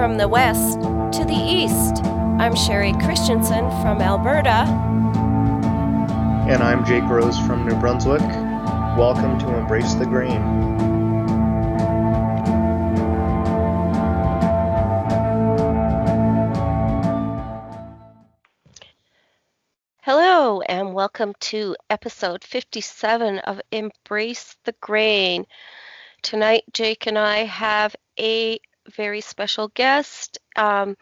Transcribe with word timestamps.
from 0.00 0.16
the 0.16 0.26
west 0.28 0.80
to 1.12 1.26
the 1.26 1.34
east. 1.34 2.02
I'm 2.38 2.56
Sherry 2.56 2.94
Christensen 3.04 3.68
from 3.82 4.00
Alberta. 4.00 4.64
And 6.48 6.62
I'm 6.62 6.86
Jake 6.86 7.04
Rose 7.04 7.38
from 7.40 7.68
New 7.68 7.78
Brunswick. 7.78 8.22
Welcome 8.96 9.38
to 9.40 9.58
Embrace 9.58 9.92
the 9.92 10.06
Grain. 10.06 10.40
Hello, 20.00 20.62
and 20.62 20.94
welcome 20.94 21.34
to 21.40 21.76
episode 21.90 22.42
57 22.42 23.40
of 23.40 23.60
Embrace 23.70 24.56
the 24.64 24.74
Grain. 24.80 25.44
Tonight, 26.22 26.64
Jake 26.72 27.06
and 27.06 27.18
I 27.18 27.44
have 27.44 27.94
a 28.18 28.58
very 28.90 29.20
special 29.20 29.68
guest. 29.68 30.38
Um, 30.56 30.96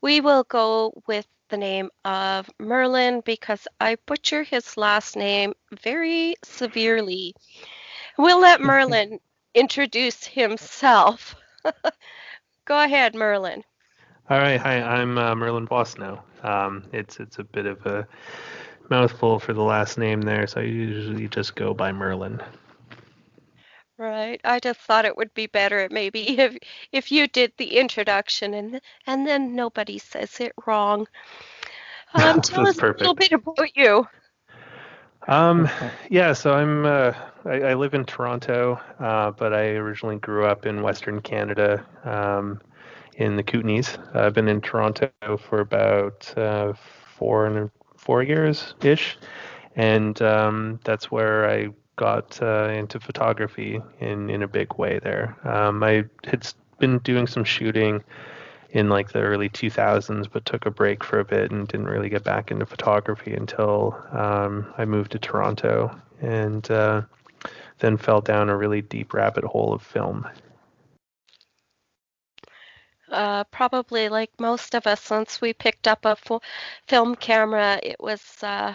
we 0.00 0.20
will 0.20 0.44
go 0.44 1.02
with 1.06 1.26
the 1.48 1.56
name 1.58 1.90
of 2.04 2.50
Merlin 2.58 3.22
because 3.24 3.68
I 3.80 3.96
butcher 4.06 4.42
his 4.42 4.76
last 4.76 5.16
name 5.16 5.52
very 5.82 6.34
severely. 6.42 7.34
We'll 8.16 8.40
let 8.40 8.60
Merlin 8.62 9.20
introduce 9.54 10.24
himself. 10.24 11.36
go 12.64 12.82
ahead, 12.82 13.14
Merlin. 13.14 13.62
All 14.30 14.38
right, 14.38 14.58
hi, 14.58 14.80
I'm 14.80 15.18
uh, 15.18 15.34
Merlin 15.34 15.66
Boissneau. 15.66 16.22
Um, 16.42 16.84
it's 16.92 17.20
it's 17.20 17.38
a 17.38 17.44
bit 17.44 17.66
of 17.66 17.84
a 17.84 18.06
mouthful 18.88 19.38
for 19.38 19.52
the 19.52 19.62
last 19.62 19.98
name 19.98 20.22
there, 20.22 20.46
so 20.46 20.60
I 20.60 20.64
usually 20.64 21.28
just 21.28 21.54
go 21.54 21.74
by 21.74 21.92
Merlin. 21.92 22.40
Right. 23.98 24.40
I 24.44 24.58
just 24.58 24.80
thought 24.80 25.04
it 25.04 25.16
would 25.16 25.32
be 25.34 25.46
better 25.46 25.88
maybe 25.90 26.38
if 26.38 26.56
if 26.92 27.12
you 27.12 27.28
did 27.28 27.52
the 27.56 27.78
introduction 27.78 28.54
and 28.54 28.80
and 29.06 29.26
then 29.26 29.54
nobody 29.54 29.98
says 29.98 30.40
it 30.40 30.52
wrong. 30.66 31.06
Um, 32.14 32.40
tell 32.40 32.66
us 32.66 32.76
perfect. 32.76 33.00
a 33.00 33.04
little 33.04 33.14
bit 33.14 33.32
about 33.32 33.76
you. 33.76 34.06
Um, 35.28 35.68
yeah, 36.10 36.32
so 36.32 36.52
I'm 36.52 36.84
uh, 36.84 37.12
I, 37.44 37.60
I 37.60 37.74
live 37.74 37.94
in 37.94 38.04
Toronto, 38.04 38.80
uh, 38.98 39.30
but 39.30 39.52
I 39.52 39.68
originally 39.70 40.16
grew 40.16 40.46
up 40.46 40.66
in 40.66 40.82
Western 40.82 41.20
Canada, 41.20 41.84
um, 42.04 42.60
in 43.14 43.36
the 43.36 43.42
Kootenays. 43.42 43.98
I've 44.16 44.34
been 44.34 44.48
in 44.48 44.60
Toronto 44.60 45.10
for 45.38 45.60
about 45.60 46.36
uh, 46.36 46.72
four 46.74 47.46
and 47.46 47.70
four 47.96 48.22
years 48.22 48.74
ish, 48.82 49.16
and 49.76 50.20
um, 50.22 50.80
that's 50.84 51.10
where 51.10 51.48
I 51.48 51.68
got 51.96 52.40
uh, 52.42 52.68
into 52.68 52.98
photography 53.00 53.80
in 54.00 54.30
in 54.30 54.42
a 54.42 54.48
big 54.48 54.74
way 54.74 54.98
there. 54.98 55.36
Um, 55.44 55.82
I 55.82 56.04
had 56.24 56.46
been 56.78 56.98
doing 56.98 57.26
some 57.26 57.44
shooting 57.44 58.02
in 58.70 58.88
like 58.88 59.12
the 59.12 59.20
early 59.20 59.50
2000s, 59.50 60.26
but 60.32 60.44
took 60.46 60.66
a 60.66 60.70
break 60.70 61.04
for 61.04 61.20
a 61.20 61.24
bit 61.24 61.50
and 61.50 61.68
didn't 61.68 61.86
really 61.86 62.08
get 62.08 62.24
back 62.24 62.50
into 62.50 62.64
photography 62.64 63.34
until 63.34 64.02
um, 64.12 64.72
I 64.78 64.86
moved 64.86 65.12
to 65.12 65.18
Toronto 65.18 65.94
and 66.22 66.68
uh, 66.70 67.02
then 67.80 67.98
fell 67.98 68.22
down 68.22 68.48
a 68.48 68.56
really 68.56 68.80
deep 68.80 69.12
rabbit 69.12 69.44
hole 69.44 69.74
of 69.74 69.82
film. 69.82 70.26
Uh, 73.10 73.44
probably 73.44 74.08
like 74.08 74.30
most 74.40 74.74
of 74.74 74.86
us, 74.86 75.10
once 75.10 75.38
we 75.38 75.52
picked 75.52 75.86
up 75.86 76.06
a 76.06 76.16
film 76.88 77.14
camera, 77.16 77.78
it 77.82 78.00
was 78.00 78.22
uh, 78.42 78.74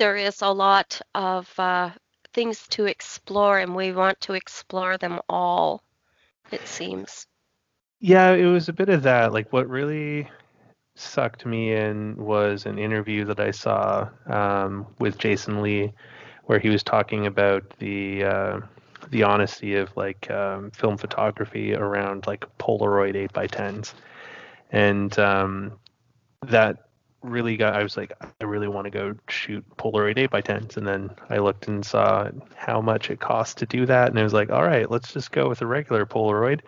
there 0.00 0.16
is 0.16 0.40
a 0.40 0.48
lot 0.48 0.98
of 1.14 1.52
uh, 1.60 1.90
things 2.32 2.66
to 2.68 2.86
explore, 2.86 3.58
and 3.58 3.76
we 3.76 3.92
want 3.92 4.18
to 4.22 4.32
explore 4.32 4.96
them 4.96 5.20
all. 5.28 5.82
It 6.50 6.66
seems. 6.66 7.26
Yeah, 8.00 8.32
it 8.32 8.46
was 8.46 8.70
a 8.70 8.72
bit 8.72 8.88
of 8.88 9.02
that. 9.02 9.34
Like 9.34 9.52
what 9.52 9.68
really 9.68 10.26
sucked 10.96 11.44
me 11.44 11.74
in 11.74 12.16
was 12.16 12.64
an 12.64 12.78
interview 12.78 13.26
that 13.26 13.40
I 13.40 13.50
saw 13.50 14.08
um, 14.26 14.86
with 14.98 15.18
Jason 15.18 15.60
Lee, 15.60 15.92
where 16.46 16.58
he 16.58 16.70
was 16.70 16.82
talking 16.82 17.26
about 17.26 17.62
the 17.78 18.24
uh, 18.24 18.60
the 19.10 19.22
honesty 19.22 19.76
of 19.76 19.94
like 19.98 20.30
um, 20.30 20.70
film 20.70 20.96
photography 20.96 21.74
around 21.74 22.26
like 22.26 22.46
Polaroid 22.58 23.16
eight 23.16 23.34
by 23.34 23.46
tens, 23.46 23.94
and 24.72 25.16
um, 25.18 25.78
that 26.46 26.89
really 27.22 27.56
got. 27.56 27.74
I 27.74 27.82
was 27.82 27.96
like, 27.96 28.12
I 28.40 28.44
really 28.44 28.68
want 28.68 28.86
to 28.86 28.90
go 28.90 29.14
shoot 29.28 29.64
Polaroid 29.76 30.18
eight 30.18 30.30
by 30.30 30.40
tens, 30.40 30.76
and 30.76 30.86
then 30.86 31.10
I 31.28 31.38
looked 31.38 31.68
and 31.68 31.84
saw 31.84 32.30
how 32.56 32.80
much 32.80 33.10
it 33.10 33.20
cost 33.20 33.58
to 33.58 33.66
do 33.66 33.86
that, 33.86 34.08
and 34.08 34.18
I 34.18 34.22
was 34.22 34.32
like, 34.32 34.50
all 34.50 34.64
right, 34.64 34.90
let's 34.90 35.12
just 35.12 35.32
go 35.32 35.48
with 35.48 35.62
a 35.62 35.66
regular 35.66 36.06
Polaroid, 36.06 36.60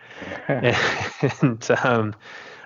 and 1.41 1.71
um, 1.83 2.15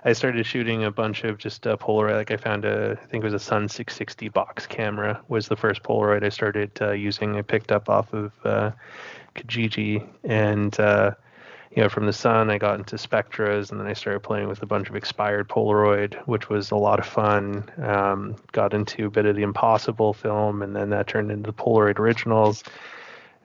I 0.03 0.14
started 0.14 0.46
shooting 0.46 0.84
a 0.84 0.92
bunch 0.92 1.24
of 1.24 1.38
just 1.38 1.66
uh, 1.68 1.78
Polaroid. 1.78 2.16
Like 2.16 2.31
I 2.31 2.38
found 2.38 2.66
a, 2.66 2.98
I 3.02 3.06
think 3.08 3.24
it 3.24 3.25
was 3.25 3.34
a 3.34 3.40
Sun 3.40 3.70
660 3.70 4.30
box 4.30 4.66
camera 4.66 5.22
was 5.28 5.48
the 5.48 5.56
first 5.56 5.84
Polaroid 5.84 6.24
I 6.24 6.30
started 6.30 6.72
uh, 6.81 6.92
using. 6.92 7.36
I 7.36 7.42
picked 7.42 7.72
up 7.72 7.90
off 7.90 8.14
of 8.14 8.31
uh, 8.44 8.72
Kijiji, 9.36 10.08
and 10.24 10.80
uh, 10.80 11.12
you 11.76 11.84
know, 11.84 11.90
from 11.90 12.06
the 12.06 12.14
Sun, 12.14 12.50
I 12.50 12.58
got 12.58 12.80
into 12.80 12.98
Spectras, 12.98 13.72
and 13.72 13.80
then 13.80 13.88
I 13.88 13.94
started 13.94 14.22
playing 14.22 14.48
with 14.48 14.64
a 14.64 14.66
bunch 14.66 14.90
of 14.90 14.96
expired 14.96 15.50
Polaroid, 15.50 16.16
which 16.26 16.50
was 16.50 16.72
a 16.72 16.76
lot 16.76 17.00
of 17.00 17.06
fun. 17.06 17.70
Um, 17.78 18.36
got 18.52 18.74
into 18.74 19.08
a 19.08 19.10
bit 19.10 19.26
of 19.26 19.36
the 19.36 19.44
Impossible 19.44 20.14
film, 20.14 20.62
and 20.62 20.76
then 20.76 20.90
that 20.92 21.08
turned 21.08 21.32
into 21.32 21.52
the 21.52 21.54
Polaroid 21.54 22.00
originals, 22.00 22.64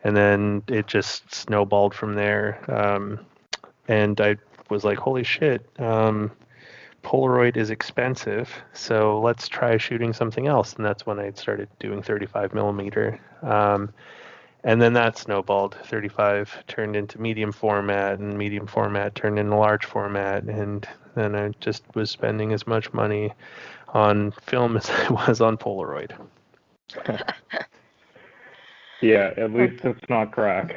and 0.05 0.17
then 0.17 0.63
it 0.69 0.87
just 0.87 1.35
snowballed 1.35 1.95
from 1.95 2.15
there. 2.15 2.59
Um, 2.71 3.21
and 3.89 4.21
I 4.21 4.37
was 4.71 4.85
like, 4.85 4.99
holy 4.99 5.25
shit. 5.25 5.67
Um, 5.79 6.31
Polaroid 7.03 7.57
is 7.57 7.71
expensive, 7.71 8.51
so 8.73 9.21
let's 9.21 9.49
try 9.49 9.77
shooting 9.77 10.13
something 10.13 10.47
else. 10.47 10.75
And 10.75 10.85
that's 10.85 11.05
when 11.05 11.19
I 11.19 11.33
started 11.33 11.69
doing 11.81 12.03
35 12.03 12.55
millimeter. 12.55 13.19
Um, 13.43 13.93
and 14.65 14.81
then 14.81 14.93
that 14.95 15.19
snowballed. 15.19 15.77
35 15.85 16.65
turned 16.69 16.97
into 16.97 17.21
medium 17.21 17.53
format, 17.53 18.19
and 18.19 18.37
medium 18.37 18.67
format 18.67 19.15
turned 19.15 19.39
into 19.39 19.57
large 19.57 19.85
format. 19.85 20.45
And 20.45 20.87
then 21.15 21.35
I 21.35 21.49
just 21.61 21.83
was 21.95 22.11
spending 22.11 22.53
as 22.53 22.67
much 22.67 22.93
money 22.93 23.33
on 23.89 24.31
film 24.33 24.77
as 24.79 24.91
I 24.91 25.09
was 25.11 25.41
on 25.41 25.57
Polaroid. 25.57 26.13
Yeah, 29.03 29.35
at 29.37 29.53
least 29.53 29.85
it's 29.85 30.09
not 30.09 30.31
crack. 30.31 30.77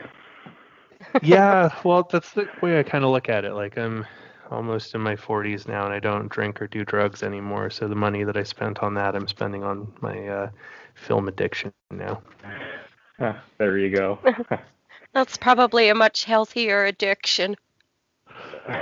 yeah, 1.21 1.69
well, 1.83 2.07
that's 2.11 2.31
the 2.31 2.49
way 2.61 2.79
I 2.79 2.83
kind 2.83 3.05
of 3.05 3.11
look 3.11 3.29
at 3.29 3.45
it. 3.45 3.53
Like 3.53 3.77
I'm 3.77 4.05
almost 4.49 4.95
in 4.95 5.01
my 5.01 5.15
40s 5.15 5.67
now, 5.67 5.85
and 5.85 5.93
I 5.93 5.99
don't 5.99 6.27
drink 6.27 6.59
or 6.59 6.67
do 6.67 6.83
drugs 6.83 7.21
anymore. 7.21 7.69
So 7.69 7.87
the 7.87 7.95
money 7.95 8.23
that 8.23 8.35
I 8.35 8.41
spent 8.43 8.79
on 8.79 8.95
that, 8.95 9.15
I'm 9.15 9.27
spending 9.27 9.63
on 9.63 9.93
my 10.01 10.27
uh, 10.27 10.49
film 10.95 11.27
addiction 11.27 11.71
now. 11.91 12.21
Ah, 13.19 13.43
there 13.57 13.77
you 13.77 13.95
go. 13.95 14.19
That's 15.13 15.37
probably 15.37 15.89
a 15.89 15.95
much 15.95 16.25
healthier 16.25 16.85
addiction. 16.85 17.55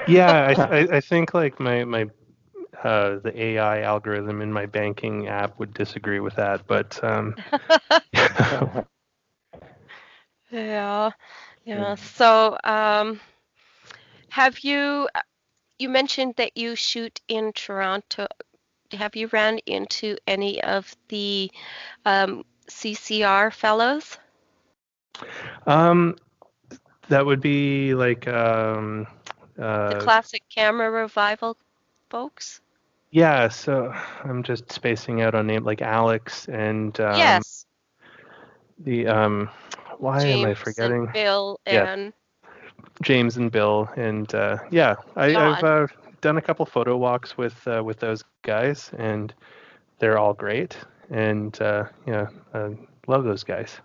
yeah, 0.08 0.54
I, 0.58 0.62
I, 0.78 0.98
I 0.98 1.02
think 1.02 1.34
like 1.34 1.60
my 1.60 1.84
my 1.84 2.06
uh, 2.84 3.20
the 3.24 3.32
AI 3.36 3.82
algorithm 3.82 4.42
in 4.42 4.52
my 4.52 4.66
banking 4.66 5.28
app 5.28 5.60
would 5.60 5.74
disagree 5.74 6.20
with 6.20 6.36
that, 6.36 6.68
but 6.68 7.02
um, 7.04 7.36
Yeah, 10.52 11.12
yeah. 11.66 11.96
So, 11.96 12.58
um, 12.64 13.20
have 14.30 14.60
you, 14.60 15.08
you 15.80 15.90
mentioned 15.90 16.36
that 16.38 16.58
you 16.58 16.76
shoot 16.76 17.22
in 17.28 17.54
Toronto. 17.54 18.28
Have 18.92 19.16
you 19.16 19.28
ran 19.28 19.60
into 19.66 20.18
any 20.28 20.64
of 20.64 20.96
the 21.10 21.52
um, 22.06 22.44
CCR 22.68 23.52
fellows? 23.52 24.18
Um, 25.66 26.16
that 27.10 27.26
would 27.26 27.42
be 27.42 27.94
like 27.96 28.28
um, 28.28 29.08
The 29.88 29.96
uh, 29.96 29.96
classic 29.96 30.44
camera 30.50 30.90
revival 30.92 31.58
folks? 32.10 32.62
yeah. 33.12 33.48
So 33.50 33.94
I'm 34.24 34.44
just 34.44 34.72
spacing 34.72 35.22
out 35.22 35.36
on 35.36 35.48
name 35.48 35.64
like 35.64 35.82
Alex 35.82 36.48
and 36.48 37.00
um, 37.00 37.44
Yes. 37.44 37.66
the 38.80 39.08
um, 39.08 39.50
why 39.98 40.22
James 40.22 40.44
am 40.44 40.44
I 40.46 40.54
forgetting? 40.54 41.08
And 41.08 41.12
Bill 41.12 41.60
Yeah. 41.70 41.88
and 41.88 42.14
James 43.02 43.38
and 43.38 43.52
Bill, 43.52 43.90
and 43.96 44.34
uh, 44.34 44.58
yeah, 44.72 44.96
I, 45.16 45.36
I've 45.36 45.64
uh, 45.64 45.88
done 46.22 46.38
a 46.38 46.42
couple 46.42 46.66
photo 46.66 46.98
walks 46.98 47.38
with 47.38 47.68
uh, 47.68 47.84
with 47.84 48.00
those 48.00 48.24
guys, 48.32 48.92
and 48.98 49.34
they're 50.00 50.18
all 50.18 50.34
great, 50.34 50.78
and 51.10 51.60
uh, 51.62 51.86
yeah, 52.06 52.28
uh, 52.54 52.70
love 53.08 53.24
those 53.24 53.44
guys. 53.44 53.82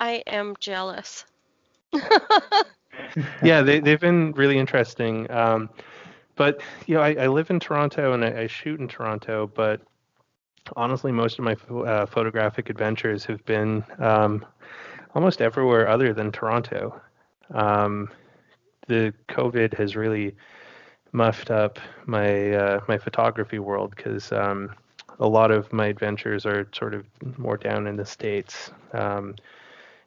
I 0.00 0.22
am 0.26 0.56
jealous. 0.58 1.24
yeah, 3.42 3.62
they 3.62 3.80
they've 3.80 4.00
been 4.00 4.32
really 4.32 4.58
interesting. 4.58 5.30
Um, 5.30 5.70
but 6.36 6.62
you 6.86 6.94
know, 6.94 7.02
I, 7.02 7.14
I 7.14 7.26
live 7.26 7.50
in 7.50 7.60
Toronto 7.60 8.12
and 8.12 8.24
I, 8.24 8.42
I 8.42 8.46
shoot 8.46 8.80
in 8.80 8.88
Toronto, 8.88 9.50
but 9.54 9.82
honestly, 10.76 11.12
most 11.12 11.38
of 11.38 11.44
my 11.44 11.56
uh, 11.84 12.06
photographic 12.06 12.70
adventures 12.70 13.24
have 13.26 13.44
been 13.44 13.84
um, 13.98 14.44
almost 15.14 15.42
everywhere 15.42 15.88
other 15.88 16.12
than 16.12 16.32
Toronto. 16.32 17.00
Um, 17.52 18.10
the 18.86 19.12
COVID 19.28 19.74
has 19.74 19.96
really 19.96 20.34
muffed 21.12 21.50
up 21.50 21.78
my 22.06 22.52
uh, 22.52 22.80
my 22.88 22.98
photography 22.98 23.58
world 23.58 23.94
because 23.96 24.32
um, 24.32 24.74
a 25.18 25.28
lot 25.28 25.50
of 25.50 25.72
my 25.72 25.86
adventures 25.86 26.46
are 26.46 26.68
sort 26.72 26.94
of 26.94 27.04
more 27.36 27.56
down 27.56 27.86
in 27.86 27.96
the 27.96 28.06
states, 28.06 28.70
um, 28.92 29.34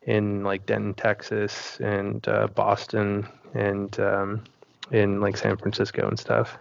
in 0.06 0.44
like 0.44 0.66
Denton, 0.66 0.94
Texas, 0.94 1.80
and 1.80 2.28
uh, 2.28 2.48
Boston, 2.48 3.28
and 3.54 3.98
um, 4.00 4.44
in 4.92 5.22
like 5.22 5.38
San 5.38 5.58
Francisco 5.58 6.08
and 6.08 6.20
stuff. 6.20 6.58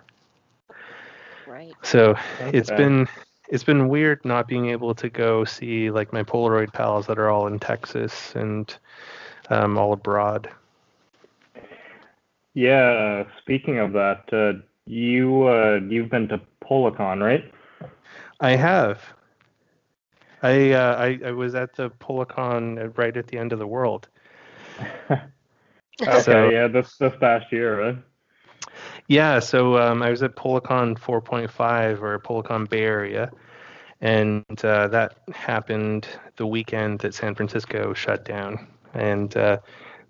Right. 1.46 1.74
So 1.82 2.14
it's 2.40 2.70
been 2.70 3.08
it's 3.48 3.64
been 3.64 3.88
weird 3.88 4.24
not 4.24 4.48
being 4.48 4.70
able 4.70 4.94
to 4.94 5.08
go 5.08 5.44
see 5.44 5.90
like 5.90 6.12
my 6.12 6.22
Polaroid 6.22 6.72
pals 6.72 7.06
that 7.06 7.18
are 7.18 7.28
all 7.28 7.46
in 7.46 7.58
Texas 7.58 8.34
and 8.34 8.74
um, 9.50 9.76
all 9.76 9.92
abroad. 9.92 10.48
Yeah, 12.54 13.24
speaking 13.38 13.78
of 13.78 13.92
that, 13.92 14.24
uh, 14.32 14.60
you 14.86 15.48
uh, 15.48 15.80
you've 15.88 16.10
been 16.10 16.28
to 16.28 16.40
Polacon, 16.62 17.22
right? 17.22 17.52
I 18.40 18.56
have. 18.56 19.02
I, 20.42 20.72
uh, 20.72 20.96
I 20.96 21.28
I 21.28 21.30
was 21.32 21.54
at 21.54 21.74
the 21.74 21.90
Polacon 21.90 22.96
right 22.96 23.16
at 23.16 23.28
the 23.28 23.38
end 23.38 23.52
of 23.52 23.58
the 23.58 23.66
world. 23.66 24.08
okay, 25.10 26.20
so, 26.20 26.48
yeah, 26.50 26.68
this 26.68 26.96
this 26.96 27.14
past 27.20 27.52
year, 27.52 27.80
right? 27.80 27.98
Yeah, 29.08 29.40
so 29.40 29.76
um, 29.76 30.02
I 30.02 30.10
was 30.10 30.22
at 30.22 30.36
Polacon 30.36 30.98
4.5 30.98 32.00
or 32.00 32.18
Polacon 32.20 32.68
Bay 32.68 32.82
Area, 32.82 33.30
and 34.00 34.44
uh, 34.64 34.88
that 34.88 35.18
happened 35.34 36.06
the 36.36 36.46
weekend 36.46 37.00
that 37.00 37.14
San 37.14 37.34
Francisco 37.34 37.92
shut 37.92 38.24
down, 38.24 38.66
and 38.94 39.36
uh, 39.36 39.58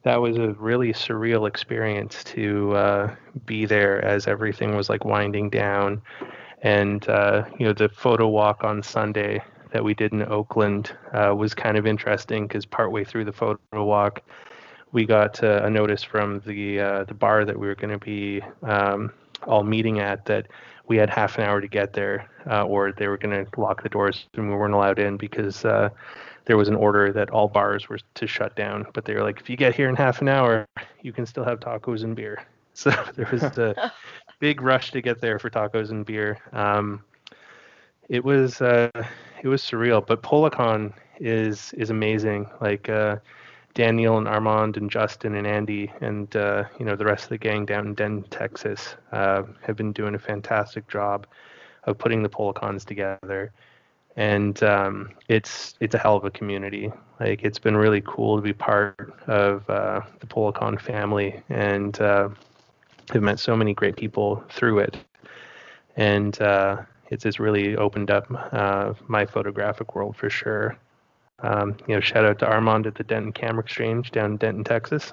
that 0.03 0.21
was 0.21 0.37
a 0.37 0.53
really 0.55 0.93
surreal 0.93 1.47
experience 1.47 2.25
to 2.25 2.73
uh, 2.73 3.15
be 3.47 3.65
there 3.65 4.05
as 4.05 4.27
everything 4.27 4.77
was 4.77 4.89
like 4.89 5.05
winding 5.05 5.51
down. 5.51 6.03
And, 6.63 7.09
uh, 7.09 7.45
you 7.59 7.67
know, 7.67 7.73
the 7.73 7.89
photo 7.89 8.29
walk 8.29 8.65
on 8.65 8.83
Sunday 8.83 9.43
that 9.73 9.83
we 9.83 9.95
did 9.95 10.13
in 10.13 10.23
Oakland 10.23 10.93
uh, 11.13 11.35
was 11.35 11.55
kind 11.55 11.77
of 11.77 11.87
interesting 11.87 12.47
because 12.47 12.65
partway 12.65 13.05
through 13.05 13.25
the 13.25 13.33
photo 13.33 13.59
walk, 13.73 14.23
we 14.93 15.05
got 15.05 15.43
uh, 15.43 15.63
a 15.65 15.71
notice 15.71 16.03
from 16.03 16.41
the 16.47 16.81
uh, 16.81 17.05
the 17.05 17.15
bar 17.15 17.45
that 17.45 17.59
we 17.59 17.67
were 17.67 17.75
going 17.75 17.99
to 17.99 18.05
be 18.05 18.43
um, 18.63 19.13
all 19.47 19.65
meeting 19.65 20.01
at 20.01 20.25
that 20.27 20.47
we 20.87 20.97
had 20.97 21.09
half 21.09 21.39
an 21.39 21.45
hour 21.45 21.61
to 21.61 21.69
get 21.69 21.93
there, 21.93 22.29
uh, 22.51 22.65
or 22.65 22.93
they 22.93 23.09
were 23.09 23.17
going 23.17 23.47
to 23.47 23.61
lock 23.61 23.83
the 23.83 23.89
doors 23.89 24.27
and 24.35 24.51
we 24.51 24.55
weren't 24.55 24.75
allowed 24.75 24.99
in 24.99 25.17
because 25.17 25.65
there 26.45 26.57
was 26.57 26.69
an 26.69 26.75
order 26.75 27.13
that 27.13 27.31
all 27.31 27.49
bars 27.49 27.89
were 27.89 27.99
to 28.15 28.27
shut 28.27 28.57
down, 28.57 28.87
but 28.95 29.05
they 29.05 29.15
were 29.15 29.23
like, 29.23 29.41
if 29.41 29.49
you 29.49 29.57
get 29.57 29.75
here 29.75 29.89
in 29.89 29.97
half 29.97 30.21
an 30.21 30.29
hour, 30.29 30.67
you 31.03 31.13
can 31.13 31.27
still 31.27 31.45
have 31.45 31.61
tacos 31.61 32.05
and 32.05 32.17
beer. 32.17 32.45
So 32.75 32.91
there 33.17 33.29
was 33.31 33.43
a 33.43 33.93
big 34.41 34.63
rush 34.63 34.93
to 34.93 35.03
get 35.03 35.21
there 35.21 35.39
for 35.39 35.51
tacos 35.51 35.91
and 35.91 36.07
beer. 36.07 36.39
Um, 36.55 37.05
it 38.09 38.25
was 38.25 38.63
uh, 38.63 38.91
it 39.43 39.49
was 39.49 39.63
surreal, 39.63 40.05
but 40.07 40.23
Polacon 40.23 40.93
is 41.21 41.73
is 41.75 41.91
amazing. 41.91 42.49
Like 42.61 42.89
uh, 42.89 43.17
Daniel 43.75 44.19
and 44.19 44.29
Armand 44.29 44.77
and 44.77 44.91
Justin 44.91 45.35
and 45.35 45.47
Andy 45.47 45.93
and 46.01 46.35
uh, 46.37 46.65
you 46.79 46.85
know 46.85 46.97
the 46.97 47.05
rest 47.05 47.25
of 47.25 47.31
the 47.31 47.39
gang 47.39 47.67
down 47.67 47.87
in 47.89 47.95
Denton, 47.95 48.31
Texas, 48.31 48.97
uh, 49.13 49.43
have 49.61 49.77
been 49.77 49.93
doing 49.93 50.15
a 50.15 50.19
fantastic 50.19 50.89
job 50.89 51.27
of 51.85 51.99
putting 51.99 52.23
the 52.23 52.29
Polacons 52.29 52.85
together 52.85 53.53
and 54.17 54.63
um, 54.63 55.11
it's 55.29 55.75
it's 55.81 55.95
a 55.95 55.99
hell 55.99 56.17
of 56.17 56.25
a 56.25 56.31
community. 56.31 56.93
Like 57.21 57.43
it's 57.43 57.59
been 57.59 57.77
really 57.77 58.03
cool 58.03 58.37
to 58.37 58.43
be 58.43 58.53
part 58.53 59.15
of 59.27 59.69
uh, 59.71 60.01
the 60.21 60.27
Polacon 60.27 60.81
family, 60.81 61.43
and 61.49 61.99
uh, 62.01 62.29
have 63.13 63.23
met 63.23 63.41
so 63.41 63.57
many 63.57 63.75
great 63.75 63.97
people 63.97 64.45
through 64.51 64.81
it, 64.81 64.97
and 65.97 66.41
uh, 66.43 66.83
it's 67.13 67.25
just 67.25 67.39
really 67.39 67.77
opened 67.77 68.11
up 68.11 68.27
uh, 68.53 68.95
my 69.07 69.27
photographic 69.27 69.95
world 69.95 70.17
for 70.17 70.31
sure. 70.31 70.79
Um, 71.41 71.77
you 71.87 71.95
know, 71.95 72.01
shout 72.01 72.25
out 72.25 72.39
to 72.39 72.47
Armand 72.47 72.87
at 72.87 72.95
the 72.95 73.05
Denton 73.05 73.33
Camera 73.33 73.63
Exchange 73.63 74.13
down 74.13 74.33
in 74.33 74.37
Denton, 74.39 74.65
Texas. 74.65 75.13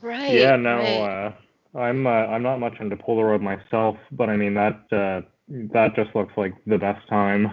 Right. 0.00 0.32
Yeah. 0.32 0.56
No. 0.56 0.76
Right. 0.76 1.34
Uh, 1.74 1.78
I'm 1.78 2.06
uh, 2.06 2.10
I'm 2.10 2.42
not 2.42 2.58
much 2.58 2.80
into 2.80 2.96
Polaroid 2.96 3.42
myself, 3.42 3.96
but 4.10 4.30
I 4.30 4.36
mean 4.36 4.54
that 4.54 4.80
that 4.90 5.94
just 5.94 6.14
looks 6.14 6.32
like 6.36 6.54
the 6.66 6.78
best 6.78 7.06
time. 7.08 7.52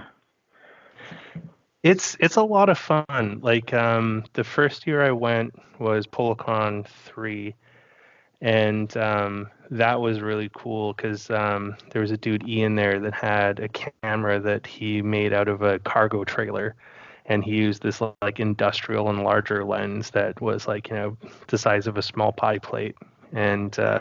It's 1.83 2.15
it's 2.19 2.38
a 2.38 2.44
lot 2.44 2.69
of 2.69 2.77
fun. 2.77 3.39
Like 3.41 3.73
um, 3.73 4.23
the 4.33 4.44
first 4.44 4.88
year 4.88 5.01
I 5.01 5.11
went 5.11 5.53
was 5.79 6.07
Polacon 6.07 6.85
three, 6.85 7.56
and 8.41 8.95
um, 8.97 9.47
that 9.71 10.01
was 10.01 10.19
really 10.19 10.50
cool 10.54 10.94
because 10.94 11.30
um, 11.30 11.75
there 11.92 12.01
was 12.01 12.12
a 12.12 12.18
dude 12.18 12.48
Ian 12.48 12.75
there 12.75 13.00
that 13.00 13.13
had 13.13 13.60
a 13.60 13.69
camera 13.69 14.39
that 14.39 14.66
he 14.66 15.01
made 15.01 15.33
out 15.33 15.48
of 15.48 15.62
a 15.62 15.80
cargo 15.80 16.24
trailer, 16.24 16.75
and 17.25 17.44
he 17.44 17.51
used 17.51 17.83
this 17.83 18.01
like 18.21 18.39
industrial 18.39 19.10
and 19.10 19.24
larger 19.24 19.63
lens 19.63 20.10
that 20.12 20.42
was 20.42 20.68
like 20.68 20.89
you 20.89 20.95
know 20.95 21.18
the 21.48 21.57
size 21.57 21.88
of 21.88 21.98
a 21.98 22.01
small 22.01 22.31
pie 22.31 22.57
plate, 22.57 22.95
and 23.31 23.77
uh, 23.77 24.00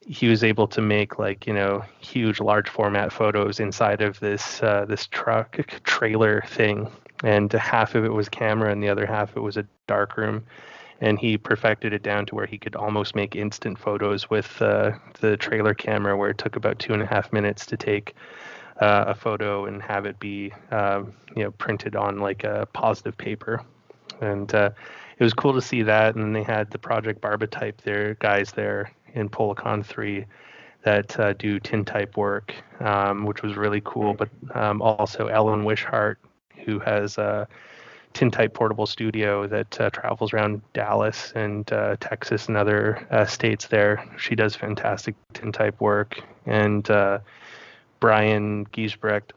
he 0.00 0.26
was 0.26 0.42
able 0.42 0.66
to 0.66 0.80
make 0.80 1.18
like 1.18 1.46
you 1.46 1.52
know 1.52 1.84
huge 2.00 2.40
large 2.40 2.68
format 2.68 3.12
photos 3.12 3.60
inside 3.60 4.02
of 4.02 4.18
this 4.20 4.62
uh, 4.62 4.84
this 4.88 5.06
truck 5.06 5.56
trailer 5.84 6.42
thing. 6.48 6.88
And 7.24 7.52
half 7.52 7.96
of 7.96 8.04
it 8.04 8.12
was 8.12 8.28
camera 8.28 8.70
and 8.70 8.80
the 8.80 8.88
other 8.88 9.04
half 9.04 9.36
it 9.36 9.40
was 9.40 9.56
a 9.56 9.66
dark 9.88 10.16
room 10.16 10.44
and 11.00 11.18
he 11.18 11.38
perfected 11.38 11.92
it 11.92 12.02
down 12.02 12.26
to 12.26 12.34
where 12.34 12.46
he 12.46 12.58
could 12.58 12.74
almost 12.74 13.14
make 13.14 13.36
instant 13.36 13.78
photos 13.78 14.28
with 14.28 14.60
uh, 14.60 14.92
the 15.20 15.36
trailer 15.36 15.74
camera 15.74 16.16
where 16.16 16.30
it 16.30 16.38
took 16.38 16.56
about 16.56 16.78
two 16.78 16.92
and 16.92 17.02
a 17.02 17.06
half 17.06 17.32
minutes 17.32 17.66
to 17.66 17.76
take 17.76 18.14
uh, 18.80 19.04
a 19.08 19.14
photo 19.14 19.66
and 19.66 19.82
have 19.82 20.06
it 20.06 20.18
be 20.18 20.52
um, 20.70 21.12
you 21.36 21.44
know 21.44 21.50
printed 21.52 21.96
on 21.96 22.18
like 22.18 22.44
a 22.44 22.66
positive 22.72 23.16
paper. 23.16 23.62
And 24.20 24.52
uh, 24.54 24.70
it 25.18 25.24
was 25.24 25.34
cool 25.34 25.52
to 25.54 25.62
see 25.62 25.82
that. 25.82 26.16
And 26.16 26.34
they 26.34 26.42
had 26.42 26.70
the 26.70 26.78
project 26.78 27.20
barbatype 27.20 27.78
there 27.78 28.14
guys 28.14 28.52
there 28.52 28.90
in 29.14 29.28
Polacon 29.28 29.84
3 29.84 30.24
that 30.82 31.18
uh, 31.18 31.32
do 31.34 31.58
tintype 31.58 32.16
work, 32.16 32.54
um, 32.80 33.24
which 33.24 33.42
was 33.42 33.56
really 33.56 33.82
cool. 33.84 34.14
But 34.14 34.30
um, 34.54 34.82
also 34.82 35.26
Ellen 35.26 35.64
Wishart, 35.64 36.18
who 36.64 36.78
has 36.80 37.18
a 37.18 37.48
tintype 38.14 38.54
portable 38.54 38.86
studio 38.86 39.46
that 39.46 39.80
uh, 39.80 39.90
travels 39.90 40.32
around 40.32 40.60
Dallas 40.72 41.32
and 41.34 41.70
uh, 41.72 41.96
Texas 42.00 42.48
and 42.48 42.56
other 42.56 43.06
uh, 43.10 43.24
states 43.24 43.66
there. 43.66 44.04
She 44.18 44.34
does 44.34 44.54
fantastic 44.54 45.14
tintype 45.34 45.80
work. 45.80 46.20
And 46.46 46.88
uh, 46.90 47.20
Brian 48.00 48.66
Giesbrecht, 48.66 49.32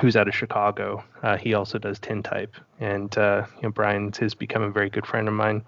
who's 0.00 0.16
out 0.16 0.28
of 0.28 0.34
Chicago, 0.34 1.02
uh, 1.22 1.36
he 1.36 1.54
also 1.54 1.78
does 1.78 1.98
tintype. 1.98 2.54
And 2.80 3.14
you 3.16 3.44
know, 3.62 3.70
Brian 3.72 4.12
has 4.20 4.34
become 4.34 4.62
a 4.62 4.70
very 4.70 4.90
good 4.90 5.06
friend 5.06 5.28
of 5.28 5.34
mine 5.34 5.64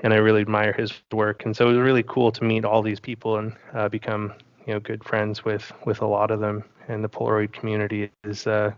and 0.00 0.12
I 0.12 0.16
really 0.16 0.42
admire 0.42 0.72
his 0.72 0.92
work. 1.12 1.44
And 1.44 1.56
so 1.56 1.66
it 1.66 1.68
was 1.72 1.78
really 1.78 2.02
cool 2.02 2.30
to 2.32 2.44
meet 2.44 2.64
all 2.64 2.82
these 2.82 3.00
people 3.00 3.38
and 3.38 3.56
uh, 3.74 3.88
become 3.88 4.34
you 4.66 4.74
know 4.74 4.80
good 4.80 5.04
friends 5.04 5.44
with 5.44 5.72
with 5.84 6.00
a 6.02 6.06
lot 6.06 6.30
of 6.30 6.40
them. 6.40 6.64
And 6.88 7.02
the 7.02 7.08
Polaroid 7.08 7.52
community 7.52 8.10
is 8.24 8.46
uh, 8.46 8.72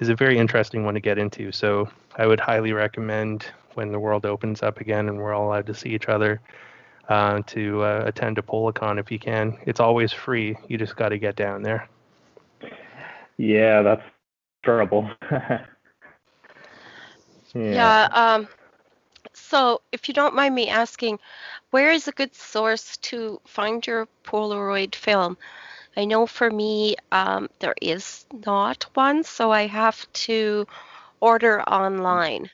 is 0.00 0.08
a 0.08 0.14
very 0.14 0.38
interesting 0.38 0.84
one 0.84 0.94
to 0.94 1.00
get 1.00 1.18
into. 1.18 1.52
So 1.52 1.88
I 2.16 2.26
would 2.26 2.40
highly 2.40 2.72
recommend 2.72 3.46
when 3.74 3.92
the 3.92 3.98
world 3.98 4.26
opens 4.26 4.62
up 4.62 4.80
again 4.80 5.08
and 5.08 5.18
we're 5.18 5.34
all 5.34 5.48
allowed 5.48 5.66
to 5.66 5.74
see 5.74 5.90
each 5.90 6.08
other. 6.08 6.40
Uh, 7.08 7.40
to 7.46 7.82
uh, 7.82 8.02
attend 8.04 8.36
a 8.36 8.42
Polacon 8.42 9.00
if 9.00 9.10
you 9.10 9.18
can. 9.18 9.56
It's 9.64 9.80
always 9.80 10.12
free. 10.12 10.54
You 10.68 10.76
just 10.76 10.94
got 10.94 11.08
to 11.08 11.16
get 11.16 11.36
down 11.36 11.62
there. 11.62 11.88
Yeah, 13.38 13.80
that's 13.80 14.02
trouble. 14.62 15.10
yeah. 15.30 15.62
yeah 17.54 18.08
um, 18.12 18.46
so, 19.32 19.80
if 19.92 20.08
you 20.08 20.12
don't 20.12 20.34
mind 20.34 20.54
me 20.54 20.68
asking, 20.68 21.18
where 21.70 21.90
is 21.90 22.08
a 22.08 22.12
good 22.12 22.34
source 22.34 22.98
to 22.98 23.40
find 23.46 23.86
your 23.86 24.06
Polaroid 24.24 24.94
film? 24.94 25.38
I 25.98 26.04
know 26.04 26.26
for 26.26 26.48
me, 26.48 26.94
um, 27.10 27.48
there 27.58 27.74
is 27.82 28.24
not 28.46 28.84
one, 28.94 29.24
so 29.24 29.50
I 29.50 29.66
have 29.66 30.10
to 30.12 30.64
order 31.18 31.60
online. 31.62 32.48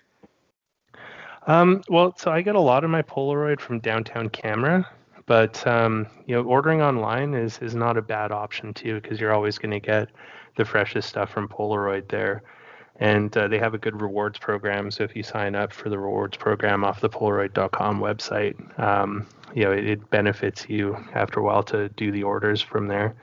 Um, 1.47 1.83
well, 1.91 2.15
so 2.17 2.33
I 2.33 2.41
get 2.41 2.55
a 2.55 2.61
lot 2.61 2.85
of 2.85 2.91
my 2.91 3.03
Polaroid 3.03 3.61
from 3.61 3.81
Downtown 3.81 4.31
Camera, 4.31 4.89
but 5.27 5.65
um, 5.67 6.07
you 6.25 6.35
know, 6.35 6.43
ordering 6.43 6.81
online 6.81 7.35
is 7.35 7.59
is 7.59 7.75
not 7.75 7.99
a 7.99 8.03
bad 8.03 8.33
option 8.33 8.73
too, 8.73 8.99
because 9.03 9.21
you're 9.21 9.35
always 9.35 9.59
going 9.59 9.73
to 9.73 9.81
get 9.81 10.09
the 10.57 10.65
freshest 10.65 11.11
stuff 11.11 11.29
from 11.29 11.47
Polaroid 11.47 12.09
there 12.09 12.43
and 13.01 13.37
uh, 13.37 13.49
they 13.49 13.59
have 13.59 13.75
a 13.75 13.79
good 13.79 14.01
rewards 14.01 14.39
program. 14.39 14.91
So 14.91 15.05
if 15.05 15.17
you 15.17 15.23
sign 15.23 15.55
up 15.55 15.73
for 15.73 15.89
the 15.89 15.99
rewards 15.99 16.37
program 16.37 16.85
off 16.85 17.01
the 17.01 17.11
Polaroid.com 17.11 18.01
website, 18.01 18.79
um, 18.79 19.27
you 19.55 19.65
know 19.65 19.73
it, 19.73 19.85
it, 19.85 20.11
benefits 20.11 20.67
you 20.69 20.97
after 21.15 21.41
a 21.41 21.43
while 21.43 21.63
to 21.65 21.89
do 21.91 22.13
the 22.13 22.23
orders 22.23 22.61
from 22.61 22.89
there. 22.89 23.15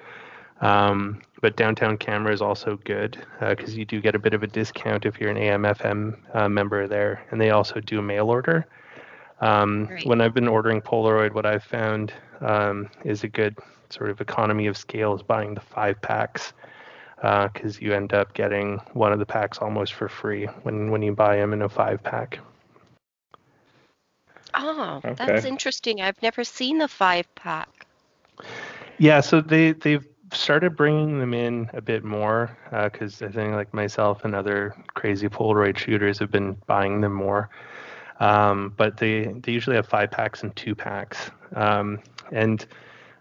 Um, 0.61 1.21
but 1.41 1.55
downtown 1.55 1.97
camera 1.97 2.33
is 2.33 2.41
also 2.41 2.77
good 2.83 3.17
because 3.39 3.73
uh, 3.73 3.77
you 3.77 3.85
do 3.85 3.99
get 3.99 4.13
a 4.13 4.19
bit 4.19 4.33
of 4.33 4.43
a 4.43 4.47
discount 4.47 5.05
if 5.05 5.19
you're 5.19 5.31
an 5.31 5.37
AMFM 5.37 6.35
uh, 6.35 6.49
member 6.49 6.87
there, 6.87 7.25
and 7.31 7.41
they 7.41 7.49
also 7.49 7.79
do 7.79 8.01
mail 8.01 8.29
order. 8.29 8.67
Um, 9.39 9.89
When 10.03 10.21
I've 10.21 10.35
been 10.35 10.47
ordering 10.47 10.81
Polaroid, 10.81 11.33
what 11.33 11.47
I've 11.47 11.63
found 11.63 12.13
um, 12.41 12.89
is 13.03 13.23
a 13.23 13.27
good 13.27 13.57
sort 13.89 14.11
of 14.11 14.21
economy 14.21 14.67
of 14.67 14.77
scale 14.77 15.15
is 15.15 15.23
buying 15.23 15.55
the 15.55 15.61
five 15.61 15.99
packs 16.01 16.53
because 17.21 17.79
you 17.79 17.93
end 17.93 18.13
up 18.13 18.33
getting 18.33 18.79
one 18.93 19.13
of 19.13 19.19
the 19.19 19.25
packs 19.25 19.59
almost 19.59 19.93
for 19.93 20.09
free 20.09 20.45
when 20.63 20.89
when 20.91 21.01
you 21.01 21.13
buy 21.13 21.37
them 21.37 21.53
in 21.53 21.61
a 21.61 21.69
five 21.69 22.01
pack. 22.03 22.39
Oh, 24.53 25.01
that's 25.15 25.45
Okay. 25.45 25.47
interesting. 25.47 26.01
I've 26.01 26.21
never 26.21 26.43
seen 26.43 26.79
the 26.79 26.87
five 26.87 27.33
pack. 27.35 27.85
Yeah, 28.97 29.21
so 29.21 29.41
they 29.41 29.73
they've 29.73 30.05
started 30.33 30.75
bringing 30.75 31.19
them 31.19 31.33
in 31.33 31.69
a 31.73 31.81
bit 31.81 32.03
more 32.03 32.57
because 32.71 33.21
I 33.21 33.29
think 33.29 33.53
like 33.53 33.73
myself 33.73 34.23
and 34.25 34.33
other 34.33 34.75
crazy 34.93 35.27
Polaroid 35.29 35.77
shooters 35.77 36.19
have 36.19 36.31
been 36.31 36.57
buying 36.67 37.01
them 37.01 37.13
more. 37.13 37.49
Um, 38.19 38.73
but 38.77 38.97
they 38.97 39.25
they 39.41 39.51
usually 39.51 39.75
have 39.75 39.87
five 39.87 40.11
packs 40.11 40.43
and 40.43 40.55
two 40.55 40.75
packs. 40.75 41.31
Um, 41.55 41.99
and 42.31 42.65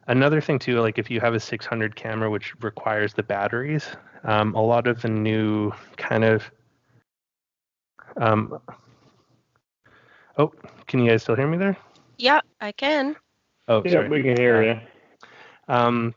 another 0.07 0.40
thing 0.40 0.59
too, 0.59 0.80
like 0.80 0.99
if 0.99 1.11
you 1.11 1.21
have 1.21 1.35
a 1.35 1.40
600 1.40 1.97
camera 1.97 2.30
which 2.30 2.54
requires 2.62 3.14
the 3.14 3.23
batteries, 3.23 3.88
um, 4.25 4.54
a 4.54 4.62
lot 4.62 4.87
of 4.87 5.00
the 5.02 5.09
new 5.09 5.73
kind 5.97 6.25
of 6.25 6.50
um, 8.16 8.59
oh, 10.38 10.52
can 10.87 11.00
you 11.00 11.11
guys 11.11 11.23
still 11.23 11.37
hear 11.37 11.47
me 11.47 11.57
there? 11.57 11.76
Yeah, 12.19 12.40
I 12.61 12.73
can. 12.73 13.16
Oh, 13.69 13.83
Yeah, 13.85 13.92
sorry. 13.92 14.09
we 14.09 14.23
can 14.23 14.37
hear 14.37 14.62
you. 14.62 14.80
Um, 15.69 16.14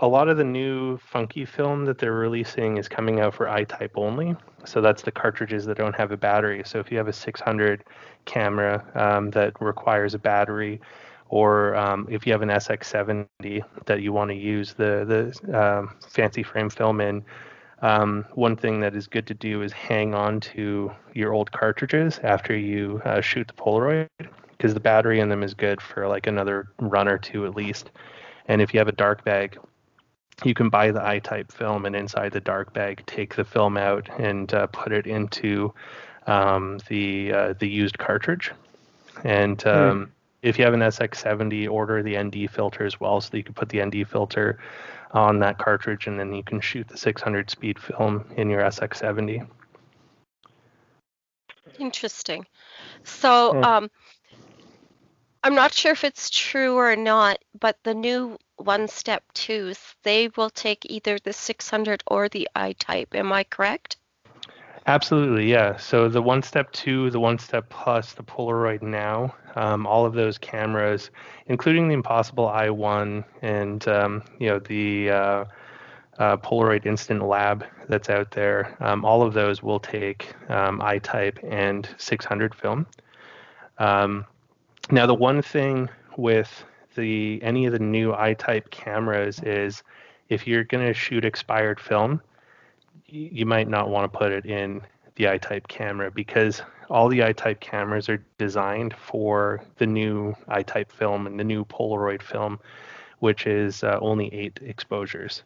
a 0.00 0.08
lot 0.08 0.28
of 0.28 0.36
the 0.36 0.44
new 0.44 0.98
funky 0.98 1.44
film 1.44 1.84
that 1.84 1.98
they're 1.98 2.12
releasing 2.12 2.78
is 2.78 2.88
coming 2.88 3.20
out 3.20 3.34
for 3.34 3.48
I-type 3.48 3.92
only. 3.96 4.36
So 4.64 4.80
that's 4.80 5.02
the 5.02 5.12
cartridges 5.12 5.66
that 5.66 5.76
don't 5.76 5.94
have 5.94 6.10
a 6.12 6.16
battery. 6.16 6.62
So 6.64 6.78
if 6.78 6.90
you 6.90 6.98
have 6.98 7.08
a 7.08 7.12
600 7.12 7.84
camera 8.24 8.84
um, 8.94 9.30
that 9.30 9.52
requires 9.60 10.14
a 10.14 10.18
battery, 10.18 10.80
or 11.28 11.74
um, 11.74 12.06
if 12.10 12.26
you 12.26 12.32
have 12.32 12.42
an 12.42 12.48
SX70 12.48 13.62
that 13.86 14.02
you 14.02 14.12
want 14.12 14.30
to 14.30 14.36
use 14.36 14.74
the 14.74 15.32
the 15.42 15.58
um, 15.58 15.96
fancy 16.08 16.42
frame 16.42 16.70
film 16.70 17.00
in, 17.00 17.24
um, 17.82 18.24
one 18.34 18.56
thing 18.56 18.80
that 18.80 18.94
is 18.94 19.06
good 19.06 19.26
to 19.26 19.34
do 19.34 19.62
is 19.62 19.72
hang 19.72 20.14
on 20.14 20.40
to 20.40 20.92
your 21.12 21.32
old 21.32 21.52
cartridges 21.52 22.18
after 22.22 22.56
you 22.56 23.00
uh, 23.04 23.20
shoot 23.20 23.46
the 23.46 23.54
Polaroid, 23.54 24.08
because 24.52 24.74
the 24.74 24.80
battery 24.80 25.20
in 25.20 25.28
them 25.28 25.42
is 25.42 25.54
good 25.54 25.80
for 25.80 26.08
like 26.08 26.26
another 26.26 26.68
run 26.78 27.08
or 27.08 27.18
two 27.18 27.46
at 27.46 27.54
least. 27.54 27.90
And 28.46 28.60
if 28.62 28.72
you 28.72 28.78
have 28.78 28.88
a 28.88 28.92
dark 28.92 29.24
bag, 29.24 29.58
you 30.44 30.54
can 30.54 30.68
buy 30.68 30.90
the 30.90 31.04
I-type 31.04 31.52
film 31.52 31.86
and 31.86 31.94
inside 31.94 32.32
the 32.32 32.40
dark 32.40 32.72
bag 32.72 33.02
take 33.06 33.34
the 33.34 33.44
film 33.44 33.76
out 33.76 34.08
and 34.18 34.52
uh, 34.52 34.66
put 34.68 34.92
it 34.92 35.06
into 35.06 35.72
um, 36.26 36.78
the 36.88 37.32
uh, 37.32 37.54
the 37.58 37.68
used 37.68 37.98
cartridge. 37.98 38.50
And 39.22 39.64
um, 39.66 40.12
if 40.44 40.58
you 40.58 40.64
have 40.64 40.74
an 40.74 40.80
SX70, 40.80 41.70
order 41.70 42.02
the 42.02 42.22
ND 42.22 42.50
filter 42.50 42.84
as 42.84 43.00
well, 43.00 43.18
so 43.20 43.30
that 43.30 43.38
you 43.38 43.42
can 43.42 43.54
put 43.54 43.70
the 43.70 43.82
ND 43.82 44.06
filter 44.06 44.58
on 45.12 45.38
that 45.38 45.56
cartridge, 45.56 46.06
and 46.06 46.20
then 46.20 46.34
you 46.34 46.42
can 46.42 46.60
shoot 46.60 46.86
the 46.86 46.98
600 46.98 47.48
speed 47.48 47.78
film 47.78 48.30
in 48.36 48.50
your 48.50 48.60
SX70. 48.60 49.48
Interesting. 51.78 52.44
So, 53.04 53.52
Hmm. 53.52 53.64
um, 53.64 53.90
I'm 55.42 55.54
not 55.54 55.72
sure 55.72 55.92
if 55.92 56.04
it's 56.04 56.28
true 56.28 56.76
or 56.76 56.94
not, 56.94 57.38
but 57.58 57.78
the 57.82 57.94
new 57.94 58.38
one 58.56 58.86
step 58.86 59.24
twos, 59.32 59.78
they 60.02 60.28
will 60.36 60.50
take 60.50 60.84
either 60.90 61.18
the 61.18 61.32
600 61.32 62.02
or 62.06 62.28
the 62.28 62.48
I 62.54 62.72
type. 62.74 63.14
Am 63.14 63.32
I 63.32 63.44
correct? 63.44 63.96
Absolutely, 64.86 65.50
yeah. 65.50 65.76
So 65.78 66.08
the 66.08 66.20
One 66.20 66.42
Step 66.42 66.70
2, 66.72 67.10
the 67.10 67.20
One 67.20 67.38
Step 67.38 67.68
Plus, 67.70 68.12
the 68.12 68.22
Polaroid 68.22 68.82
Now, 68.82 69.34
um, 69.56 69.86
all 69.86 70.04
of 70.04 70.12
those 70.12 70.36
cameras, 70.36 71.10
including 71.46 71.88
the 71.88 71.94
Impossible 71.94 72.46
i1 72.48 73.24
and 73.40 73.88
um, 73.88 74.22
you 74.38 74.48
know 74.48 74.58
the 74.58 75.10
uh, 75.10 75.44
uh, 76.18 76.36
Polaroid 76.38 76.84
Instant 76.86 77.22
Lab 77.26 77.64
that's 77.88 78.10
out 78.10 78.30
there, 78.32 78.76
um, 78.80 79.04
all 79.06 79.22
of 79.22 79.32
those 79.32 79.62
will 79.62 79.80
take 79.80 80.34
um, 80.50 80.82
I-type 80.82 81.38
and 81.42 81.88
600 81.96 82.54
film. 82.54 82.86
Um, 83.78 84.26
now, 84.90 85.06
the 85.06 85.14
one 85.14 85.40
thing 85.40 85.88
with 86.18 86.64
the 86.94 87.40
any 87.42 87.64
of 87.66 87.72
the 87.72 87.78
new 87.78 88.12
I-type 88.14 88.70
cameras 88.70 89.40
is 89.42 89.82
if 90.28 90.46
you're 90.46 90.64
going 90.64 90.86
to 90.86 90.92
shoot 90.94 91.24
expired 91.24 91.80
film, 91.80 92.20
you 93.14 93.46
might 93.46 93.68
not 93.68 93.88
want 93.88 94.10
to 94.10 94.18
put 94.18 94.32
it 94.32 94.44
in 94.44 94.82
the 95.16 95.28
I-type 95.28 95.68
camera 95.68 96.10
because 96.10 96.60
all 96.90 97.08
the 97.08 97.22
I-type 97.22 97.60
cameras 97.60 98.08
are 98.08 98.22
designed 98.38 98.94
for 98.94 99.62
the 99.76 99.86
new 99.86 100.34
I-type 100.48 100.90
film 100.90 101.26
and 101.26 101.38
the 101.38 101.44
new 101.44 101.64
Polaroid 101.64 102.22
film, 102.22 102.58
which 103.20 103.46
is 103.46 103.84
uh, 103.84 103.98
only 104.00 104.32
eight 104.34 104.58
exposures. 104.62 105.44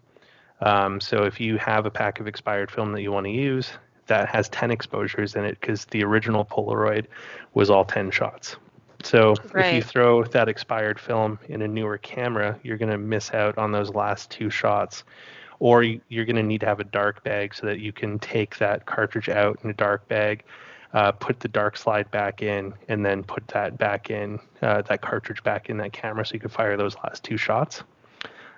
Um, 0.60 1.00
so 1.00 1.24
if 1.24 1.38
you 1.38 1.58
have 1.58 1.86
a 1.86 1.90
pack 1.90 2.18
of 2.18 2.26
expired 2.26 2.70
film 2.70 2.92
that 2.92 3.02
you 3.02 3.12
want 3.12 3.26
to 3.26 3.32
use, 3.32 3.70
that 4.06 4.28
has 4.28 4.48
10 4.48 4.70
exposures 4.70 5.36
in 5.36 5.44
it 5.44 5.60
because 5.60 5.84
the 5.86 6.02
original 6.02 6.44
Polaroid 6.44 7.06
was 7.52 7.68
all 7.68 7.84
10 7.84 8.10
shots. 8.10 8.56
So 9.04 9.34
if 9.54 9.74
you 9.74 9.82
throw 9.82 10.24
that 10.24 10.48
expired 10.48 10.98
film 10.98 11.38
in 11.48 11.62
a 11.62 11.68
newer 11.68 11.98
camera, 11.98 12.58
you're 12.64 12.78
going 12.78 12.90
to 12.90 12.98
miss 12.98 13.32
out 13.32 13.56
on 13.56 13.70
those 13.70 13.90
last 13.90 14.30
two 14.30 14.50
shots. 14.50 15.04
Or 15.60 15.82
you- 15.82 16.00
you're 16.08 16.24
going 16.24 16.36
to 16.36 16.42
need 16.42 16.60
to 16.60 16.66
have 16.66 16.80
a 16.80 16.84
dark 16.84 17.22
bag 17.24 17.54
so 17.54 17.66
that 17.66 17.80
you 17.80 17.92
can 17.92 18.18
take 18.18 18.58
that 18.58 18.86
cartridge 18.86 19.28
out 19.28 19.58
in 19.64 19.70
a 19.70 19.74
dark 19.74 20.06
bag, 20.08 20.44
uh, 20.94 21.12
put 21.12 21.40
the 21.40 21.48
dark 21.48 21.76
slide 21.76 22.10
back 22.10 22.42
in, 22.42 22.74
and 22.88 23.04
then 23.04 23.22
put 23.22 23.46
that 23.48 23.76
back 23.76 24.10
in, 24.10 24.38
uh, 24.62 24.82
that 24.82 25.00
cartridge 25.00 25.42
back 25.42 25.68
in 25.68 25.76
that 25.78 25.92
camera 25.92 26.24
so 26.24 26.34
you 26.34 26.40
can 26.40 26.48
fire 26.48 26.76
those 26.76 26.96
last 27.04 27.24
two 27.24 27.36
shots. 27.36 27.82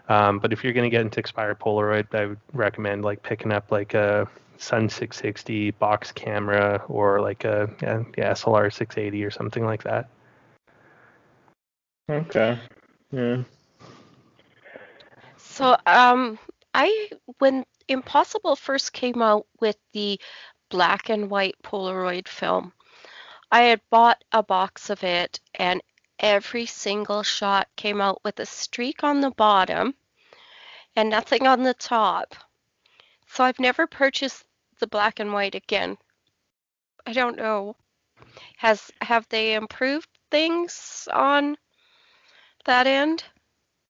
Um, 0.09 0.41
but 0.41 0.53
if 0.53 0.63
you're 0.65 0.73
going 0.73 0.85
to 0.85 0.91
get 0.91 1.03
into 1.03 1.21
expired 1.21 1.59
Polaroid, 1.61 2.13
I 2.15 2.27
would 2.27 2.41
recommend 2.53 3.05
like 3.05 3.23
picking 3.23 3.53
up 3.53 3.71
like 3.71 3.95
a 3.95 4.29
Sun 4.59 4.91
660 4.91 5.71
box 5.71 6.13
camera 6.13 6.83
or 6.89 7.21
like 7.21 7.45
a 7.45 7.71
yeah, 7.81 8.03
yeah, 8.19 8.33
SLR 8.33 8.71
680 8.71 9.25
or 9.25 9.31
something 9.31 9.65
like 9.65 9.85
that. 9.85 10.09
Okay. 12.11 12.59
Yeah. 13.11 13.43
So, 15.37 15.77
um, 15.87 16.39
I 16.75 17.11
when 17.39 17.65
Impossible 17.89 18.57
first 18.57 18.93
came 18.93 19.23
out 19.23 19.47
with 19.61 19.77
the 19.93 20.21
black 20.69 21.09
and 21.09 21.31
white 21.31 21.57
Polaroid 21.63 22.29
film, 22.29 22.73
I 23.51 23.63
had 23.63 23.81
bought 23.91 24.23
a 24.33 24.43
box 24.43 24.91
of 24.91 25.03
it, 25.03 25.41
and 25.55 25.83
every 26.19 26.67
single 26.67 27.23
shot 27.23 27.69
came 27.77 28.01
out 28.01 28.21
with 28.25 28.39
a 28.39 28.47
streak 28.47 29.03
on 29.03 29.21
the 29.21 29.33
bottom 29.33 29.95
and 30.95 31.09
nothing 31.11 31.47
on 31.47 31.63
the 31.63 31.75
top. 31.75 32.35
So 33.27 33.45
I've 33.45 33.59
never 33.59 33.87
purchased 33.87 34.45
the 34.79 34.87
black 34.87 35.21
and 35.21 35.33
white 35.33 35.55
again. 35.55 35.97
I 37.07 37.13
don't 37.13 37.37
know. 37.37 37.77
Has 38.59 38.91
have 39.01 39.27
they 39.29 39.55
improved 39.55 40.09
things 40.31 41.09
on 41.13 41.57
that 42.67 42.87
end? 42.87 43.25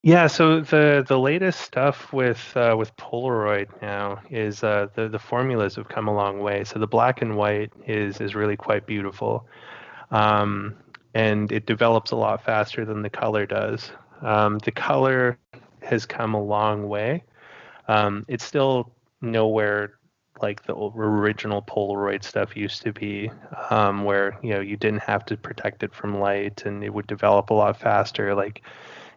Yeah, 0.02 0.28
so 0.28 0.61
the 0.61 1.04
the 1.07 1.19
latest 1.19 1.61
stuff 1.61 2.11
with 2.12 2.57
uh, 2.57 2.75
with 2.78 2.97
Polaroid 2.97 3.69
now 3.83 4.21
is 4.30 4.64
uh, 4.64 4.87
the 4.95 5.09
the 5.09 5.19
formulas 5.19 5.76
have 5.76 5.88
come 5.88 6.09
a 6.09 6.14
long 6.14 6.40
way. 6.40 6.64
So 6.64 6.78
the 6.78 6.87
black 6.87 7.21
and 7.21 7.37
white 7.37 7.71
is 7.87 8.19
is 8.21 8.35
really 8.35 8.57
quite 8.57 8.87
beautiful, 8.87 9.47
um, 10.11 10.76
and 11.14 11.52
it 11.52 11.66
develops 11.66 12.12
a 12.12 12.16
lot 12.16 12.42
faster 12.45 12.85
than 12.87 13.02
the 13.02 13.11
color 13.11 13.47
does. 13.47 13.92
Um, 14.23 14.59
the 14.61 14.73
color 14.73 15.38
has 15.83 16.07
come 16.07 16.35
a 16.35 16.42
long 16.42 16.88
way. 16.88 17.25
Um, 17.88 18.25
it's 18.28 18.45
still 18.45 18.92
nowhere 19.23 19.95
like 20.42 20.64
the 20.64 20.75
original 20.76 21.62
Polaroid 21.62 22.25
stuff 22.25 22.57
used 22.57 22.83
to 22.83 22.92
be, 22.92 23.30
um, 23.71 24.04
where 24.04 24.38
you 24.42 24.54
know 24.54 24.61
you 24.61 24.76
didn't 24.76 25.02
have 25.02 25.26
to 25.26 25.37
protect 25.37 25.83
it 25.83 25.95
from 25.95 26.21
light 26.21 26.64
and 26.66 26.85
it 26.85 26.90
would 26.95 27.07
develop 27.07 27.50
a 27.50 27.54
lot 27.54 27.78
faster. 27.78 28.35
Like 28.35 28.62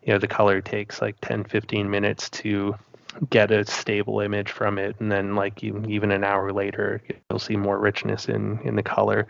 you 0.05 0.13
know 0.13 0.19
the 0.19 0.27
color 0.27 0.61
takes 0.61 1.01
like 1.01 1.15
10 1.21 1.45
15 1.45 1.89
minutes 1.89 2.29
to 2.29 2.75
get 3.29 3.51
a 3.51 3.65
stable 3.65 4.19
image 4.19 4.51
from 4.51 4.77
it. 4.77 4.95
And 4.99 5.11
then 5.11 5.35
like 5.35 5.63
even 5.63 6.11
an 6.11 6.23
hour 6.23 6.51
later 6.51 7.01
you'll 7.29 7.39
see 7.39 7.55
more 7.55 7.79
richness 7.79 8.27
in 8.27 8.59
in 8.63 8.75
the 8.75 8.83
color. 8.83 9.27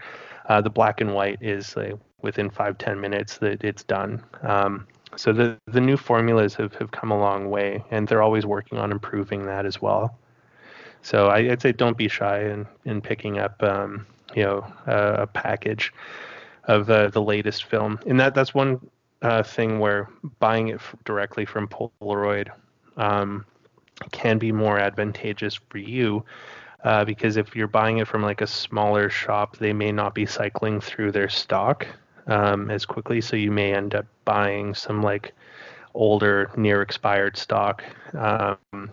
Uh, 0.47 0.61
the 0.61 0.69
black 0.69 1.01
and 1.01 1.13
white 1.13 1.41
is 1.41 1.75
like 1.75 1.95
within 2.21 2.49
five 2.49 2.77
ten 2.77 2.99
minutes 2.99 3.37
that 3.37 3.63
it's 3.63 3.83
done. 3.83 4.23
Um, 4.41 4.87
so 5.15 5.31
the 5.31 5.57
the 5.67 5.81
new 5.81 5.97
formulas 5.97 6.55
have, 6.55 6.73
have 6.75 6.91
come 6.91 7.11
a 7.11 7.17
long 7.17 7.49
way 7.49 7.83
and 7.91 8.07
they're 8.07 8.21
always 8.23 8.45
working 8.45 8.77
on 8.77 8.91
improving 8.91 9.45
that 9.45 9.65
as 9.65 9.81
well. 9.81 10.17
So 11.01 11.27
I, 11.27 11.39
i'd 11.51 11.61
say 11.61 11.71
don't 11.71 11.97
be 11.97 12.07
shy 12.07 12.45
in 12.45 12.65
in 12.85 13.01
picking 13.01 13.37
up 13.37 13.61
um, 13.61 14.05
you 14.35 14.43
know 14.43 14.65
a, 14.87 15.23
a 15.23 15.27
package 15.27 15.93
of 16.65 16.89
uh, 16.89 17.09
the 17.09 17.21
latest 17.21 17.65
film. 17.65 17.99
And 18.05 18.19
that 18.19 18.33
that's 18.33 18.53
one 18.53 18.79
uh, 19.23 19.43
thing 19.43 19.79
where 19.79 20.09
buying 20.39 20.69
it 20.69 20.75
f- 20.75 20.95
directly 21.05 21.45
from 21.45 21.69
Polaroid 21.69 22.49
um, 22.97 23.45
can 24.11 24.39
be 24.39 24.51
more 24.51 24.79
advantageous 24.79 25.55
for 25.55 25.79
you 25.79 26.25
uh, 26.83 27.05
because 27.05 27.37
if 27.37 27.55
you're 27.55 27.67
buying 27.67 27.99
it 27.99 28.07
from 28.07 28.23
like 28.23 28.41
a 28.41 28.47
smaller 28.47 29.09
shop, 29.09 29.57
they 29.57 29.73
may 29.73 29.91
not 29.91 30.15
be 30.15 30.25
cycling 30.27 30.81
through 30.81 31.11
their 31.11 31.29
stock. 31.29 31.87
um, 32.27 32.71
as 32.71 32.85
quickly, 32.85 33.21
so 33.21 33.35
you 33.37 33.51
may 33.51 33.73
end 33.73 33.95
up 33.95 34.05
buying 34.25 34.75
some 34.75 35.01
like 35.03 35.33
older, 35.95 36.51
near 36.57 36.81
expired 36.81 37.37
stock. 37.37 37.83
Um, 38.15 38.91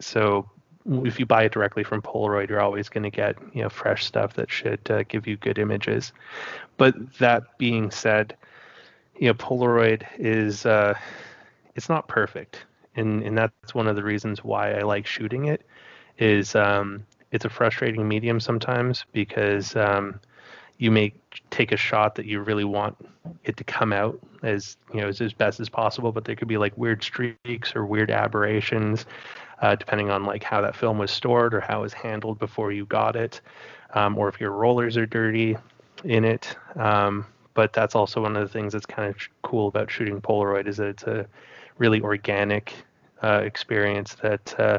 so 0.00 0.30
if 0.78 1.04
you 1.04 1.26
buy 1.26 1.44
it 1.44 1.52
directly 1.52 1.84
from 1.84 2.02
Polaroid, 2.02 2.48
you're 2.48 2.60
always 2.60 2.88
going 2.88 3.04
to 3.04 3.10
get 3.10 3.36
you 3.52 3.62
know 3.62 3.68
fresh 3.68 4.04
stuff 4.04 4.34
that 4.34 4.50
should 4.50 4.90
uh, 4.90 5.04
give 5.04 5.26
you 5.26 5.36
good 5.36 5.58
images. 5.58 6.12
But 6.76 6.94
that 7.18 7.58
being 7.58 7.90
said, 7.90 8.36
you 9.20 9.26
know 9.26 9.34
Polaroid 9.34 10.04
is 10.18 10.66
uh, 10.66 10.94
it's 11.76 11.88
not 11.88 12.08
perfect, 12.08 12.64
and 12.96 13.22
and 13.22 13.38
that's 13.38 13.74
one 13.74 13.86
of 13.86 13.94
the 13.94 14.02
reasons 14.02 14.42
why 14.42 14.72
I 14.72 14.80
like 14.80 15.06
shooting 15.06 15.44
it. 15.44 15.62
Is 16.18 16.56
um, 16.56 17.06
it's 17.30 17.44
a 17.44 17.50
frustrating 17.50 18.08
medium 18.08 18.40
sometimes 18.40 19.04
because 19.12 19.76
um, 19.76 20.18
you 20.78 20.90
may 20.90 21.12
take 21.50 21.70
a 21.70 21.76
shot 21.76 22.14
that 22.14 22.24
you 22.26 22.40
really 22.40 22.64
want 22.64 22.96
it 23.44 23.56
to 23.58 23.64
come 23.64 23.92
out 23.92 24.18
as 24.42 24.78
you 24.92 25.02
know 25.02 25.08
as, 25.08 25.20
as 25.20 25.34
best 25.34 25.60
as 25.60 25.68
possible, 25.68 26.12
but 26.12 26.24
there 26.24 26.34
could 26.34 26.48
be 26.48 26.56
like 26.56 26.76
weird 26.78 27.02
streaks 27.02 27.76
or 27.76 27.84
weird 27.84 28.10
aberrations, 28.10 29.04
uh, 29.60 29.74
depending 29.76 30.08
on 30.08 30.24
like 30.24 30.42
how 30.42 30.62
that 30.62 30.74
film 30.74 30.96
was 30.96 31.10
stored 31.10 31.52
or 31.52 31.60
how 31.60 31.80
it 31.80 31.82
was 31.82 31.92
handled 31.92 32.38
before 32.38 32.72
you 32.72 32.86
got 32.86 33.16
it, 33.16 33.42
um, 33.92 34.16
or 34.16 34.28
if 34.28 34.40
your 34.40 34.52
rollers 34.52 34.96
are 34.96 35.06
dirty 35.06 35.58
in 36.04 36.24
it. 36.24 36.56
Um, 36.76 37.26
but 37.60 37.74
that's 37.74 37.94
also 37.94 38.22
one 38.22 38.36
of 38.36 38.42
the 38.42 38.48
things 38.48 38.72
that's 38.72 38.86
kind 38.86 39.06
of 39.06 39.16
cool 39.42 39.68
about 39.68 39.90
shooting 39.90 40.18
Polaroid 40.18 40.66
is 40.66 40.78
that 40.78 40.86
it's 40.86 41.02
a 41.02 41.26
really 41.76 42.00
organic 42.00 42.72
uh, 43.22 43.42
experience 43.44 44.14
that 44.22 44.58
uh, 44.58 44.78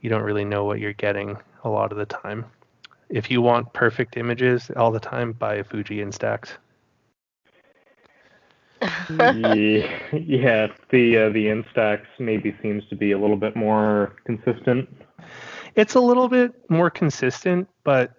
you 0.00 0.08
don't 0.08 0.22
really 0.22 0.44
know 0.44 0.62
what 0.64 0.78
you're 0.78 0.92
getting 0.92 1.36
a 1.64 1.68
lot 1.68 1.90
of 1.90 1.98
the 1.98 2.06
time. 2.06 2.44
If 3.08 3.32
you 3.32 3.42
want 3.42 3.72
perfect 3.72 4.16
images 4.16 4.70
all 4.76 4.92
the 4.92 5.00
time, 5.00 5.32
buy 5.32 5.56
a 5.56 5.64
Fuji 5.64 5.96
Instax. 5.96 6.50
yeah, 9.10 9.98
yeah, 10.12 10.68
the 10.90 11.18
uh, 11.18 11.28
the 11.30 11.46
Instax 11.46 12.02
maybe 12.20 12.56
seems 12.62 12.86
to 12.90 12.94
be 12.94 13.10
a 13.10 13.18
little 13.18 13.36
bit 13.36 13.56
more 13.56 14.14
consistent. 14.24 14.88
It's 15.74 15.94
a 15.94 16.00
little 16.00 16.28
bit 16.28 16.52
more 16.70 16.90
consistent, 16.90 17.68
but 17.82 18.12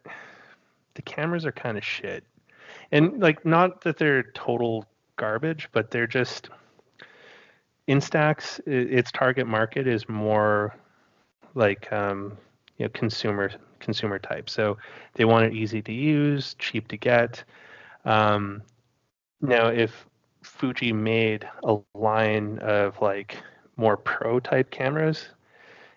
the 0.96 1.02
cameras 1.02 1.46
are 1.46 1.54
kind 1.54 1.78
of 1.78 1.86
shit. 1.86 2.26
And 2.92 3.20
like 3.20 3.46
not 3.46 3.82
that 3.82 3.98
they're 3.98 4.24
total 4.34 4.86
garbage, 5.18 5.70
but 5.72 5.92
they're 5.92 6.08
just 6.08 6.50
Instax 7.88 8.60
its 8.68 9.12
target 9.12 9.48
market 9.48 9.88
is 9.88 10.10
more 10.10 10.76
like 11.54 11.92
um, 11.94 12.38
you 12.78 12.86
know 12.86 12.90
consumer 12.94 13.52
consumer 13.80 14.20
type. 14.20 14.50
So 14.50 14.78
they 15.14 15.26
want 15.26 15.46
it 15.46 15.54
easy 15.54 15.82
to 15.84 15.94
use, 15.94 16.56
cheap 16.58 16.88
to 16.90 16.98
get. 16.98 17.44
Um, 18.06 18.62
now, 19.42 19.68
if 19.68 20.08
Fuji 20.42 20.92
made 20.94 21.48
a 21.64 21.78
line 21.94 22.60
of 22.60 23.00
like 23.02 23.38
more 23.78 23.98
pro 23.98 24.40
type 24.40 24.72
cameras, 24.72 25.30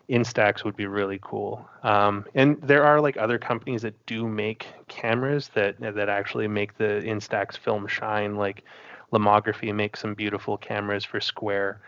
Instax 0.08 0.64
would 0.64 0.76
be 0.76 0.86
really 0.86 1.18
cool. 1.22 1.68
Um, 1.82 2.24
and 2.34 2.60
there 2.62 2.84
are 2.84 3.00
like 3.00 3.16
other 3.16 3.38
companies 3.38 3.82
that 3.82 3.94
do 4.06 4.26
make 4.26 4.66
cameras 4.88 5.48
that 5.54 5.78
that 5.80 6.08
actually 6.08 6.48
make 6.48 6.78
the 6.78 7.02
Instax 7.04 7.58
film 7.58 7.86
shine. 7.86 8.36
Like 8.36 8.64
Lomography 9.12 9.74
makes 9.74 10.00
some 10.00 10.14
beautiful 10.14 10.56
cameras 10.56 11.04
for 11.04 11.20
Square. 11.20 11.80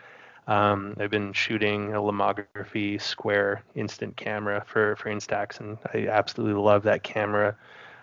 Um, 0.46 0.96
I've 0.98 1.10
been 1.10 1.32
shooting 1.32 1.94
a 1.94 1.98
Lomography 1.98 3.00
Square 3.00 3.62
instant 3.74 4.16
camera 4.16 4.64
for 4.66 4.96
for 4.96 5.08
Instax, 5.10 5.60
and 5.60 5.78
I 5.94 6.08
absolutely 6.08 6.60
love 6.60 6.82
that 6.82 7.02
camera. 7.02 7.56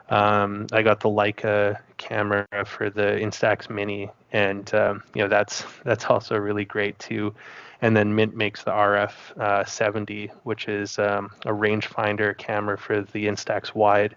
Um, 0.09 0.67
I 0.71 0.81
got 0.83 1.01
the 1.01 1.09
Leica 1.09 1.79
camera 1.97 2.47
for 2.65 2.89
the 2.89 3.01
Instax 3.01 3.69
Mini, 3.69 4.09
and 4.31 4.73
um, 4.73 5.03
you 5.13 5.21
know 5.21 5.27
that's 5.27 5.63
that's 5.83 6.05
also 6.05 6.37
really 6.37 6.65
great 6.65 6.97
too. 6.97 7.35
And 7.81 7.95
then 7.95 8.15
Mint 8.15 8.35
makes 8.35 8.63
the 8.63 8.71
RF 8.71 9.39
uh, 9.39 9.63
70, 9.63 10.31
which 10.43 10.67
is 10.67 10.97
um, 10.97 11.31
a 11.45 11.51
rangefinder 11.51 12.35
camera 12.37 12.77
for 12.77 13.01
the 13.01 13.27
Instax 13.27 13.75
Wide, 13.75 14.15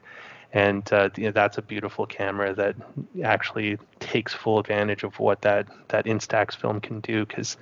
and 0.53 0.90
uh, 0.92 1.11
you 1.16 1.25
know, 1.25 1.31
that's 1.31 1.59
a 1.59 1.62
beautiful 1.62 2.07
camera 2.07 2.55
that 2.55 2.75
actually 3.23 3.79
takes 4.01 4.33
full 4.33 4.59
advantage 4.59 5.05
of 5.05 5.18
what 5.18 5.42
that 5.42 5.68
that 5.88 6.07
Instax 6.07 6.57
film 6.57 6.81
can 6.81 7.01
do 7.01 7.25
because 7.25 7.57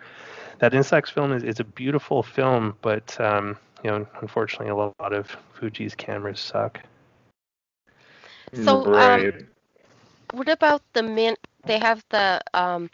that 0.60 0.72
Instax 0.72 1.10
film 1.10 1.32
is, 1.32 1.42
is 1.42 1.60
a 1.60 1.64
beautiful 1.64 2.22
film, 2.22 2.74
but 2.80 3.18
um, 3.20 3.58
you 3.82 3.90
know 3.90 4.06
unfortunately 4.20 4.68
a 4.68 4.74
lot 4.74 5.12
of 5.12 5.36
Fuji's 5.54 5.94
cameras 5.94 6.40
suck. 6.40 6.80
So, 8.54 8.86
um, 8.86 8.90
right. 8.90 9.34
um, 9.34 9.46
what 10.32 10.48
about 10.48 10.82
the 10.94 11.02
Mint? 11.02 11.38
They 11.68 11.78
have 11.78 12.02
the 12.08 12.40
um, 12.54 12.90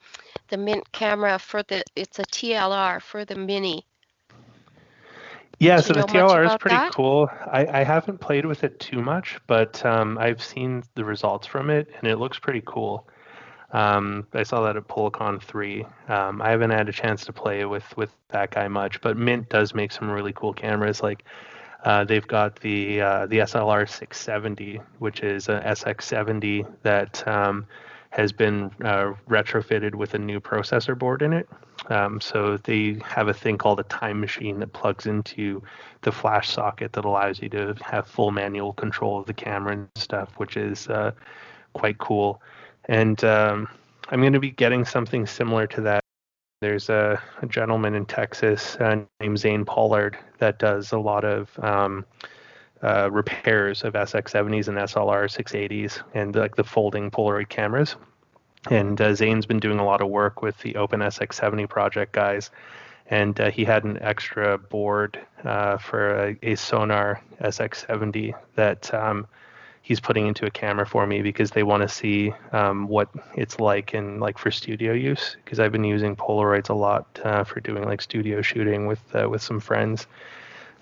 the 0.48 0.56
Mint 0.56 0.90
camera 0.92 1.38
for 1.38 1.62
the. 1.62 1.84
It's 1.94 2.18
a 2.18 2.24
TLR 2.24 3.00
for 3.00 3.24
the 3.24 3.36
Mini. 3.36 3.86
Yeah, 5.60 5.80
so 5.80 5.94
the 5.94 6.00
TLR 6.00 6.46
is 6.46 6.56
pretty 6.58 6.74
that? 6.74 6.92
cool. 6.92 7.30
I, 7.46 7.66
I 7.66 7.84
haven't 7.84 8.18
played 8.18 8.44
with 8.44 8.64
it 8.64 8.80
too 8.80 9.00
much, 9.00 9.38
but 9.46 9.84
um, 9.86 10.18
I've 10.18 10.42
seen 10.42 10.82
the 10.96 11.04
results 11.04 11.46
from 11.46 11.70
it, 11.70 11.88
and 11.96 12.10
it 12.10 12.16
looks 12.16 12.40
pretty 12.40 12.62
cool. 12.66 13.08
Um, 13.72 14.26
I 14.32 14.42
saw 14.42 14.62
that 14.64 14.76
at 14.76 14.88
PolaCon 14.88 15.40
3. 15.40 15.86
Um, 16.08 16.42
I 16.42 16.50
haven't 16.50 16.70
had 16.70 16.88
a 16.88 16.92
chance 16.92 17.24
to 17.26 17.32
play 17.32 17.64
with 17.64 17.96
with 17.96 18.10
that 18.28 18.50
guy 18.50 18.66
much, 18.66 19.00
but 19.00 19.16
Mint 19.16 19.48
does 19.48 19.72
make 19.72 19.92
some 19.92 20.10
really 20.10 20.32
cool 20.32 20.52
cameras. 20.52 21.00
Like 21.00 21.24
uh, 21.84 22.02
they've 22.02 22.26
got 22.26 22.58
the 22.60 23.00
uh, 23.00 23.26
the 23.26 23.38
SLR 23.38 23.88
670, 23.88 24.80
which 24.98 25.20
is 25.20 25.48
an 25.48 25.62
SX70 25.62 26.66
that 26.82 27.26
um, 27.28 27.66
has 28.14 28.30
been 28.30 28.70
uh, 28.84 29.12
retrofitted 29.28 29.96
with 29.96 30.14
a 30.14 30.18
new 30.18 30.38
processor 30.38 30.96
board 30.96 31.20
in 31.20 31.32
it. 31.32 31.48
Um, 31.90 32.20
so 32.20 32.56
they 32.58 33.00
have 33.04 33.26
a 33.26 33.34
thing 33.34 33.58
called 33.58 33.80
a 33.80 33.84
time 33.84 34.20
machine 34.20 34.60
that 34.60 34.72
plugs 34.72 35.06
into 35.06 35.60
the 36.02 36.12
flash 36.12 36.48
socket 36.48 36.92
that 36.92 37.04
allows 37.04 37.42
you 37.42 37.48
to 37.48 37.74
have 37.82 38.06
full 38.06 38.30
manual 38.30 38.72
control 38.72 39.18
of 39.18 39.26
the 39.26 39.34
camera 39.34 39.72
and 39.72 39.88
stuff, 39.96 40.32
which 40.36 40.56
is 40.56 40.86
uh, 40.86 41.10
quite 41.72 41.98
cool. 41.98 42.40
And 42.84 43.22
um, 43.24 43.66
I'm 44.10 44.20
going 44.20 44.32
to 44.32 44.38
be 44.38 44.52
getting 44.52 44.84
something 44.84 45.26
similar 45.26 45.66
to 45.66 45.80
that 45.80 46.04
there's 46.60 46.88
a, 46.88 47.20
a 47.42 47.46
gentleman 47.46 47.96
in 47.96 48.06
Texas 48.06 48.76
uh, 48.76 49.02
named 49.18 49.38
Zane 49.40 49.64
Pollard 49.64 50.16
that 50.38 50.60
does 50.60 50.92
a 50.92 50.98
lot 50.98 51.24
of 51.24 51.50
um, 51.58 52.06
uh, 52.84 53.10
repairs 53.10 53.82
of 53.82 53.94
SX70s 53.94 54.68
and 54.68 54.76
SLR 54.76 55.24
680s 55.24 56.02
and 56.12 56.36
like 56.36 56.54
the 56.54 56.64
folding 56.64 57.10
Polaroid 57.10 57.48
cameras. 57.48 57.96
And 58.70 59.00
uh, 59.00 59.14
Zane's 59.14 59.46
been 59.46 59.60
doing 59.60 59.78
a 59.78 59.84
lot 59.84 60.00
of 60.00 60.08
work 60.08 60.42
with 60.42 60.58
the 60.58 60.76
Open 60.76 61.00
SX70 61.00 61.68
project 61.68 62.12
guys. 62.12 62.50
And 63.10 63.38
uh, 63.40 63.50
he 63.50 63.64
had 63.64 63.84
an 63.84 63.98
extra 64.02 64.56
board 64.58 65.18
uh, 65.44 65.78
for 65.78 66.28
a, 66.28 66.38
a, 66.42 66.54
Sonar 66.54 67.20
SX70 67.40 68.34
that 68.54 68.92
um, 68.94 69.26
he's 69.82 70.00
putting 70.00 70.26
into 70.26 70.46
a 70.46 70.50
camera 70.50 70.86
for 70.86 71.06
me 71.06 71.20
because 71.20 71.50
they 71.50 71.62
want 71.62 71.82
to 71.82 71.88
see 71.88 72.32
um, 72.52 72.88
what 72.88 73.10
it's 73.36 73.60
like 73.60 73.92
in 73.92 74.20
like 74.20 74.38
for 74.38 74.50
studio 74.50 74.94
use 74.94 75.36
because 75.44 75.60
I've 75.60 75.72
been 75.72 75.84
using 75.84 76.16
Polaroids 76.16 76.70
a 76.70 76.74
lot 76.74 77.06
uh, 77.24 77.44
for 77.44 77.60
doing 77.60 77.84
like 77.84 78.00
studio 78.00 78.40
shooting 78.40 78.86
with 78.86 79.02
uh, 79.14 79.28
with 79.28 79.42
some 79.42 79.60
friends. 79.60 80.06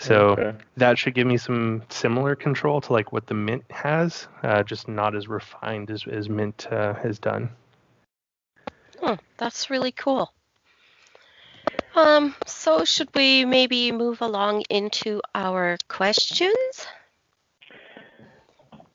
So 0.03 0.31
okay. 0.31 0.53
that 0.79 0.99
should 0.99 1.15
give 1.15 1.29
me 1.29 1.37
some 1.37 1.83
similar 1.89 2.35
control 2.35 2.81
to 2.81 2.93
like 2.93 3.13
what 3.13 3.29
the 3.29 3.35
Mint 3.35 3.65
has, 3.71 4.27
uh, 4.43 4.65
just 4.65 4.89
not 4.89 5.15
as 5.15 5.29
refined 5.29 5.93
as 5.93 6.05
as 6.11 6.29
Mint 6.29 6.67
uh, 6.73 6.95
has 6.95 7.21
done. 7.21 7.51
Oh, 9.01 9.17
that's 9.37 9.71
really 9.71 9.93
cool. 9.93 10.33
Um, 11.95 12.35
so 12.47 12.85
should 12.85 13.15
we 13.15 13.45
maybe 13.45 13.93
move 13.93 14.23
along 14.23 14.63
into 14.71 15.21
our 15.37 15.77
questions? 15.87 16.87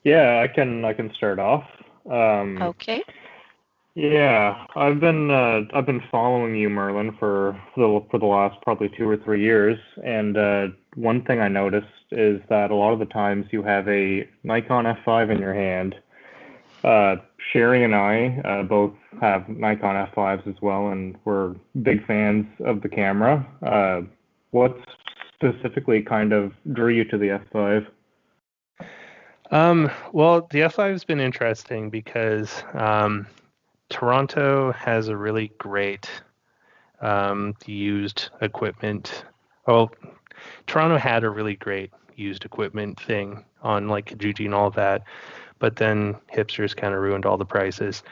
Yeah, 0.04 0.42
I 0.44 0.48
can 0.54 0.84
I 0.84 0.92
can 0.92 1.14
start 1.14 1.40
off. 1.40 1.64
Um, 2.12 2.62
okay. 2.62 3.02
Yeah, 3.98 4.68
I've 4.76 5.00
been 5.00 5.32
uh, 5.32 5.62
I've 5.74 5.88
been 5.88 6.04
following 6.12 6.56
you, 6.56 6.70
Merlin, 6.70 7.16
for 7.18 7.60
the 7.76 8.06
for 8.12 8.20
the 8.20 8.28
last 8.28 8.62
probably 8.62 8.90
two 8.96 9.10
or 9.10 9.18
three 9.18 9.42
years, 9.42 9.80
and 10.06 10.38
uh, 10.38 10.68
one 10.94 11.24
thing 11.24 11.40
I 11.40 11.48
noticed 11.48 11.88
is 12.12 12.40
that 12.48 12.70
a 12.70 12.76
lot 12.76 12.94
of 12.94 13.00
the 13.00 13.08
times 13.08 13.48
you 13.50 13.64
have 13.64 13.88
a 13.88 14.30
Nikon 14.44 14.86
F5 14.86 15.32
in 15.32 15.40
your 15.40 15.56
hand. 15.56 15.96
Uh, 16.84 17.16
Sherry 17.52 17.84
and 17.84 17.96
I 17.96 18.40
uh, 18.46 18.62
both 18.62 18.94
have 19.20 19.50
Nikon 19.50 20.08
F5s 20.14 20.48
as 20.48 20.62
well, 20.62 20.90
and 20.90 21.18
we're 21.26 21.56
big 21.82 22.06
fans 22.06 22.46
of 22.60 22.84
the 22.84 22.90
camera. 22.90 23.44
Uh, 23.64 24.02
what 24.52 24.78
specifically 25.34 26.04
kind 26.04 26.34
of 26.34 26.54
drew 26.72 26.90
you 26.90 27.04
to 27.06 27.18
the 27.18 27.40
F5? 27.52 27.88
Um, 29.50 29.90
well, 30.12 30.42
the 30.52 30.60
F5 30.60 30.92
has 30.92 31.04
been 31.04 31.20
interesting 31.20 31.90
because 31.90 32.64
um, 32.76 33.26
Toronto 33.90 34.72
has 34.74 35.08
a 35.08 35.18
really 35.18 35.52
great 35.58 36.10
um, 37.02 37.56
used 37.66 38.30
equipment. 38.42 39.26
Well, 39.66 39.92
Toronto 40.66 40.98
had 40.98 41.24
a 41.24 41.30
really 41.30 41.56
great 41.56 41.92
used 42.16 42.46
equipment 42.46 43.00
thing 43.00 43.44
on 43.62 43.88
like 43.88 44.10
Kijiji 44.10 44.46
and 44.46 44.54
all 44.54 44.72
that, 44.72 45.04
but 45.60 45.76
then 45.76 46.16
hipsters 46.34 46.76
kind 46.76 46.94
of 46.94 47.02
ruined 47.02 47.26
all 47.26 47.38
the 47.38 47.46
prices. 47.46 48.04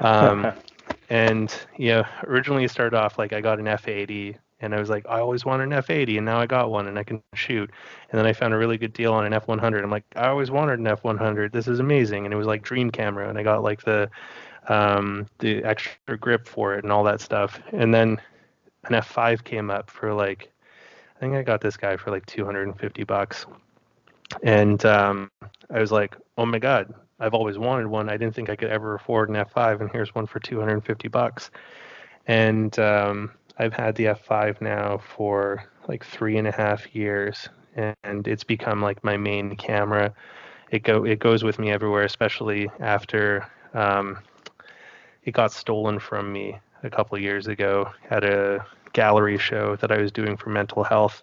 Um, 0.00 0.52
and 1.10 1.54
yeah, 1.76 2.06
originally 2.24 2.64
it 2.64 2.70
started 2.70 2.96
off 2.96 3.18
like 3.18 3.32
I 3.32 3.40
got 3.40 3.58
an 3.58 3.66
F80 3.66 4.36
and 4.64 4.74
I 4.74 4.80
was 4.80 4.88
like, 4.88 5.04
I 5.08 5.20
always 5.20 5.44
wanted 5.44 5.64
an 5.64 5.82
F80, 5.82 6.16
and 6.16 6.24
now 6.24 6.40
I 6.40 6.46
got 6.46 6.70
one, 6.70 6.86
and 6.86 6.98
I 6.98 7.02
can 7.02 7.22
shoot. 7.34 7.70
And 8.10 8.18
then 8.18 8.24
I 8.24 8.32
found 8.32 8.54
a 8.54 8.56
really 8.56 8.78
good 8.78 8.94
deal 8.94 9.12
on 9.12 9.26
an 9.26 9.38
F100. 9.38 9.82
I'm 9.82 9.90
like, 9.90 10.04
I 10.16 10.28
always 10.28 10.50
wanted 10.50 10.78
an 10.78 10.86
F100. 10.86 11.52
This 11.52 11.68
is 11.68 11.80
amazing, 11.80 12.24
and 12.24 12.32
it 12.32 12.36
was 12.36 12.46
like 12.46 12.62
dream 12.62 12.90
camera, 12.90 13.28
and 13.28 13.36
I 13.38 13.42
got 13.42 13.62
like 13.62 13.82
the 13.82 14.08
um, 14.68 15.26
the 15.38 15.62
extra 15.64 16.18
grip 16.18 16.46
for 16.46 16.74
it 16.74 16.84
and 16.84 16.92
all 16.92 17.04
that 17.04 17.20
stuff. 17.20 17.60
And 17.72 17.92
then 17.92 18.20
an 18.84 18.94
F5 18.94 19.44
came 19.44 19.70
up 19.70 19.90
for 19.90 20.12
like, 20.12 20.50
I 21.16 21.20
think 21.20 21.34
I 21.34 21.42
got 21.42 21.60
this 21.60 21.76
guy 21.76 21.96
for 21.96 22.10
like 22.10 22.26
250 22.26 23.04
bucks, 23.04 23.46
and 24.42 24.84
um, 24.84 25.30
I 25.70 25.78
was 25.80 25.92
like, 25.92 26.16
oh 26.36 26.46
my 26.46 26.58
god, 26.58 26.92
I've 27.20 27.34
always 27.34 27.58
wanted 27.58 27.86
one. 27.86 28.08
I 28.08 28.16
didn't 28.16 28.34
think 28.34 28.50
I 28.50 28.56
could 28.56 28.70
ever 28.70 28.94
afford 28.94 29.28
an 29.28 29.36
F5, 29.36 29.80
and 29.80 29.90
here's 29.90 30.14
one 30.14 30.26
for 30.26 30.40
250 30.40 31.08
bucks. 31.08 31.50
And 32.26 32.76
um, 32.78 33.30
I've 33.58 33.72
had 33.72 33.94
the 33.94 34.06
F5 34.06 34.60
now 34.60 34.98
for 34.98 35.64
like 35.88 36.04
three 36.04 36.36
and 36.36 36.48
a 36.48 36.52
half 36.52 36.94
years, 36.94 37.48
and 37.76 38.26
it's 38.26 38.44
become 38.44 38.82
like 38.82 39.02
my 39.04 39.16
main 39.16 39.56
camera. 39.56 40.12
It 40.70 40.82
go 40.82 41.04
it 41.04 41.20
goes 41.20 41.44
with 41.44 41.58
me 41.58 41.70
everywhere, 41.70 42.04
especially 42.04 42.70
after 42.80 43.46
um, 43.74 44.18
it 45.24 45.32
got 45.32 45.52
stolen 45.52 45.98
from 45.98 46.32
me 46.32 46.58
a 46.82 46.90
couple 46.90 47.18
years 47.18 47.46
ago 47.46 47.90
at 48.10 48.24
a 48.24 48.64
gallery 48.92 49.38
show 49.38 49.76
that 49.76 49.90
I 49.90 49.98
was 49.98 50.12
doing 50.12 50.36
for 50.36 50.50
mental 50.50 50.84
health, 50.84 51.22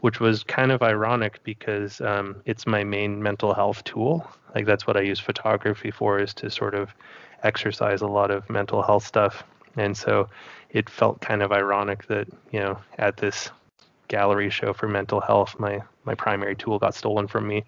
which 0.00 0.20
was 0.20 0.42
kind 0.44 0.70
of 0.70 0.82
ironic 0.82 1.42
because 1.42 2.00
um, 2.00 2.36
it's 2.44 2.66
my 2.66 2.84
main 2.84 3.22
mental 3.22 3.54
health 3.54 3.82
tool. 3.84 4.28
Like 4.54 4.66
that's 4.66 4.86
what 4.86 4.96
I 4.96 5.00
use 5.00 5.20
photography 5.20 5.90
for, 5.90 6.18
is 6.18 6.34
to 6.34 6.50
sort 6.50 6.74
of 6.74 6.94
exercise 7.42 8.02
a 8.02 8.06
lot 8.06 8.30
of 8.30 8.48
mental 8.50 8.82
health 8.82 9.06
stuff. 9.06 9.44
And 9.76 9.96
so 9.96 10.28
it 10.70 10.88
felt 10.90 11.20
kind 11.20 11.42
of 11.42 11.52
ironic 11.52 12.06
that 12.08 12.28
you 12.50 12.60
know 12.60 12.78
at 12.98 13.16
this 13.16 13.50
gallery 14.08 14.50
show 14.50 14.72
for 14.72 14.88
mental 14.88 15.20
health, 15.20 15.58
my 15.58 15.80
my 16.04 16.14
primary 16.14 16.56
tool 16.56 16.78
got 16.78 16.94
stolen 16.94 17.26
from 17.26 17.46
me. 17.46 17.64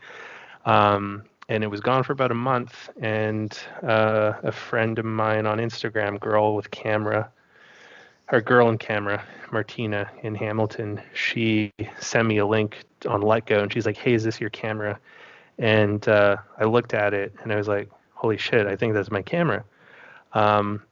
Um, 0.65 1.25
and 1.49 1.65
it 1.65 1.69
was 1.69 1.81
gone 1.81 2.03
for 2.03 2.13
about 2.13 2.31
a 2.31 2.35
month. 2.35 2.91
And 3.01 3.59
uh, 3.83 4.35
a 4.43 4.53
friend 4.53 4.99
of 4.99 5.05
mine 5.05 5.47
on 5.47 5.59
Instagram, 5.59 6.21
girl 6.21 6.55
with 6.55 6.71
camera, 6.71 7.31
her 8.27 8.41
girl 8.41 8.69
in 8.69 8.79
camera, 8.79 9.25
Martina 9.51 10.11
in 10.23 10.35
Hamilton, 10.35 11.01
she 11.15 11.73
sent 11.99 12.29
me 12.29 12.39
a 12.39 12.47
link 12.47 12.85
on 13.07 13.23
Letgo, 13.23 13.63
and 13.63 13.73
she's 13.73 13.87
like, 13.87 13.97
"Hey, 13.97 14.13
is 14.13 14.23
this 14.23 14.39
your 14.39 14.51
camera?" 14.51 14.99
And 15.59 16.07
uh, 16.07 16.37
I 16.59 16.65
looked 16.65 16.93
at 16.93 17.15
it, 17.15 17.35
and 17.43 17.53
I 17.53 17.57
was 17.57 17.69
like, 17.69 17.89
"Holy 18.13 18.37
shit! 18.37 18.67
I 18.67 18.77
think 18.77 18.93
that's 18.93 19.11
my 19.11 19.23
camera." 19.23 19.65
Um, 20.35 20.83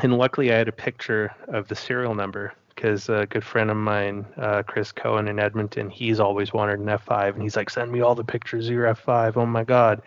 and 0.00 0.18
luckily 0.18 0.52
I 0.52 0.56
had 0.56 0.66
a 0.66 0.72
picture 0.72 1.32
of 1.46 1.68
the 1.68 1.76
serial 1.76 2.14
number 2.14 2.52
because 2.76 3.08
a 3.08 3.26
good 3.26 3.42
friend 3.42 3.70
of 3.70 3.76
mine, 3.76 4.26
uh, 4.36 4.62
Chris 4.62 4.92
Cohen 4.92 5.26
in 5.26 5.40
Edmonton, 5.40 5.90
he's 5.90 6.20
always 6.20 6.52
wanted 6.52 6.78
an 6.78 6.86
F5, 6.86 7.34
and 7.34 7.42
he's 7.42 7.56
like, 7.56 7.70
"Send 7.70 7.90
me 7.90 8.02
all 8.02 8.14
the 8.14 8.22
pictures 8.22 8.68
of 8.68 8.74
your 8.74 8.86
F5." 8.86 9.36
Oh 9.36 9.46
my 9.46 9.64
god! 9.64 10.02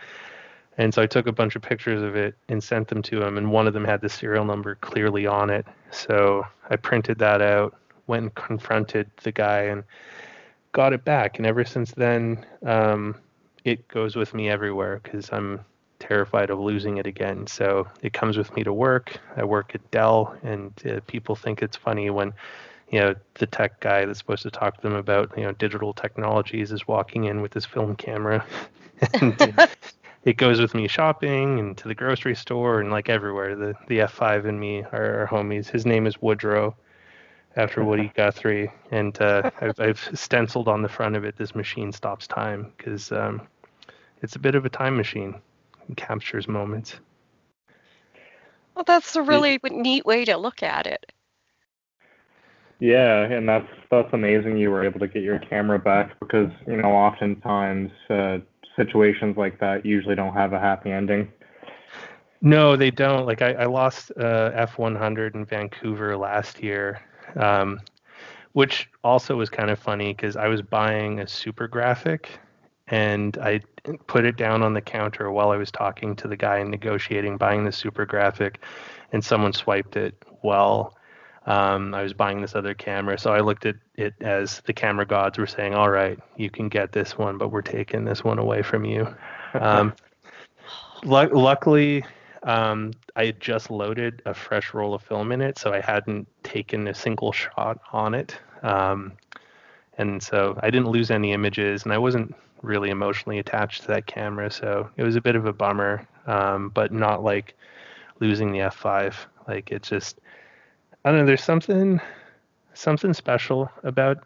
And 0.77 0.93
so 0.93 1.01
I 1.01 1.07
took 1.07 1.27
a 1.27 1.33
bunch 1.33 1.55
of 1.57 1.61
pictures 1.61 2.01
of 2.01 2.15
it 2.15 2.35
and 2.47 2.63
sent 2.63 2.87
them 2.87 3.01
to 3.03 3.21
him, 3.21 3.37
and 3.37 3.51
one 3.51 3.67
of 3.67 3.73
them 3.73 3.83
had 3.83 3.99
the 4.01 4.07
serial 4.07 4.45
number 4.45 4.75
clearly 4.75 5.27
on 5.27 5.49
it. 5.49 5.65
So 5.91 6.45
I 6.69 6.77
printed 6.77 7.17
that 7.19 7.41
out, 7.41 7.75
went 8.07 8.23
and 8.23 8.35
confronted 8.35 9.09
the 9.23 9.31
guy, 9.31 9.63
and 9.63 9.83
got 10.71 10.93
it 10.93 11.03
back. 11.03 11.37
And 11.37 11.45
ever 11.45 11.65
since 11.65 11.91
then, 11.91 12.45
um, 12.65 13.15
it 13.65 13.87
goes 13.89 14.15
with 14.15 14.33
me 14.33 14.49
everywhere 14.49 15.01
because 15.03 15.29
I'm 15.33 15.65
terrified 15.99 16.49
of 16.49 16.59
losing 16.59 16.97
it 16.97 17.05
again. 17.05 17.45
So 17.47 17.87
it 18.01 18.13
comes 18.13 18.37
with 18.37 18.55
me 18.55 18.63
to 18.63 18.73
work. 18.73 19.19
I 19.35 19.43
work 19.43 19.75
at 19.75 19.91
Dell, 19.91 20.35
and 20.43 20.73
uh, 20.85 21.01
people 21.07 21.35
think 21.35 21.61
it's 21.61 21.77
funny 21.77 22.09
when, 22.09 22.33
you 22.89 22.99
know, 22.99 23.15
the 23.35 23.45
tech 23.45 23.79
guy 23.79 24.05
that's 24.05 24.19
supposed 24.19 24.43
to 24.43 24.51
talk 24.51 24.77
to 24.77 24.81
them 24.81 24.95
about, 24.95 25.31
you 25.37 25.43
know, 25.43 25.51
digital 25.51 25.93
technologies 25.93 26.71
is 26.71 26.87
walking 26.87 27.25
in 27.25 27.41
with 27.41 27.53
his 27.53 27.65
film 27.65 27.95
camera. 27.95 28.45
and 29.21 29.69
it 30.25 30.37
goes 30.37 30.59
with 30.59 30.73
me 30.73 30.87
shopping 30.87 31.59
and 31.59 31.77
to 31.77 31.87
the 31.87 31.95
grocery 31.95 32.35
store 32.35 32.81
and 32.81 32.91
like 32.91 33.09
everywhere. 33.09 33.55
The 33.55 33.75
the 33.87 33.99
F5 33.99 34.47
and 34.47 34.59
me 34.59 34.83
are, 34.91 35.23
are 35.23 35.27
homies. 35.27 35.67
His 35.67 35.85
name 35.85 36.07
is 36.07 36.21
Woodrow. 36.21 36.75
After 37.55 37.83
Woody 37.83 38.11
Guthrie, 38.15 38.71
and 38.91 39.19
uh, 39.19 39.49
I've, 39.59 39.79
I've 39.79 40.09
stenciled 40.13 40.67
on 40.67 40.83
the 40.83 40.87
front 40.87 41.15
of 41.15 41.25
it. 41.25 41.35
This 41.35 41.55
machine 41.55 41.91
stops 41.91 42.27
time 42.27 42.71
because 42.77 43.11
um, 43.11 43.41
it's 44.21 44.35
a 44.35 44.39
bit 44.39 44.53
of 44.53 44.65
a 44.65 44.69
time 44.69 44.95
machine 44.95 45.41
captures 45.95 46.47
moments. 46.47 46.99
Well, 48.75 48.85
that's 48.85 49.15
a 49.15 49.21
really 49.21 49.59
it, 49.61 49.71
neat 49.71 50.05
way 50.05 50.25
to 50.25 50.37
look 50.37 50.63
at 50.63 50.87
it. 50.87 51.11
Yeah, 52.79 53.23
and 53.23 53.47
that's 53.47 53.67
that's 53.91 54.13
amazing. 54.13 54.57
You 54.57 54.71
were 54.71 54.85
able 54.85 54.99
to 55.01 55.07
get 55.07 55.21
your 55.21 55.39
camera 55.39 55.77
back 55.77 56.17
because 56.19 56.49
you 56.65 56.77
know 56.77 56.89
oftentimes 56.89 57.91
uh, 58.09 58.37
situations 58.77 59.35
like 59.35 59.59
that 59.59 59.85
usually 59.85 60.15
don't 60.15 60.33
have 60.33 60.53
a 60.53 60.59
happy 60.59 60.91
ending. 60.91 61.31
No, 62.41 62.77
they 62.77 62.89
don't. 62.89 63.25
Like 63.25 63.41
I, 63.41 63.51
I 63.53 63.65
lost 63.65 64.11
uh, 64.17 64.51
F100 64.55 65.35
in 65.35 65.43
Vancouver 65.43 66.15
last 66.15 66.63
year, 66.63 67.01
um, 67.35 67.81
which 68.53 68.89
also 69.03 69.35
was 69.35 69.49
kind 69.49 69.69
of 69.69 69.77
funny 69.77 70.13
because 70.13 70.37
I 70.37 70.47
was 70.47 70.61
buying 70.61 71.19
a 71.19 71.27
super 71.27 71.67
graphic 71.67 72.39
and 72.89 73.37
I 73.37 73.61
put 74.07 74.25
it 74.25 74.35
down 74.35 74.63
on 74.63 74.73
the 74.73 74.81
counter 74.81 75.31
while 75.31 75.51
I 75.51 75.57
was 75.57 75.71
talking 75.71 76.15
to 76.17 76.27
the 76.27 76.35
guy 76.35 76.57
and 76.57 76.71
negotiating 76.71 77.37
buying 77.37 77.63
the 77.63 77.71
super 77.71 78.05
graphic, 78.05 78.59
and 79.11 79.23
someone 79.23 79.53
swiped 79.53 79.95
it 79.95 80.15
while 80.41 80.97
um, 81.45 81.93
I 81.93 82.03
was 82.03 82.13
buying 82.13 82.41
this 82.41 82.55
other 82.55 82.73
camera. 82.73 83.17
So 83.17 83.33
I 83.33 83.39
looked 83.39 83.65
at 83.65 83.75
it 83.95 84.13
as 84.21 84.61
the 84.65 84.73
camera 84.73 85.05
gods 85.05 85.37
were 85.37 85.47
saying, 85.47 85.73
"All 85.73 85.89
right, 85.89 86.19
you 86.37 86.49
can 86.49 86.69
get 86.69 86.91
this 86.91 87.17
one, 87.17 87.37
but 87.37 87.49
we're 87.49 87.61
taking 87.61 88.05
this 88.05 88.23
one 88.23 88.39
away 88.39 88.61
from 88.61 88.85
you." 88.85 89.07
Um, 89.53 89.93
l- 91.05 91.29
luckily, 91.31 92.05
um, 92.43 92.91
I 93.15 93.25
had 93.25 93.39
just 93.39 93.69
loaded 93.69 94.21
a 94.25 94.33
fresh 94.33 94.73
roll 94.73 94.93
of 94.93 95.01
film 95.01 95.31
in 95.31 95.41
it, 95.41 95.57
so 95.57 95.73
I 95.73 95.79
hadn't 95.79 96.27
taken 96.43 96.87
a 96.87 96.93
single 96.93 97.31
shot 97.31 97.79
on 97.91 98.13
it. 98.13 98.37
Um, 98.63 99.13
and 99.99 100.23
so 100.23 100.57
I 100.63 100.71
didn't 100.71 100.87
lose 100.87 101.11
any 101.11 101.33
images, 101.33 101.83
and 101.83 101.93
I 101.93 101.97
wasn't 101.97 102.33
really 102.61 102.89
emotionally 102.89 103.37
attached 103.37 103.81
to 103.81 103.87
that 103.89 104.07
camera, 104.07 104.49
so 104.49 104.89
it 104.97 105.03
was 105.03 105.15
a 105.15 105.21
bit 105.21 105.35
of 105.35 105.45
a 105.45 105.53
bummer, 105.53 106.07
um, 106.25 106.69
but 106.69 106.91
not 106.91 107.21
like 107.23 107.55
losing 108.19 108.51
the 108.51 108.59
F5. 108.59 109.13
Like 109.47 109.71
it's 109.71 109.89
just, 109.89 110.19
I 111.03 111.11
don't 111.11 111.19
know. 111.19 111.25
There's 111.25 111.43
something, 111.43 111.99
something 112.73 113.13
special 113.13 113.69
about 113.83 114.17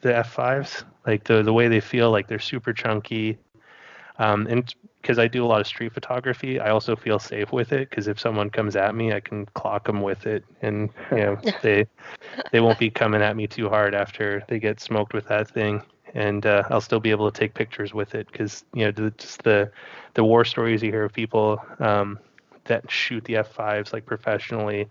the 0.00 0.10
F5s, 0.10 0.84
like 1.06 1.24
the 1.24 1.42
the 1.42 1.52
way 1.52 1.68
they 1.68 1.80
feel. 1.80 2.10
Like 2.10 2.26
they're 2.26 2.40
super 2.40 2.72
chunky, 2.72 3.38
um, 4.18 4.48
and 4.48 4.74
because 5.00 5.18
I 5.18 5.28
do 5.28 5.44
a 5.44 5.48
lot 5.48 5.60
of 5.60 5.66
street 5.66 5.92
photography, 5.92 6.60
I 6.60 6.70
also 6.70 6.96
feel 6.96 7.18
safe 7.18 7.52
with 7.52 7.72
it 7.72 7.90
because 7.90 8.08
if 8.08 8.18
someone 8.18 8.50
comes 8.50 8.76
at 8.76 8.94
me, 8.94 9.12
I 9.12 9.20
can 9.20 9.46
clock 9.46 9.86
them 9.86 10.02
with 10.02 10.26
it, 10.26 10.44
and 10.62 10.90
you 11.10 11.18
know 11.18 11.40
they 11.62 11.86
they 12.52 12.60
won't 12.60 12.78
be 12.78 12.90
coming 12.90 13.22
at 13.22 13.36
me 13.36 13.46
too 13.46 13.68
hard 13.68 13.94
after 13.94 14.44
they 14.48 14.58
get 14.58 14.80
smoked 14.80 15.12
with 15.14 15.28
that 15.28 15.50
thing 15.50 15.82
and 16.14 16.46
uh, 16.46 16.62
I'll 16.70 16.80
still 16.80 17.00
be 17.00 17.10
able 17.10 17.30
to 17.30 17.38
take 17.38 17.54
pictures 17.54 17.92
with 17.92 18.14
it 18.14 18.30
because 18.30 18.64
you 18.72 18.84
know 18.84 19.10
just 19.10 19.42
the 19.42 19.70
the 20.14 20.24
war 20.24 20.44
stories 20.44 20.82
you 20.82 20.90
hear 20.90 21.04
of 21.04 21.12
people 21.12 21.60
um, 21.80 22.18
that 22.64 22.90
shoot 22.90 23.24
the 23.24 23.36
F5s 23.36 23.92
like 23.92 24.06
professionally 24.06 24.88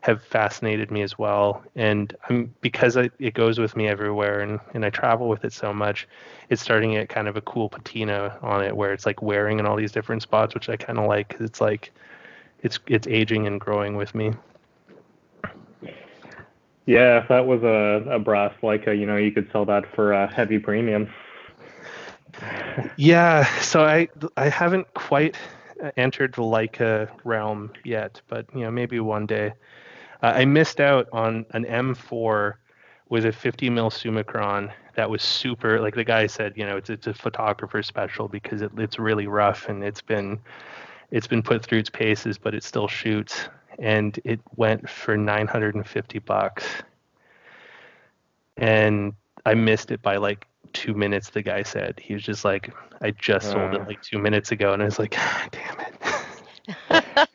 have 0.00 0.22
fascinated 0.22 0.90
me 0.90 1.02
as 1.02 1.18
well. 1.18 1.62
And 1.76 2.14
I'm 2.28 2.54
because 2.60 2.96
I, 2.96 3.10
it 3.18 3.34
goes 3.34 3.58
with 3.58 3.76
me 3.76 3.86
everywhere 3.86 4.40
and, 4.40 4.58
and 4.74 4.84
I 4.84 4.90
travel 4.90 5.28
with 5.28 5.44
it 5.44 5.52
so 5.52 5.72
much, 5.72 6.08
it's 6.48 6.62
starting 6.62 6.92
to 6.92 7.00
get 7.00 7.08
kind 7.08 7.28
of 7.28 7.36
a 7.36 7.42
cool 7.42 7.68
patina 7.68 8.38
on 8.42 8.64
it 8.64 8.76
where 8.76 8.92
it's 8.92 9.06
like 9.06 9.20
wearing 9.20 9.58
in 9.58 9.66
all 9.66 9.76
these 9.76 9.92
different 9.92 10.22
spots, 10.22 10.54
which 10.54 10.68
I 10.68 10.76
kind 10.76 10.98
of 10.98 11.06
like 11.06 11.28
because 11.28 11.44
it's 11.44 11.60
like 11.60 11.92
it's 12.62 12.78
it's 12.86 13.06
aging 13.06 13.46
and 13.46 13.60
growing 13.60 13.96
with 13.96 14.14
me. 14.14 14.32
Yeah, 16.86 17.22
if 17.22 17.28
that 17.28 17.46
was 17.46 17.62
a, 17.62 18.10
a 18.10 18.18
brass 18.18 18.54
Leica, 18.62 18.98
you 18.98 19.06
know, 19.06 19.16
you 19.16 19.30
could 19.30 19.48
sell 19.52 19.64
that 19.66 19.84
for 19.94 20.12
a 20.12 20.32
heavy 20.32 20.58
premium. 20.58 21.12
Yeah, 22.96 23.44
so 23.60 23.84
I 23.84 24.08
I 24.36 24.48
haven't 24.48 24.92
quite 24.94 25.36
uh, 25.82 25.90
entered 25.96 26.34
the 26.34 26.42
Leica 26.42 27.10
realm 27.22 27.70
yet, 27.84 28.20
but 28.28 28.46
you 28.54 28.62
know, 28.62 28.70
maybe 28.70 28.98
one 28.98 29.26
day. 29.26 29.52
Uh, 30.22 30.32
I 30.36 30.44
missed 30.44 30.80
out 30.80 31.08
on 31.12 31.46
an 31.50 31.64
M4 31.64 32.54
with 33.08 33.26
a 33.26 33.32
50 33.32 33.70
mil 33.70 33.90
Summicron 33.90 34.72
that 34.94 35.08
was 35.08 35.22
super. 35.22 35.80
Like 35.80 35.94
the 35.94 36.04
guy 36.04 36.26
said, 36.26 36.54
you 36.56 36.66
know, 36.66 36.76
it's 36.76 36.90
it's 36.90 37.06
a 37.06 37.14
photographer 37.14 37.82
special 37.82 38.28
because 38.28 38.62
it, 38.62 38.70
it's 38.76 38.98
really 38.98 39.26
rough 39.26 39.68
and 39.68 39.82
it's 39.82 40.02
been 40.02 40.38
it's 41.10 41.26
been 41.26 41.42
put 41.42 41.64
through 41.64 41.78
its 41.78 41.90
paces, 41.90 42.38
but 42.38 42.54
it 42.54 42.62
still 42.62 42.88
shoots 42.88 43.48
and 43.78 44.20
it 44.24 44.40
went 44.56 44.88
for 44.88 45.16
950 45.16 46.18
bucks. 46.20 46.64
And 48.56 49.14
I 49.46 49.54
missed 49.54 49.90
it 49.90 50.02
by 50.02 50.16
like 50.16 50.46
two 50.72 50.94
minutes. 50.94 51.30
The 51.30 51.42
guy 51.42 51.62
said 51.62 51.98
he 51.98 52.14
was 52.14 52.22
just 52.22 52.44
like, 52.44 52.72
I 53.00 53.12
just 53.12 53.46
uh, 53.48 53.52
sold 53.52 53.74
it 53.74 53.80
uh. 53.80 53.84
like 53.86 54.02
two 54.02 54.18
minutes 54.18 54.52
ago, 54.52 54.72
and 54.74 54.82
I 54.82 54.84
was 54.84 54.98
like, 54.98 55.16
damn 55.50 55.80
it. 56.90 57.28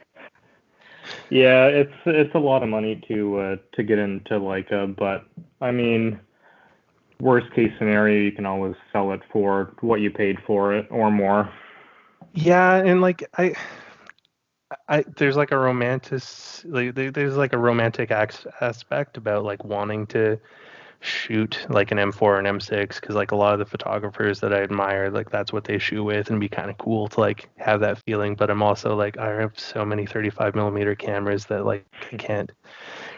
yeah, 1.30 1.66
it's 1.66 1.94
it's 2.06 2.34
a 2.36 2.40
lot 2.40 2.64
of 2.64 2.70
money 2.70 3.02
to 3.08 3.40
uh, 3.40 3.56
to 3.74 3.84
get 3.84 4.00
into 4.00 4.40
Leica, 4.40 4.96
but 4.96 5.26
I 5.62 5.72
mean, 5.72 6.20
worst 7.20 7.52
case 7.54 7.72
scenario, 7.78 8.22
you 8.22 8.32
can 8.32 8.46
always 8.46 8.76
sell 8.92 9.12
it 9.12 9.22
for 9.32 9.74
what 9.82 10.02
you 10.02 10.12
paid 10.12 10.38
for 10.46 10.74
it 10.74 10.88
or 10.90 11.12
more. 11.12 11.52
Yeah, 12.34 12.76
and 12.76 13.02
like 13.02 13.28
I. 13.38 13.56
I, 14.90 15.06
there's 15.18 15.38
like 15.38 15.52
a 15.52 15.58
romantic 15.60 16.24
like 16.66 16.96
there's 16.96 17.38
like 17.38 17.54
a 17.54 17.58
romantic 17.58 18.10
aspect 18.10 19.16
about 19.16 19.44
like 19.44 19.64
wanting 19.64 20.08
to 20.08 20.40
shoot 21.06 21.66
like 21.70 21.92
an 21.92 21.98
M4 21.98 22.22
or 22.22 22.40
an 22.40 22.46
M6 22.46 23.00
because 23.00 23.16
like 23.16 23.32
a 23.32 23.36
lot 23.36 23.54
of 23.54 23.60
the 23.60 23.66
photographers 23.66 24.40
that 24.40 24.54
I 24.54 24.62
admire, 24.62 25.10
like 25.10 25.30
that's 25.30 25.54
what 25.54 25.64
they 25.64 25.78
shoot 25.78 26.04
with 26.04 26.30
and 26.30 26.40
be 26.40 26.50
kind 26.50 26.70
of 26.70 26.78
cool 26.78 27.08
to 27.10 27.20
like 27.20 27.50
have 27.58 27.80
that 27.82 28.00
feeling. 28.06 28.36
But 28.36 28.50
I'm 28.50 28.64
also 28.64 28.96
like 28.96 29.18
I 29.18 29.30
have 29.40 29.60
so 29.60 29.86
many 29.86 30.06
35 30.06 30.56
millimeter 30.56 30.96
cameras 30.96 31.46
that 31.46 31.66
like 31.66 31.86
I 32.12 32.18
can't 32.18 32.52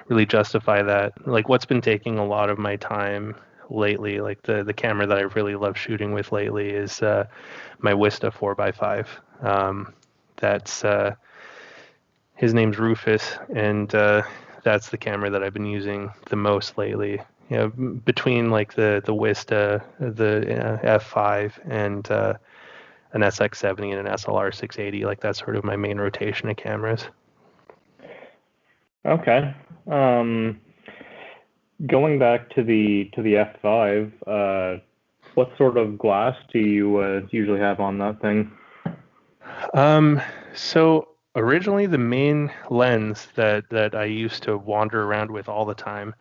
really 0.08 0.26
justify 0.26 0.82
that. 0.84 1.13
Like 1.28 1.50
what's 1.50 1.65
been 1.65 1.82
taking 1.82 2.17
a 2.17 2.26
lot 2.26 2.50
of 2.50 2.58
my 2.58 2.76
time 2.76 3.36
lately, 3.69 4.19
like 4.19 4.41
the 4.43 4.63
the 4.63 4.73
camera 4.73 5.08
that 5.08 5.17
I 5.17 5.21
really 5.21 5.56
love 5.56 5.78
shooting 5.78 6.13
with 6.13 6.32
lately 6.32 6.69
is 6.69 7.02
uh, 7.02 7.26
my 7.80 7.93
Wista 7.93 8.32
4x5. 8.32 9.45
Um, 9.45 9.93
that's 10.38 10.84
uh, 10.84 11.15
his 12.36 12.54
name's 12.54 12.78
Rufus 12.78 13.38
and 13.54 13.93
uh, 13.95 14.23
that's 14.63 14.89
the 14.89 14.97
camera 14.97 15.30
that 15.30 15.43
I've 15.43 15.54
been 15.54 15.65
using 15.65 16.12
the 16.30 16.36
most 16.36 16.78
lately 16.78 17.21
you 17.50 17.58
know, 17.58 17.70
between 17.70 18.50
like 18.50 18.74
the 18.74 19.02
the 19.06 19.14
Wista, 19.14 19.84
the 20.00 20.66
uh, 20.66 21.00
F5, 21.00 21.54
and 21.70 22.10
uh, 22.12 22.34
an 23.14 23.22
SX70 23.22 23.98
and 23.98 24.08
an 24.08 24.14
SLR 24.14 24.54
680, 24.54 25.06
like 25.06 25.22
that's 25.22 25.40
sort 25.40 25.56
of 25.56 25.64
my 25.64 25.76
main 25.76 25.98
rotation 25.98 26.50
of 26.50 26.58
cameras. 26.58 27.06
Okay. 29.06 29.54
Um, 29.90 30.60
going 31.86 32.20
back 32.20 32.50
to 32.56 32.64
the 32.64 33.10
to 33.14 33.22
the 33.22 33.36
F5, 33.36 34.12
uh, 34.28 34.82
what 35.36 35.50
sort 35.58 35.78
of 35.78 35.98
glass 35.98 36.36
do 36.52 36.60
you 36.60 36.98
uh, 36.98 37.22
usually 37.32 37.60
have 37.60 37.80
on 37.80 37.98
that 38.00 38.20
thing? 38.22 38.52
Um, 39.74 40.22
so 40.54 41.10
originally 41.36 41.86
the 41.86 41.98
main 41.98 42.52
lens 42.70 43.28
that 43.36 43.70
that 43.70 43.96
I 43.96 44.06
used 44.06 44.44
to 44.44 44.58
wander 44.58 45.04
around 45.04 45.32
with 45.32 45.48
all 45.48 45.66
the 45.66 45.76
time 45.76 46.14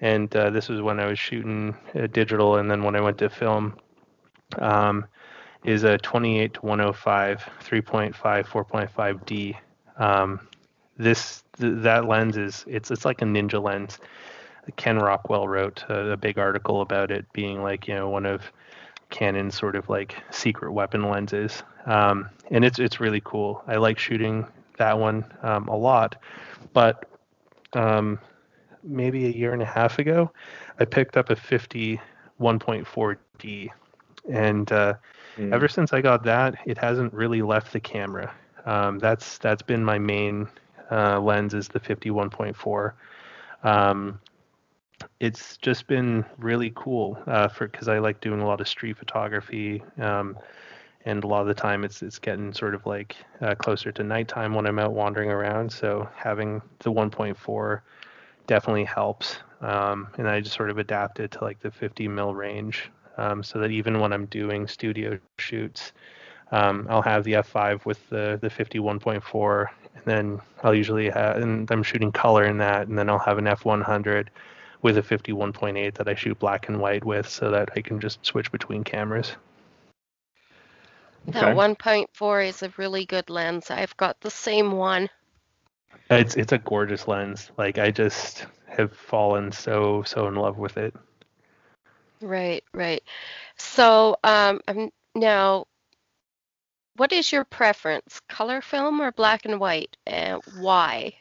and 0.00 0.34
uh, 0.36 0.50
this 0.50 0.68
was 0.68 0.80
when 0.82 1.00
I 1.00 1.06
was 1.06 1.18
shooting 1.18 1.76
uh, 1.94 2.06
digital, 2.08 2.56
and 2.56 2.70
then 2.70 2.82
when 2.82 2.96
I 2.96 3.00
went 3.00 3.18
to 3.18 3.30
film, 3.30 3.76
um, 4.58 5.06
is 5.64 5.84
a 5.84 5.98
28 5.98 6.54
to 6.54 6.60
105 6.60 7.50
3.5 7.62 8.14
4.5 8.14 9.26
D. 9.26 9.56
Um, 9.96 10.40
this 10.96 11.42
th- 11.58 11.74
that 11.78 12.06
lens 12.06 12.36
is 12.36 12.64
it's 12.66 12.90
it's 12.90 13.04
like 13.04 13.22
a 13.22 13.24
ninja 13.24 13.62
lens. 13.62 13.98
Ken 14.76 14.98
Rockwell 14.98 15.46
wrote 15.46 15.84
a, 15.88 16.12
a, 16.12 16.16
big 16.16 16.38
article 16.38 16.80
about 16.80 17.10
it 17.10 17.30
being 17.32 17.62
like 17.62 17.86
you 17.86 17.94
know 17.94 18.08
one 18.08 18.26
of 18.26 18.42
Canon's 19.10 19.54
sort 19.54 19.76
of 19.76 19.88
like 19.88 20.16
secret 20.30 20.72
weapon 20.72 21.08
lenses, 21.08 21.62
um, 21.86 22.28
and 22.50 22.64
it's 22.64 22.78
it's 22.78 23.00
really 23.00 23.22
cool. 23.24 23.62
I 23.66 23.76
like 23.76 23.98
shooting 23.98 24.46
that 24.78 24.98
one 24.98 25.24
um, 25.42 25.68
a 25.68 25.76
lot, 25.76 26.16
but 26.72 27.08
um, 27.74 28.18
maybe 28.84 29.26
a 29.26 29.30
year 29.30 29.52
and 29.52 29.62
a 29.62 29.66
half 29.66 29.98
ago, 29.98 30.30
I 30.78 30.84
picked 30.84 31.16
up 31.16 31.30
a 31.30 31.36
50 31.36 32.00
1.4D, 32.40 33.70
and 34.28 34.72
uh, 34.72 34.94
mm. 35.36 35.52
ever 35.52 35.68
since 35.68 35.92
I 35.92 36.00
got 36.00 36.24
that, 36.24 36.56
it 36.66 36.78
hasn't 36.78 37.12
really 37.12 37.42
left 37.42 37.72
the 37.72 37.80
camera. 37.80 38.34
Um, 38.66 38.98
that's 38.98 39.38
that's 39.38 39.62
been 39.62 39.84
my 39.84 39.98
main 39.98 40.48
uh, 40.90 41.20
lens 41.20 41.54
is 41.54 41.68
the 41.68 41.80
50 41.80 42.10
1.4. 42.10 42.92
Um, 43.62 44.20
it's 45.20 45.56
just 45.58 45.86
been 45.86 46.24
really 46.38 46.72
cool 46.74 47.18
uh, 47.26 47.48
for 47.48 47.68
because 47.68 47.88
I 47.88 47.98
like 47.98 48.20
doing 48.20 48.40
a 48.40 48.46
lot 48.46 48.60
of 48.60 48.68
street 48.68 48.96
photography. 48.96 49.82
Um, 50.00 50.36
and 51.06 51.22
a 51.22 51.26
lot 51.26 51.42
of 51.42 51.48
the 51.48 51.54
time 51.54 51.84
it's 51.84 52.02
it's 52.02 52.18
getting 52.18 52.52
sort 52.52 52.74
of 52.74 52.86
like 52.86 53.16
uh, 53.40 53.54
closer 53.54 53.92
to 53.92 54.02
nighttime 54.02 54.54
when 54.54 54.66
I'm 54.66 54.78
out 54.78 54.92
wandering 54.92 55.30
around. 55.30 55.70
So 55.70 56.08
having 56.16 56.62
the 56.80 56.92
1.4 56.92 57.80
definitely 58.46 58.84
helps. 58.84 59.38
Um, 59.60 60.08
and 60.18 60.28
I 60.28 60.40
just 60.40 60.56
sort 60.56 60.70
of 60.70 60.78
adapted 60.78 61.32
to 61.32 61.44
like 61.44 61.60
the 61.60 61.70
50 61.70 62.08
mil 62.08 62.34
range 62.34 62.90
um, 63.16 63.42
so 63.42 63.58
that 63.60 63.70
even 63.70 64.00
when 64.00 64.12
I'm 64.12 64.26
doing 64.26 64.66
studio 64.66 65.18
shoots, 65.38 65.92
um, 66.52 66.86
I'll 66.90 67.02
have 67.02 67.24
the 67.24 67.32
f5 67.32 67.84
with 67.84 68.08
the 68.10 68.38
the 68.40 68.50
51.4, 68.50 69.66
and 69.94 70.04
then 70.04 70.40
I'll 70.62 70.74
usually 70.74 71.08
have, 71.10 71.36
and 71.36 71.70
I'm 71.70 71.82
shooting 71.82 72.12
color 72.12 72.44
in 72.44 72.58
that, 72.58 72.88
and 72.88 72.98
then 72.98 73.08
I'll 73.08 73.18
have 73.18 73.38
an 73.38 73.46
f100 73.46 74.28
with 74.82 74.98
a 74.98 75.02
51.8 75.02 75.94
that 75.94 76.08
I 76.08 76.14
shoot 76.14 76.38
black 76.38 76.68
and 76.68 76.78
white 76.78 77.04
with, 77.04 77.28
so 77.28 77.50
that 77.50 77.70
I 77.74 77.80
can 77.80 78.00
just 78.00 78.24
switch 78.24 78.52
between 78.52 78.84
cameras. 78.84 79.32
Okay. 81.28 81.40
That 81.40 81.56
1.4 81.56 82.48
is 82.48 82.62
a 82.62 82.72
really 82.76 83.06
good 83.06 83.30
lens. 83.30 83.70
I've 83.70 83.96
got 83.96 84.20
the 84.20 84.30
same 84.30 84.72
one. 84.72 85.08
It's 86.10 86.36
it's 86.36 86.52
a 86.52 86.58
gorgeous 86.58 87.08
lens. 87.08 87.50
Like 87.56 87.78
I 87.78 87.90
just 87.90 88.46
have 88.66 88.92
fallen 88.92 89.52
so 89.52 90.02
so 90.04 90.26
in 90.28 90.34
love 90.34 90.58
with 90.58 90.76
it. 90.76 90.94
Right, 92.20 92.64
right. 92.72 93.02
So 93.56 94.16
um, 94.24 94.60
now, 95.14 95.66
what 96.96 97.12
is 97.12 97.30
your 97.32 97.44
preference, 97.44 98.20
color 98.28 98.62
film 98.62 99.00
or 99.00 99.12
black 99.12 99.44
and 99.44 99.60
white, 99.60 99.96
and 100.06 100.40
why? 100.58 101.14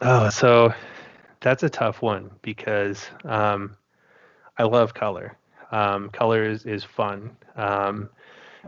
Oh, 0.00 0.30
so 0.30 0.72
that's 1.40 1.62
a 1.62 1.68
tough 1.68 2.00
one 2.02 2.30
because 2.40 3.06
um, 3.24 3.76
I 4.56 4.64
love 4.64 4.94
color. 4.94 5.36
Um, 5.70 6.08
color 6.10 6.44
is, 6.44 6.64
is 6.64 6.84
fun. 6.84 7.36
Um, 7.56 8.08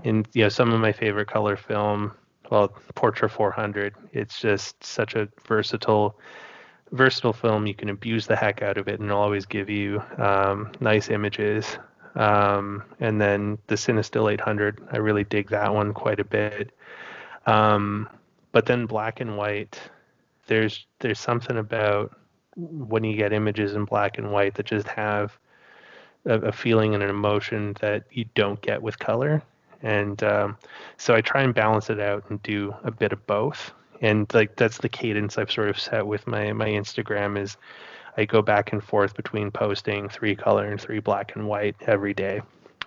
and 0.04 0.28
you 0.32 0.42
know, 0.42 0.48
some 0.48 0.72
of 0.72 0.80
my 0.80 0.92
favorite 0.92 1.28
color 1.28 1.56
film 1.56 2.12
well, 2.50 2.68
Portra 2.94 3.30
400. 3.30 3.94
It's 4.12 4.40
just 4.40 4.82
such 4.82 5.14
a 5.14 5.28
versatile, 5.46 6.18
versatile 6.92 7.32
film. 7.32 7.66
You 7.66 7.74
can 7.74 7.88
abuse 7.88 8.26
the 8.26 8.36
heck 8.36 8.62
out 8.62 8.78
of 8.78 8.88
it, 8.88 9.00
and 9.00 9.08
it'll 9.08 9.20
always 9.20 9.46
give 9.46 9.70
you 9.70 10.02
um, 10.18 10.72
nice 10.80 11.08
images. 11.08 11.78
Um, 12.14 12.84
and 13.00 13.20
then 13.20 13.58
the 13.66 13.74
Cinestill 13.74 14.32
800, 14.32 14.86
I 14.92 14.98
really 14.98 15.24
dig 15.24 15.50
that 15.50 15.74
one 15.74 15.92
quite 15.92 16.20
a 16.20 16.24
bit. 16.24 16.70
Um, 17.46 18.08
but 18.52 18.66
then 18.66 18.86
black 18.86 19.20
and 19.20 19.36
white, 19.36 19.80
there's 20.46 20.86
there's 21.00 21.18
something 21.18 21.56
about 21.56 22.16
when 22.56 23.02
you 23.02 23.16
get 23.16 23.32
images 23.32 23.74
in 23.74 23.84
black 23.84 24.18
and 24.18 24.30
white 24.30 24.54
that 24.54 24.66
just 24.66 24.86
have 24.86 25.36
a, 26.24 26.34
a 26.34 26.52
feeling 26.52 26.94
and 26.94 27.02
an 27.02 27.10
emotion 27.10 27.74
that 27.80 28.04
you 28.12 28.24
don't 28.34 28.60
get 28.60 28.80
with 28.80 28.98
color 28.98 29.42
and 29.84 30.22
um, 30.24 30.56
so 30.96 31.14
I 31.14 31.20
try 31.20 31.42
and 31.42 31.54
balance 31.54 31.90
it 31.90 32.00
out 32.00 32.24
and 32.30 32.42
do 32.42 32.74
a 32.82 32.90
bit 32.90 33.12
of 33.12 33.24
both. 33.26 33.72
And 34.00 34.32
like 34.34 34.56
that's 34.56 34.78
the 34.78 34.88
cadence 34.88 35.38
I've 35.38 35.52
sort 35.52 35.68
of 35.68 35.78
set 35.78 36.06
with 36.06 36.26
my 36.26 36.52
my 36.52 36.68
Instagram 36.68 37.38
is 37.38 37.56
I 38.16 38.24
go 38.24 38.42
back 38.42 38.72
and 38.72 38.82
forth 38.82 39.14
between 39.14 39.50
posting 39.50 40.08
three 40.08 40.34
color 40.34 40.66
and 40.66 40.80
three 40.80 41.00
black 41.00 41.36
and 41.36 41.46
white 41.46 41.76
every 41.86 42.14
day. 42.14 42.40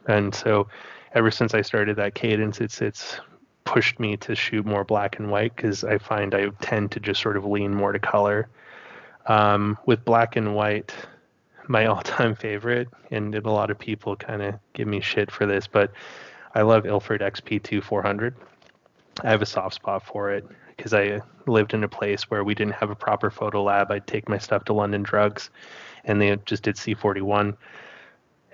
And 0.08 0.34
so 0.34 0.68
ever 1.14 1.32
since 1.32 1.54
I 1.54 1.62
started 1.62 1.96
that 1.98 2.16
cadence, 2.16 2.60
it's 2.60 2.82
it's 2.82 3.20
pushed 3.64 4.00
me 4.00 4.18
to 4.18 4.34
shoot 4.34 4.66
more 4.66 4.84
black 4.84 5.20
and 5.20 5.30
white 5.30 5.56
because 5.56 5.84
I 5.84 6.00
find 6.00 6.34
I 6.34 6.48
tend 6.62 6.92
to 6.92 7.00
just 7.00 7.22
sort 7.22 7.38
of 7.38 7.46
lean 7.46 7.76
more 7.76 7.92
to 7.92 8.00
color. 8.00 8.50
Um, 9.28 9.78
with 9.86 10.04
black 10.06 10.36
and 10.38 10.56
white, 10.56 10.96
my 11.68 11.86
all-time 11.88 12.34
favorite, 12.34 12.88
and 13.12 13.36
a 13.36 13.52
lot 13.52 13.70
of 13.70 13.78
people 13.78 14.16
kind 14.16 14.42
of 14.42 14.56
give 14.74 14.88
me 14.88 15.02
shit 15.02 15.30
for 15.30 15.46
this, 15.46 15.68
but 15.68 15.92
I 16.58 16.64
love 16.64 16.88
Ilford 16.88 17.22
XP2 17.22 17.84
400. 17.84 18.34
I 19.24 19.30
have 19.30 19.44
a 19.44 19.46
soft 19.46 19.76
spot 19.76 20.04
for 20.04 20.32
it 20.32 20.44
because 20.76 20.92
I 20.92 21.22
lived 21.46 21.76
in 21.76 21.84
a 21.84 21.88
place 21.88 22.32
where 22.32 22.44
we 22.44 22.56
didn't 22.56 22.74
have 22.74 22.90
a 22.90 22.96
proper 22.96 23.30
photo 23.30 23.62
lab. 23.62 23.92
I'd 23.92 24.08
take 24.08 24.28
my 24.28 24.40
stuff 24.40 24.66
to 24.66 24.74
London 24.74 25.04
Drugs, 25.04 25.52
and 26.06 26.20
they 26.20 26.36
just 26.48 26.64
did 26.64 26.76
C41. 26.76 27.56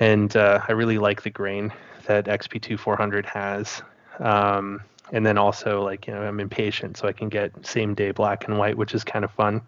And 0.01 0.35
uh, 0.35 0.59
I 0.67 0.73
really 0.73 0.97
like 0.97 1.23
the 1.23 1.29
grain 1.29 1.71
that 2.05 2.25
XP2 2.25 2.77
400 2.77 3.25
has. 3.25 3.81
Um, 4.19 4.81
and 5.13 5.25
then 5.25 5.37
also, 5.37 5.81
like, 5.81 6.05
you 6.05 6.13
know, 6.13 6.23
I'm 6.23 6.41
impatient, 6.41 6.97
so 6.97 7.07
I 7.07 7.13
can 7.13 7.29
get 7.29 7.65
same 7.65 7.93
day 7.93 8.11
black 8.11 8.49
and 8.49 8.57
white, 8.57 8.75
which 8.75 8.93
is 8.93 9.05
kind 9.05 9.23
of 9.23 9.31
fun 9.31 9.61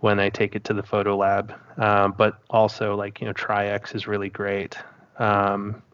when 0.00 0.18
I 0.18 0.28
take 0.28 0.56
it 0.56 0.64
to 0.64 0.74
the 0.74 0.82
photo 0.82 1.16
lab. 1.16 1.54
Um, 1.76 2.16
but 2.18 2.40
also, 2.50 2.96
like, 2.96 3.20
you 3.20 3.28
know, 3.28 3.32
Tri-X 3.32 3.94
is 3.94 4.08
really 4.08 4.28
great. 4.28 4.76
Um, 5.20 5.84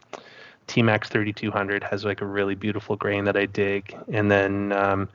T-Max 0.66 1.08
3200 1.08 1.82
has 1.82 2.04
like 2.04 2.20
a 2.20 2.26
really 2.26 2.54
beautiful 2.54 2.96
grain 2.96 3.24
that 3.24 3.36
I 3.36 3.46
dig, 3.46 3.96
and 4.12 4.30
then 4.30 4.72
um, 4.72 5.08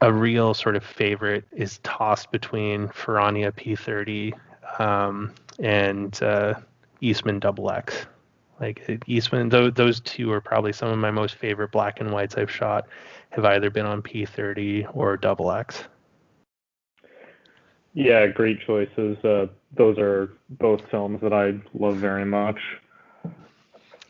a 0.00 0.12
real 0.12 0.54
sort 0.54 0.76
of 0.76 0.84
favorite 0.84 1.44
is 1.52 1.78
tossed 1.78 2.30
between 2.30 2.88
Ferrania 2.88 3.52
P30 3.52 4.32
um, 4.80 5.34
and 5.58 6.22
uh, 6.22 6.54
Eastman 7.00 7.40
Double 7.40 7.70
X. 7.70 8.06
Like 8.60 9.02
Eastman, 9.06 9.50
those 9.50 9.72
those 9.74 10.00
two 10.00 10.32
are 10.32 10.40
probably 10.40 10.72
some 10.72 10.88
of 10.88 10.98
my 10.98 11.12
most 11.12 11.36
favorite 11.36 11.70
black 11.70 12.00
and 12.00 12.10
whites 12.10 12.36
I've 12.36 12.50
shot. 12.50 12.86
Have 13.30 13.44
either 13.44 13.70
been 13.70 13.86
on 13.86 14.02
P30 14.02 14.96
or 14.96 15.16
Double 15.16 15.52
X. 15.52 15.84
Yeah, 17.94 18.26
great 18.26 18.60
choices. 18.60 19.22
Uh, 19.24 19.46
those 19.76 19.98
are 19.98 20.30
both 20.50 20.80
films 20.90 21.20
that 21.20 21.32
I 21.32 21.58
love 21.74 21.96
very 21.96 22.24
much. 22.24 22.58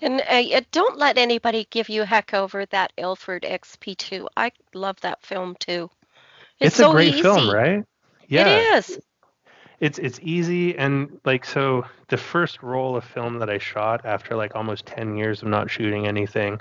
And 0.00 0.22
uh, 0.28 0.60
don't 0.70 0.98
let 0.98 1.18
anybody 1.18 1.66
give 1.70 1.88
you 1.88 2.04
heck 2.04 2.34
over 2.34 2.66
that 2.66 2.92
Ilford 2.96 3.42
XP2. 3.42 4.28
I 4.36 4.52
love 4.74 5.00
that 5.00 5.22
film 5.22 5.56
too. 5.58 5.90
It's, 6.60 6.74
it's 6.74 6.76
so 6.76 6.90
a 6.90 6.92
great 6.94 7.14
easy. 7.14 7.22
film, 7.22 7.50
right? 7.50 7.84
Yeah. 8.28 8.42
It 8.42 8.78
is. 8.78 8.98
It's 9.80 9.98
it's 9.98 10.18
easy 10.22 10.76
and 10.76 11.20
like 11.24 11.44
so 11.44 11.84
the 12.08 12.16
first 12.16 12.62
roll 12.64 12.96
of 12.96 13.04
film 13.04 13.38
that 13.38 13.48
I 13.48 13.58
shot 13.58 14.04
after 14.04 14.34
like 14.34 14.56
almost 14.56 14.86
10 14.86 15.16
years 15.16 15.42
of 15.42 15.48
not 15.48 15.70
shooting 15.70 16.08
anything 16.08 16.60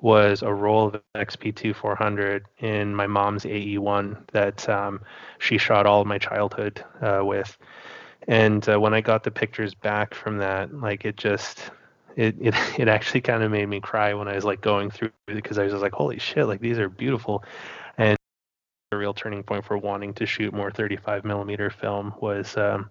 was 0.00 0.42
a 0.42 0.52
roll 0.52 0.88
of 0.88 1.00
XP2 1.14 1.74
400 1.74 2.44
in 2.58 2.94
my 2.94 3.06
mom's 3.06 3.44
AE1 3.44 4.16
that 4.32 4.68
um, 4.68 5.00
she 5.38 5.58
shot 5.58 5.86
all 5.86 6.00
of 6.00 6.06
my 6.06 6.18
childhood 6.18 6.84
uh, 7.00 7.20
with. 7.22 7.56
And 8.28 8.68
uh, 8.68 8.80
when 8.80 8.94
I 8.94 9.00
got 9.00 9.22
the 9.22 9.30
pictures 9.30 9.74
back 9.74 10.12
from 10.14 10.38
that, 10.38 10.74
like 10.74 11.04
it 11.04 11.16
just 11.16 11.70
it 12.16 12.34
it, 12.40 12.54
it 12.78 12.88
actually 12.88 13.20
kind 13.20 13.42
of 13.42 13.50
made 13.50 13.68
me 13.68 13.80
cry 13.80 14.14
when 14.14 14.28
I 14.28 14.34
was 14.34 14.44
like 14.44 14.60
going 14.60 14.90
through 14.90 15.10
because 15.26 15.58
I 15.58 15.64
was 15.64 15.74
like, 15.74 15.92
holy 15.92 16.18
shit, 16.18 16.46
like 16.46 16.60
these 16.60 16.78
are 16.78 16.88
beautiful. 16.88 17.44
And 17.98 18.16
a 18.92 18.96
real 18.96 19.14
turning 19.14 19.42
point 19.42 19.64
for 19.64 19.78
wanting 19.78 20.14
to 20.14 20.26
shoot 20.26 20.52
more 20.52 20.70
35 20.70 21.24
millimeter 21.24 21.70
film 21.70 22.14
was 22.20 22.56
um, 22.56 22.90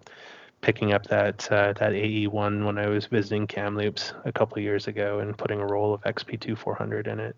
picking 0.60 0.92
up 0.92 1.06
that 1.06 1.50
uh, 1.50 1.72
that 1.74 1.92
AE1 1.92 2.64
when 2.64 2.78
I 2.78 2.86
was 2.86 3.06
visiting 3.06 3.46
Kamloops 3.46 4.14
a 4.24 4.32
couple 4.32 4.58
years 4.60 4.86
ago 4.86 5.18
and 5.20 5.36
putting 5.36 5.60
a 5.60 5.66
roll 5.66 5.94
of 5.94 6.02
XP2 6.02 6.56
400 6.56 7.06
in 7.06 7.20
it. 7.20 7.36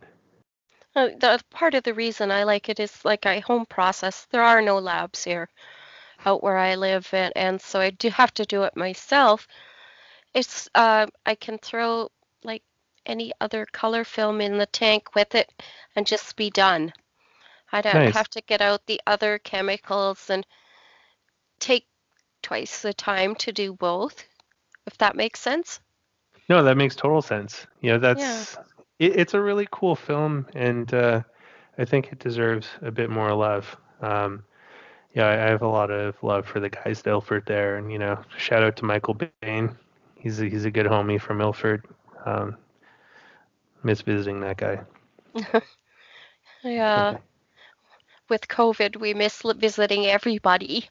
Uh, 0.97 1.09
the 1.21 1.41
part 1.51 1.75
of 1.75 1.85
the 1.85 1.95
reason 1.95 2.31
I 2.31 2.45
like 2.45 2.69
it 2.69 2.81
is 2.81 3.05
like 3.05 3.27
I 3.27 3.39
home 3.39 3.67
process. 3.67 4.27
There 4.31 4.43
are 4.43 4.63
no 4.63 4.79
labs 4.79 5.23
here 5.23 5.49
out 6.27 6.43
where 6.43 6.57
I 6.57 6.75
live, 6.75 7.09
and, 7.13 7.33
and 7.37 7.61
so 7.61 7.79
I 7.79 7.91
do 7.91 8.09
have 8.11 8.35
to 8.35 8.45
do 8.45 8.65
it 8.65 8.77
myself 8.77 9.47
it's 10.39 10.69
uh, 10.77 11.07
I 11.27 11.35
can 11.35 11.59
throw 11.59 12.11
like 12.45 12.63
any 13.05 13.33
other 13.41 13.67
color 13.73 14.05
film 14.05 14.41
in 14.41 14.57
the 14.57 14.67
tank 14.67 15.15
with 15.17 15.35
it 15.35 15.53
and 15.97 16.07
just 16.07 16.37
be 16.37 16.49
done. 16.49 16.93
I 17.73 17.81
don't 17.81 17.95
nice. 17.95 18.15
have 18.15 18.31
to 18.31 18.43
get 18.43 18.63
out 18.63 18.87
the 18.87 19.01
other 19.07 19.39
chemicals 19.39 20.31
and 20.31 20.47
take 21.59 21.87
twice 22.41 22.83
the 22.83 22.95
time 22.95 23.35
to 23.37 23.53
do 23.53 23.75
both, 23.75 24.25
if 24.87 24.97
that 24.99 25.17
makes 25.17 25.41
sense. 25.41 25.81
No, 26.49 26.63
that 26.63 26.77
makes 26.77 26.95
total 26.95 27.21
sense. 27.21 27.67
You 27.81 27.93
know, 27.93 27.99
that's 27.99 28.57
yeah. 28.57 28.63
it, 29.07 29.17
it's 29.17 29.35
a 29.35 29.41
really 29.41 29.67
cool 29.73 29.97
film, 29.97 30.47
and 30.55 30.95
uh, 30.95 31.23
I 31.79 31.85
think 31.85 32.13
it 32.13 32.21
deserves 32.21 32.69
a 32.81 32.93
bit 32.93 33.11
more 33.11 33.35
love. 33.35 33.77
Um, 34.01 34.45
yeah, 35.15 35.27
I, 35.27 35.47
I 35.47 35.51
have 35.51 35.63
a 35.63 35.69
lot 35.69 35.91
of 35.91 36.15
love 36.23 36.47
for 36.47 36.61
the 36.61 36.71
guys 36.71 37.01
at 37.01 37.09
Ilford 37.09 37.45
there, 37.47 37.77
and 37.77 37.91
you 37.91 37.99
know, 37.99 38.23
shout 38.39 38.63
out 38.63 38.77
to 38.77 38.85
Michael 38.85 39.19
Bain 39.43 39.77
he's 40.19 40.41
a, 40.41 40.49
he's 40.49 40.65
a 40.65 40.71
good 40.71 40.87
homie 40.87 41.21
from 41.21 41.41
Ilford. 41.41 41.85
Um, 42.27 42.57
miss 43.83 44.03
visiting 44.03 44.41
that 44.41 44.59
guy. 44.59 44.81
yeah. 46.63 47.17
With 48.29 48.47
COVID, 48.49 48.97
we 48.97 49.15
miss 49.15 49.43
visiting 49.57 50.07
everybody. 50.07 50.89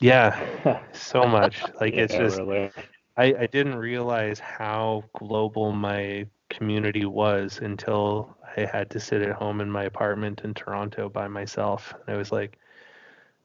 Yeah, 0.00 0.80
so 0.92 1.24
much. 1.24 1.62
Like 1.80 1.94
yeah, 1.94 2.02
it's 2.02 2.14
just, 2.14 2.38
really. 2.38 2.70
I, 3.16 3.34
I 3.40 3.46
didn't 3.46 3.74
realize 3.74 4.38
how 4.38 5.04
global 5.12 5.72
my 5.72 6.26
community 6.50 7.04
was 7.04 7.58
until 7.60 8.36
I 8.56 8.64
had 8.64 8.90
to 8.90 9.00
sit 9.00 9.22
at 9.22 9.32
home 9.32 9.60
in 9.60 9.70
my 9.70 9.84
apartment 9.84 10.42
in 10.44 10.54
Toronto 10.54 11.08
by 11.08 11.28
myself. 11.28 11.94
And 12.06 12.14
I 12.14 12.18
was 12.18 12.32
like, 12.32 12.58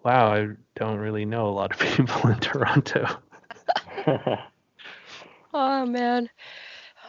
wow, 0.04 0.34
I 0.34 0.50
don't 0.76 1.00
really 1.00 1.26
know 1.26 1.48
a 1.48 1.50
lot 1.50 1.74
of 1.74 1.80
people 1.98 2.30
in 2.30 2.40
Toronto. 2.40 3.08
Oh 5.54 5.86
man. 5.86 6.30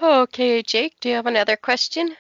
Okay, 0.03 0.63
Jake, 0.63 0.95
do 1.01 1.09
you 1.09 1.15
have 1.15 1.27
another 1.27 1.57
question? 1.57 2.15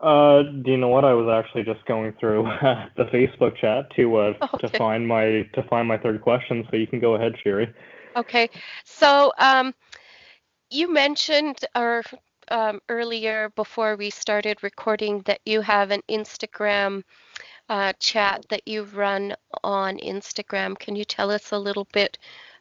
Uh, 0.00 0.42
do 0.42 0.70
you 0.70 0.76
know 0.76 0.88
what? 0.88 1.04
I 1.04 1.12
was 1.12 1.28
actually 1.28 1.62
just 1.62 1.84
going 1.86 2.12
through 2.18 2.42
the 2.96 3.04
Facebook 3.12 3.56
chat 3.56 3.88
to 3.96 4.16
uh, 4.16 4.34
okay. 4.54 4.68
to 4.68 4.78
find 4.78 5.06
my 5.06 5.48
to 5.54 5.62
find 5.68 5.86
my 5.86 5.98
third 5.98 6.22
question. 6.22 6.66
So 6.70 6.76
you 6.76 6.86
can 6.86 7.00
go 7.00 7.14
ahead, 7.14 7.34
Sherry. 7.42 7.72
Okay. 8.16 8.50
So 8.84 9.32
um, 9.38 9.74
you 10.70 10.92
mentioned 10.92 11.58
or 11.76 12.02
um, 12.48 12.80
earlier 12.88 13.50
before 13.56 13.96
we 13.96 14.10
started 14.10 14.62
recording 14.62 15.20
that 15.26 15.40
you 15.46 15.60
have 15.60 15.90
an 15.90 16.02
Instagram 16.10 17.02
uh, 17.68 17.92
chat 18.00 18.44
that 18.50 18.66
you 18.66 18.84
run 18.84 19.34
on 19.62 19.98
Instagram. 19.98 20.78
Can 20.78 20.96
you 20.96 21.04
tell 21.04 21.30
us 21.30 21.52
a 21.52 21.58
little 21.58 21.86
bit 21.92 22.18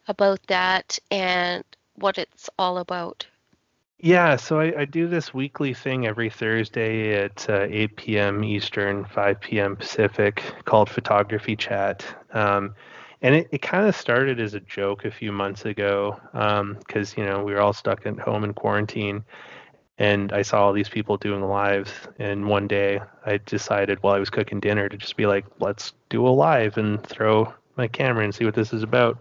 about 0.07 0.39
that 0.47 0.99
and 1.09 1.63
what 1.95 2.17
it's 2.17 2.49
all 2.57 2.77
about. 2.77 3.25
Yeah, 4.03 4.35
so 4.35 4.59
I, 4.59 4.81
I 4.81 4.85
do 4.85 5.07
this 5.07 5.31
weekly 5.31 5.75
thing 5.75 6.07
every 6.07 6.31
Thursday 6.31 7.23
at 7.23 7.47
uh, 7.47 7.67
8 7.69 7.95
p.m. 7.97 8.43
Eastern, 8.43 9.05
5 9.05 9.39
p.m. 9.39 9.75
Pacific 9.75 10.43
called 10.65 10.89
Photography 10.89 11.55
Chat. 11.55 12.03
Um, 12.33 12.73
and 13.21 13.35
it, 13.35 13.49
it 13.51 13.61
kind 13.61 13.87
of 13.87 13.95
started 13.95 14.39
as 14.39 14.55
a 14.55 14.59
joke 14.59 15.05
a 15.05 15.11
few 15.11 15.31
months 15.31 15.65
ago 15.65 16.19
because, 16.31 17.13
um, 17.13 17.21
you 17.21 17.29
know, 17.29 17.43
we 17.43 17.53
were 17.53 17.61
all 17.61 17.73
stuck 17.73 18.07
at 18.07 18.17
home 18.19 18.43
in 18.43 18.53
quarantine. 18.53 19.23
And 19.99 20.33
I 20.33 20.41
saw 20.41 20.65
all 20.65 20.73
these 20.73 20.89
people 20.89 21.17
doing 21.17 21.43
lives. 21.43 21.91
And 22.17 22.47
one 22.47 22.67
day 22.67 23.01
I 23.23 23.37
decided 23.37 24.01
while 24.01 24.15
I 24.15 24.19
was 24.19 24.31
cooking 24.31 24.59
dinner 24.59 24.89
to 24.89 24.97
just 24.97 25.15
be 25.15 25.27
like, 25.27 25.45
let's 25.59 25.93
do 26.09 26.27
a 26.27 26.29
live 26.29 26.77
and 26.79 27.05
throw 27.05 27.53
my 27.77 27.87
camera 27.87 28.23
and 28.23 28.33
see 28.33 28.45
what 28.45 28.55
this 28.55 28.73
is 28.73 28.81
about 28.81 29.19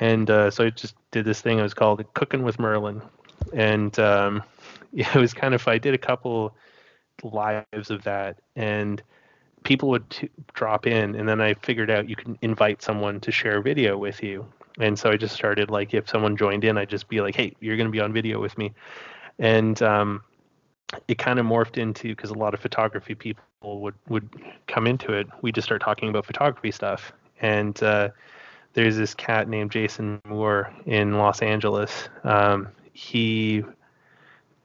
and 0.00 0.30
uh, 0.30 0.50
so 0.50 0.64
I 0.64 0.70
just 0.70 0.94
did 1.10 1.26
this 1.26 1.40
thing. 1.40 1.58
It 1.58 1.62
was 1.62 1.74
called 1.74 2.02
Cooking 2.14 2.42
with 2.42 2.58
Merlin, 2.58 3.02
and 3.52 3.96
um, 3.98 4.42
it 4.92 5.14
was 5.14 5.32
kind 5.34 5.54
of. 5.54 5.66
I 5.68 5.78
did 5.78 5.94
a 5.94 5.98
couple 5.98 6.54
lives 7.22 7.90
of 7.90 8.02
that, 8.04 8.38
and 8.56 9.02
people 9.62 9.90
would 9.90 10.08
t- 10.08 10.30
drop 10.54 10.86
in, 10.86 11.14
and 11.14 11.28
then 11.28 11.40
I 11.40 11.54
figured 11.54 11.90
out 11.90 12.08
you 12.08 12.16
can 12.16 12.38
invite 12.40 12.82
someone 12.82 13.20
to 13.20 13.30
share 13.30 13.60
video 13.60 13.96
with 13.98 14.22
you. 14.22 14.46
And 14.78 14.98
so 14.98 15.10
I 15.10 15.16
just 15.16 15.34
started 15.34 15.70
like 15.70 15.92
if 15.92 16.08
someone 16.08 16.36
joined 16.36 16.64
in, 16.64 16.78
I'd 16.78 16.88
just 16.88 17.08
be 17.08 17.20
like, 17.20 17.36
"Hey, 17.36 17.54
you're 17.60 17.76
going 17.76 17.88
to 17.88 17.92
be 17.92 18.00
on 18.00 18.12
video 18.12 18.40
with 18.40 18.56
me," 18.56 18.72
and 19.38 19.80
um, 19.82 20.22
it 21.08 21.18
kind 21.18 21.38
of 21.38 21.44
morphed 21.44 21.76
into 21.76 22.08
because 22.08 22.30
a 22.30 22.34
lot 22.34 22.54
of 22.54 22.60
photography 22.60 23.14
people 23.14 23.80
would 23.82 23.94
would 24.08 24.30
come 24.66 24.86
into 24.86 25.12
it. 25.12 25.26
We 25.42 25.52
just 25.52 25.66
start 25.66 25.82
talking 25.82 26.08
about 26.08 26.24
photography 26.24 26.70
stuff, 26.70 27.12
and 27.42 27.80
uh, 27.82 28.08
there's 28.72 28.96
this 28.96 29.14
cat 29.14 29.48
named 29.48 29.72
Jason 29.72 30.20
Moore 30.24 30.72
in 30.86 31.18
Los 31.18 31.42
Angeles. 31.42 32.08
Um, 32.24 32.68
he 32.92 33.64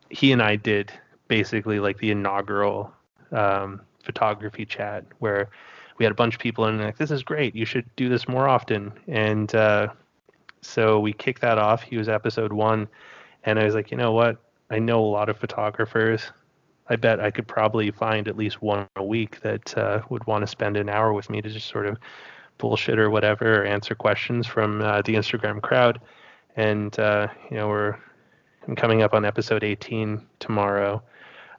he 0.09 0.31
and 0.31 0.41
I 0.41 0.55
did 0.55 0.91
basically 1.27 1.79
like 1.79 1.97
the 1.97 2.11
inaugural 2.11 2.93
um, 3.31 3.81
photography 4.03 4.65
chat 4.65 5.03
where 5.19 5.49
we 5.97 6.05
had 6.05 6.11
a 6.11 6.15
bunch 6.15 6.35
of 6.35 6.41
people 6.41 6.65
and 6.65 6.79
like 6.79 6.97
this 6.97 7.11
is 7.11 7.23
great. 7.23 7.55
You 7.55 7.65
should 7.65 7.89
do 7.95 8.09
this 8.09 8.27
more 8.27 8.47
often. 8.47 8.93
And 9.07 9.53
uh, 9.55 9.87
so 10.61 10.99
we 10.99 11.13
kicked 11.13 11.41
that 11.41 11.57
off. 11.57 11.81
He 11.81 11.97
was 11.97 12.09
episode 12.09 12.53
one. 12.53 12.87
And 13.43 13.59
i 13.59 13.65
was 13.65 13.75
like 13.75 13.91
you 13.91 13.97
know 13.97 14.11
what? 14.11 14.37
I 14.69 14.79
know 14.79 15.03
a 15.03 15.05
lot 15.05 15.29
of 15.29 15.37
photographers. 15.37 16.31
I 16.87 16.95
bet 16.95 17.19
i 17.19 17.31
could 17.31 17.47
probably 17.47 17.89
find 17.89 18.27
at 18.27 18.37
least 18.37 18.61
one 18.61 18.87
a 18.95 19.03
week 19.03 19.41
that 19.41 19.75
uh, 19.75 20.01
would 20.09 20.25
want 20.27 20.43
to 20.43 20.47
spend 20.47 20.77
an 20.77 20.89
hour 20.89 21.13
with 21.13 21.31
me 21.31 21.41
to 21.41 21.49
just 21.49 21.67
sort 21.67 21.87
of 21.87 21.97
bullshit 22.57 22.99
or 22.99 23.09
whatever, 23.09 23.61
or 23.61 23.65
answer 23.65 23.95
questions 23.95 24.47
from 24.47 24.81
uh, 24.81 25.01
the 25.01 25.15
Instagram 25.15 25.61
crowd. 25.61 25.99
And 26.55 26.97
uh, 26.99 27.27
you 27.49 27.57
know, 27.57 27.67
we're 27.67 27.97
I'm 28.67 28.75
coming 28.75 29.01
up 29.01 29.13
on 29.13 29.25
episode 29.25 29.63
18 29.63 30.25
tomorrow. 30.39 31.01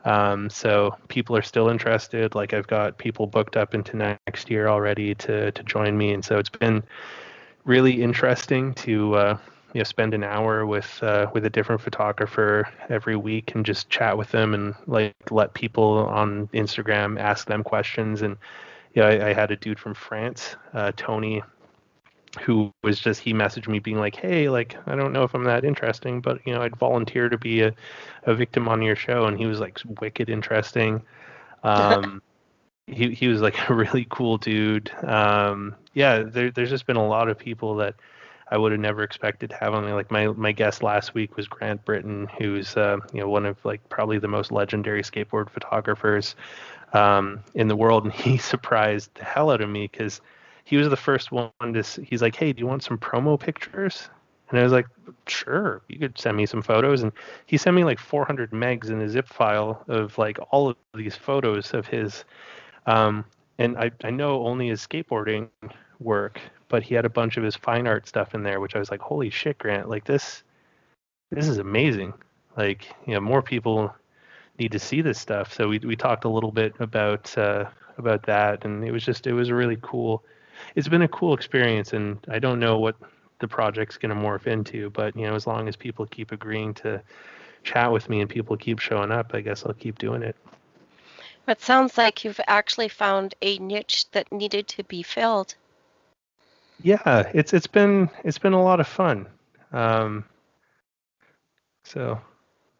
Um, 0.04 0.48
so 0.50 0.96
people 1.08 1.36
are 1.36 1.42
still 1.42 1.68
interested. 1.68 2.34
Like 2.34 2.54
I've 2.54 2.66
got 2.66 2.96
people 2.98 3.26
booked 3.26 3.56
up 3.56 3.74
into 3.74 3.96
next 3.96 4.50
year 4.50 4.68
already 4.68 5.14
to 5.16 5.50
to 5.50 5.62
join 5.64 5.98
me, 5.98 6.12
and 6.12 6.24
so 6.24 6.38
it's 6.38 6.48
been 6.50 6.82
really 7.64 8.02
interesting 8.02 8.72
to 8.74 9.14
uh, 9.16 9.38
you 9.72 9.80
know 9.80 9.84
spend 9.84 10.14
an 10.14 10.22
hour 10.22 10.64
with 10.64 11.02
uh, 11.02 11.26
with 11.34 11.44
a 11.44 11.50
different 11.50 11.80
photographer 11.80 12.68
every 12.88 13.16
week 13.16 13.54
and 13.54 13.66
just 13.66 13.90
chat 13.90 14.16
with 14.16 14.30
them 14.30 14.54
and 14.54 14.74
like 14.86 15.14
let 15.30 15.54
people 15.54 16.06
on 16.06 16.46
Instagram 16.48 17.20
ask 17.20 17.48
them 17.48 17.64
questions 17.64 18.22
and 18.22 18.36
yeah, 18.96 19.06
I, 19.06 19.28
I 19.28 19.32
had 19.34 19.50
a 19.50 19.56
dude 19.56 19.78
from 19.78 19.92
France, 19.92 20.56
uh, 20.72 20.90
Tony, 20.96 21.42
who 22.40 22.72
was 22.82 22.98
just 22.98 23.20
he 23.20 23.34
messaged 23.34 23.68
me 23.68 23.78
being 23.78 23.98
like, 23.98 24.16
"Hey, 24.16 24.48
like 24.48 24.74
I 24.86 24.96
don't 24.96 25.12
know 25.12 25.22
if 25.22 25.34
I'm 25.34 25.44
that 25.44 25.64
interesting, 25.66 26.22
but 26.22 26.40
you 26.46 26.54
know 26.54 26.62
I'd 26.62 26.76
volunteer 26.76 27.28
to 27.28 27.36
be 27.36 27.60
a, 27.60 27.74
a 28.24 28.34
victim 28.34 28.68
on 28.68 28.80
your 28.80 28.96
show," 28.96 29.26
and 29.26 29.38
he 29.38 29.44
was 29.44 29.60
like 29.60 29.78
wicked 30.00 30.28
interesting. 30.28 31.02
Um, 31.64 32.22
he 32.86 33.12
he 33.12 33.26
was 33.26 33.40
like 33.40 33.56
a 33.70 33.74
really 33.74 34.06
cool 34.08 34.38
dude. 34.38 34.92
Um, 35.02 35.74
yeah, 35.94 36.22
there, 36.22 36.52
there's 36.52 36.70
just 36.70 36.86
been 36.86 36.96
a 36.96 37.06
lot 37.06 37.28
of 37.28 37.36
people 37.36 37.74
that 37.76 37.96
I 38.48 38.58
would 38.58 38.70
have 38.70 38.80
never 38.80 39.02
expected 39.02 39.50
to 39.50 39.56
have 39.56 39.74
on. 39.74 39.90
Like 39.90 40.12
my 40.12 40.28
my 40.28 40.52
guest 40.52 40.84
last 40.84 41.12
week 41.12 41.36
was 41.36 41.48
Grant 41.48 41.84
Britton, 41.84 42.28
who's 42.38 42.76
uh, 42.76 42.98
you 43.12 43.20
know 43.20 43.28
one 43.28 43.46
of 43.46 43.56
like 43.64 43.86
probably 43.88 44.18
the 44.18 44.28
most 44.28 44.52
legendary 44.52 45.02
skateboard 45.02 45.50
photographers 45.50 46.36
um, 46.92 47.40
in 47.54 47.68
the 47.68 47.76
world, 47.76 48.04
and 48.04 48.12
he 48.12 48.36
surprised 48.52 49.10
the 49.14 49.24
hell 49.24 49.50
out 49.50 49.60
of 49.60 49.68
me 49.68 49.88
because 49.90 50.20
he 50.64 50.76
was 50.76 50.88
the 50.88 50.96
first 50.96 51.32
one 51.32 51.50
to. 51.60 51.82
He's 52.02 52.22
like, 52.22 52.36
"Hey, 52.36 52.52
do 52.52 52.60
you 52.60 52.66
want 52.66 52.82
some 52.82 52.98
promo 52.98 53.38
pictures?" 53.38 54.08
And 54.50 54.58
I 54.58 54.62
was 54.62 54.72
like, 54.72 54.86
"Sure, 55.26 55.82
you 55.88 55.98
could 55.98 56.18
send 56.18 56.36
me 56.36 56.46
some 56.46 56.62
photos." 56.62 57.02
And 57.02 57.12
he 57.46 57.56
sent 57.56 57.76
me 57.76 57.84
like 57.84 57.98
400 57.98 58.50
megs 58.50 58.90
in 58.90 59.00
a 59.00 59.08
zip 59.08 59.28
file 59.28 59.84
of 59.88 60.16
like 60.18 60.38
all 60.50 60.68
of 60.68 60.76
these 60.94 61.16
photos 61.16 61.74
of 61.74 61.86
his. 61.86 62.24
Um, 62.86 63.24
and 63.58 63.76
I, 63.78 63.90
I 64.04 64.10
know 64.10 64.46
only 64.46 64.68
his 64.68 64.86
skateboarding 64.86 65.48
work, 65.98 66.40
but 66.68 66.82
he 66.82 66.94
had 66.94 67.04
a 67.04 67.10
bunch 67.10 67.36
of 67.36 67.44
his 67.44 67.56
fine 67.56 67.86
art 67.86 68.06
stuff 68.06 68.34
in 68.34 68.42
there, 68.42 68.60
which 68.60 68.76
I 68.76 68.78
was 68.78 68.90
like, 68.90 69.00
holy 69.00 69.30
shit, 69.30 69.58
Grant, 69.58 69.88
like 69.88 70.04
this, 70.04 70.42
this 71.30 71.48
is 71.48 71.58
amazing. 71.58 72.12
Like, 72.56 72.86
you 73.06 73.14
know, 73.14 73.20
more 73.20 73.42
people 73.42 73.94
need 74.58 74.72
to 74.72 74.78
see 74.78 75.00
this 75.00 75.18
stuff. 75.18 75.52
So 75.52 75.68
we 75.68 75.78
we 75.78 75.96
talked 75.96 76.24
a 76.24 76.28
little 76.28 76.52
bit 76.52 76.74
about 76.80 77.36
uh, 77.36 77.66
about 77.98 78.22
that, 78.24 78.64
and 78.64 78.84
it 78.84 78.90
was 78.90 79.04
just 79.04 79.26
it 79.26 79.32
was 79.32 79.48
a 79.48 79.54
really 79.54 79.78
cool. 79.82 80.24
It's 80.74 80.88
been 80.88 81.02
a 81.02 81.08
cool 81.08 81.34
experience, 81.34 81.92
and 81.92 82.18
I 82.28 82.38
don't 82.38 82.60
know 82.60 82.78
what 82.78 82.96
the 83.40 83.48
project's 83.48 83.98
going 83.98 84.14
to 84.14 84.20
morph 84.20 84.46
into, 84.46 84.90
but 84.90 85.16
you 85.16 85.26
know, 85.26 85.34
as 85.34 85.46
long 85.46 85.68
as 85.68 85.76
people 85.76 86.06
keep 86.06 86.32
agreeing 86.32 86.74
to 86.74 87.02
chat 87.62 87.92
with 87.92 88.08
me 88.08 88.20
and 88.20 88.30
people 88.30 88.56
keep 88.56 88.78
showing 88.78 89.10
up, 89.10 89.32
I 89.34 89.40
guess 89.40 89.64
I'll 89.64 89.74
keep 89.74 89.98
doing 89.98 90.22
it. 90.22 90.36
It 91.48 91.60
sounds 91.60 91.96
like 91.96 92.24
you've 92.24 92.40
actually 92.48 92.88
found 92.88 93.34
a 93.40 93.58
niche 93.58 94.10
that 94.12 94.32
needed 94.32 94.66
to 94.68 94.84
be 94.84 95.02
filled. 95.02 95.54
Yeah, 96.82 97.30
it's 97.32 97.54
it's 97.54 97.66
been 97.66 98.10
it's 98.24 98.38
been 98.38 98.52
a 98.52 98.62
lot 98.62 98.80
of 98.80 98.88
fun. 98.88 99.26
Um, 99.72 100.24
so 101.84 102.20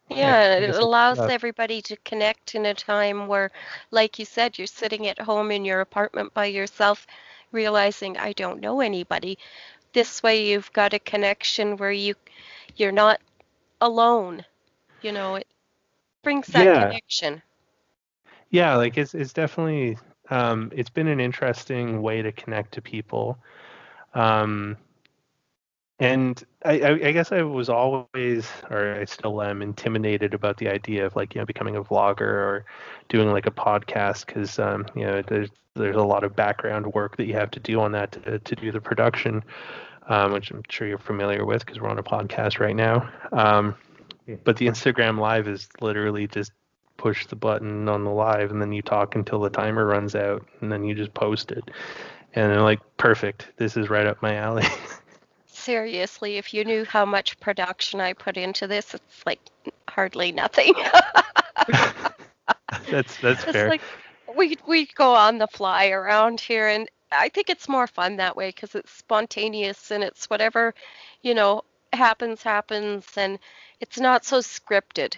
yeah, 0.09 0.55
it 0.57 0.75
allows 0.75 1.19
everybody 1.19 1.81
to 1.83 1.97
connect 1.97 2.55
in 2.55 2.65
a 2.65 2.73
time 2.73 3.27
where, 3.27 3.51
like 3.91 4.19
you 4.19 4.25
said, 4.25 4.57
you're 4.57 4.67
sitting 4.67 5.07
at 5.07 5.19
home 5.19 5.51
in 5.51 5.65
your 5.65 5.81
apartment 5.81 6.33
by 6.33 6.45
yourself, 6.45 7.07
realizing 7.51 8.17
I 8.17 8.33
don't 8.33 8.61
know 8.61 8.81
anybody. 8.81 9.37
This 9.93 10.21
way, 10.21 10.47
you've 10.47 10.71
got 10.73 10.93
a 10.93 10.99
connection 10.99 11.77
where 11.77 11.91
you 11.91 12.15
you're 12.75 12.91
not 12.91 13.19
alone. 13.81 14.43
You 15.01 15.11
know, 15.11 15.35
it 15.35 15.47
brings 16.23 16.47
that 16.47 16.65
yeah. 16.65 16.87
connection 16.87 17.41
yeah 18.49 18.75
like 18.75 18.97
it's 18.97 19.13
it's 19.13 19.33
definitely 19.33 19.97
um, 20.29 20.71
it's 20.75 20.89
been 20.89 21.07
an 21.07 21.21
interesting 21.21 22.01
way 22.01 22.21
to 22.21 22.31
connect 22.33 22.73
to 22.73 22.81
people 22.81 23.37
um, 24.13 24.75
and 25.99 26.43
I, 26.63 26.73
I, 26.83 27.11
guess 27.11 27.31
I 27.31 27.41
was 27.41 27.69
always, 27.69 28.47
or 28.69 28.93
I 28.93 29.05
still 29.05 29.41
am, 29.41 29.63
intimidated 29.63 30.35
about 30.35 30.57
the 30.57 30.69
idea 30.69 31.05
of 31.05 31.15
like 31.15 31.33
you 31.33 31.41
know 31.41 31.45
becoming 31.45 31.75
a 31.75 31.83
vlogger 31.83 32.21
or 32.21 32.65
doing 33.09 33.31
like 33.31 33.47
a 33.47 33.51
podcast 33.51 34.27
because 34.27 34.59
um, 34.59 34.85
you 34.95 35.05
know 35.05 35.23
there's 35.23 35.49
there's 35.73 35.95
a 35.95 36.03
lot 36.03 36.23
of 36.23 36.35
background 36.35 36.93
work 36.93 37.17
that 37.17 37.25
you 37.25 37.33
have 37.33 37.51
to 37.51 37.59
do 37.59 37.79
on 37.79 37.91
that 37.93 38.11
to, 38.11 38.39
to 38.39 38.55
do 38.55 38.71
the 38.71 38.81
production, 38.81 39.43
um, 40.07 40.33
which 40.33 40.51
I'm 40.51 40.61
sure 40.69 40.87
you're 40.87 40.97
familiar 40.99 41.45
with 41.45 41.65
because 41.65 41.81
we're 41.81 41.89
on 41.89 41.99
a 41.99 42.03
podcast 42.03 42.59
right 42.59 42.75
now. 42.75 43.09
Um, 43.31 43.75
but 44.43 44.57
the 44.57 44.67
Instagram 44.67 45.19
Live 45.19 45.47
is 45.47 45.69
literally 45.81 46.27
just 46.27 46.51
push 46.97 47.25
the 47.27 47.35
button 47.35 47.87
on 47.87 48.03
the 48.03 48.11
live 48.11 48.51
and 48.51 48.61
then 48.61 48.71
you 48.71 48.81
talk 48.81 49.15
until 49.15 49.39
the 49.39 49.49
timer 49.49 49.85
runs 49.85 50.15
out 50.15 50.45
and 50.61 50.71
then 50.71 50.83
you 50.83 50.93
just 50.93 51.13
post 51.13 51.51
it. 51.51 51.63
And 52.33 52.51
they're 52.51 52.61
like, 52.61 52.81
perfect. 52.97 53.51
This 53.57 53.77
is 53.77 53.89
right 53.89 54.05
up 54.05 54.21
my 54.21 54.35
alley. 54.35 54.65
Seriously, 55.57 56.37
if 56.37 56.53
you 56.53 56.63
knew 56.63 56.85
how 56.85 57.03
much 57.03 57.39
production 57.39 57.99
I 57.99 58.13
put 58.13 58.37
into 58.37 58.67
this, 58.67 58.93
it's 58.93 59.25
like 59.25 59.39
hardly 59.89 60.31
nothing. 60.31 60.73
that's 62.89 63.17
that's 63.17 63.43
it's 63.43 63.51
fair. 63.51 63.67
Like 63.67 63.81
we 64.35 64.55
we 64.67 64.85
go 64.85 65.13
on 65.13 65.39
the 65.39 65.47
fly 65.47 65.87
around 65.89 66.39
here, 66.39 66.67
and 66.67 66.89
I 67.11 67.29
think 67.29 67.49
it's 67.49 67.67
more 67.67 67.87
fun 67.87 68.17
that 68.17 68.35
way 68.37 68.49
because 68.49 68.75
it's 68.75 68.91
spontaneous 68.91 69.91
and 69.91 70.03
it's 70.03 70.29
whatever, 70.29 70.73
you 71.21 71.33
know, 71.33 71.63
happens 71.91 72.43
happens, 72.43 73.05
and 73.17 73.39
it's 73.81 73.99
not 73.99 74.25
so 74.25 74.39
scripted. 74.39 75.15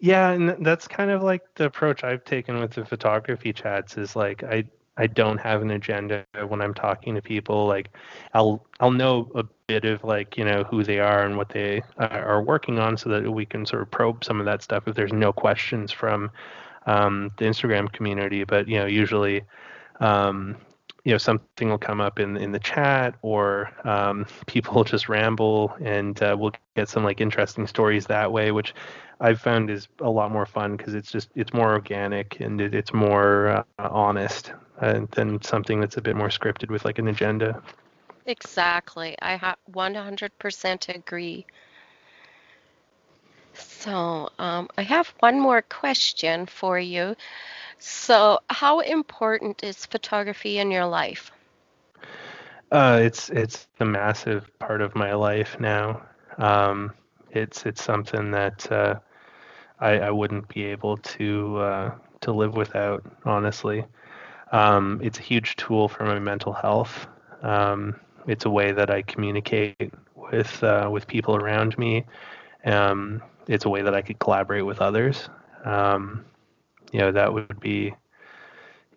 Yeah, 0.00 0.30
and 0.32 0.66
that's 0.66 0.88
kind 0.88 1.10
of 1.10 1.22
like 1.22 1.42
the 1.54 1.66
approach 1.66 2.02
I've 2.02 2.24
taken 2.24 2.58
with 2.58 2.72
the 2.72 2.84
photography 2.84 3.52
chats 3.52 3.96
is 3.96 4.16
like 4.16 4.42
I 4.42 4.64
I 4.96 5.06
don't 5.06 5.38
have 5.38 5.62
an 5.62 5.70
agenda 5.70 6.26
when 6.46 6.60
I'm 6.60 6.74
talking 6.74 7.14
to 7.14 7.22
people. 7.22 7.66
Like 7.66 7.90
I'll 8.34 8.66
I'll 8.80 8.90
know 8.90 9.30
a 9.34 9.44
bit 9.66 9.84
of 9.84 10.04
like 10.04 10.36
you 10.36 10.44
know 10.44 10.64
who 10.64 10.84
they 10.84 10.98
are 10.98 11.24
and 11.24 11.36
what 11.36 11.48
they 11.48 11.82
are 11.98 12.42
working 12.42 12.78
on, 12.78 12.96
so 12.96 13.08
that 13.08 13.30
we 13.30 13.46
can 13.46 13.64
sort 13.64 13.82
of 13.82 13.90
probe 13.90 14.24
some 14.24 14.38
of 14.38 14.46
that 14.46 14.62
stuff 14.62 14.86
if 14.86 14.94
there's 14.94 15.12
no 15.12 15.32
questions 15.32 15.92
from 15.92 16.30
um, 16.86 17.30
the 17.38 17.46
Instagram 17.46 17.90
community. 17.92 18.44
But 18.44 18.68
you 18.68 18.78
know 18.78 18.86
usually 18.86 19.44
um, 20.00 20.56
you 21.04 21.12
know 21.12 21.18
something 21.18 21.70
will 21.70 21.78
come 21.78 22.02
up 22.02 22.18
in 22.18 22.36
in 22.36 22.52
the 22.52 22.58
chat 22.58 23.14
or 23.22 23.70
um, 23.84 24.26
people 24.46 24.84
just 24.84 25.08
ramble 25.08 25.74
and 25.80 26.22
uh, 26.22 26.36
we'll 26.38 26.52
get 26.76 26.90
some 26.90 27.02
like 27.02 27.22
interesting 27.22 27.66
stories 27.66 28.06
that 28.06 28.30
way, 28.30 28.52
which 28.52 28.74
I've 29.20 29.40
found 29.40 29.70
is 29.70 29.88
a 30.00 30.10
lot 30.10 30.32
more 30.32 30.44
fun 30.44 30.76
because 30.76 30.94
it's 30.94 31.10
just 31.10 31.30
it's 31.34 31.54
more 31.54 31.72
organic 31.72 32.40
and 32.40 32.60
it, 32.60 32.74
it's 32.74 32.92
more 32.92 33.48
uh, 33.48 33.62
honest 33.78 34.52
uh, 34.82 35.06
than 35.12 35.40
something 35.42 35.80
that's 35.80 35.96
a 35.96 36.02
bit 36.02 36.16
more 36.16 36.28
scripted 36.28 36.70
with 36.70 36.84
like 36.84 36.98
an 36.98 37.08
agenda. 37.08 37.62
Exactly, 38.26 39.16
I 39.22 39.36
ha- 39.36 39.56
100% 39.72 40.88
agree. 40.88 41.46
So 43.54 44.30
um, 44.38 44.68
I 44.76 44.82
have 44.82 45.14
one 45.20 45.40
more 45.40 45.62
question 45.62 46.46
for 46.46 46.78
you. 46.78 47.16
So, 47.78 48.40
how 48.50 48.80
important 48.80 49.62
is 49.64 49.86
photography 49.86 50.58
in 50.58 50.70
your 50.70 50.86
life? 50.86 51.32
Uh, 52.72 53.00
it's 53.02 53.30
it's 53.30 53.68
a 53.80 53.84
massive 53.84 54.46
part 54.58 54.80
of 54.82 54.94
my 54.94 55.14
life 55.14 55.58
now. 55.60 56.02
Um, 56.38 56.92
it's 57.30 57.66
it's 57.66 57.82
something 57.82 58.30
that 58.32 58.70
uh, 58.72 58.96
I, 59.80 59.98
I 59.98 60.10
wouldn't 60.10 60.48
be 60.48 60.64
able 60.64 60.98
to 60.98 61.56
uh, 61.58 61.94
to 62.22 62.32
live 62.32 62.54
without. 62.56 63.04
Honestly, 63.24 63.84
um, 64.52 65.00
it's 65.02 65.18
a 65.18 65.22
huge 65.22 65.56
tool 65.56 65.88
for 65.88 66.04
my 66.04 66.18
mental 66.18 66.52
health. 66.52 67.06
Um, 67.42 67.96
it's 68.26 68.44
a 68.44 68.50
way 68.50 68.72
that 68.72 68.90
I 68.90 69.02
communicate 69.02 69.92
with 70.14 70.62
uh, 70.62 70.88
with 70.90 71.06
people 71.06 71.34
around 71.34 71.76
me. 71.78 72.04
Um, 72.64 73.22
it's 73.48 73.64
a 73.64 73.68
way 73.68 73.82
that 73.82 73.94
I 73.94 74.02
could 74.02 74.18
collaborate 74.18 74.64
with 74.64 74.80
others. 74.80 75.28
Um, 75.64 76.24
you 76.92 77.00
know, 77.00 77.10
that 77.12 77.32
would 77.32 77.58
be 77.58 77.94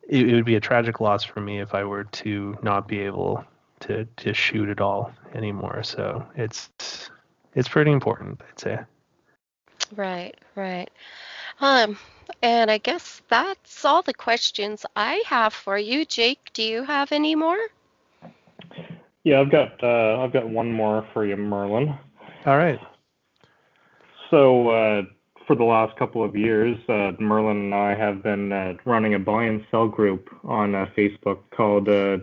it, 0.08 0.30
it 0.30 0.36
would 0.36 0.46
be 0.46 0.56
a 0.56 0.60
tragic 0.60 1.00
loss 1.00 1.24
for 1.24 1.42
me 1.42 1.60
if 1.60 1.74
I 1.74 1.84
were 1.84 2.04
to 2.04 2.58
not 2.62 2.88
be 2.88 3.00
able 3.00 3.44
to 3.82 4.06
to 4.18 4.34
shoot 4.34 4.70
at 4.70 4.82
all 4.82 5.12
anymore. 5.34 5.82
So 5.84 6.26
it's 6.36 6.70
it's 7.56 7.70
pretty 7.70 7.92
important, 7.92 8.42
I'd 8.48 8.60
say. 8.60 8.80
Right, 9.96 10.36
right. 10.56 10.90
Um, 11.60 11.98
and 12.42 12.70
I 12.70 12.78
guess 12.78 13.22
that's 13.30 13.86
all 13.86 14.02
the 14.02 14.14
questions 14.14 14.86
I 14.96 15.24
have 15.26 15.54
for 15.54 15.78
you. 15.78 16.06
Jake, 16.06 16.52
do 16.54 16.64
you 16.64 16.84
have 16.84 17.12
any 17.12 17.36
more? 17.36 17.58
Yeah, 19.24 19.42
I've 19.42 19.52
got 19.52 19.84
uh, 19.84 20.22
I've 20.22 20.32
got 20.32 20.48
one 20.48 20.72
more 20.72 21.08
for 21.14 21.26
you, 21.26 21.36
Merlin. 21.36 21.98
All 22.46 22.58
right. 22.58 22.80
So 24.30 24.70
uh, 24.70 25.02
for 25.48 25.56
the 25.56 25.64
last 25.64 25.98
couple 25.98 26.24
of 26.24 26.36
years, 26.36 26.78
uh, 26.90 27.14
Merlin 27.20 27.58
and 27.58 27.76
I 27.76 27.96
have 27.96 28.22
been 28.22 28.52
uh, 28.52 28.74
running 28.86 29.16
a 29.16 29.20
buy 29.20 29.46
and 29.46 29.66
sell 29.72 29.88
group 29.88 30.30
on 30.44 30.76
uh, 30.76 30.88
Facebook 30.96 31.40
called 31.56 31.90
uh, 31.90 32.18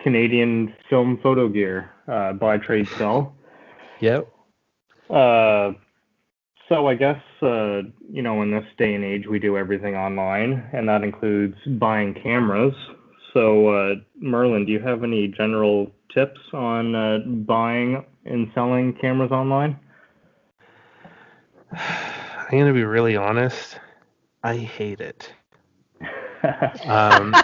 Canadian 0.00 0.74
Film 0.88 1.18
Photo 1.22 1.48
Gear 1.48 1.90
Buy 2.06 2.58
Trade 2.58 2.88
Sell. 2.96 3.34
Yep. 4.00 4.28
So 6.74 6.88
I 6.88 6.96
guess 6.96 7.20
uh, 7.40 7.82
you 8.10 8.20
know 8.20 8.42
in 8.42 8.50
this 8.50 8.64
day 8.76 8.94
and 8.94 9.04
age 9.04 9.28
we 9.28 9.38
do 9.38 9.56
everything 9.56 9.94
online, 9.94 10.68
and 10.72 10.88
that 10.88 11.04
includes 11.04 11.54
buying 11.78 12.14
cameras. 12.14 12.74
So 13.32 13.68
uh, 13.68 13.94
Merlin, 14.18 14.66
do 14.66 14.72
you 14.72 14.80
have 14.80 15.04
any 15.04 15.28
general 15.28 15.92
tips 16.12 16.40
on 16.52 16.96
uh, 16.96 17.18
buying 17.46 18.04
and 18.24 18.50
selling 18.56 18.92
cameras 18.94 19.30
online? 19.30 19.78
I'm 21.70 22.50
gonna 22.50 22.72
be 22.72 22.82
really 22.82 23.14
honest. 23.14 23.78
I 24.42 24.56
hate 24.56 25.00
it. 25.00 25.32
um, 26.86 27.36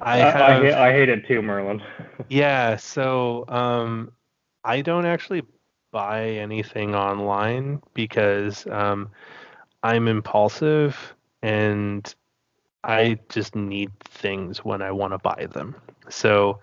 I, 0.00 0.18
have, 0.18 0.40
I, 0.40 0.60
hate, 0.60 0.74
I 0.74 0.92
hate 0.92 1.08
it 1.08 1.26
too, 1.26 1.42
Merlin. 1.42 1.82
yeah, 2.28 2.76
so 2.76 3.46
um, 3.48 4.12
I 4.62 4.80
don't 4.80 5.06
actually 5.06 5.42
buy 5.94 6.30
anything 6.30 6.96
online 6.96 7.82
because 7.94 8.66
um, 8.68 9.10
I'm 9.84 10.08
impulsive 10.08 11.14
and 11.42 12.14
I 12.84 13.18
just 13.30 13.54
need 13.56 13.90
things 14.00 14.64
when 14.64 14.82
I 14.82 14.92
want 14.92 15.14
to 15.14 15.18
buy 15.18 15.46
them. 15.52 15.76
So 16.10 16.60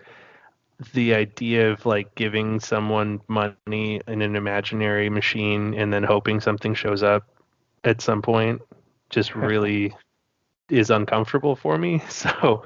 the 0.94 1.14
idea 1.14 1.72
of 1.72 1.86
like 1.86 2.14
giving 2.16 2.60
someone 2.60 3.20
money 3.28 4.00
in 4.08 4.22
an 4.22 4.36
imaginary 4.36 5.10
machine 5.10 5.74
and 5.74 5.92
then 5.92 6.04
hoping 6.04 6.40
something 6.40 6.74
shows 6.74 7.02
up 7.02 7.24
at 7.84 8.00
some 8.02 8.22
point 8.22 8.62
just 9.10 9.34
really 9.34 9.94
is 10.70 10.90
uncomfortable 10.90 11.56
for 11.56 11.78
me. 11.78 12.02
So 12.10 12.64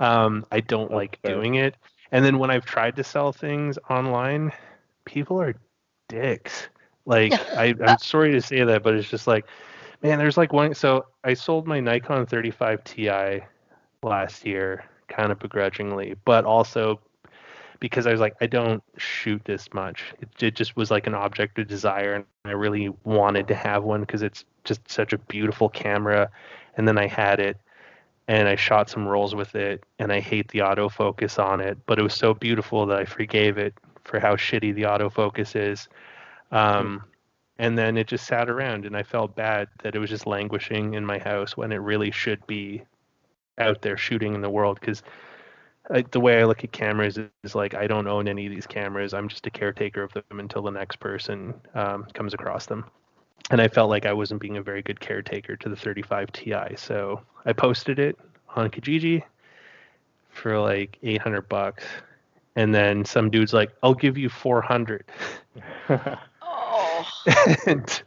um, 0.00 0.46
I 0.52 0.60
don't 0.60 0.90
That's 0.90 1.00
like 1.00 1.22
fair. 1.22 1.42
doing 1.42 1.56
it. 1.56 1.76
And 2.12 2.24
then 2.24 2.38
when 2.38 2.50
I've 2.50 2.66
tried 2.66 2.96
to 2.96 3.04
sell 3.04 3.32
things 3.32 3.78
online, 3.90 4.52
people 5.04 5.40
are 5.40 5.54
dicks. 6.08 6.68
Like 7.04 7.32
I, 7.56 7.74
I'm 7.86 7.98
sorry 7.98 8.32
to 8.32 8.40
say 8.40 8.64
that, 8.64 8.82
but 8.82 8.94
it's 8.94 9.08
just 9.08 9.26
like, 9.26 9.46
man, 10.02 10.18
there's 10.18 10.36
like 10.36 10.52
one. 10.52 10.74
So 10.74 11.06
I 11.24 11.34
sold 11.34 11.66
my 11.66 11.80
Nikon 11.80 12.26
35 12.26 12.84
Ti 12.84 13.40
last 14.02 14.44
year, 14.44 14.84
kind 15.08 15.32
of 15.32 15.38
begrudgingly, 15.38 16.16
but 16.24 16.44
also 16.44 17.00
because 17.78 18.06
I 18.06 18.12
was 18.12 18.20
like, 18.20 18.34
I 18.40 18.46
don't 18.46 18.82
shoot 18.96 19.44
this 19.44 19.72
much. 19.74 20.14
It, 20.20 20.42
it 20.42 20.54
just 20.54 20.76
was 20.76 20.90
like 20.90 21.06
an 21.06 21.14
object 21.14 21.58
of 21.58 21.68
desire, 21.68 22.14
and 22.14 22.24
I 22.44 22.52
really 22.52 22.90
wanted 23.04 23.48
to 23.48 23.54
have 23.54 23.84
one 23.84 24.00
because 24.00 24.22
it's 24.22 24.44
just 24.64 24.80
such 24.90 25.12
a 25.12 25.18
beautiful 25.18 25.68
camera. 25.68 26.30
And 26.76 26.88
then 26.88 26.98
I 26.98 27.06
had 27.06 27.38
it, 27.38 27.58
and 28.28 28.48
I 28.48 28.56
shot 28.56 28.88
some 28.88 29.06
rolls 29.06 29.34
with 29.34 29.54
it, 29.54 29.84
and 29.98 30.12
I 30.12 30.20
hate 30.20 30.48
the 30.48 30.60
autofocus 30.60 31.42
on 31.42 31.60
it, 31.60 31.78
but 31.86 31.98
it 31.98 32.02
was 32.02 32.14
so 32.14 32.34
beautiful 32.34 32.86
that 32.86 32.98
I 32.98 33.04
forgave 33.04 33.58
it 33.58 33.74
for 34.06 34.20
how 34.20 34.36
shitty 34.36 34.74
the 34.74 34.82
autofocus 34.82 35.56
is. 35.56 35.88
Um, 36.52 37.02
and 37.58 37.76
then 37.76 37.96
it 37.96 38.06
just 38.06 38.26
sat 38.26 38.48
around, 38.48 38.84
and 38.84 38.96
I 38.96 39.02
felt 39.02 39.34
bad 39.34 39.68
that 39.82 39.94
it 39.94 39.98
was 39.98 40.10
just 40.10 40.26
languishing 40.26 40.94
in 40.94 41.04
my 41.04 41.18
house 41.18 41.56
when 41.56 41.72
it 41.72 41.76
really 41.76 42.10
should 42.10 42.46
be 42.46 42.82
out 43.58 43.82
there 43.82 43.96
shooting 43.96 44.34
in 44.34 44.42
the 44.42 44.50
world 44.50 44.78
because 44.80 45.02
the 46.10 46.20
way 46.20 46.40
I 46.40 46.44
look 46.44 46.64
at 46.64 46.72
cameras 46.72 47.16
is, 47.16 47.28
is, 47.44 47.54
like 47.54 47.74
I 47.74 47.86
don't 47.86 48.06
own 48.06 48.28
any 48.28 48.46
of 48.46 48.52
these 48.52 48.66
cameras. 48.66 49.14
I'm 49.14 49.28
just 49.28 49.46
a 49.46 49.50
caretaker 49.50 50.02
of 50.02 50.12
them 50.12 50.40
until 50.40 50.62
the 50.62 50.70
next 50.70 50.96
person 50.96 51.54
um, 51.74 52.06
comes 52.12 52.34
across 52.34 52.66
them. 52.66 52.84
And 53.50 53.60
I 53.60 53.68
felt 53.68 53.88
like 53.88 54.06
I 54.06 54.12
wasn't 54.12 54.40
being 54.40 54.56
a 54.56 54.62
very 54.62 54.82
good 54.82 54.98
caretaker 54.98 55.56
to 55.56 55.68
the 55.68 55.76
35 55.76 56.32
Ti, 56.32 56.76
so 56.76 57.22
I 57.44 57.52
posted 57.52 57.98
it 57.98 58.18
on 58.56 58.68
Kijiji 58.70 59.22
for 60.30 60.58
like 60.58 60.98
800 61.02 61.48
bucks, 61.48 61.84
and 62.56 62.74
then 62.74 63.04
some 63.04 63.30
dude's 63.30 63.52
like, 63.52 63.70
"I'll 63.82 63.94
give 63.94 64.18
you 64.18 64.28
400." 64.28 65.04
oh. 65.88 67.04
and 67.66 68.02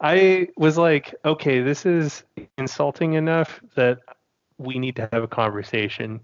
I 0.00 0.48
was 0.56 0.78
like, 0.78 1.14
"Okay, 1.24 1.60
this 1.60 1.84
is 1.84 2.22
insulting 2.56 3.14
enough 3.14 3.60
that 3.74 3.98
we 4.58 4.78
need 4.78 4.96
to 4.96 5.08
have 5.12 5.22
a 5.22 5.28
conversation." 5.28 6.20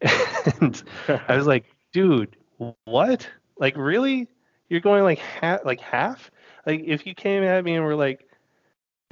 and 0.60 0.82
I 1.08 1.36
was 1.36 1.46
like, 1.46 1.64
dude, 1.92 2.36
what? 2.84 3.28
Like, 3.58 3.76
really? 3.76 4.28
You're 4.68 4.80
going 4.80 5.02
like 5.02 5.18
half, 5.18 5.64
like 5.64 5.80
half? 5.80 6.30
Like, 6.66 6.82
if 6.86 7.06
you 7.06 7.14
came 7.14 7.42
at 7.42 7.64
me 7.64 7.74
and 7.74 7.84
were 7.84 7.96
like 7.96 8.26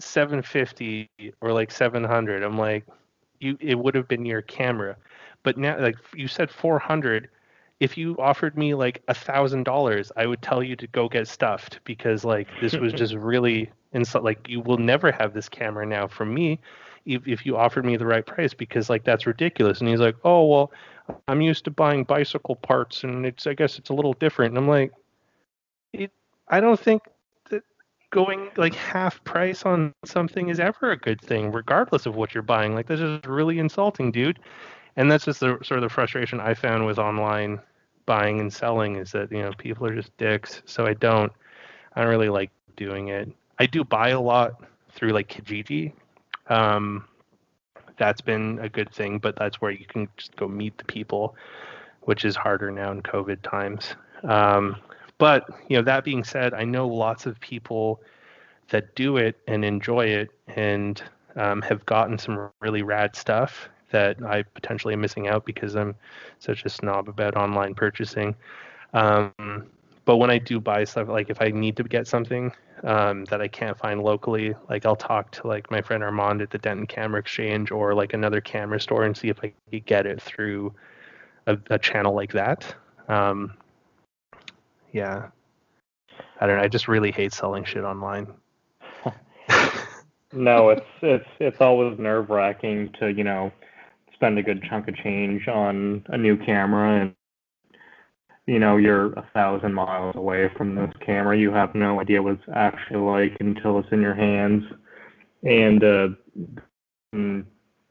750 0.01 1.11
or 1.41 1.53
like 1.53 1.71
700, 1.71 2.43
I'm 2.43 2.57
like, 2.57 2.87
you, 3.41 3.57
it 3.61 3.79
would 3.79 3.95
have 3.95 4.09
been 4.09 4.25
your 4.25 4.43
camera. 4.43 4.97
But 5.43 5.59
now, 5.59 5.81
like, 5.81 5.97
you 6.15 6.29
said 6.29 6.51
400. 6.51 7.29
If 7.81 7.97
you 7.97 8.17
offered 8.19 8.59
me 8.59 8.75
like 8.75 9.03
a 9.09 9.15
thousand 9.15 9.65
dollars, 9.65 10.11
I 10.17 10.27
would 10.27 10.43
tell 10.43 10.63
you 10.63 10.75
to 10.77 10.87
go 10.89 11.09
get 11.09 11.29
stuffed 11.29 11.81
because 11.85 12.25
like 12.25 12.49
this 12.61 12.75
was 12.75 12.93
just 12.93 13.15
really 13.15 13.71
insult. 13.93 14.25
Like, 14.25 14.49
you 14.49 14.61
will 14.61 14.79
never 14.79 15.13
have 15.13 15.33
this 15.33 15.49
camera 15.49 15.87
now 15.87 16.09
from 16.09 16.35
me 16.35 16.61
if, 17.07 17.27
if 17.27 17.47
you 17.47 17.57
offered 17.57 17.85
me 17.85 17.97
the 17.97 18.07
right 18.07 18.25
price 18.25 18.55
because 18.55 18.91
like 18.91 19.05
that's 19.05 19.27
ridiculous. 19.27 19.81
And 19.81 19.89
he's 19.89 20.01
like, 20.01 20.17
oh 20.25 20.47
well, 20.47 20.73
I'm 21.27 21.41
used 21.41 21.65
to 21.65 21.71
buying 21.71 22.05
bicycle 22.05 22.57
parts 22.57 23.05
and 23.05 23.25
it's 23.25 23.47
I 23.47 23.55
guess 23.55 23.79
it's 23.79 23.91
a 23.91 23.95
little 23.95 24.13
different. 24.15 24.53
And 24.53 24.59
I'm 24.59 24.69
like, 24.69 24.93
it, 25.93 26.13
I 26.49 26.61
don't 26.61 26.79
think 26.79 27.03
that 27.51 27.63
going 28.11 28.51
like 28.57 28.75
half 28.75 29.23
price 29.25 29.65
on 29.65 29.95
something 30.05 30.49
is 30.49 30.61
ever 30.61 30.91
a 30.91 30.97
good 30.97 31.21
thing, 31.21 31.51
regardless 31.51 32.07
of 32.07 32.15
what 32.15 32.35
you're 32.35 32.43
buying. 32.43 32.75
Like 32.75 32.87
this 32.87 33.01
is 33.01 33.21
really 33.27 33.59
insulting, 33.59 34.13
dude. 34.13 34.39
And 34.97 35.11
that's 35.11 35.25
just 35.25 35.41
the 35.41 35.59
sort 35.63 35.79
of 35.79 35.83
the 35.83 35.89
frustration 35.89 36.41
I 36.41 36.55
found 36.55 36.85
with 36.85 36.99
online 36.99 37.61
buying 38.09 38.41
and 38.41 38.53
selling 38.53 38.97
is 38.97 39.13
that 39.13 39.31
you 39.31 39.43
know 39.43 39.53
people 39.59 39.87
are 39.87 39.95
just 39.95 40.17
dicks. 40.17 40.63
So 40.65 40.87
I 40.87 40.95
don't, 40.95 41.31
I 41.95 42.01
don't 42.01 42.11
really 42.11 42.31
like 42.31 42.51
doing 42.77 43.09
it. 43.09 43.31
I 43.59 43.67
do 43.67 43.85
buy 43.85 44.09
a 44.09 44.21
lot 44.21 44.61
through 44.95 45.11
like 45.11 45.29
Kijiji 45.29 45.93
um, 46.49 47.05
that's 47.97 48.21
been 48.21 48.59
a 48.61 48.69
good 48.69 48.93
thing, 48.93 49.19
but 49.19 49.37
that's 49.37 49.61
where 49.61 49.71
you 49.71 49.85
can 49.85 50.09
just 50.17 50.35
go 50.37 50.49
meet 50.49 50.77
the 50.79 50.85
people, 50.85 51.37
which 52.03 52.25
is 52.25 52.37
harder 52.37 52.71
now 52.71 52.91
in 52.91 53.03
COVID 53.03 53.43
times. 53.43 53.95
Um, 54.25 54.77
but 55.19 55.49
you 55.69 55.77
know, 55.77 55.83
that 55.83 56.05
being 56.05 56.25
said, 56.25 56.55
I 56.55 56.65
know 56.65 56.87
lots 56.89 57.27
of 57.27 57.39
people 57.41 58.01
that 58.71 58.95
do 58.95 59.17
it 59.17 59.37
and 59.47 59.65
enjoy 59.65 60.07
it 60.07 60.31
and 60.49 61.03
um, 61.37 61.63
have 61.63 61.85
gotten 61.87 62.19
some 62.19 62.51
really 62.61 62.83
rad 62.83 63.17
stuff 63.17 63.69
that 63.91 64.23
I 64.23 64.43
potentially 64.43 64.95
am 64.95 65.01
missing 65.01 65.29
out 65.29 65.45
because 65.45 65.77
I'm 65.77 65.95
such 66.39 66.65
a 66.65 66.69
snob 66.69 67.09
about 67.09 67.37
online 67.37 67.75
purchasing. 67.75 68.35
Um, 68.93 69.33
but 70.05 70.17
when 70.17 70.31
I 70.31 70.39
do 70.39 70.59
buy 70.59 70.85
stuff, 70.85 71.09
like 71.09 71.29
if 71.31 71.43
I 71.43 71.49
need 71.49 71.77
to 71.77 71.83
get 71.85 72.07
something 72.07 72.53
um, 72.83 73.25
that 73.27 73.43
I 73.43 73.49
can't 73.49 73.77
find 73.77 74.03
locally, 74.03 74.55
like 74.69 74.87
I'll 74.87 74.97
talk 74.97 75.31
to 75.33 75.47
like 75.47 75.71
my 75.71 75.83
friend 75.83 76.03
Armand 76.03 76.41
at 76.41 76.51
the 76.51 76.59
Denton 76.59 76.87
Camera 76.87 77.21
Exchange 77.21 77.71
or 77.71 77.95
like 77.95 78.15
another 78.15 78.41
camera 78.41 78.81
store 78.81 79.05
and 79.05 79.17
see 79.17 79.29
if 79.29 79.39
I 79.43 79.53
could 79.71 79.85
get 79.85 80.07
it 80.07 80.23
through 80.23 80.75
a, 81.47 81.59
a 81.71 81.79
channel 81.79 82.15
like 82.15 82.33
that. 82.33 82.75
Um, 83.09 83.55
yeah, 84.93 85.29
I 86.41 86.47
don't 86.47 86.57
know. 86.57 86.63
I 86.63 86.69
just 86.69 86.89
really 86.89 87.13
hate 87.13 87.33
selling 87.33 87.65
shit 87.65 87.85
online. 87.85 88.29
no, 90.33 90.71
it's 90.71 90.87
it's 91.03 91.29
it's 91.39 91.61
always 91.61 91.99
nerve 91.99 92.31
wracking 92.31 92.93
to 93.01 93.13
you 93.13 93.25
know 93.25 93.53
spend 94.19 94.37
a 94.37 94.43
good 94.43 94.65
chunk 94.69 94.89
of 94.89 94.97
change 94.97 95.47
on 95.47 96.05
a 96.09 96.19
new 96.19 96.37
camera 96.37 97.01
and 97.03 97.15
you 98.47 98.59
know 98.59 98.77
you're 98.77 99.13
a 99.13 99.25
thousand 99.33 99.73
miles 99.73 100.17
away 100.17 100.51
from 100.57 100.75
this 100.75 100.91
camera 101.05 101.39
you 101.39 101.53
have 101.53 101.73
no 101.77 102.01
idea 102.01 102.21
what 102.21 102.33
it's 102.33 102.43
actually 102.53 102.99
like 102.99 103.37
until 103.41 103.79
it's 103.79 103.89
in 103.93 104.01
your 104.01 104.15
hands. 104.15 104.65
And 105.45 105.85
uh 105.85 106.09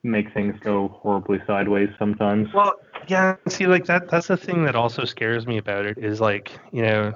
make 0.03 0.34
things 0.34 0.55
go 0.61 0.89
horribly 0.89 1.39
sideways 1.47 1.89
sometimes. 1.97 2.49
Well 2.53 2.73
yeah 3.07 3.38
see 3.47 3.67
like 3.67 3.86
that 3.86 4.09
that's 4.09 4.28
the 4.28 4.36
thing 4.36 4.65
that 4.65 4.75
also 4.75 5.05
scares 5.05 5.47
me 5.47 5.57
about 5.57 5.86
it 5.86 5.97
is 5.97 6.19
like 6.19 6.59
you 6.73 6.82
know 6.82 7.13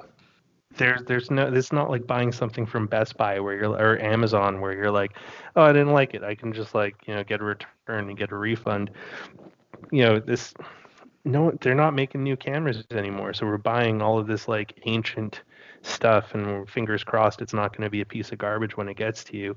there's 0.76 1.02
there's 1.04 1.30
no 1.30 1.46
it's 1.52 1.72
not 1.72 1.90
like 1.90 2.06
buying 2.06 2.32
something 2.32 2.66
from 2.66 2.86
Best 2.86 3.16
Buy 3.16 3.40
where 3.40 3.54
you're 3.54 3.70
or 3.70 4.00
Amazon 4.00 4.60
where 4.60 4.72
you're 4.72 4.90
like, 4.90 5.12
oh 5.56 5.62
I 5.62 5.72
didn't 5.72 5.92
like 5.92 6.14
it. 6.14 6.22
I 6.22 6.34
can 6.34 6.52
just 6.52 6.74
like, 6.74 6.96
you 7.06 7.14
know, 7.14 7.24
get 7.24 7.40
a 7.40 7.44
return 7.44 8.08
and 8.08 8.16
get 8.16 8.32
a 8.32 8.36
refund. 8.36 8.90
You 9.90 10.04
know, 10.04 10.20
this 10.20 10.54
no, 11.24 11.52
they're 11.60 11.74
not 11.74 11.94
making 11.94 12.22
new 12.22 12.36
cameras 12.36 12.84
anymore. 12.90 13.32
So 13.32 13.46
we're 13.46 13.58
buying 13.58 14.02
all 14.02 14.18
of 14.18 14.26
this 14.26 14.48
like 14.48 14.80
ancient 14.86 15.42
stuff, 15.82 16.34
and 16.34 16.68
fingers 16.68 17.04
crossed 17.04 17.40
it's 17.40 17.54
not 17.54 17.76
going 17.76 17.84
to 17.84 17.90
be 17.90 18.00
a 18.00 18.06
piece 18.06 18.32
of 18.32 18.38
garbage 18.38 18.76
when 18.76 18.88
it 18.88 18.96
gets 18.96 19.24
to 19.24 19.36
you. 19.36 19.56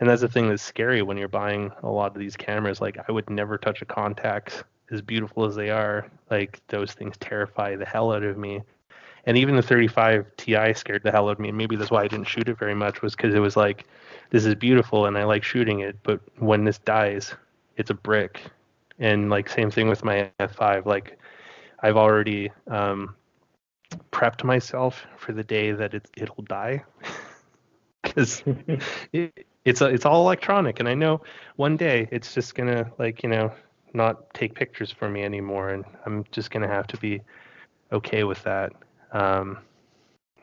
And 0.00 0.08
that's 0.08 0.22
the 0.22 0.28
thing 0.28 0.48
that's 0.48 0.62
scary 0.62 1.02
when 1.02 1.16
you're 1.16 1.28
buying 1.28 1.70
a 1.82 1.88
lot 1.88 2.12
of 2.12 2.18
these 2.18 2.36
cameras. 2.36 2.80
Like 2.80 2.98
I 3.08 3.12
would 3.12 3.28
never 3.28 3.58
touch 3.58 3.82
a 3.82 3.86
Contax, 3.86 4.64
as 4.90 5.02
beautiful 5.02 5.44
as 5.44 5.54
they 5.54 5.70
are. 5.70 6.10
Like 6.30 6.60
those 6.68 6.92
things 6.92 7.16
terrify 7.18 7.76
the 7.76 7.84
hell 7.84 8.12
out 8.12 8.22
of 8.22 8.38
me. 8.38 8.62
And 9.24 9.38
even 9.38 9.54
the 9.56 9.62
35 9.62 10.26
Ti 10.36 10.74
scared 10.74 11.02
the 11.04 11.12
hell 11.12 11.28
out 11.28 11.32
of 11.32 11.38
me. 11.38 11.48
And 11.48 11.58
maybe 11.58 11.76
that's 11.76 11.90
why 11.90 12.02
I 12.02 12.08
didn't 12.08 12.26
shoot 12.26 12.48
it 12.48 12.58
very 12.58 12.74
much 12.74 13.02
was 13.02 13.14
because 13.14 13.34
it 13.34 13.38
was 13.38 13.56
like, 13.56 13.86
this 14.30 14.44
is 14.44 14.54
beautiful 14.54 15.06
and 15.06 15.16
I 15.16 15.24
like 15.24 15.44
shooting 15.44 15.80
it, 15.80 15.96
but 16.02 16.20
when 16.38 16.64
this 16.64 16.78
dies, 16.78 17.34
it's 17.76 17.90
a 17.90 17.94
brick 17.94 18.42
and 18.98 19.30
like 19.30 19.48
same 19.48 19.70
thing 19.70 19.88
with 19.88 20.04
my 20.04 20.30
F5. 20.40 20.86
Like 20.86 21.18
I've 21.80 21.96
already 21.96 22.50
um, 22.68 23.14
prepped 24.10 24.44
myself 24.44 25.04
for 25.16 25.32
the 25.32 25.44
day 25.44 25.72
that 25.72 25.94
it 25.94 26.08
it'll 26.16 26.44
die 26.44 26.84
because 28.02 28.42
it, 29.12 29.46
it's 29.64 29.80
a, 29.80 29.86
it's 29.86 30.06
all 30.06 30.22
electronic, 30.22 30.80
and 30.80 30.88
I 30.88 30.94
know 30.94 31.20
one 31.56 31.76
day 31.76 32.08
it's 32.10 32.34
just 32.34 32.54
gonna 32.54 32.90
like 32.98 33.22
you 33.22 33.28
know 33.28 33.52
not 33.94 34.32
take 34.34 34.54
pictures 34.54 34.90
for 34.90 35.08
me 35.08 35.22
anymore, 35.22 35.70
and 35.70 35.84
I'm 36.06 36.24
just 36.32 36.50
gonna 36.50 36.68
have 36.68 36.86
to 36.88 36.96
be 36.96 37.20
okay 37.92 38.24
with 38.24 38.42
that. 38.44 38.72
Um, 39.12 39.58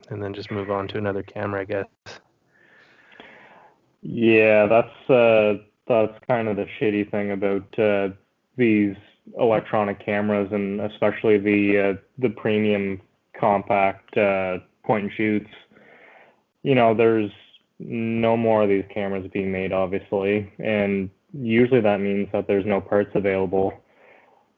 and 0.10 0.22
then 0.22 0.34
just 0.34 0.52
move 0.52 0.72
on 0.72 0.88
to 0.90 0.98
another 0.98 1.24
camera, 1.24 1.62
I 1.62 1.66
guess. 1.66 2.20
Yeah, 4.02 4.66
that's 4.68 5.10
uh, 5.10 5.56
that's 5.88 6.14
kind 6.28 6.48
of 6.48 6.56
the 6.56 6.68
shitty 6.80 7.12
thing 7.12 7.32
about 7.32 7.80
uh, 7.80 8.10
these 8.56 8.96
electronic 9.38 10.04
cameras 10.04 10.50
and 10.52 10.82
especially 10.82 11.38
the 11.38 11.78
uh, 11.78 12.02
the 12.18 12.30
premium 12.30 13.02
compact 13.40 14.18
uh, 14.18 14.60
point 14.84 15.06
and 15.06 15.14
shoots. 15.14 15.50
You 16.64 16.76
know, 16.76 16.94
there's 16.94 17.32
no 17.80 18.36
more 18.36 18.64
of 18.64 18.70
these 18.70 18.86
cameras 18.94 19.30
being 19.32 19.52
made, 19.52 19.72
obviously, 19.72 20.52
and 20.60 21.10
usually 21.34 21.82
that 21.82 22.00
means 22.00 22.28
that 22.34 22.48
there's 22.48 22.66
no 22.66 22.82
parts 22.82 23.12
available. 23.16 23.74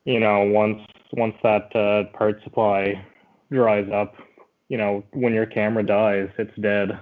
You 0.05 0.19
know, 0.19 0.43
once 0.43 0.81
once 1.13 1.35
that 1.43 1.75
uh, 1.75 2.15
part 2.17 2.43
supply 2.43 3.05
dries 3.51 3.89
up, 3.91 4.15
you 4.69 4.77
know, 4.77 5.03
when 5.11 5.33
your 5.33 5.45
camera 5.45 5.85
dies, 5.85 6.29
it's 6.37 6.55
dead. 6.59 6.99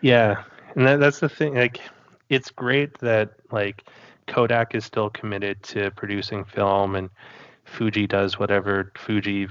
Yeah, 0.00 0.44
and 0.76 0.86
that, 0.86 1.00
that's 1.00 1.20
the 1.20 1.28
thing. 1.28 1.54
Like, 1.54 1.80
it's 2.28 2.50
great 2.50 2.98
that 3.00 3.34
like 3.50 3.84
Kodak 4.26 4.74
is 4.74 4.84
still 4.84 5.10
committed 5.10 5.62
to 5.64 5.90
producing 5.90 6.44
film, 6.44 6.94
and 6.94 7.10
Fuji 7.64 8.06
does 8.06 8.38
whatever 8.38 8.92
Fuji 8.96 9.48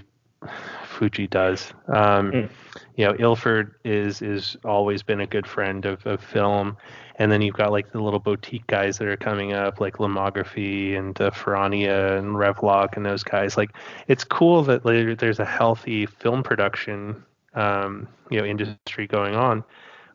Fuji 1.00 1.28
does. 1.28 1.72
Um, 1.88 2.32
mm. 2.32 2.50
You 2.97 3.06
know, 3.06 3.16
Ilford 3.18 3.76
is 3.86 4.22
is 4.22 4.58
always 4.66 5.02
been 5.02 5.22
a 5.22 5.26
good 5.26 5.47
friend 5.47 5.86
of, 5.86 6.06
of 6.06 6.22
film, 6.22 6.76
and 7.16 7.32
then 7.32 7.41
you've 7.41 7.56
got 7.56 7.72
like 7.72 7.93
the 7.93 8.02
little 8.02 8.20
boutique 8.20 8.68
guys 8.68 8.97
that 8.97 9.08
are 9.08 9.16
coming 9.16 9.54
up, 9.54 9.80
like 9.80 9.95
Lomography 9.95 10.97
and 10.97 11.20
uh, 11.22 11.32
Ferrania 11.32 12.20
and 12.20 12.36
Revolog 12.36 12.97
and 12.97 13.06
those 13.06 13.24
guys. 13.24 13.56
Like, 13.56 13.72
it's 14.10 14.26
cool 14.26 14.62
that 14.64 14.86
like, 14.86 15.20
there's 15.20 15.39
a 15.39 15.45
healthy 15.45 16.06
film 16.06 16.43
production, 16.43 17.24
um, 17.54 18.06
you 18.30 18.38
know, 18.38 18.45
industry 18.45 19.08
going 19.08 19.36
on, 19.36 19.64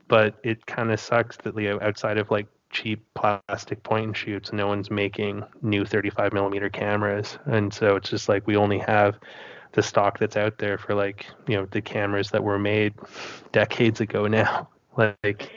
but 0.07 0.35
it 0.43 0.67
kind 0.67 0.93
of 0.93 1.01
sucks 1.01 1.39
that 1.39 1.57
you 1.57 1.71
know, 1.71 1.79
outside 1.81 2.19
of 2.19 2.31
like 2.31 2.47
cheap 2.71 3.03
plastic 3.15 3.83
point 3.85 4.05
and 4.05 4.17
shoots, 4.19 4.53
no 4.53 4.67
one's 4.67 4.91
making 4.91 5.45
new 5.63 5.87
35 5.87 6.35
millimeter 6.35 6.69
cameras, 6.69 7.39
and 7.47 7.73
so 7.73 7.97
it's 7.97 8.11
just 8.11 8.29
like 8.29 8.47
we 8.47 8.55
only 8.55 8.81
have 8.81 9.19
the 9.75 9.83
stock 9.83 10.19
that's 10.19 10.37
out 10.37 10.59
there 10.59 10.79
for 10.79 10.95
like 10.95 11.27
you 11.47 11.57
know 11.57 11.67
the 11.67 11.83
cameras 11.83 12.31
that 12.31 12.43
were 12.43 12.59
made 12.59 12.95
decades 13.53 14.01
ago 14.01 14.27
now. 14.27 14.69
Like 14.97 15.51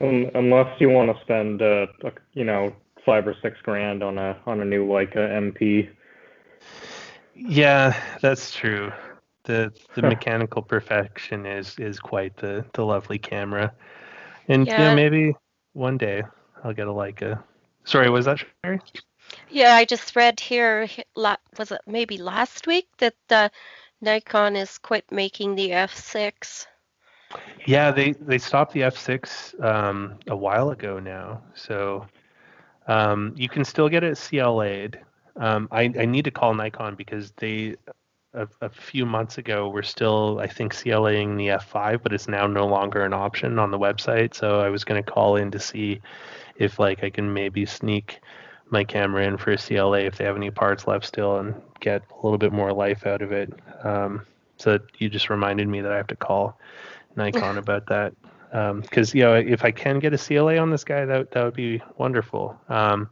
um, 0.00 0.28
unless 0.34 0.80
you 0.80 0.90
want 0.90 1.16
to 1.16 1.22
spend 1.22 1.62
uh, 1.62 1.86
you 2.32 2.42
know 2.42 2.74
five 3.06 3.24
or 3.24 3.36
six 3.40 3.56
grand 3.62 4.02
on 4.02 4.18
a 4.18 4.36
on 4.46 4.60
a 4.60 4.64
new 4.64 4.84
Leica 4.84 5.18
MP 5.18 5.88
yeah 7.34 7.96
that's 8.20 8.54
true. 8.54 8.92
The 9.44 9.72
the 9.94 10.02
mechanical 10.02 10.62
perfection 10.62 11.46
is 11.46 11.78
is 11.78 11.98
quite 12.00 12.36
the 12.36 12.64
the 12.72 12.84
lovely 12.84 13.18
camera. 13.18 13.72
And 14.48 14.66
yeah. 14.66 14.72
you 14.72 14.84
know 14.84 14.94
maybe 14.94 15.36
one 15.72 15.98
day 15.98 16.22
i'll 16.62 16.72
get 16.72 16.86
a 16.86 16.92
Leica. 16.92 17.42
Sorry 17.84 18.08
was 18.08 18.24
that 18.24 18.38
Sherry? 18.38 18.80
Yeah, 19.50 19.74
I 19.74 19.84
just 19.84 20.16
read 20.16 20.40
here, 20.40 20.88
was 21.16 21.70
it 21.70 21.80
maybe 21.86 22.18
last 22.18 22.66
week, 22.66 22.88
that 22.98 23.14
uh, 23.30 23.48
Nikon 24.00 24.56
is 24.56 24.78
quit 24.78 25.10
making 25.10 25.54
the 25.54 25.70
F6. 25.70 26.66
Yeah, 27.66 27.90
they, 27.90 28.12
they 28.12 28.38
stopped 28.38 28.72
the 28.72 28.80
F6 28.80 29.62
um, 29.64 30.18
a 30.28 30.36
while 30.36 30.70
ago 30.70 30.98
now. 30.98 31.42
So 31.54 32.06
um, 32.86 33.32
you 33.36 33.48
can 33.48 33.64
still 33.64 33.88
get 33.88 34.04
it 34.04 34.18
CLA'd. 34.18 35.00
Um, 35.36 35.68
I, 35.72 35.82
I 35.98 36.04
need 36.04 36.26
to 36.26 36.30
call 36.30 36.54
Nikon 36.54 36.94
because 36.94 37.32
they, 37.32 37.76
a, 38.34 38.46
a, 38.60 38.68
few 38.68 39.04
months 39.04 39.38
ago, 39.38 39.68
were 39.68 39.82
still, 39.82 40.38
I 40.38 40.46
think, 40.46 40.74
CLAing 40.74 41.36
the 41.36 41.48
F5, 41.48 42.02
but 42.02 42.12
it's 42.12 42.28
now 42.28 42.46
no 42.46 42.66
longer 42.66 43.04
an 43.04 43.12
option 43.12 43.58
on 43.58 43.70
the 43.70 43.78
website. 43.78 44.34
So 44.34 44.60
I 44.60 44.68
was 44.68 44.84
going 44.84 45.02
to 45.02 45.10
call 45.10 45.36
in 45.36 45.50
to 45.50 45.58
see 45.58 46.00
if 46.56 46.78
like 46.78 47.02
I 47.02 47.10
can 47.10 47.32
maybe 47.32 47.66
sneak 47.66 48.20
my 48.70 48.84
camera 48.84 49.24
in 49.26 49.36
for 49.36 49.52
a 49.52 49.58
CLA 49.58 50.00
if 50.00 50.16
they 50.16 50.24
have 50.24 50.36
any 50.36 50.50
parts 50.50 50.86
left 50.86 51.04
still 51.04 51.38
and 51.38 51.54
get 51.80 52.02
a 52.10 52.14
little 52.26 52.38
bit 52.38 52.52
more 52.52 52.72
life 52.72 53.06
out 53.06 53.22
of 53.22 53.32
it. 53.32 53.52
Um, 53.84 54.26
so 54.56 54.78
you 54.98 55.08
just 55.08 55.30
reminded 55.30 55.68
me 55.68 55.80
that 55.80 55.92
I 55.92 55.96
have 55.96 56.06
to 56.08 56.16
call 56.16 56.58
Nikon 57.16 57.58
about 57.64 57.86
that 57.86 58.14
because 58.82 59.14
um, 59.14 59.18
you 59.18 59.24
know 59.24 59.34
if 59.34 59.64
I 59.64 59.70
can 59.70 59.98
get 59.98 60.14
a 60.14 60.18
CLA 60.18 60.58
on 60.58 60.70
this 60.70 60.84
guy, 60.84 61.04
that 61.04 61.32
that 61.32 61.44
would 61.44 61.54
be 61.54 61.82
wonderful. 61.98 62.58
Um, 62.68 63.10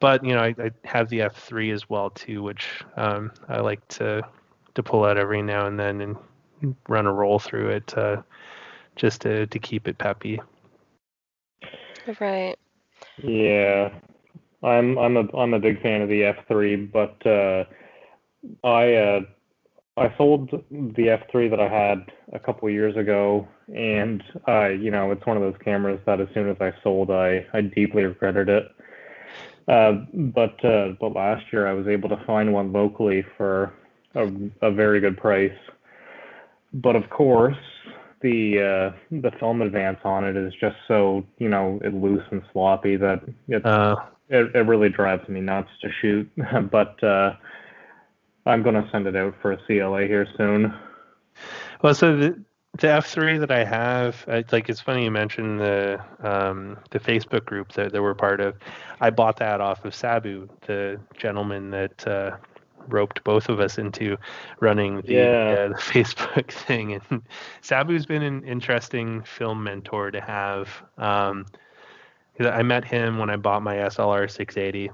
but 0.00 0.24
you 0.24 0.34
know 0.34 0.42
I, 0.42 0.54
I, 0.58 0.70
have 0.84 1.08
the 1.08 1.20
F3 1.20 1.72
as 1.72 1.88
well 1.88 2.10
too, 2.10 2.42
which 2.42 2.82
um, 2.96 3.30
I 3.48 3.60
like 3.60 3.86
to 3.88 4.22
to 4.74 4.82
pull 4.82 5.04
out 5.04 5.16
every 5.16 5.42
now 5.42 5.66
and 5.66 5.78
then 5.78 6.00
and 6.00 6.76
run 6.88 7.06
a 7.06 7.12
roll 7.12 7.38
through 7.38 7.70
it 7.70 7.96
uh, 7.96 8.22
just 8.96 9.22
to 9.22 9.46
to 9.46 9.58
keep 9.58 9.86
it 9.88 9.98
peppy. 9.98 10.40
Right. 12.20 12.56
Yeah, 13.22 13.90
I'm 14.64 14.98
I'm 14.98 15.16
a 15.16 15.36
I'm 15.36 15.54
a 15.54 15.58
big 15.58 15.82
fan 15.82 16.02
of 16.02 16.08
the 16.08 16.22
F3, 16.22 16.90
but 16.90 17.26
uh, 17.26 17.64
I 18.66 18.94
uh, 18.94 19.20
I 19.96 20.16
sold 20.16 20.50
the 20.50 21.18
F3 21.32 21.50
that 21.50 21.60
I 21.60 21.68
had 21.68 22.10
a 22.32 22.38
couple 22.38 22.68
years 22.70 22.96
ago, 22.96 23.46
and 23.74 24.22
I 24.46 24.68
you 24.68 24.90
know 24.90 25.12
it's 25.12 25.24
one 25.26 25.36
of 25.36 25.42
those 25.42 25.60
cameras 25.62 26.00
that 26.06 26.20
as 26.20 26.28
soon 26.34 26.48
as 26.48 26.56
I 26.60 26.72
sold, 26.82 27.10
I 27.10 27.46
I 27.52 27.60
deeply 27.60 28.04
regretted 28.04 28.48
it. 28.48 28.64
Uh, 29.68 29.92
but 30.12 30.62
uh, 30.64 30.92
but 31.00 31.14
last 31.14 31.44
year 31.52 31.66
I 31.66 31.72
was 31.72 31.86
able 31.86 32.08
to 32.08 32.22
find 32.26 32.52
one 32.52 32.72
locally 32.72 33.24
for 33.36 33.72
a, 34.14 34.30
a 34.62 34.70
very 34.70 35.00
good 35.00 35.16
price. 35.16 35.56
But 36.72 36.96
of 36.96 37.08
course, 37.10 37.56
the 38.20 38.92
uh, 38.92 38.96
the 39.10 39.30
film 39.38 39.62
advance 39.62 40.00
on 40.04 40.24
it 40.24 40.36
is 40.36 40.52
just 40.58 40.76
so 40.88 41.24
you 41.38 41.48
know 41.48 41.78
it 41.84 41.94
loose 41.94 42.24
and 42.30 42.42
sloppy 42.52 42.96
that 42.96 43.20
it's 43.48 43.64
uh, 43.64 43.96
it, 44.28 44.54
it 44.54 44.66
really 44.66 44.88
drives 44.88 45.28
me 45.28 45.40
nuts 45.40 45.70
to 45.82 45.90
shoot, 46.00 46.30
but 46.70 47.02
uh, 47.02 47.34
I'm 48.46 48.62
going 48.62 48.74
to 48.74 48.88
send 48.90 49.06
it 49.06 49.16
out 49.16 49.34
for 49.40 49.52
a 49.52 49.56
CLA 49.66 50.02
here 50.02 50.26
soon. 50.36 50.74
Well, 51.82 51.94
so 51.94 52.16
the, 52.16 52.40
the 52.78 52.86
F3 52.86 53.40
that 53.40 53.50
I 53.50 53.64
have, 53.64 54.24
I, 54.28 54.44
like 54.50 54.68
it's 54.68 54.80
funny 54.80 55.04
you 55.04 55.10
mentioned 55.10 55.60
the 55.60 56.00
um, 56.22 56.78
the 56.90 56.98
Facebook 56.98 57.44
group 57.44 57.72
that, 57.72 57.92
that 57.92 58.02
we're 58.02 58.14
part 58.14 58.40
of. 58.40 58.56
I 59.00 59.10
bought 59.10 59.36
that 59.38 59.60
off 59.60 59.84
of 59.84 59.94
Sabu, 59.94 60.48
the 60.66 61.00
gentleman 61.16 61.70
that 61.70 62.06
uh, 62.06 62.36
roped 62.88 63.22
both 63.24 63.48
of 63.48 63.60
us 63.60 63.78
into 63.78 64.16
running 64.60 65.02
the, 65.02 65.12
yeah. 65.12 65.20
uh, 65.20 65.68
the 65.68 65.74
Facebook 65.74 66.50
thing. 66.50 66.94
And 67.10 67.22
Sabu's 67.62 68.06
been 68.06 68.22
an 68.22 68.44
interesting 68.44 69.22
film 69.22 69.62
mentor 69.62 70.10
to 70.10 70.20
have. 70.20 70.68
Um, 70.98 71.46
I 72.40 72.62
met 72.62 72.84
him 72.84 73.18
when 73.18 73.30
I 73.30 73.36
bought 73.36 73.62
my 73.62 73.76
SLR 73.76 74.30
680, 74.30 74.90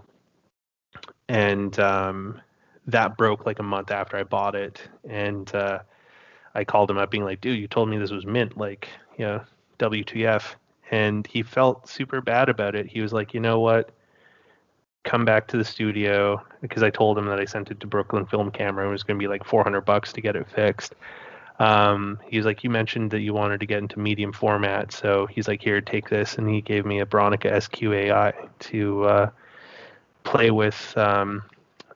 and 1.29 1.79
um, 1.79 2.41
that 2.87 3.17
broke 3.17 3.47
like 3.47 3.59
a 3.59 3.63
month 3.63 3.91
after 3.91 4.17
I 4.17 4.25
bought 4.25 4.55
it. 4.55 4.83
And 5.09 5.53
uh, 5.55 5.81
I 6.55 6.65
called 6.65 6.91
him 6.91 6.99
up, 6.99 7.11
being 7.11 7.25
like, 7.25 7.41
"Dude, 7.41 7.59
you 7.59 7.69
told 7.69 7.89
me 7.89 7.99
this 7.99 8.11
was 8.11 8.27
mint, 8.27 8.57
like, 8.57 8.89
you 9.17 9.25
know, 9.25 9.43
WTF?" 9.79 10.55
And 10.91 11.27
he 11.27 11.43
felt 11.43 11.89
super 11.89 12.21
bad 12.21 12.49
about 12.49 12.75
it. 12.75 12.87
He 12.87 13.01
was 13.01 13.13
like, 13.13 13.33
"You 13.33 13.41
know 13.41 13.61
what? 13.61 13.91
Come 15.05 15.25
back 15.25 15.47
to 15.49 15.57
the 15.57 15.65
studio," 15.65 16.43
because 16.61 16.83
I 16.83 16.91
told 16.91 17.17
him 17.17 17.27
that 17.27 17.41
I 17.41 17.47
sent 17.47 17.71
it 17.71 17.81
to 17.81 17.87
Brooklyn 17.87 18.27
Film 18.27 18.51
Camera. 18.51 18.87
It 18.87 18.91
was 18.91 19.03
going 19.03 19.19
to 19.19 19.23
be 19.23 19.29
like 19.29 19.45
400 19.45 19.81
bucks 19.83 20.13
to 20.13 20.21
get 20.21 20.37
it 20.37 20.47
fixed. 20.51 20.95
Um, 21.61 22.19
he's 22.27 22.47
like, 22.47 22.65
you 22.65 22.71
mentioned 22.71 23.11
that 23.11 23.21
you 23.21 23.35
wanted 23.35 23.61
to 23.61 23.67
get 23.67 23.79
into 23.81 23.99
medium 23.99 24.33
format, 24.33 24.93
so 24.93 25.27
he's 25.27 25.47
like, 25.47 25.63
here, 25.63 25.79
take 25.83 26.09
this, 26.09 26.39
and 26.39 26.49
he 26.49 26.63
gave 26.63 26.87
me 26.87 27.01
a 27.01 27.07
Bronica 27.07 27.53
SQAI 27.53 28.33
to 28.61 29.05
uh, 29.05 29.31
play 30.25 30.51
with, 30.51 30.97
um, 30.97 31.43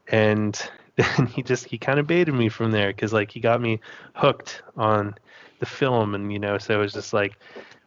and 0.09 0.71
then 0.97 1.27
he 1.27 1.43
just 1.43 1.65
he 1.65 1.79
kind 1.79 1.99
of 1.99 2.07
baited 2.07 2.35
me 2.35 2.51
from 2.51 2.73
there 2.73 2.89
because 2.89 3.15
like 3.15 3.31
he 3.31 3.41
got 3.41 3.59
me 3.59 3.81
hooked 4.15 4.63
on 4.77 5.15
the 5.61 5.67
film, 5.67 6.15
and 6.15 6.31
you 6.31 6.39
know, 6.39 6.59
so 6.59 6.75
it 6.75 6.79
was 6.79 6.93
just 6.93 7.13
like. 7.13 7.33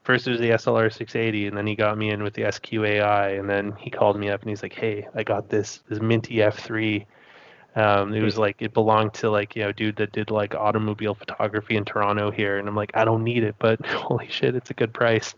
First 0.04 0.26
it 0.26 0.32
was 0.32 0.40
the 0.40 0.52
SLR 0.52 0.90
680, 0.90 1.48
and 1.48 1.58
then 1.58 1.68
he 1.68 1.76
got 1.76 1.98
me 1.98 2.12
in 2.12 2.24
with 2.24 2.34
the 2.34 2.44
SQAI, 2.44 3.38
and 3.38 3.50
then 3.50 3.74
he 3.78 3.90
called 3.90 4.18
me 4.18 4.30
up 4.30 4.40
and 4.40 4.50
he's 4.50 4.64
like, 4.64 4.72
"Hey, 4.72 5.06
I 5.14 5.24
got 5.24 5.50
this 5.50 5.82
this 5.90 6.00
Minty 6.00 6.36
F3 6.36 7.06
um, 7.78 8.12
it 8.12 8.24
was 8.24 8.40
like 8.40 8.60
it 8.60 8.74
belonged 8.74 9.14
to 9.14 9.30
like 9.30 9.56
you 9.56 9.64
know 9.64 9.72
dude 9.72 9.98
that 9.98 10.12
did 10.12 10.32
like 10.32 10.56
automobile 10.56 11.14
photography 11.14 11.76
in 11.76 11.86
Toronto 11.86 12.32
here, 12.32 12.58
and 12.58 12.68
I'm 12.68 12.76
like 12.76 12.90
I 12.96 13.06
don't 13.06 13.24
need 13.24 13.44
it, 13.44 13.56
but 13.60 13.86
holy 13.86 14.28
shit, 14.30 14.56
it's 14.56 14.72
a 14.72 14.74
good 14.74 14.94
price. 14.94 15.36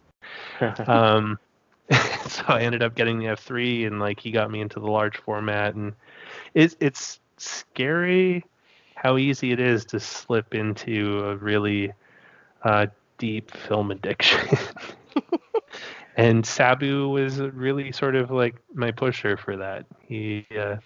um, 0.87 1.37
so 2.27 2.43
I 2.47 2.61
ended 2.61 2.81
up 2.81 2.95
getting 2.95 3.19
the 3.19 3.25
F3, 3.25 3.87
and 3.87 3.99
like 3.99 4.21
he 4.21 4.31
got 4.31 4.49
me 4.49 4.61
into 4.61 4.79
the 4.79 4.89
large 4.89 5.17
format, 5.17 5.75
and 5.75 5.93
it's 6.53 6.77
it's 6.79 7.19
scary 7.35 8.45
how 8.95 9.17
easy 9.17 9.51
it 9.51 9.59
is 9.59 9.83
to 9.85 9.99
slip 9.99 10.55
into 10.55 11.25
a 11.25 11.35
really 11.35 11.91
uh, 12.63 12.87
deep 13.17 13.51
film 13.51 13.91
addiction. 13.91 14.57
and 16.15 16.45
Sabu 16.45 17.09
was 17.09 17.39
really 17.39 17.91
sort 17.91 18.15
of 18.15 18.31
like 18.31 18.55
my 18.73 18.91
pusher 18.91 19.35
for 19.35 19.57
that. 19.57 19.85
He 20.07 20.45
uh, 20.57 20.77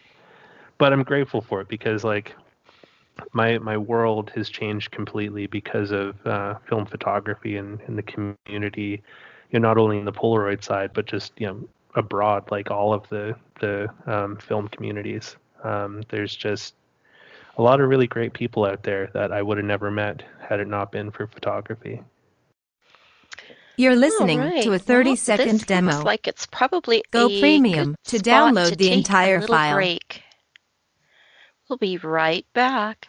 but 0.83 0.91
I'm 0.91 1.03
grateful 1.03 1.39
for 1.39 1.61
it 1.61 1.69
because 1.69 2.03
like 2.03 2.35
my 3.31 3.57
my 3.59 3.77
world 3.77 4.33
has 4.35 4.49
changed 4.49 4.91
completely 4.91 5.47
because 5.47 5.91
of 5.91 6.17
uh, 6.27 6.55
film 6.67 6.85
photography 6.85 7.55
and, 7.55 7.79
and 7.87 7.97
the 7.97 8.03
community, 8.03 9.01
you 9.49 9.59
know, 9.61 9.69
not 9.69 9.77
only 9.77 9.97
in 9.97 10.03
the 10.03 10.11
Polaroid 10.11 10.61
side 10.61 10.91
but 10.93 11.05
just 11.05 11.31
you 11.37 11.47
know 11.47 11.69
abroad, 11.95 12.51
like 12.51 12.69
all 12.69 12.93
of 12.93 13.07
the 13.07 13.33
the 13.61 13.87
um, 14.07 14.35
film 14.35 14.67
communities. 14.67 15.37
Um, 15.63 16.03
there's 16.09 16.35
just 16.35 16.73
a 17.57 17.61
lot 17.61 17.79
of 17.79 17.87
really 17.87 18.07
great 18.07 18.33
people 18.33 18.65
out 18.65 18.83
there 18.83 19.09
that 19.13 19.31
I 19.31 19.41
would 19.41 19.55
have 19.55 19.65
never 19.65 19.89
met 19.89 20.21
had 20.45 20.59
it 20.59 20.67
not 20.67 20.91
been 20.91 21.11
for 21.11 21.27
photography. 21.27 22.03
You're 23.77 23.95
listening 23.95 24.39
right. 24.39 24.63
to 24.63 24.73
a 24.73 24.79
30 24.79 25.11
well, 25.11 25.15
second 25.15 25.65
demo. 25.65 26.03
like 26.03 26.27
it's 26.27 26.45
probably 26.45 27.05
go 27.11 27.29
premium 27.29 27.95
to 28.07 28.17
download 28.17 28.71
to 28.71 28.75
the 28.75 28.91
entire 28.91 29.39
file. 29.39 29.75
Break 29.75 30.23
We'll 31.73 31.79
be 31.79 31.97
right 31.97 32.45
back. 32.53 33.07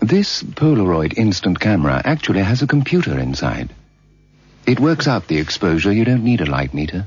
This 0.00 0.42
Polaroid 0.42 1.16
instant 1.16 1.58
camera 1.58 2.02
actually 2.04 2.42
has 2.42 2.60
a 2.60 2.66
computer 2.66 3.18
inside. 3.18 3.70
It 4.66 4.80
works 4.80 5.08
out 5.08 5.28
the 5.28 5.38
exposure. 5.38 5.90
You 5.90 6.04
don't 6.04 6.24
need 6.24 6.42
a 6.42 6.44
light 6.44 6.74
meter. 6.74 7.06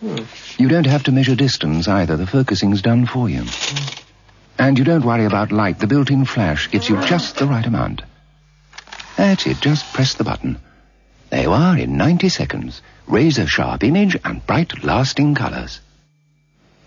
Hmm. 0.00 0.20
You 0.56 0.68
don't 0.68 0.86
have 0.86 1.02
to 1.02 1.12
measure 1.12 1.34
distance 1.34 1.86
either. 1.86 2.16
The 2.16 2.26
focusing's 2.26 2.80
done 2.80 3.04
for 3.04 3.28
you. 3.28 3.44
And 4.58 4.78
you 4.78 4.84
don't 4.84 5.04
worry 5.04 5.26
about 5.26 5.52
light. 5.52 5.80
The 5.80 5.86
built-in 5.86 6.24
flash 6.24 6.70
gives 6.70 6.88
you 6.88 6.98
just 7.04 7.36
the 7.36 7.46
right 7.46 7.66
amount. 7.66 8.00
That's 9.18 9.46
it. 9.46 9.60
Just 9.60 9.92
press 9.92 10.14
the 10.14 10.24
button. 10.24 10.58
There 11.28 11.42
you 11.42 11.52
are 11.52 11.76
in 11.76 11.98
90 11.98 12.30
seconds. 12.30 12.80
Razor 13.06 13.46
sharp 13.46 13.84
image 13.84 14.16
and 14.24 14.46
bright 14.46 14.84
lasting 14.84 15.34
colors. 15.34 15.80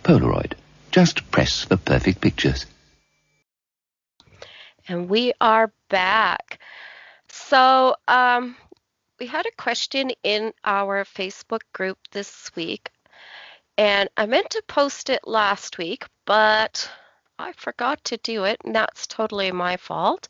Polaroid. 0.04 0.54
Just 0.92 1.30
press 1.32 1.64
for 1.64 1.78
perfect 1.78 2.22
pictures. 2.22 2.66
And 4.88 5.10
we 5.10 5.34
are 5.42 5.74
back. 5.90 6.60
So, 7.28 7.96
um, 8.08 8.56
we 9.20 9.28
had 9.28 9.46
a 9.46 9.62
question 9.62 10.12
in 10.24 10.54
our 10.64 11.04
Facebook 11.06 11.62
group 11.74 11.98
this 12.12 12.52
week, 12.56 12.92
and 13.78 14.10
I 14.18 14.26
meant 14.26 14.50
to 14.52 14.64
post 14.68 15.10
it 15.10 15.28
last 15.28 15.78
week, 15.78 16.06
but 16.26 16.90
I 17.40 17.52
forgot 17.54 18.04
to 18.06 18.18
do 18.18 18.44
it, 18.44 18.62
and 18.64 18.76
that's 18.76 19.08
totally 19.08 19.52
my 19.52 19.78
fault. 19.78 20.28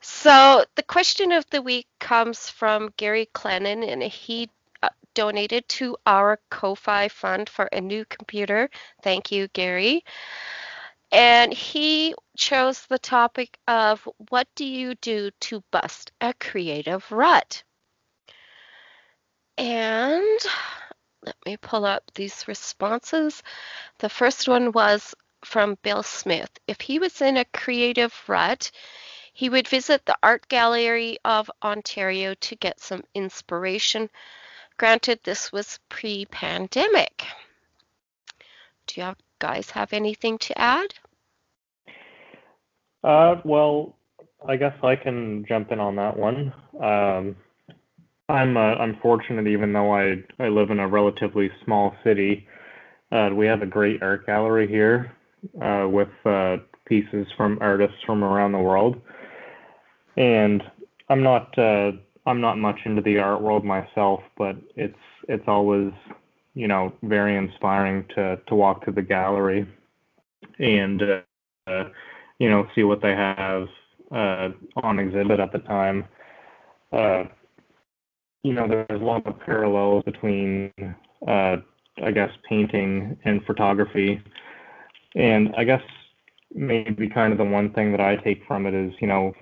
So, 0.00 0.64
the 0.76 0.82
question 0.82 1.32
of 1.32 1.48
the 1.50 1.62
week 1.62 1.86
comes 1.98 2.48
from 2.50 2.92
Gary 2.96 3.28
Clennon, 3.34 3.82
and 3.86 4.02
he 4.02 4.48
uh, 4.82 4.88
donated 5.14 5.68
to 5.68 5.96
our 6.06 6.38
Ko-Fi 6.50 7.08
fund 7.08 7.48
for 7.48 7.64
a 7.66 7.80
new 7.80 8.04
computer. 8.04 8.70
Thank 9.02 9.32
you, 9.32 9.48
Gary. 9.48 10.04
And 11.10 11.52
he 11.52 12.14
chose 12.36 12.86
the 12.86 12.98
topic 12.98 13.58
of 13.66 14.06
what 14.30 14.46
do 14.54 14.64
you 14.64 14.94
do 14.96 15.30
to 15.40 15.64
bust 15.70 16.12
a 16.20 16.34
creative 16.34 17.10
rut? 17.10 17.64
And 19.56 20.38
let 21.22 21.36
me 21.44 21.56
pull 21.56 21.84
up 21.84 22.02
these 22.14 22.46
responses. 22.46 23.42
The 23.98 24.08
first 24.08 24.48
one 24.48 24.72
was 24.72 25.14
from 25.44 25.78
Bill 25.82 26.02
Smith. 26.02 26.50
If 26.66 26.80
he 26.80 26.98
was 26.98 27.20
in 27.20 27.36
a 27.36 27.44
creative 27.46 28.14
rut, 28.28 28.70
he 29.38 29.48
would 29.48 29.68
visit 29.68 30.04
the 30.04 30.18
Art 30.20 30.48
Gallery 30.48 31.16
of 31.24 31.48
Ontario 31.62 32.34
to 32.34 32.56
get 32.56 32.80
some 32.80 33.04
inspiration. 33.14 34.10
Granted, 34.78 35.20
this 35.22 35.52
was 35.52 35.78
pre 35.88 36.24
pandemic. 36.24 37.22
Do 38.88 39.00
you 39.00 39.14
guys 39.38 39.70
have 39.70 39.92
anything 39.92 40.38
to 40.38 40.58
add? 40.58 40.92
Uh, 43.04 43.36
well, 43.44 43.94
I 44.48 44.56
guess 44.56 44.74
I 44.82 44.96
can 44.96 45.44
jump 45.46 45.70
in 45.70 45.78
on 45.78 45.94
that 45.94 46.16
one. 46.16 46.52
Um, 46.82 47.36
I'm 48.28 48.56
uh, 48.56 48.74
even 49.46 49.72
though 49.72 49.94
I 49.94 50.16
I 50.40 50.48
live 50.48 50.70
in 50.70 50.80
a 50.80 50.88
relatively 50.88 51.48
small 51.64 51.94
city. 52.02 52.44
Uh, 53.12 53.30
we 53.32 53.46
have 53.46 53.62
a 53.62 53.66
great 53.66 54.02
art 54.02 54.26
gallery 54.26 54.66
here 54.66 55.12
uh, 55.62 55.86
with 55.88 56.08
uh, 56.24 56.56
pieces 56.86 57.28
from 57.36 57.58
artists 57.60 58.02
from 58.04 58.24
around 58.24 58.50
the 58.50 58.58
world. 58.58 59.00
And 60.18 60.62
I'm 61.10 61.24
not 61.24 61.58
uh, 61.58 61.92
I'm 62.26 62.42
not 62.42 62.58
much 62.58 62.80
into 62.86 63.02
the 63.02 63.18
art 63.20 63.42
world 63.42 63.64
myself, 63.64 64.22
but 64.38 64.56
it's 64.76 64.98
it's 65.28 65.44
always 65.48 65.92
you 66.54 66.68
know 66.68 66.92
very 67.04 67.36
inspiring 67.36 68.06
to 68.16 68.38
to 68.48 68.56
walk 68.56 68.84
to 68.86 68.92
the 68.92 69.02
gallery 69.02 69.66
and 70.58 71.02
uh, 71.68 71.84
you 72.38 72.50
know 72.50 72.66
see 72.74 72.84
what 72.84 73.02
they 73.02 73.14
have 73.14 73.68
uh, 74.12 74.50
on 74.82 74.98
exhibit 74.98 75.40
at 75.40 75.52
the 75.52 75.60
time. 75.60 76.06
Uh, 76.92 77.24
you 78.44 78.54
know, 78.54 78.68
there's 78.68 79.00
a 79.02 79.04
lot 79.04 79.26
of 79.26 79.38
parallels 79.40 80.04
between, 80.04 80.72
uh, 81.26 81.56
I 82.02 82.10
guess, 82.12 82.30
painting 82.48 83.18
and 83.24 83.44
photography. 83.44 84.22
And 85.16 85.54
I 85.56 85.64
guess 85.64 85.82
maybe 86.54 87.08
kind 87.08 87.32
of 87.32 87.38
the 87.38 87.44
one 87.44 87.72
thing 87.72 87.90
that 87.92 88.00
I 88.00 88.16
take 88.16 88.42
from 88.46 88.66
it 88.66 88.74
is, 88.74 88.94
you 89.00 89.08
know, 89.08 89.32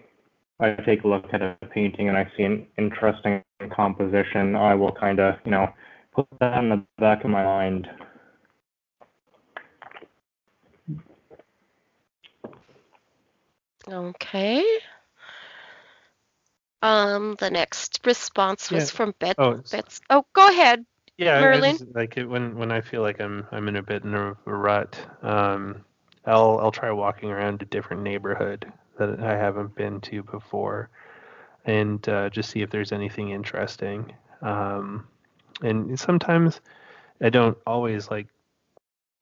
I 0.59 0.70
take 0.72 1.04
a 1.04 1.09
look 1.09 1.26
at 1.32 1.42
a 1.42 1.57
painting 1.70 2.09
and 2.09 2.16
I 2.16 2.30
see 2.36 2.44
an 2.44 2.66
interesting 2.78 3.42
composition, 3.74 4.57
I 4.57 4.74
will 4.74 4.92
kind 4.92 5.20
of, 5.20 5.36
you 5.44 5.50
know, 5.50 5.68
put 6.14 6.26
that 6.40 6.59
in 6.59 6.70
the 6.70 6.82
back 6.98 7.24
of 7.24 7.30
my 7.30 7.44
mind. 7.44 7.88
Okay. 13.88 14.64
Um, 16.82 17.36
the 17.38 17.50
next 17.50 18.00
response 18.04 18.70
was 18.70 18.90
yeah. 18.90 18.96
from 18.96 19.14
Bet. 19.18 19.36
Oh, 19.38 19.62
Bets. 19.70 20.00
Oh, 20.11 20.24
go 20.32 20.48
ahead. 20.48 20.84
Yeah, 21.18 21.40
Merlin. 21.40 21.78
Just, 21.78 21.94
like 21.94 22.16
it, 22.16 22.26
when 22.26 22.57
when 22.57 22.70
I 22.70 22.80
feel 22.80 23.02
like 23.02 23.20
I'm 23.20 23.46
I'm 23.50 23.68
in 23.68 23.76
a 23.76 23.82
bit 23.82 24.04
of 24.04 24.36
a 24.46 24.54
rut, 24.54 24.98
um, 25.22 25.84
I'll 26.26 26.59
I'll 26.59 26.72
try 26.72 26.90
walking 26.90 27.30
around 27.30 27.62
a 27.62 27.64
different 27.64 28.02
neighborhood 28.02 28.70
that 28.99 29.20
I 29.20 29.36
haven't 29.36 29.74
been 29.74 30.01
to 30.03 30.22
before, 30.22 30.90
and 31.64 32.07
uh, 32.09 32.30
just 32.30 32.51
see 32.51 32.62
if 32.62 32.70
there's 32.70 32.92
anything 32.92 33.30
interesting. 33.30 34.12
Um, 34.42 35.07
and 35.62 35.99
sometimes 35.99 36.61
I 37.20 37.30
don't 37.30 37.57
always 37.66 38.11
like 38.11 38.26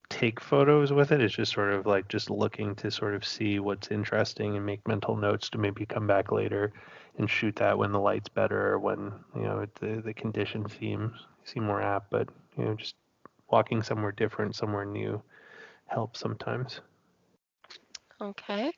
take 0.09 0.41
photos 0.41 0.93
with 0.93 1.13
it. 1.13 1.21
It's 1.21 1.35
just 1.35 1.53
sort 1.53 1.73
of 1.73 1.87
like 1.87 2.09
just 2.09 2.31
looking 2.31 2.75
to 2.77 2.91
sort 2.91 3.15
of 3.15 3.25
see 3.25 3.59
what's 3.59 3.91
interesting 3.91 4.57
and 4.57 4.65
make 4.65 4.87
mental 4.87 5.17
notes 5.17 5.51
to 5.51 5.59
maybe 5.59 5.87
come 5.87 6.07
back 6.07 6.31
later 6.31 6.73
and 7.19 7.31
shoot 7.31 7.57
that 7.57 7.79
when 7.79 7.93
the 7.93 8.01
light's 8.01 8.29
better 8.29 8.73
or 8.73 8.79
when 8.79 9.13
you 9.35 9.43
know 9.43 9.67
the 9.81 10.03
the 10.05 10.15
conditions 10.15 10.73
seem 10.79 11.15
seem 11.45 11.65
more 11.65 11.83
apt. 11.83 12.11
But 12.11 12.29
you 12.57 12.65
know, 12.65 12.75
just 12.75 12.95
walking 13.51 13.83
somewhere 13.83 14.13
different, 14.13 14.57
somewhere 14.57 14.85
new, 14.85 15.23
helps 15.87 16.21
sometimes. 16.21 16.81
Okay. 18.21 18.73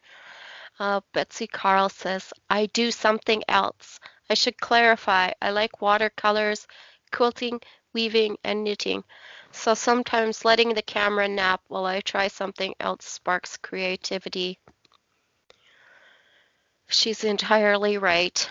Uh, 0.78 1.00
Betsy 1.12 1.46
Carl 1.46 1.88
says, 1.88 2.32
I 2.50 2.66
do 2.66 2.90
something 2.90 3.42
else. 3.48 3.98
I 4.28 4.34
should 4.34 4.60
clarify. 4.60 5.32
I 5.40 5.50
like 5.50 5.80
watercolors, 5.80 6.66
quilting, 7.12 7.60
weaving, 7.92 8.36
and 8.44 8.62
knitting. 8.62 9.04
So 9.52 9.74
sometimes 9.74 10.44
letting 10.44 10.74
the 10.74 10.82
camera 10.82 11.28
nap 11.28 11.62
while 11.68 11.86
I 11.86 12.00
try 12.00 12.28
something 12.28 12.74
else 12.78 13.06
sparks 13.06 13.56
creativity. 13.56 14.58
She's 16.88 17.24
entirely 17.24 17.98
right. 17.98 18.50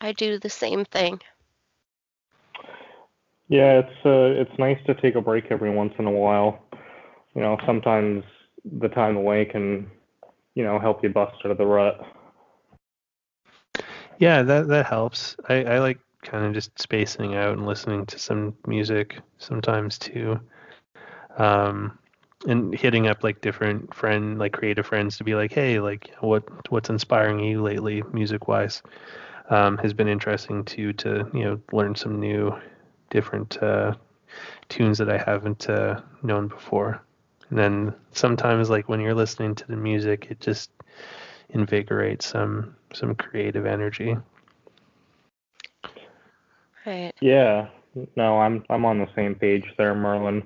I 0.00 0.12
do 0.12 0.38
the 0.38 0.50
same 0.50 0.84
thing. 0.84 1.20
Yeah, 3.48 3.80
it's 3.80 4.06
uh, 4.06 4.40
it's 4.40 4.58
nice 4.58 4.78
to 4.86 4.94
take 4.94 5.14
a 5.14 5.20
break 5.20 5.46
every 5.50 5.70
once 5.70 5.94
in 5.98 6.06
a 6.06 6.10
while. 6.10 6.62
You 7.34 7.42
know, 7.42 7.56
sometimes 7.66 8.24
the 8.64 8.88
time 8.88 9.16
away 9.16 9.44
can, 9.46 9.90
you 10.58 10.64
know, 10.64 10.76
help 10.80 11.04
you 11.04 11.08
bust 11.08 11.36
out 11.44 11.52
of 11.52 11.56
the 11.56 11.64
rut. 11.64 12.04
Yeah, 14.18 14.42
that 14.42 14.66
that 14.66 14.86
helps. 14.86 15.36
I, 15.48 15.62
I 15.62 15.78
like 15.78 16.00
kind 16.22 16.44
of 16.44 16.52
just 16.52 16.76
spacing 16.80 17.36
out 17.36 17.56
and 17.56 17.64
listening 17.64 18.04
to 18.06 18.18
some 18.18 18.56
music 18.66 19.20
sometimes 19.38 19.98
too. 19.98 20.40
Um, 21.36 21.96
and 22.48 22.74
hitting 22.74 23.06
up 23.06 23.22
like 23.22 23.40
different 23.40 23.94
friend 23.94 24.40
like 24.40 24.52
creative 24.52 24.86
friends 24.86 25.16
to 25.16 25.24
be 25.24 25.34
like 25.34 25.52
hey 25.52 25.80
like 25.80 26.10
what 26.20 26.44
what's 26.70 26.88
inspiring 26.88 27.40
you 27.40 27.60
lately 27.60 28.00
music 28.12 28.46
wise 28.46 28.80
um, 29.50 29.76
has 29.78 29.92
been 29.92 30.06
interesting 30.06 30.64
too 30.64 30.92
to 30.92 31.28
you 31.34 31.42
know 31.42 31.60
learn 31.72 31.96
some 31.96 32.20
new 32.20 32.56
different 33.10 33.60
uh, 33.60 33.92
tunes 34.68 34.98
that 34.98 35.10
i 35.10 35.18
haven't 35.18 35.68
uh, 35.68 36.00
known 36.22 36.46
before 36.46 37.02
and 37.50 37.58
then 37.58 37.94
sometimes 38.12 38.70
like 38.70 38.88
when 38.88 39.00
you're 39.00 39.14
listening 39.14 39.54
to 39.54 39.66
the 39.66 39.76
music 39.76 40.28
it 40.30 40.40
just 40.40 40.70
invigorates 41.50 42.26
some 42.26 42.74
some 42.92 43.14
creative 43.14 43.66
energy. 43.66 44.16
Right. 46.86 47.14
Yeah. 47.20 47.68
No 48.16 48.40
i'm 48.40 48.64
i'm 48.70 48.84
on 48.84 48.98
the 48.98 49.08
same 49.16 49.34
page 49.34 49.64
there 49.76 49.94
merlin. 49.94 50.42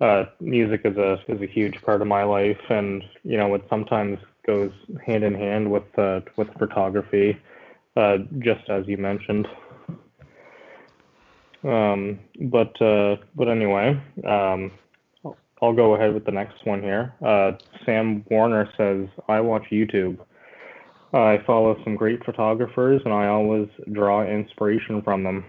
Uh, 0.00 0.24
music 0.40 0.80
is 0.84 0.96
a 0.96 1.18
is 1.28 1.40
a 1.40 1.46
huge 1.46 1.80
part 1.82 2.02
of 2.02 2.08
my 2.08 2.24
life, 2.24 2.60
and 2.70 3.04
you 3.22 3.36
know 3.36 3.54
it 3.54 3.62
sometimes 3.70 4.18
goes 4.46 4.72
hand 5.06 5.22
in 5.22 5.34
hand 5.34 5.70
with 5.70 5.84
uh, 5.98 6.20
with 6.36 6.48
photography, 6.58 7.38
uh, 7.96 8.18
just 8.38 8.68
as 8.68 8.86
you 8.88 8.96
mentioned. 8.96 9.46
Um, 11.64 12.18
but 12.40 12.80
uh, 12.82 13.16
but 13.36 13.48
anyway, 13.48 14.00
um, 14.26 14.72
I'll 15.62 15.72
go 15.72 15.94
ahead 15.94 16.12
with 16.12 16.24
the 16.24 16.32
next 16.32 16.66
one 16.66 16.82
here. 16.82 17.14
Uh, 17.24 17.52
Sam 17.86 18.24
Warner 18.28 18.68
says, 18.76 19.08
"I 19.28 19.40
watch 19.40 19.62
YouTube. 19.70 20.18
I 21.14 21.38
follow 21.46 21.80
some 21.84 21.94
great 21.94 22.24
photographers, 22.24 23.00
and 23.04 23.14
I 23.14 23.28
always 23.28 23.68
draw 23.92 24.24
inspiration 24.24 25.00
from 25.02 25.22
them." 25.22 25.44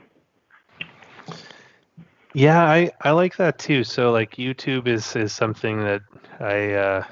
Yeah, 2.33 2.63
I, 2.63 2.91
I 3.01 3.11
like 3.11 3.37
that 3.37 3.57
too. 3.57 3.83
So 3.83 4.11
like 4.11 4.35
YouTube 4.35 4.87
is 4.87 5.15
is 5.15 5.33
something 5.33 5.79
that 5.79 6.01
I 6.39 6.73
uh, 6.73 7.03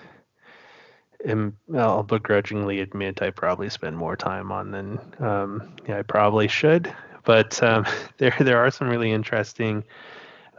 am 1.25 1.57
I'll 1.75 2.03
begrudgingly 2.03 2.81
admit 2.81 3.23
I 3.23 3.31
probably 3.31 3.69
spend 3.69 3.97
more 3.97 4.15
time 4.15 4.51
on 4.51 4.69
than 4.69 4.99
um, 5.19 5.73
yeah 5.87 5.97
I 5.97 6.03
probably 6.03 6.47
should. 6.47 6.93
But 7.23 7.61
um, 7.63 7.85
there 8.17 8.35
there 8.39 8.59
are 8.59 8.69
some 8.69 8.89
really 8.89 9.11
interesting 9.11 9.83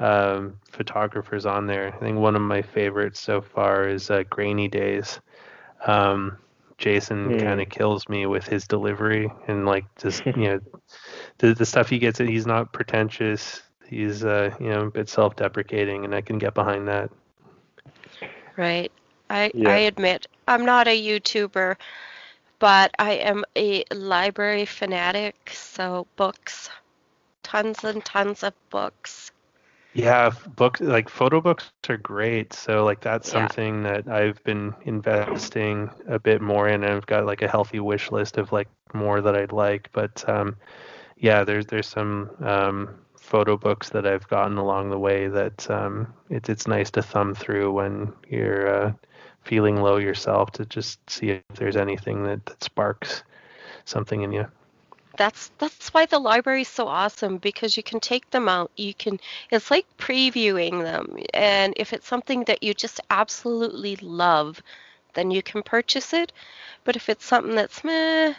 um, 0.02 0.58
photographers 0.68 1.46
on 1.46 1.66
there. 1.66 1.94
I 1.94 1.98
think 1.98 2.18
one 2.18 2.34
of 2.34 2.42
my 2.42 2.60
favorites 2.60 3.20
so 3.20 3.40
far 3.40 3.88
is 3.88 4.10
uh, 4.10 4.24
Grainy 4.28 4.66
Days. 4.66 5.20
Um, 5.86 6.38
Jason 6.76 7.28
mm. 7.28 7.40
kind 7.40 7.60
of 7.60 7.68
kills 7.68 8.08
me 8.08 8.26
with 8.26 8.44
his 8.44 8.66
delivery 8.66 9.30
and 9.46 9.64
like 9.64 9.84
just 10.00 10.26
you 10.26 10.32
know 10.34 10.60
the 11.38 11.54
the 11.54 11.64
stuff 11.64 11.88
he 11.88 12.00
gets. 12.00 12.18
He's 12.18 12.46
not 12.46 12.72
pretentious. 12.72 13.62
He's 13.86 14.24
uh, 14.24 14.54
you 14.58 14.70
know 14.70 14.86
a 14.86 14.90
bit 14.90 15.08
self-deprecating, 15.08 16.04
and 16.04 16.14
I 16.14 16.20
can 16.20 16.38
get 16.38 16.54
behind 16.54 16.88
that. 16.88 17.10
Right. 18.56 18.90
I 19.30 19.52
yeah. 19.54 19.70
I 19.70 19.76
admit 19.76 20.26
I'm 20.48 20.64
not 20.64 20.88
a 20.88 21.00
YouTuber, 21.00 21.76
but 22.58 22.92
I 22.98 23.12
am 23.12 23.44
a 23.54 23.84
library 23.94 24.64
fanatic. 24.64 25.52
So 25.54 26.08
books, 26.16 26.70
tons 27.44 27.84
and 27.84 28.04
tons 28.04 28.42
of 28.42 28.54
books. 28.70 29.30
Yeah, 29.94 30.30
books 30.56 30.80
like 30.80 31.08
photo 31.08 31.40
books 31.40 31.70
are 31.88 31.96
great. 31.96 32.52
So 32.52 32.84
like 32.84 33.00
that's 33.00 33.28
yeah. 33.28 33.32
something 33.32 33.82
that 33.82 34.08
I've 34.08 34.42
been 34.44 34.74
investing 34.84 35.90
a 36.08 36.18
bit 36.18 36.40
more 36.40 36.68
in. 36.68 36.82
And 36.82 36.94
I've 36.94 37.06
got 37.06 37.26
like 37.26 37.42
a 37.42 37.48
healthy 37.48 37.80
wish 37.80 38.10
list 38.10 38.38
of 38.38 38.52
like 38.52 38.68
more 38.94 39.20
that 39.20 39.36
I'd 39.36 39.52
like. 39.52 39.90
But 39.92 40.26
um, 40.28 40.56
yeah, 41.18 41.44
there's 41.44 41.66
there's 41.66 41.86
some 41.86 42.30
um, 42.40 42.94
photo 43.18 43.56
books 43.56 43.90
that 43.90 44.06
I've 44.06 44.28
gotten 44.28 44.56
along 44.56 44.90
the 44.90 44.98
way 44.98 45.28
that 45.28 45.70
um, 45.70 46.12
it's 46.30 46.48
it's 46.48 46.66
nice 46.66 46.90
to 46.92 47.02
thumb 47.02 47.34
through 47.34 47.72
when 47.72 48.12
you're 48.28 48.86
uh, 48.86 48.92
feeling 49.42 49.82
low 49.82 49.98
yourself 49.98 50.52
to 50.52 50.64
just 50.64 50.98
see 51.10 51.30
if 51.30 51.42
there's 51.54 51.76
anything 51.76 52.24
that, 52.24 52.46
that 52.46 52.62
sparks 52.62 53.24
something 53.84 54.22
in 54.22 54.32
you 54.32 54.46
that's 55.16 55.50
that's 55.58 55.92
why 55.92 56.06
the 56.06 56.18
library 56.18 56.62
is 56.62 56.68
so 56.68 56.88
awesome 56.88 57.38
because 57.38 57.76
you 57.76 57.82
can 57.82 58.00
take 58.00 58.30
them 58.30 58.48
out 58.48 58.70
you 58.76 58.94
can 58.94 59.18
it's 59.50 59.70
like 59.70 59.86
previewing 59.98 60.82
them 60.82 61.18
and 61.34 61.74
if 61.76 61.92
it's 61.92 62.06
something 62.06 62.44
that 62.44 62.62
you 62.62 62.72
just 62.74 63.00
absolutely 63.10 63.96
love 63.96 64.62
then 65.14 65.30
you 65.30 65.42
can 65.42 65.62
purchase 65.62 66.12
it 66.12 66.32
but 66.84 66.96
if 66.96 67.08
it's 67.08 67.24
something 67.24 67.54
that's 67.54 67.84
meh 67.84 68.34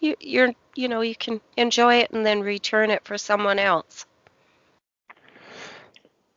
you, 0.00 0.16
you're 0.20 0.52
you 0.74 0.88
know 0.88 1.00
you 1.00 1.16
can 1.16 1.40
enjoy 1.56 1.96
it 1.96 2.10
and 2.10 2.24
then 2.24 2.40
return 2.40 2.90
it 2.90 3.04
for 3.04 3.16
someone 3.16 3.58
else. 3.58 4.06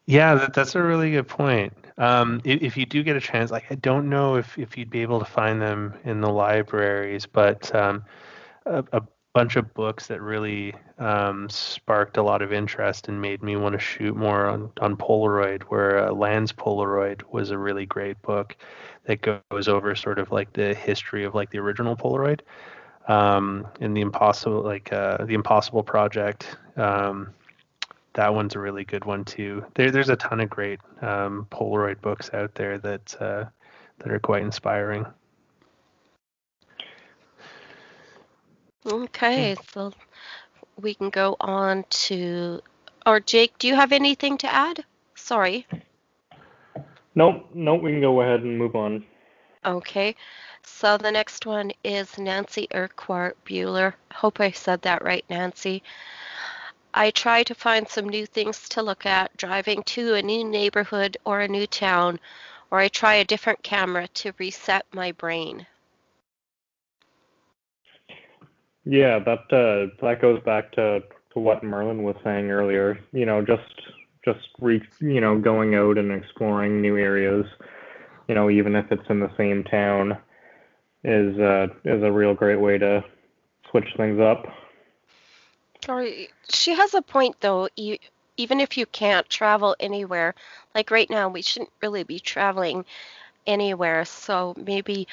Yeah 0.06 0.36
that, 0.36 0.54
that's 0.54 0.76
a 0.76 0.82
really 0.82 1.12
good 1.12 1.28
point. 1.28 1.74
Um, 1.98 2.42
if, 2.44 2.62
if, 2.62 2.78
you 2.78 2.86
do 2.86 3.02
get 3.02 3.16
a 3.16 3.20
chance 3.20 3.50
like 3.50 3.72
i 3.72 3.76
don't 3.76 4.08
know 4.08 4.36
if, 4.36 4.56
if 4.60 4.78
you'd 4.78 4.92
be 4.92 5.02
able 5.02 5.18
to 5.18 5.26
find 5.26 5.60
them 5.60 5.96
in 6.04 6.22
the 6.22 6.30
libraries 6.30 7.26
but 7.26 7.74
um, 7.74 8.04
a, 8.68 8.84
a 8.94 9.02
bunch 9.34 9.56
of 9.56 9.74
books 9.74 10.08
that 10.08 10.22
really 10.22 10.74
um, 10.98 11.48
sparked 11.50 12.18
a 12.18 12.24
lot 12.24 12.42
of 12.42 12.52
interest 12.52 13.08
and 13.08 13.22
made 13.22 13.44
me 13.44 13.56
want 13.56 13.74
to 13.74 13.80
shoot 13.80 14.16
more 14.16 14.48
on, 14.48 14.72
on 14.82 14.98
Polaroid, 14.98 15.64
where 15.64 16.08
uh, 16.08 16.12
Land's 16.12 16.52
Polaroid 16.52 17.22
was 17.32 17.52
a 17.52 17.58
really 17.58 17.86
great 17.86 18.20
book 18.22 18.56
that 19.06 19.22
goes 19.22 19.68
over 19.68 19.96
sort 19.96 20.20
of 20.20 20.32
like 20.32 20.52
the 20.54 20.74
history 20.74 21.24
of 21.24 21.36
like 21.36 21.52
the 21.52 21.60
original 21.60 21.96
Polaroid 21.96 22.42
um, 23.08 23.68
and 23.80 23.96
the 23.96 24.02
impossible 24.02 24.62
like 24.62 24.92
uh, 24.92 25.24
the 25.26 25.34
Impossible 25.34 25.84
Project. 25.84 26.58
Um, 26.76 27.34
that 28.14 28.34
one's 28.34 28.56
a 28.56 28.60
really 28.60 28.84
good 28.84 29.06
one 29.06 29.24
too. 29.24 29.64
There, 29.76 29.92
there's 29.92 30.10
a 30.10 30.16
ton 30.16 30.42
of 30.42 30.50
great 30.50 30.80
um, 31.02 31.48
Polaroid 31.52 32.02
books 32.02 32.30
out 32.34 32.56
there 32.56 32.78
that 32.80 33.22
uh, 33.22 33.46
that 34.00 34.12
are 34.12 34.20
quite 34.20 34.44
inspiring. 34.44 35.06
Okay, 38.88 39.58
so 39.74 39.92
we 40.80 40.94
can 40.94 41.10
go 41.10 41.36
on 41.42 41.84
to, 41.90 42.62
or 43.06 43.20
Jake, 43.20 43.58
do 43.58 43.68
you 43.68 43.76
have 43.76 43.92
anything 43.92 44.38
to 44.38 44.54
add? 44.54 44.86
Sorry. 45.14 45.68
Nope, 47.14 47.50
nope, 47.54 47.82
we 47.82 47.92
can 47.92 48.00
go 48.00 48.22
ahead 48.22 48.44
and 48.44 48.58
move 48.58 48.78
on. 48.78 49.04
Okay, 49.66 50.16
so 50.64 50.98
the 50.98 51.12
next 51.12 51.46
one 51.46 51.74
is 51.84 52.18
Nancy 52.18 52.70
Urquhart 52.74 53.36
Bueller. 53.44 53.94
Hope 54.14 54.40
I 54.40 54.52
said 54.52 54.82
that 54.84 55.04
right, 55.04 55.26
Nancy. 55.30 55.84
I 56.94 57.12
try 57.12 57.44
to 57.44 57.54
find 57.54 57.90
some 57.90 58.08
new 58.08 58.26
things 58.26 58.70
to 58.70 58.82
look 58.82 59.06
at 59.06 59.36
driving 59.36 59.84
to 59.84 60.14
a 60.14 60.22
new 60.22 60.46
neighborhood 60.46 61.18
or 61.26 61.42
a 61.42 61.48
new 61.50 61.68
town, 61.68 62.22
or 62.72 62.80
I 62.80 62.88
try 62.88 63.16
a 63.16 63.26
different 63.26 63.64
camera 63.64 64.08
to 64.08 64.34
reset 64.38 64.86
my 64.94 65.12
brain. 65.12 65.68
Yeah, 68.90 69.20
that 69.20 69.52
uh, 69.52 69.94
that 70.02 70.22
goes 70.22 70.42
back 70.44 70.72
to, 70.74 71.02
to 71.34 71.40
what 71.40 71.64
Merlin 71.64 72.04
was 72.04 72.16
saying 72.24 72.50
earlier. 72.50 72.98
You 73.12 73.26
know, 73.26 73.44
just 73.44 73.82
just 74.24 74.48
re, 74.62 74.82
you 75.02 75.20
know 75.20 75.38
going 75.38 75.76
out 75.76 75.98
and 75.98 76.12
exploring 76.12 76.82
new 76.82 76.98
areas. 76.98 77.46
You 78.30 78.36
know, 78.36 78.50
even 78.50 78.76
if 78.76 78.90
it's 78.92 79.10
in 79.10 79.20
the 79.20 79.32
same 79.36 79.66
town, 79.66 80.18
is 81.04 81.38
uh, 81.38 81.68
is 81.84 82.02
a 82.02 82.12
real 82.12 82.34
great 82.34 82.62
way 82.62 82.78
to 82.78 83.04
switch 83.70 83.90
things 83.98 84.22
up. 84.22 84.46
Sorry, 85.86 86.30
she 86.50 86.74
has 86.74 86.94
a 86.94 87.02
point 87.02 87.36
though. 87.42 87.68
You, 87.76 87.98
even 88.38 88.62
if 88.62 88.78
you 88.78 88.86
can't 88.86 89.28
travel 89.30 89.76
anywhere, 89.82 90.34
like 90.74 90.92
right 90.92 91.10
now, 91.10 91.28
we 91.28 91.42
shouldn't 91.42 91.72
really 91.82 92.04
be 92.04 92.20
traveling 92.20 92.86
anywhere. 93.46 94.06
So 94.06 94.54
maybe 94.58 95.10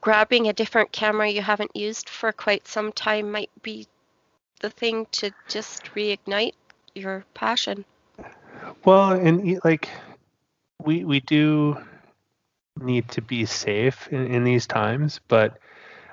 grabbing 0.00 0.48
a 0.48 0.52
different 0.52 0.92
camera 0.92 1.28
you 1.28 1.42
haven't 1.42 1.74
used 1.74 2.08
for 2.08 2.32
quite 2.32 2.66
some 2.66 2.92
time 2.92 3.30
might 3.30 3.50
be 3.62 3.86
the 4.60 4.70
thing 4.70 5.06
to 5.12 5.30
just 5.48 5.84
reignite 5.94 6.54
your 6.94 7.24
passion. 7.34 7.84
Well, 8.84 9.12
and 9.12 9.60
like 9.64 9.88
we 10.84 11.04
we 11.04 11.20
do 11.20 11.76
need 12.80 13.08
to 13.08 13.22
be 13.22 13.44
safe 13.46 14.08
in, 14.08 14.26
in 14.26 14.44
these 14.44 14.66
times, 14.66 15.20
but 15.28 15.58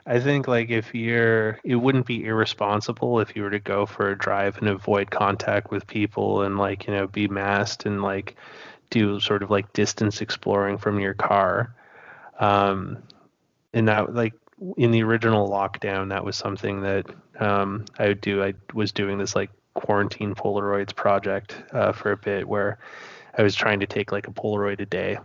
I 0.06 0.20
think 0.20 0.48
like 0.48 0.70
if 0.70 0.94
you're 0.94 1.60
it 1.64 1.76
wouldn't 1.76 2.06
be 2.06 2.26
irresponsible 2.26 3.20
if 3.20 3.36
you 3.36 3.44
were 3.44 3.50
to 3.50 3.60
go 3.60 3.86
for 3.86 4.10
a 4.10 4.18
drive 4.18 4.58
and 4.58 4.68
avoid 4.68 5.10
contact 5.10 5.72
with 5.72 5.88
people 5.88 6.44
and 6.44 6.58
like, 6.58 6.88
you 6.88 6.94
know, 6.94 7.08
be 7.08 7.28
masked 7.28 7.86
and 7.86 8.04
like 8.04 8.36
do 8.90 9.20
sort 9.20 9.42
of 9.42 9.50
like 9.50 9.74
distance 9.74 10.22
exploring 10.22 10.78
from 10.78 11.00
your 11.00 11.16
car. 11.16 11.74
Um, 12.40 13.02
and 13.76 13.90
that 13.90 14.16
like 14.16 14.34
in 14.78 14.90
the 14.90 15.04
original 15.04 15.50
lockdown, 15.50 16.10
that 16.10 16.24
was 16.24 16.36
something 16.36 16.82
that 16.82 17.06
um, 17.40 17.86
I 18.00 18.08
would 18.08 18.22
do. 18.22 18.42
I 18.42 18.54
was 18.74 18.92
doing 18.92 19.18
this 19.20 19.36
like 19.36 19.52
quarantine 19.76 20.34
Polaroids 20.34 20.96
project 20.96 21.62
uh, 21.74 21.92
for 21.92 22.14
a 22.14 22.18
bit 22.18 22.48
where 22.48 22.80
I 23.38 23.44
was 23.44 23.54
trying 23.54 23.82
to 23.82 23.86
take 23.86 24.14
like 24.14 24.28
a 24.28 24.32
Polaroid 24.32 24.80
a 24.80 24.86
day. 24.86 25.20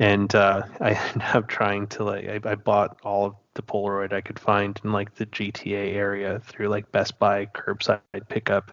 And 0.00 0.34
uh, 0.34 0.64
I 0.80 0.94
ended 0.94 1.28
up 1.32 1.48
trying 1.48 1.86
to 1.88 2.04
like 2.04 2.28
I, 2.28 2.50
I 2.50 2.54
bought 2.56 2.98
all 3.04 3.26
of 3.26 3.36
the 3.54 3.62
Polaroid 3.62 4.12
I 4.12 4.20
could 4.20 4.38
find 4.38 4.78
in 4.82 4.92
like 4.92 5.14
the 5.14 5.26
GTA 5.26 5.94
area 5.94 6.40
through 6.40 6.68
like 6.68 6.90
Best 6.90 7.20
Buy 7.20 7.46
curbside 7.46 8.00
pickup. 8.28 8.72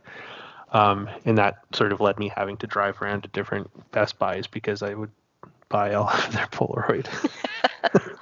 Um, 0.74 1.08
and 1.24 1.38
that 1.38 1.60
sort 1.74 1.94
of 1.94 2.02
led 2.02 2.18
me 2.18 2.32
having 2.36 2.58
to 2.58 2.68
drive 2.68 3.00
around 3.02 3.22
to 3.22 3.30
different 3.30 3.70
Best 3.92 4.18
Buys 4.18 4.48
because 4.48 4.82
I 4.82 4.96
would 4.96 5.12
buy 5.70 5.94
all 5.94 6.10
of 6.14 6.34
their 6.34 6.48
Polaroid. 6.48 7.08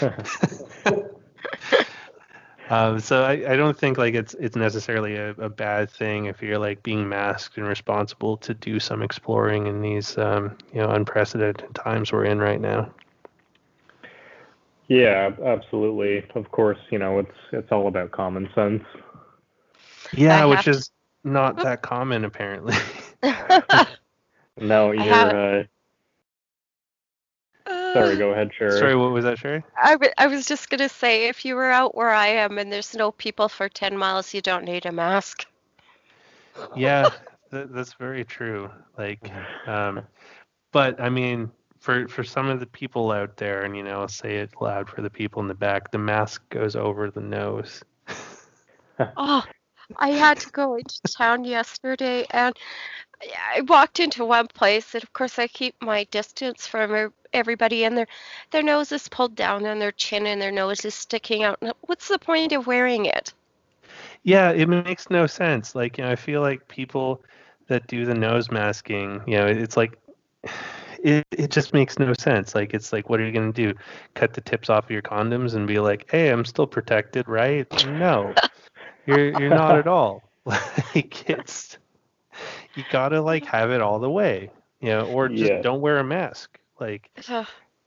um, 2.70 2.98
so 2.98 3.22
I, 3.22 3.52
I 3.52 3.56
don't 3.56 3.78
think 3.78 3.98
like 3.98 4.14
it's 4.14 4.34
it's 4.34 4.56
necessarily 4.56 5.16
a, 5.16 5.30
a, 5.32 5.48
bad 5.48 5.90
thing 5.90 6.26
if 6.26 6.42
you're 6.42 6.58
like 6.58 6.82
being 6.82 7.08
masked 7.08 7.56
and 7.56 7.66
responsible 7.66 8.36
to 8.38 8.54
do 8.54 8.80
some 8.80 9.02
exploring 9.02 9.66
in 9.66 9.82
these 9.82 10.16
um, 10.18 10.56
you 10.72 10.80
know 10.80 10.90
unprecedented 10.90 11.74
times 11.74 12.12
we're 12.12 12.24
in 12.24 12.38
right 12.38 12.60
now. 12.60 12.90
Yeah, 14.88 15.30
absolutely. 15.44 16.24
Of 16.34 16.50
course, 16.50 16.78
you 16.90 16.98
know 16.98 17.18
it's 17.18 17.36
it's 17.52 17.72
all 17.72 17.88
about 17.88 18.10
common 18.10 18.48
sense. 18.54 18.84
Yeah, 20.12 20.44
which 20.44 20.68
is 20.68 20.90
not 21.24 21.56
that 21.58 21.82
common 21.82 22.24
apparently. 22.24 22.76
no, 24.60 24.92
you're 24.92 25.60
uh, 25.60 25.64
Sorry, 27.94 28.16
go 28.16 28.32
ahead, 28.32 28.52
Sherry. 28.52 28.78
Sorry, 28.78 28.96
what 28.96 29.12
was 29.12 29.24
that, 29.24 29.38
Sherry? 29.38 29.64
I, 29.82 29.92
w- 29.92 30.12
I 30.18 30.26
was 30.26 30.46
just 30.46 30.68
going 30.68 30.80
to 30.80 30.88
say 30.88 31.28
if 31.28 31.44
you 31.44 31.54
were 31.54 31.70
out 31.70 31.94
where 31.94 32.10
I 32.10 32.26
am 32.26 32.58
and 32.58 32.72
there's 32.72 32.94
no 32.94 33.12
people 33.12 33.48
for 33.48 33.68
10 33.68 33.96
miles, 33.96 34.34
you 34.34 34.40
don't 34.42 34.64
need 34.64 34.84
a 34.86 34.92
mask. 34.92 35.46
Yeah, 36.76 37.10
th- 37.50 37.68
that's 37.70 37.94
very 37.94 38.24
true. 38.24 38.70
Like, 38.98 39.30
um, 39.66 40.02
but 40.72 41.00
I 41.00 41.08
mean, 41.08 41.50
for, 41.78 42.08
for 42.08 42.24
some 42.24 42.48
of 42.48 42.60
the 42.60 42.66
people 42.66 43.12
out 43.12 43.36
there, 43.36 43.62
and 43.62 43.76
you 43.76 43.82
know, 43.84 44.00
I'll 44.00 44.08
say 44.08 44.38
it 44.38 44.50
loud 44.60 44.88
for 44.88 45.02
the 45.02 45.10
people 45.10 45.40
in 45.42 45.48
the 45.48 45.54
back, 45.54 45.90
the 45.92 45.98
mask 45.98 46.48
goes 46.50 46.76
over 46.76 47.10
the 47.10 47.20
nose. 47.20 47.82
oh, 49.16 49.44
I 49.96 50.10
had 50.10 50.40
to 50.40 50.50
go 50.50 50.74
into 50.76 51.00
town 51.16 51.44
yesterday 51.44 52.26
and 52.30 52.54
I 53.22 53.60
walked 53.62 54.00
into 54.00 54.24
one 54.24 54.48
place 54.48 54.94
and 54.94 55.02
of 55.02 55.12
course 55.12 55.38
I 55.38 55.46
keep 55.46 55.74
my 55.80 56.04
distance 56.04 56.66
from 56.66 57.12
everybody 57.32 57.84
and 57.84 57.96
their 57.96 58.06
their 58.50 58.62
nose 58.62 58.92
is 58.92 59.08
pulled 59.08 59.34
down 59.34 59.66
and 59.66 59.80
their 59.80 59.92
chin 59.92 60.26
and 60.26 60.40
their 60.40 60.52
nose 60.52 60.84
is 60.84 60.94
sticking 60.94 61.42
out. 61.42 61.62
What's 61.82 62.08
the 62.08 62.18
point 62.18 62.52
of 62.52 62.66
wearing 62.66 63.06
it? 63.06 63.32
Yeah, 64.22 64.50
it 64.50 64.68
makes 64.68 65.10
no 65.10 65.26
sense. 65.26 65.74
Like, 65.74 65.98
you 65.98 66.04
know, 66.04 66.10
I 66.10 66.16
feel 66.16 66.40
like 66.40 66.66
people 66.68 67.22
that 67.68 67.86
do 67.86 68.04
the 68.04 68.14
nose 68.14 68.50
masking, 68.50 69.20
you 69.26 69.36
know, 69.36 69.46
it's 69.46 69.76
like 69.76 69.98
it, 71.02 71.24
it 71.30 71.50
just 71.50 71.74
makes 71.74 71.98
no 71.98 72.12
sense. 72.14 72.54
Like 72.54 72.74
it's 72.74 72.92
like 72.92 73.08
what 73.08 73.20
are 73.20 73.26
you 73.26 73.32
gonna 73.32 73.52
do? 73.52 73.74
Cut 74.14 74.34
the 74.34 74.40
tips 74.40 74.70
off 74.70 74.84
of 74.84 74.90
your 74.90 75.02
condoms 75.02 75.54
and 75.54 75.66
be 75.66 75.78
like, 75.78 76.10
Hey, 76.10 76.30
I'm 76.30 76.44
still 76.44 76.66
protected, 76.66 77.28
right? 77.28 77.86
No. 77.86 78.34
you're 79.06 79.38
you're 79.38 79.50
not 79.50 79.76
at 79.76 79.86
all. 79.86 80.22
Like 80.94 81.30
it's 81.30 81.78
you 82.76 82.84
gotta 82.90 83.20
like 83.20 83.44
have 83.46 83.70
it 83.70 83.80
all 83.80 83.98
the 83.98 84.10
way. 84.10 84.50
You 84.80 84.90
know, 84.90 85.06
or 85.06 85.28
just 85.28 85.50
yeah. 85.50 85.62
don't 85.62 85.80
wear 85.80 85.98
a 85.98 86.04
mask. 86.04 86.58
Like 86.78 87.10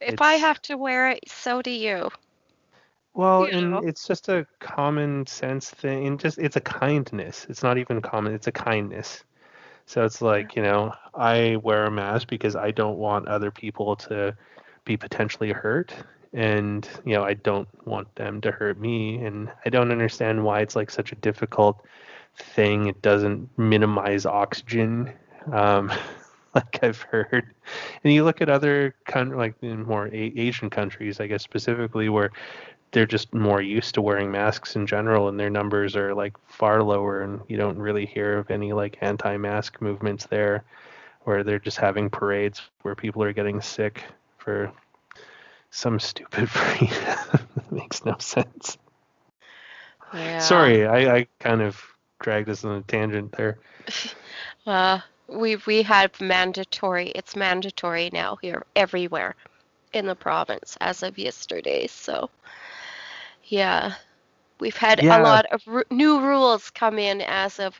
if 0.01 0.21
I 0.21 0.33
have 0.33 0.61
to 0.63 0.77
wear 0.77 1.09
it, 1.09 1.19
so 1.27 1.61
do 1.61 1.71
you. 1.71 2.09
Well, 3.13 3.45
and 3.45 3.83
it's 3.83 4.07
just 4.07 4.29
a 4.29 4.45
common 4.59 5.25
sense 5.25 5.71
thing. 5.71 6.05
And 6.05 6.19
just 6.19 6.37
it's 6.37 6.55
a 6.55 6.61
kindness. 6.61 7.47
It's 7.49 7.63
not 7.63 7.77
even 7.77 8.01
common. 8.01 8.33
It's 8.33 8.47
a 8.47 8.51
kindness. 8.51 9.23
So 9.87 10.05
it's 10.05 10.21
like 10.21 10.55
you 10.55 10.61
know, 10.61 10.93
I 11.15 11.57
wear 11.63 11.85
a 11.85 11.91
mask 11.91 12.27
because 12.27 12.55
I 12.55 12.71
don't 12.71 12.97
want 12.97 13.27
other 13.27 13.51
people 13.51 13.95
to 13.95 14.35
be 14.85 14.97
potentially 14.97 15.51
hurt, 15.51 15.93
and 16.33 16.87
you 17.05 17.13
know, 17.15 17.23
I 17.23 17.33
don't 17.33 17.67
want 17.87 18.13
them 18.15 18.39
to 18.41 18.51
hurt 18.51 18.79
me. 18.79 19.23
And 19.23 19.51
I 19.65 19.69
don't 19.69 19.91
understand 19.91 20.43
why 20.43 20.61
it's 20.61 20.75
like 20.75 20.91
such 20.91 21.11
a 21.11 21.15
difficult 21.15 21.83
thing. 22.37 22.87
It 22.87 23.01
doesn't 23.01 23.49
minimize 23.57 24.25
oxygen. 24.25 25.13
Um, 25.51 25.91
like 26.55 26.79
I've 26.83 27.01
heard. 27.01 27.53
And 28.03 28.13
you 28.13 28.23
look 28.23 28.41
at 28.41 28.49
other 28.49 28.95
con- 29.05 29.35
like 29.35 29.55
in 29.61 29.85
more 29.85 30.07
a- 30.07 30.33
Asian 30.37 30.69
countries, 30.69 31.19
I 31.19 31.27
guess 31.27 31.43
specifically, 31.43 32.09
where 32.09 32.31
they're 32.91 33.05
just 33.05 33.33
more 33.33 33.61
used 33.61 33.95
to 33.95 34.01
wearing 34.01 34.31
masks 34.31 34.75
in 34.75 34.87
general 34.87 35.27
and 35.27 35.39
their 35.39 35.49
numbers 35.49 35.95
are 35.95 36.13
like 36.13 36.33
far 36.47 36.81
lower 36.81 37.21
and 37.21 37.41
you 37.47 37.57
don't 37.57 37.77
really 37.77 38.05
hear 38.05 38.37
of 38.37 38.49
any 38.49 38.73
like 38.73 38.97
anti-mask 39.01 39.81
movements 39.81 40.25
there 40.27 40.63
where 41.23 41.43
they're 41.43 41.59
just 41.59 41.77
having 41.77 42.09
parades 42.09 42.61
where 42.83 42.95
people 42.95 43.21
are 43.23 43.33
getting 43.33 43.61
sick 43.61 44.03
for 44.37 44.71
some 45.69 45.99
stupid 45.99 46.49
reason 46.81 47.17
makes 47.71 48.05
no 48.05 48.15
sense 48.19 48.77
yeah. 50.13 50.39
sorry 50.39 50.87
I, 50.87 51.17
I 51.17 51.27
kind 51.39 51.61
of 51.61 51.81
dragged 52.19 52.49
us 52.49 52.65
on 52.65 52.77
a 52.77 52.81
tangent 52.83 53.31
there 53.33 53.57
uh, 54.67 54.99
we 55.27 55.55
we 55.67 55.81
had 55.81 56.11
mandatory 56.19 57.09
it's 57.09 57.35
mandatory 57.35 58.09
now 58.13 58.37
here 58.41 58.65
everywhere 58.75 59.35
in 59.93 60.05
the 60.05 60.15
province 60.15 60.77
as 60.81 61.03
of 61.03 61.17
yesterday 61.17 61.87
so 61.87 62.29
yeah. 63.47 63.93
We've 64.59 64.77
had 64.77 65.01
yeah. 65.01 65.19
a 65.19 65.23
lot 65.23 65.45
of 65.51 65.61
r- 65.67 65.85
new 65.89 66.19
rules 66.19 66.69
come 66.69 66.99
in 66.99 67.21
as 67.21 67.59
of 67.59 67.79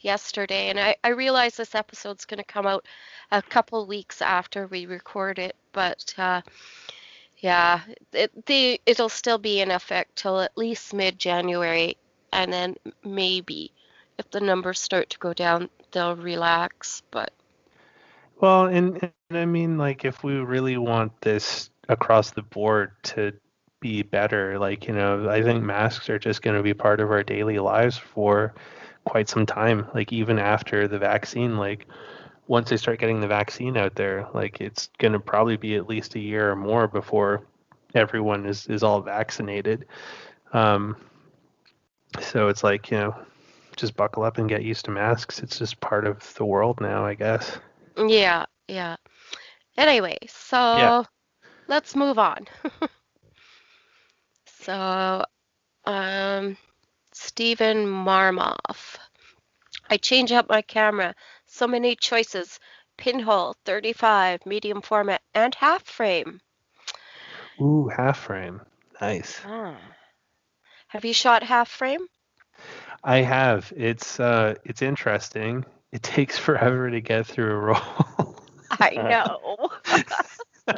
yesterday, 0.00 0.68
and 0.68 0.78
I, 0.78 0.96
I 1.04 1.08
realize 1.08 1.56
this 1.56 1.74
episode's 1.74 2.24
going 2.24 2.38
to 2.38 2.44
come 2.44 2.66
out 2.66 2.84
a 3.30 3.42
couple 3.42 3.86
weeks 3.86 4.20
after 4.20 4.66
we 4.66 4.86
record 4.86 5.38
it, 5.38 5.56
but 5.72 6.14
uh, 6.18 6.42
yeah, 7.38 7.80
it, 8.12 8.46
the, 8.46 8.80
it'll 8.86 9.08
still 9.08 9.38
be 9.38 9.60
in 9.60 9.70
effect 9.70 10.16
till 10.16 10.40
at 10.40 10.56
least 10.58 10.92
mid 10.92 11.18
January, 11.18 11.96
and 12.32 12.52
then 12.52 12.76
maybe 13.04 13.72
if 14.18 14.30
the 14.30 14.40
numbers 14.40 14.80
start 14.80 15.10
to 15.10 15.18
go 15.18 15.32
down, 15.32 15.68
they'll 15.92 16.16
relax. 16.16 17.02
But 17.10 17.32
well, 18.40 18.66
and, 18.66 19.02
and 19.02 19.38
I 19.38 19.46
mean, 19.46 19.78
like, 19.78 20.04
if 20.04 20.22
we 20.22 20.34
really 20.34 20.76
want 20.76 21.20
this 21.20 21.70
across 21.88 22.30
the 22.30 22.42
board 22.42 22.92
to 23.02 23.32
be 23.80 24.02
better. 24.02 24.58
Like, 24.58 24.86
you 24.86 24.94
know, 24.94 25.28
I 25.28 25.42
think 25.42 25.62
masks 25.62 26.08
are 26.10 26.18
just 26.18 26.42
going 26.42 26.56
to 26.56 26.62
be 26.62 26.74
part 26.74 27.00
of 27.00 27.10
our 27.10 27.22
daily 27.22 27.58
lives 27.58 27.96
for 27.96 28.54
quite 29.04 29.28
some 29.28 29.46
time. 29.46 29.86
Like, 29.94 30.12
even 30.12 30.38
after 30.38 30.88
the 30.88 30.98
vaccine, 30.98 31.56
like, 31.56 31.86
once 32.48 32.70
they 32.70 32.76
start 32.76 33.00
getting 33.00 33.20
the 33.20 33.28
vaccine 33.28 33.76
out 33.76 33.94
there, 33.94 34.28
like, 34.34 34.60
it's 34.60 34.88
going 34.98 35.12
to 35.12 35.20
probably 35.20 35.56
be 35.56 35.76
at 35.76 35.88
least 35.88 36.14
a 36.14 36.20
year 36.20 36.50
or 36.50 36.56
more 36.56 36.88
before 36.88 37.44
everyone 37.94 38.46
is, 38.46 38.66
is 38.66 38.82
all 38.82 39.00
vaccinated. 39.00 39.86
Um, 40.52 40.96
so 42.20 42.48
it's 42.48 42.64
like, 42.64 42.90
you 42.90 42.98
know, 42.98 43.16
just 43.76 43.96
buckle 43.96 44.24
up 44.24 44.38
and 44.38 44.48
get 44.48 44.64
used 44.64 44.86
to 44.86 44.90
masks. 44.90 45.40
It's 45.40 45.58
just 45.58 45.80
part 45.80 46.06
of 46.06 46.34
the 46.34 46.44
world 46.44 46.80
now, 46.80 47.04
I 47.06 47.14
guess. 47.14 47.58
Yeah, 47.96 48.46
yeah. 48.68 48.96
Anyway, 49.76 50.18
so 50.28 50.56
yeah. 50.56 51.02
let's 51.68 51.94
move 51.94 52.18
on. 52.18 52.46
So, 54.66 55.24
um, 55.84 56.56
Stephen 57.12 57.86
Marmoff. 57.86 58.96
I 59.88 59.96
change 59.96 60.32
up 60.32 60.48
my 60.48 60.60
camera. 60.60 61.14
So 61.46 61.68
many 61.68 61.94
choices. 61.94 62.58
Pinhole, 62.98 63.54
35, 63.64 64.44
medium 64.44 64.82
format, 64.82 65.22
and 65.34 65.54
half 65.54 65.84
frame. 65.84 66.40
Ooh, 67.60 67.88
half 67.96 68.18
frame. 68.18 68.60
Nice. 69.00 69.40
Ah. 69.46 69.78
Have 70.88 71.04
you 71.04 71.12
shot 71.12 71.44
half 71.44 71.68
frame? 71.68 72.04
I 73.04 73.18
have. 73.18 73.72
It's 73.76 74.18
uh 74.20 74.54
it's 74.64 74.82
interesting. 74.82 75.64
It 75.92 76.02
takes 76.02 76.38
forever 76.38 76.90
to 76.90 77.00
get 77.00 77.26
through 77.26 77.52
a 77.52 77.56
roll. 77.56 78.36
I 78.70 78.90
know. 78.90 79.70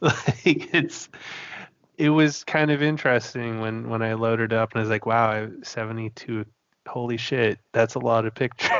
like 0.00 0.74
it's 0.74 1.08
it 1.96 2.10
was 2.10 2.44
kind 2.44 2.70
of 2.70 2.82
interesting 2.82 3.60
when 3.60 3.88
when 3.88 4.02
I 4.02 4.14
loaded 4.14 4.52
up 4.52 4.72
and 4.72 4.80
I 4.80 4.82
was 4.82 4.90
like, 4.90 5.06
wow, 5.06 5.48
72. 5.62 6.44
Holy 6.88 7.16
shit, 7.16 7.60
that's 7.72 7.94
a 7.94 8.00
lot 8.00 8.26
of 8.26 8.34
pictures. 8.34 8.70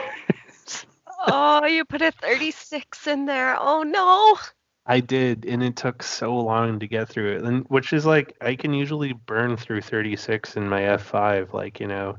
oh, 1.28 1.64
you 1.66 1.84
put 1.84 2.02
a 2.02 2.10
36 2.10 3.06
in 3.06 3.26
there. 3.26 3.56
Oh 3.58 3.84
no. 3.84 4.36
I 4.84 5.00
did, 5.00 5.44
and 5.46 5.62
it 5.62 5.76
took 5.76 6.02
so 6.02 6.34
long 6.36 6.80
to 6.80 6.88
get 6.88 7.08
through 7.08 7.36
it, 7.36 7.42
and 7.42 7.64
which 7.68 7.92
is 7.92 8.04
like 8.04 8.36
I 8.40 8.56
can 8.56 8.74
usually 8.74 9.12
burn 9.12 9.56
through 9.56 9.82
36 9.82 10.56
in 10.56 10.68
my 10.68 10.80
F5. 10.80 11.52
Like 11.52 11.78
you 11.78 11.86
know, 11.86 12.18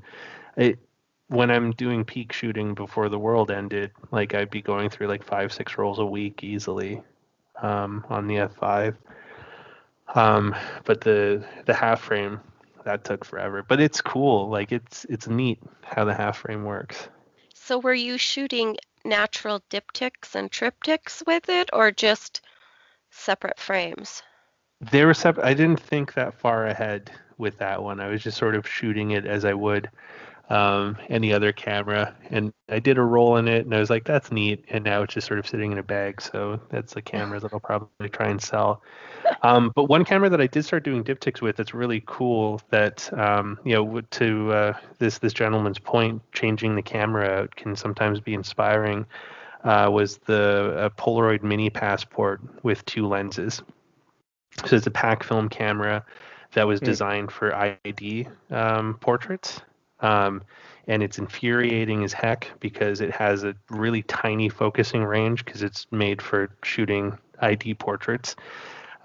it 0.55 0.79
when 1.27 1.51
I'm 1.51 1.71
doing 1.71 2.05
peak 2.05 2.31
shooting 2.31 2.73
before 2.73 3.09
the 3.09 3.19
world 3.19 3.51
ended, 3.51 3.91
like 4.11 4.33
I'd 4.33 4.49
be 4.49 4.61
going 4.61 4.89
through 4.89 5.07
like 5.07 5.23
five 5.23 5.51
six 5.51 5.77
rolls 5.77 5.99
a 5.99 6.05
week 6.05 6.43
easily 6.43 7.01
um, 7.61 8.05
on 8.09 8.27
the 8.27 8.35
F5. 8.35 8.95
Um, 10.15 10.55
but 10.85 11.01
the 11.01 11.43
the 11.65 11.73
half 11.73 12.01
frame 12.01 12.39
that 12.85 13.03
took 13.03 13.25
forever. 13.25 13.63
But 13.67 13.81
it's 13.81 13.99
cool. 13.99 14.49
Like 14.49 14.71
it's 14.71 15.05
it's 15.09 15.27
neat 15.27 15.59
how 15.81 16.05
the 16.05 16.13
half 16.13 16.37
frame 16.37 16.63
works. 16.63 17.09
So 17.53 17.77
were 17.77 17.93
you 17.93 18.17
shooting 18.17 18.77
natural 19.03 19.61
diptychs 19.69 20.35
and 20.35 20.49
triptychs 20.49 21.25
with 21.25 21.49
it, 21.49 21.69
or 21.73 21.91
just 21.91 22.41
separate 23.13 23.59
frames? 23.59 24.23
They 24.91 25.05
were 25.05 25.13
separate. 25.13 25.45
I 25.45 25.53
didn't 25.53 25.79
think 25.79 26.13
that 26.13 26.33
far 26.33 26.65
ahead 26.65 27.11
with 27.37 27.57
that 27.59 27.81
one. 27.81 27.99
I 27.99 28.07
was 28.07 28.21
just 28.21 28.37
sort 28.37 28.55
of 28.55 28.67
shooting 28.67 29.11
it 29.11 29.25
as 29.25 29.45
I 29.45 29.53
would 29.53 29.89
um, 30.49 30.97
any 31.09 31.33
other 31.33 31.51
camera. 31.51 32.15
And 32.29 32.53
I 32.69 32.79
did 32.79 32.97
a 32.97 33.01
roll 33.01 33.37
in 33.37 33.47
it, 33.47 33.65
and 33.65 33.73
I 33.73 33.79
was 33.79 33.89
like, 33.89 34.03
"That's 34.03 34.31
neat." 34.31 34.65
And 34.69 34.83
now 34.83 35.03
it's 35.03 35.13
just 35.13 35.27
sort 35.27 35.39
of 35.39 35.47
sitting 35.47 35.71
in 35.71 35.77
a 35.77 35.83
bag. 35.83 36.21
So 36.21 36.59
that's 36.69 36.93
the 36.93 37.01
camera 37.01 37.39
that 37.39 37.53
I'll 37.53 37.59
probably 37.71 38.09
try 38.09 38.27
and 38.27 38.41
sell. 38.41 38.81
Um, 39.41 39.71
but 39.75 39.85
one 39.85 40.05
camera 40.05 40.29
that 40.29 40.41
I 40.41 40.47
did 40.47 40.65
start 40.65 40.83
doing 40.83 41.03
diptychs 41.03 41.41
with 41.41 41.55
that's 41.55 41.73
really 41.73 42.03
cool. 42.05 42.61
That 42.69 43.11
um, 43.17 43.59
you 43.63 43.73
know, 43.73 44.01
to 44.01 44.51
uh, 44.51 44.73
this 44.99 45.17
this 45.19 45.33
gentleman's 45.33 45.79
point, 45.79 46.21
changing 46.33 46.75
the 46.75 46.81
camera 46.81 47.41
out 47.41 47.55
can 47.55 47.75
sometimes 47.75 48.19
be 48.19 48.33
inspiring. 48.33 49.05
Uh, 49.63 49.89
was 49.89 50.17
the 50.25 50.91
Polaroid 50.97 51.41
Mini 51.41 51.69
Passport 51.69 52.41
with 52.63 52.83
two 52.85 53.07
lenses. 53.07 53.61
So 54.65 54.75
it's 54.75 54.87
a 54.87 54.91
pack 54.91 55.23
film 55.23 55.47
camera 55.49 56.03
that 56.53 56.67
was 56.67 56.79
hmm. 56.79 56.85
designed 56.85 57.31
for 57.31 57.55
ID 57.55 58.27
um, 58.51 58.95
portraits. 58.99 59.61
Um, 60.01 60.43
and 60.87 61.01
it's 61.01 61.17
infuriating 61.17 62.03
as 62.03 62.11
heck 62.11 62.51
because 62.59 62.99
it 62.99 63.11
has 63.11 63.43
a 63.43 63.55
really 63.69 64.03
tiny 64.03 64.49
focusing 64.49 65.03
range 65.03 65.45
because 65.45 65.63
it's 65.63 65.87
made 65.91 66.21
for 66.21 66.49
shooting 66.63 67.17
ID 67.39 67.75
portraits. 67.75 68.35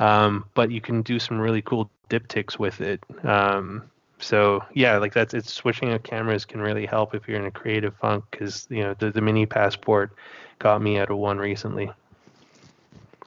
Um, 0.00 0.44
but 0.54 0.70
you 0.70 0.80
can 0.80 1.02
do 1.02 1.18
some 1.18 1.38
really 1.40 1.62
cool 1.62 1.90
diptychs 2.10 2.58
with 2.58 2.80
it. 2.80 3.02
Um, 3.24 3.90
so 4.18 4.62
yeah, 4.74 4.98
like 4.98 5.12
that's 5.12 5.34
it's 5.34 5.52
switching 5.52 5.92
out 5.92 6.02
cameras 6.02 6.44
can 6.44 6.60
really 6.60 6.86
help 6.86 7.14
if 7.14 7.28
you're 7.28 7.38
in 7.38 7.46
a 7.46 7.50
creative 7.50 7.94
funk 7.96 8.24
because 8.30 8.66
you 8.70 8.82
know 8.82 8.94
the, 8.98 9.10
the 9.10 9.20
mini 9.20 9.46
passport 9.46 10.12
got 10.58 10.82
me 10.82 10.98
out 10.98 11.10
of 11.10 11.18
one 11.18 11.38
recently. 11.38 11.90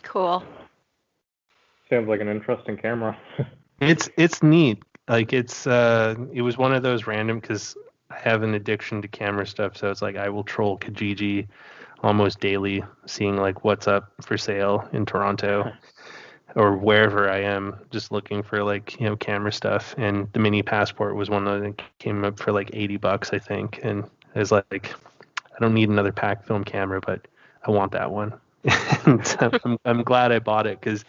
Cool. 0.04 0.44
Sounds 1.90 2.08
like 2.08 2.22
an 2.22 2.28
interesting 2.28 2.78
camera. 2.78 3.18
it's 3.82 4.10
it's 4.18 4.44
neat 4.44 4.84
like 5.08 5.34
it's 5.34 5.66
uh 5.68 6.16
it 6.34 6.42
was 6.42 6.58
one 6.58 6.74
of 6.74 6.84
those 6.84 7.08
random 7.08 7.40
because 7.40 7.76
I 8.10 8.20
have 8.20 8.44
an 8.44 8.54
addiction 8.54 9.02
to 9.02 9.08
camera 9.08 9.48
stuff, 9.48 9.78
so 9.78 9.90
it's 9.90 10.02
like 10.02 10.18
I 10.18 10.30
will 10.30 10.44
troll 10.44 10.78
Kijiji 10.78 11.48
almost 12.04 12.40
daily, 12.40 12.84
seeing 13.06 13.38
like 13.38 13.64
what's 13.64 13.88
up 13.88 14.12
for 14.22 14.38
sale 14.38 14.88
in 14.92 15.06
Toronto 15.06 15.72
or 16.56 16.76
wherever 16.76 17.30
I 17.30 17.40
am, 17.40 17.76
just 17.92 18.12
looking 18.12 18.44
for 18.44 18.64
like 18.64 19.00
you 19.00 19.08
know 19.08 19.16
camera 19.16 19.52
stuff. 19.52 19.96
And 19.98 20.32
the 20.34 20.40
mini 20.40 20.64
passport 20.64 21.16
was 21.16 21.30
one 21.30 21.46
that 21.46 21.82
came 22.00 22.24
up 22.24 22.40
for 22.40 22.52
like 22.52 22.70
80 22.74 22.98
bucks, 22.98 23.32
I 23.34 23.40
think, 23.40 23.80
and 23.84 24.04
it 24.36 24.40
was 24.40 24.52
like 24.52 24.94
I 25.56 25.60
don't 25.60 25.74
need 25.74 25.90
another 25.90 26.12
pack 26.12 26.46
film 26.46 26.64
camera, 26.64 27.02
but 27.06 27.28
I 27.66 27.72
want 27.72 27.92
that 27.92 28.12
one. 28.12 28.34
I'm, 29.06 29.78
I'm 29.86 30.04
glad 30.04 30.32
I 30.32 30.40
bought 30.40 30.68
it 30.68 30.80
because 30.80 31.04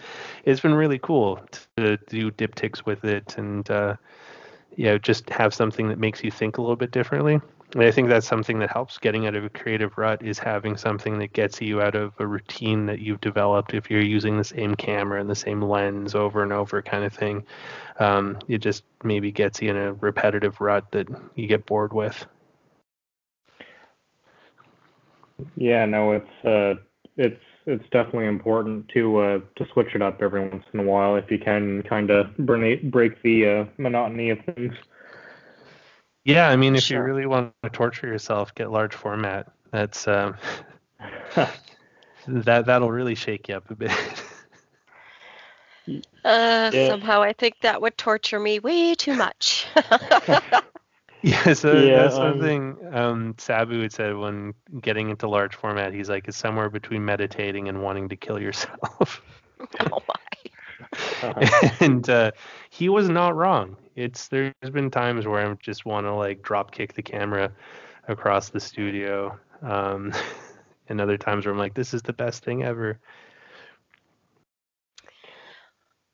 it's 0.45 0.61
been 0.61 0.75
really 0.75 0.99
cool 0.99 1.39
to 1.77 1.99
do 2.09 2.31
diptychs 2.31 2.87
with 2.87 3.05
it 3.05 3.37
and 3.37 3.71
uh, 3.71 3.97
you 4.77 4.87
know 4.87 4.99
just 4.99 5.29
have 5.29 5.53
something 5.53 5.89
that 5.89 5.99
makes 5.99 6.25
you 6.25 6.31
think 6.31 6.59
a 6.59 6.63
little 6.63 6.77
bit 6.77 6.91
differently. 6.93 7.41
And 7.75 7.83
I 7.83 7.91
think 7.91 8.09
that's 8.09 8.27
something 8.27 8.59
that 8.59 8.71
helps 8.71 8.99
getting 8.99 9.27
out 9.27 9.35
of 9.35 9.45
a 9.45 9.49
creative 9.49 9.97
rut 9.97 10.23
is 10.23 10.39
having 10.39 10.77
something 10.77 11.19
that 11.21 11.33
gets 11.33 11.61
you 11.61 11.81
out 11.81 11.95
of 11.95 12.13
a 12.19 12.27
routine 12.27 12.85
that 12.87 12.99
you've 12.99 13.23
developed. 13.23 13.73
If 13.73 13.91
you're 13.91 14.03
using 14.03 14.37
the 14.37 14.45
same 14.45 14.75
camera 14.75 15.21
and 15.21 15.31
the 15.31 15.35
same 15.35 15.63
lens 15.63 16.15
over 16.15 16.43
and 16.43 16.53
over, 16.53 16.83
kind 16.83 17.05
of 17.05 17.15
thing, 17.15 17.47
um, 17.99 18.39
it 18.47 18.59
just 18.59 18.85
maybe 19.03 19.33
gets 19.33 19.63
you 19.63 19.71
in 19.71 19.77
a 19.77 19.95
repetitive 19.95 20.61
rut 20.61 20.91
that 20.93 21.09
you 21.35 21.47
get 21.47 21.65
bored 21.65 21.95
with. 21.95 22.27
Yeah, 25.57 25.87
no, 25.87 26.13
it's 26.13 26.45
uh, 26.45 26.75
it's 27.17 27.41
it's 27.67 27.89
definitely 27.91 28.27
important 28.27 28.89
to 28.91 29.19
uh, 29.19 29.41
to 29.57 29.67
switch 29.73 29.95
it 29.95 30.03
up 30.03 30.21
every 30.21 30.47
once 30.47 30.65
in 30.75 30.81
a 30.81 30.85
while 30.85 31.17
if 31.17 31.31
you 31.31 31.39
can 31.39 31.83
kind 31.85 32.11
of 32.11 32.37
break 32.37 33.23
the 33.23 33.47
uh, 33.49 33.65
monotony 33.79 34.31
of 34.31 34.39
things. 34.55 34.75
Yeah, 36.25 36.49
I 36.49 36.57
mean, 36.57 36.77
if 36.77 36.85
sure. 36.85 36.99
you 36.99 37.05
really 37.05 37.27
want 37.27 37.53
to 37.65 37.71
torture 37.71 38.07
yourself, 38.07 38.55
get 38.55 38.71
large 38.71 38.95
format. 38.95 39.51
That's 39.73 40.07
um, 40.07 40.37
that 42.27 42.67
that'll 42.67 42.93
really 42.93 43.15
shake 43.15 43.49
you 43.49 43.57
up 43.57 43.71
a 43.71 43.75
bit. 43.75 43.93
Uh, 46.25 46.71
yeah. 46.73 46.87
Somehow, 46.87 47.21
I 47.21 47.33
think 47.33 47.57
that 47.63 47.83
would 47.83 47.99
torture 47.99 48.39
me 48.39 48.61
way 48.61 48.95
too 48.95 49.15
much. 49.15 49.67
yeah, 51.23 51.53
so 51.55 51.73
yeah, 51.73 52.03
that's 52.03 52.15
um, 52.15 52.35
something 52.35 52.79
um, 52.93 53.35
Sabu 53.39 53.83
had 53.83 53.93
said 53.93 54.17
when 54.17 54.55
getting 54.81 55.11
into 55.11 55.29
large 55.29 55.57
format. 55.57 55.93
He's 55.93 56.09
like, 56.09 56.29
it's 56.29 56.37
somewhere 56.37 56.71
between 56.71 57.05
meditating 57.05 57.69
and 57.69 57.83
wanting 57.83 58.09
to 58.11 58.17
kill 58.17 58.41
yourself. 58.41 59.21
oh 59.91 60.03
my. 60.07 60.15
and 61.81 62.09
uh, 62.09 62.31
he 62.71 62.89
was 62.89 63.09
not 63.09 63.37
wrong. 63.37 63.77
It's 63.97 64.29
there's 64.29 64.53
been 64.73 64.91
times 64.91 65.27
where 65.27 65.51
I 65.51 65.55
just 65.55 65.85
want 65.85 66.07
to 66.07 66.15
like 66.15 66.43
drop 66.43 66.73
kick 66.73 66.95
the 66.95 67.03
camera 67.03 67.53
across 68.09 68.49
the 68.49 68.61
studio, 68.61 69.39
um, 69.63 70.13
and 70.89 71.01
other 71.01 71.19
times 71.19 71.45
where 71.45 71.53
I'm 71.53 71.59
like, 71.59 71.75
this 71.75 71.95
is 71.95 72.03
the 72.03 72.13
best 72.13 72.45
thing 72.45 72.63
ever. 72.63 72.99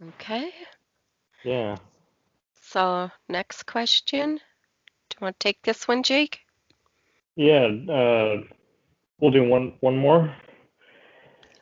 Okay. 0.08 0.50
Yeah. 1.44 1.76
So 2.60 3.10
next 3.28 3.64
question 3.64 4.36
Do 4.36 5.16
you 5.20 5.24
want 5.24 5.40
to 5.40 5.44
take 5.44 5.62
this 5.62 5.88
one, 5.88 6.02
Jake? 6.02 6.40
Yeah, 7.36 7.68
uh, 7.88 8.42
we'll 9.20 9.30
do 9.30 9.44
one 9.48 9.74
one 9.80 9.96
more. 9.96 10.34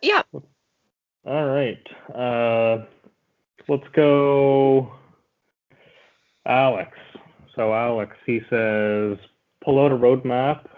Yeah. 0.02 0.22
All 0.32 1.44
right. 1.44 1.86
Uh, 2.14 2.86
let's 3.68 3.86
go, 3.94 4.92
Alex. 6.46 6.96
So 7.54 7.72
Alex, 7.72 8.16
he 8.26 8.40
says, 8.50 9.16
pull 9.64 9.84
out 9.84 9.92
a 9.92 9.96
road 9.96 10.24
map, 10.24 10.68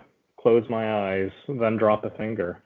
close 0.41 0.65
my 0.71 1.11
eyes, 1.11 1.31
then 1.49 1.77
drop 1.77 2.05
a 2.05 2.11
finger. 2.11 2.63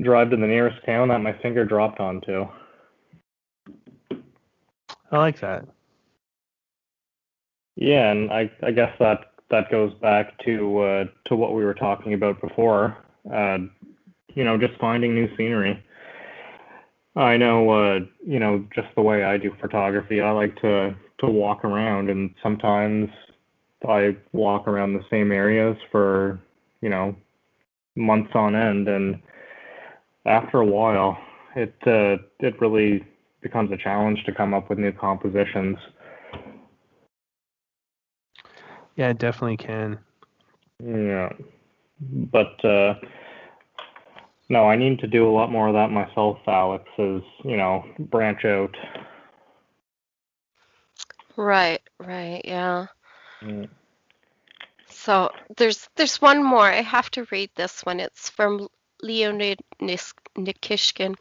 Drive 0.00 0.30
to 0.30 0.36
the 0.36 0.46
nearest 0.46 0.84
town 0.86 1.08
that 1.08 1.20
my 1.20 1.32
finger 1.42 1.64
dropped 1.64 2.00
onto. 2.00 2.46
I 5.10 5.18
like 5.18 5.40
that. 5.40 5.66
Yeah, 7.76 8.10
and 8.10 8.30
I, 8.30 8.50
I 8.62 8.70
guess 8.70 8.92
that 8.98 9.32
that 9.50 9.70
goes 9.70 9.94
back 9.94 10.38
to 10.44 10.78
uh, 10.80 11.04
to 11.26 11.36
what 11.36 11.54
we 11.54 11.64
were 11.64 11.74
talking 11.74 12.12
about 12.14 12.40
before. 12.40 12.96
Uh, 13.32 13.58
you 14.34 14.44
know, 14.44 14.58
just 14.58 14.78
finding 14.80 15.14
new 15.14 15.34
scenery. 15.36 15.82
I 17.16 17.36
know, 17.36 17.70
uh, 17.70 18.00
you 18.24 18.38
know, 18.38 18.64
just 18.74 18.88
the 18.94 19.02
way 19.02 19.24
I 19.24 19.38
do 19.38 19.54
photography, 19.60 20.20
I 20.20 20.30
like 20.30 20.56
to 20.60 20.94
to 21.20 21.26
walk 21.26 21.64
around, 21.64 22.10
and 22.10 22.32
sometimes 22.42 23.08
I 23.86 24.16
walk 24.32 24.68
around 24.68 24.92
the 24.92 25.04
same 25.10 25.32
areas 25.32 25.76
for, 25.90 26.40
you 26.80 26.88
know, 26.88 27.16
months 27.96 28.30
on 28.34 28.54
end, 28.54 28.88
and 28.88 29.20
after 30.26 30.60
a 30.60 30.66
while, 30.66 31.18
it 31.56 31.74
uh, 31.86 32.22
it 32.40 32.60
really 32.60 33.04
becomes 33.40 33.72
a 33.72 33.76
challenge 33.76 34.22
to 34.24 34.32
come 34.32 34.54
up 34.54 34.68
with 34.68 34.78
new 34.78 34.92
compositions. 34.92 35.76
Yeah, 38.96 39.10
it 39.10 39.18
definitely 39.18 39.56
can. 39.56 39.98
Yeah. 40.84 41.32
But 42.00 42.64
uh 42.64 42.94
no, 44.48 44.64
I 44.64 44.76
need 44.76 44.98
to 45.00 45.06
do 45.06 45.28
a 45.28 45.32
lot 45.32 45.50
more 45.52 45.68
of 45.68 45.74
that 45.74 45.90
myself, 45.90 46.38
Alex, 46.46 46.84
is, 46.98 47.22
you 47.44 47.56
know, 47.56 47.84
branch 47.98 48.44
out. 48.44 48.74
Right, 51.36 51.80
right, 51.98 52.40
yeah. 52.44 52.86
Mm. 53.42 53.68
So 54.88 55.30
there's 55.56 55.88
there's 55.96 56.20
one 56.20 56.42
more. 56.42 56.64
I 56.64 56.82
have 56.82 57.10
to 57.12 57.26
read 57.30 57.50
this 57.54 57.84
one. 57.84 58.00
It's 58.00 58.28
from 58.28 58.68
Leonid 59.02 59.60
Nikishkin. 59.80 61.14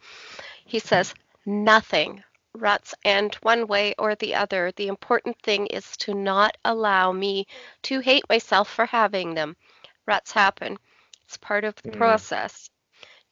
He 0.65 0.79
says, 0.79 1.13
Nothing 1.45 2.23
ruts 2.53 2.95
end 3.05 3.35
one 3.35 3.67
way 3.67 3.93
or 3.99 4.15
the 4.15 4.35
other. 4.35 4.71
The 4.75 4.87
important 4.87 5.39
thing 5.41 5.67
is 5.67 5.95
to 5.97 6.13
not 6.13 6.57
allow 6.65 7.11
me 7.11 7.45
to 7.83 7.99
hate 7.99 8.27
myself 8.29 8.69
for 8.69 8.85
having 8.85 9.35
them. 9.35 9.55
Ruts 10.05 10.31
happen. 10.31 10.77
It's 11.25 11.37
part 11.37 11.63
of 11.63 11.75
the 11.83 11.91
mm. 11.91 11.97
process. 11.97 12.69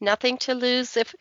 Nothing 0.06 0.38
to 0.46 0.54
lose 0.54 0.98
if 0.98 1.16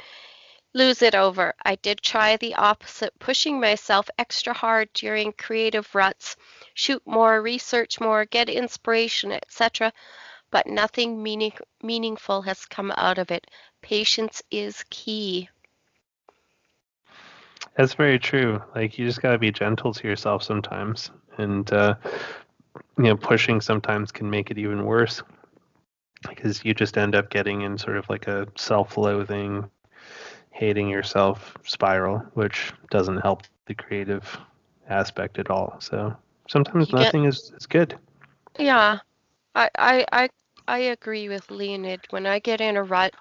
lose 0.74 1.01
it 1.01 1.14
over. 1.14 1.55
I 1.64 1.76
did 1.76 2.03
try 2.03 2.37
the 2.37 2.55
opposite, 2.55 3.18
pushing 3.18 3.59
myself 3.59 4.11
extra 4.18 4.53
hard 4.53 4.91
during 4.93 5.32
creative 5.32 5.95
ruts, 5.95 6.37
shoot 6.74 7.01
more, 7.07 7.41
research 7.41 7.99
more, 7.99 8.26
get 8.26 8.51
inspiration, 8.51 9.32
etc. 9.32 9.91
But 10.51 10.66
nothing 10.66 11.22
meaning, 11.22 11.55
meaningful 11.82 12.43
has 12.43 12.66
come 12.66 12.93
out 12.95 13.16
of 13.16 13.30
it. 13.30 13.51
Patience 13.80 14.43
is 14.50 14.84
key. 14.91 15.49
That's 17.75 17.95
very 17.95 18.18
true. 18.18 18.63
Like 18.75 18.99
you 18.99 19.07
just 19.07 19.22
gotta 19.22 19.38
be 19.38 19.50
gentle 19.50 19.95
to 19.95 20.07
yourself 20.07 20.42
sometimes, 20.42 21.11
and 21.38 21.72
uh, 21.72 21.95
you 22.99 23.04
know, 23.04 23.17
pushing 23.17 23.63
sometimes 23.63 24.13
can 24.13 24.29
make 24.29 24.50
it 24.50 24.58
even 24.58 24.84
worse 24.84 25.22
because 26.29 26.64
you 26.64 26.75
just 26.75 26.96
end 26.99 27.14
up 27.14 27.30
getting 27.30 27.63
in 27.63 27.79
sort 27.79 27.96
of 27.96 28.09
like 28.09 28.26
a 28.26 28.46
self-loathing, 28.57 29.68
hating 30.51 30.88
yourself 30.88 31.57
spiral, 31.64 32.18
which 32.34 32.72
doesn't 32.91 33.18
help 33.18 33.42
the 33.67 33.75
creative 33.75 34.38
aspect 34.88 35.38
at 35.38 35.51
all. 35.51 35.76
So 35.80 36.17
sometimes 36.49 36.91
you 36.91 36.99
nothing 36.99 37.22
get, 37.25 37.34
is 37.34 37.53
is 37.57 37.67
good. 37.67 37.99
Yeah, 38.59 38.99
I 39.55 39.71
I 39.76 40.07
I 40.13 40.29
I 40.67 40.79
agree 40.79 41.29
with 41.29 41.51
Leonid. 41.51 42.01
When 42.11 42.26
I 42.26 42.38
get 42.38 42.61
in 42.61 42.76
a 42.76 42.83
rut, 42.83 43.14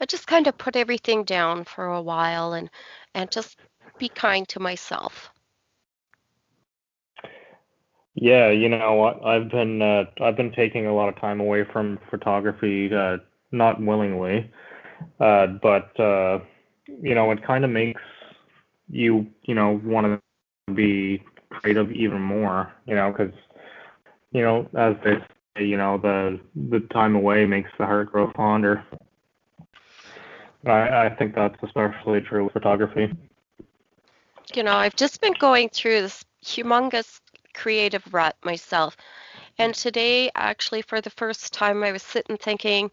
I 0.00 0.06
just 0.06 0.26
kind 0.26 0.46
of 0.46 0.58
put 0.58 0.76
everything 0.76 1.24
down 1.24 1.64
for 1.64 1.86
a 1.86 2.02
while 2.02 2.52
and 2.54 2.70
and 3.14 3.30
just 3.30 3.58
be 3.98 4.08
kind 4.08 4.48
to 4.48 4.60
myself. 4.60 5.30
Yeah, 8.14 8.50
you 8.50 8.68
know? 8.68 9.20
I've 9.24 9.50
been 9.50 9.80
uh, 9.80 10.04
I've 10.20 10.36
been 10.36 10.52
taking 10.52 10.86
a 10.86 10.94
lot 10.94 11.08
of 11.08 11.18
time 11.18 11.40
away 11.40 11.64
from 11.72 11.98
photography, 12.10 12.92
uh, 12.94 13.18
not 13.52 13.80
willingly, 13.80 14.50
uh, 15.18 15.46
but 15.46 15.98
uh, 15.98 16.40
you 17.00 17.14
know 17.14 17.30
it 17.30 17.42
kind 17.44 17.64
of 17.64 17.70
makes 17.70 18.02
you 18.90 19.26
you 19.42 19.54
know 19.54 19.80
want 19.84 20.20
to 20.68 20.74
be 20.74 21.22
creative 21.50 21.90
even 21.92 22.20
more. 22.20 22.72
You 22.86 22.96
know, 22.96 23.12
because 23.12 23.34
you 24.32 24.42
know 24.42 24.68
as 24.76 24.94
they 25.04 25.14
say, 25.56 25.64
you 25.64 25.78
know 25.78 25.96
the 25.96 26.38
the 26.68 26.80
time 26.92 27.14
away 27.16 27.46
makes 27.46 27.70
the 27.78 27.86
heart 27.86 28.12
grow 28.12 28.30
fonder. 28.36 28.84
I, 30.66 31.06
I 31.06 31.16
think 31.18 31.34
that's 31.34 31.56
especially 31.62 32.20
true 32.20 32.44
with 32.44 32.52
photography 32.52 33.10
you 34.54 34.62
know, 34.62 34.74
I've 34.74 34.96
just 34.96 35.20
been 35.20 35.34
going 35.34 35.68
through 35.68 36.02
this 36.02 36.24
humongous 36.44 37.20
creative 37.54 38.02
rut 38.12 38.36
myself. 38.44 38.96
And 39.58 39.74
today, 39.74 40.30
actually, 40.34 40.82
for 40.82 41.00
the 41.00 41.10
first 41.10 41.52
time, 41.52 41.82
I 41.82 41.92
was 41.92 42.02
sitting 42.02 42.36
thinking, 42.36 42.90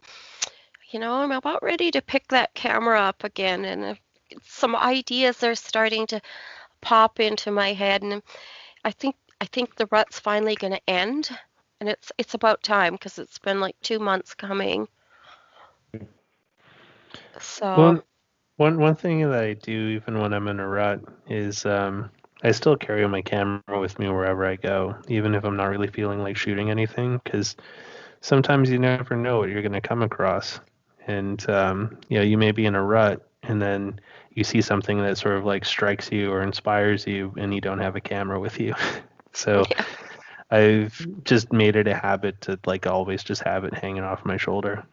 you 0.90 1.00
know, 1.00 1.14
I'm 1.14 1.32
about 1.32 1.62
ready 1.62 1.90
to 1.90 2.02
pick 2.02 2.28
that 2.28 2.54
camera 2.54 3.00
up 3.00 3.24
again. 3.24 3.64
And 3.64 3.98
some 4.44 4.76
ideas 4.76 5.42
are 5.42 5.54
starting 5.54 6.06
to 6.08 6.20
pop 6.80 7.20
into 7.20 7.50
my 7.50 7.72
head. 7.72 8.02
And 8.02 8.22
I 8.84 8.90
think 8.90 9.16
I 9.40 9.46
think 9.46 9.74
the 9.76 9.88
rut's 9.90 10.18
finally 10.20 10.54
going 10.54 10.72
to 10.74 10.90
end. 10.90 11.30
and 11.80 11.88
it's 11.88 12.12
it's 12.18 12.34
about 12.34 12.62
time 12.62 12.92
because 12.92 13.18
it's 13.18 13.38
been 13.38 13.60
like 13.60 13.76
two 13.80 13.98
months 13.98 14.34
coming. 14.34 14.86
So. 17.40 17.76
Well, 17.76 18.04
one 18.56 18.78
one 18.78 18.94
thing 18.94 19.28
that 19.30 19.42
I 19.42 19.54
do 19.54 19.88
even 19.88 20.18
when 20.18 20.34
I'm 20.34 20.48
in 20.48 20.60
a 20.60 20.68
rut 20.68 21.00
is 21.28 21.64
um, 21.64 22.10
I 22.42 22.52
still 22.52 22.76
carry 22.76 23.06
my 23.06 23.22
camera 23.22 23.78
with 23.78 23.98
me 23.98 24.08
wherever 24.08 24.46
I 24.46 24.56
go, 24.56 24.96
even 25.08 25.34
if 25.34 25.44
I'm 25.44 25.56
not 25.56 25.66
really 25.66 25.88
feeling 25.88 26.22
like 26.22 26.36
shooting 26.36 26.70
anything, 26.70 27.20
because 27.22 27.56
sometimes 28.20 28.70
you 28.70 28.78
never 28.78 29.16
know 29.16 29.38
what 29.38 29.50
you're 29.50 29.62
going 29.62 29.72
to 29.72 29.80
come 29.80 30.02
across, 30.02 30.60
and 31.06 31.48
um, 31.50 31.98
you 32.08 32.18
know 32.18 32.24
you 32.24 32.38
may 32.38 32.52
be 32.52 32.66
in 32.66 32.74
a 32.74 32.82
rut, 32.82 33.26
and 33.42 33.60
then 33.60 34.00
you 34.32 34.44
see 34.44 34.62
something 34.62 34.98
that 35.02 35.18
sort 35.18 35.36
of 35.36 35.44
like 35.44 35.64
strikes 35.64 36.10
you 36.10 36.32
or 36.32 36.42
inspires 36.42 37.06
you, 37.06 37.34
and 37.36 37.54
you 37.54 37.60
don't 37.60 37.80
have 37.80 37.96
a 37.96 38.00
camera 38.00 38.40
with 38.40 38.58
you, 38.60 38.74
so. 39.32 39.64
Yeah. 39.70 39.84
I've 40.52 41.06
just 41.22 41.52
made 41.52 41.76
it 41.76 41.86
a 41.86 41.94
habit 41.94 42.40
to 42.40 42.58
like 42.66 42.84
always 42.84 43.22
just 43.22 43.40
have 43.44 43.62
it 43.62 43.72
hanging 43.72 44.02
off 44.02 44.24
my 44.24 44.36
shoulder. 44.36 44.84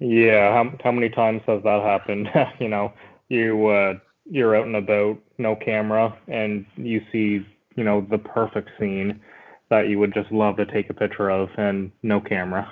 Yeah, 0.00 0.52
how 0.52 0.76
how 0.82 0.92
many 0.92 1.08
times 1.08 1.42
has 1.46 1.62
that 1.62 1.82
happened? 1.82 2.28
you 2.58 2.68
know, 2.68 2.92
you 3.28 3.66
uh, 3.68 3.94
you're 4.30 4.56
out 4.56 4.66
and 4.66 4.76
about, 4.76 5.18
no 5.38 5.56
camera, 5.56 6.16
and 6.28 6.66
you 6.76 7.02
see 7.12 7.46
you 7.76 7.84
know 7.84 8.06
the 8.10 8.18
perfect 8.18 8.70
scene 8.78 9.20
that 9.68 9.88
you 9.88 9.98
would 9.98 10.14
just 10.14 10.30
love 10.30 10.56
to 10.56 10.66
take 10.66 10.90
a 10.90 10.94
picture 10.94 11.30
of, 11.30 11.48
and 11.56 11.90
no 12.02 12.20
camera. 12.20 12.70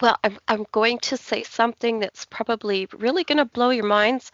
Well, 0.00 0.16
I'm 0.24 0.38
I'm 0.48 0.66
going 0.72 0.98
to 1.00 1.16
say 1.16 1.42
something 1.42 1.98
that's 1.98 2.24
probably 2.24 2.88
really 2.96 3.24
going 3.24 3.38
to 3.38 3.44
blow 3.44 3.70
your 3.70 3.86
minds. 3.86 4.32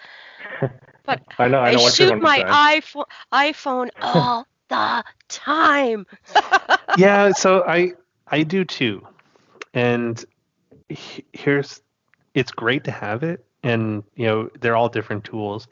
But 1.08 1.22
I 1.38 1.48
know 1.48 1.60
I, 1.60 1.72
know 1.72 1.86
I 1.86 1.88
shoot 1.88 2.20
my 2.20 2.40
iPhone 2.40 3.06
iPhone 3.32 3.88
all 4.02 4.46
the 4.68 5.02
time. 5.28 6.06
yeah, 6.98 7.32
so 7.32 7.64
I 7.66 7.92
I 8.26 8.42
do 8.42 8.62
too, 8.62 9.06
and 9.72 10.22
here's 10.90 11.80
it's 12.34 12.50
great 12.50 12.84
to 12.84 12.90
have 12.90 13.22
it, 13.22 13.42
and 13.62 14.02
you 14.14 14.26
know 14.26 14.50
they're 14.60 14.76
all 14.76 14.88
different 14.88 15.24
tools, 15.24 15.68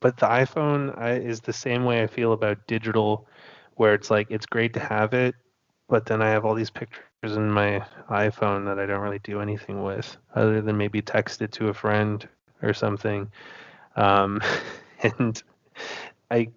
but 0.00 0.16
the 0.16 0.26
iPhone 0.26 0.96
I, 0.98 1.14
is 1.14 1.40
the 1.40 1.52
same 1.52 1.84
way 1.84 2.02
I 2.02 2.06
feel 2.06 2.32
about 2.32 2.66
digital, 2.66 3.26
where 3.74 3.94
it's 3.94 4.10
like 4.10 4.26
it's 4.30 4.46
great 4.46 4.74
to 4.74 4.80
have 4.80 5.14
it, 5.14 5.34
but 5.88 6.06
then 6.06 6.22
I 6.22 6.30
have 6.30 6.44
all 6.44 6.54
these 6.54 6.70
pictures 6.70 7.02
in 7.22 7.50
my 7.50 7.84
iPhone 8.10 8.64
that 8.66 8.78
I 8.78 8.86
don't 8.86 9.00
really 9.00 9.20
do 9.20 9.40
anything 9.40 9.82
with, 9.82 10.16
other 10.34 10.60
than 10.60 10.76
maybe 10.76 11.00
text 11.02 11.42
it 11.42 11.52
to 11.52 11.68
a 11.68 11.74
friend 11.74 12.26
or 12.62 12.74
something. 12.74 13.30
Um, 13.96 14.40
and 15.02 15.42
I 16.30 16.48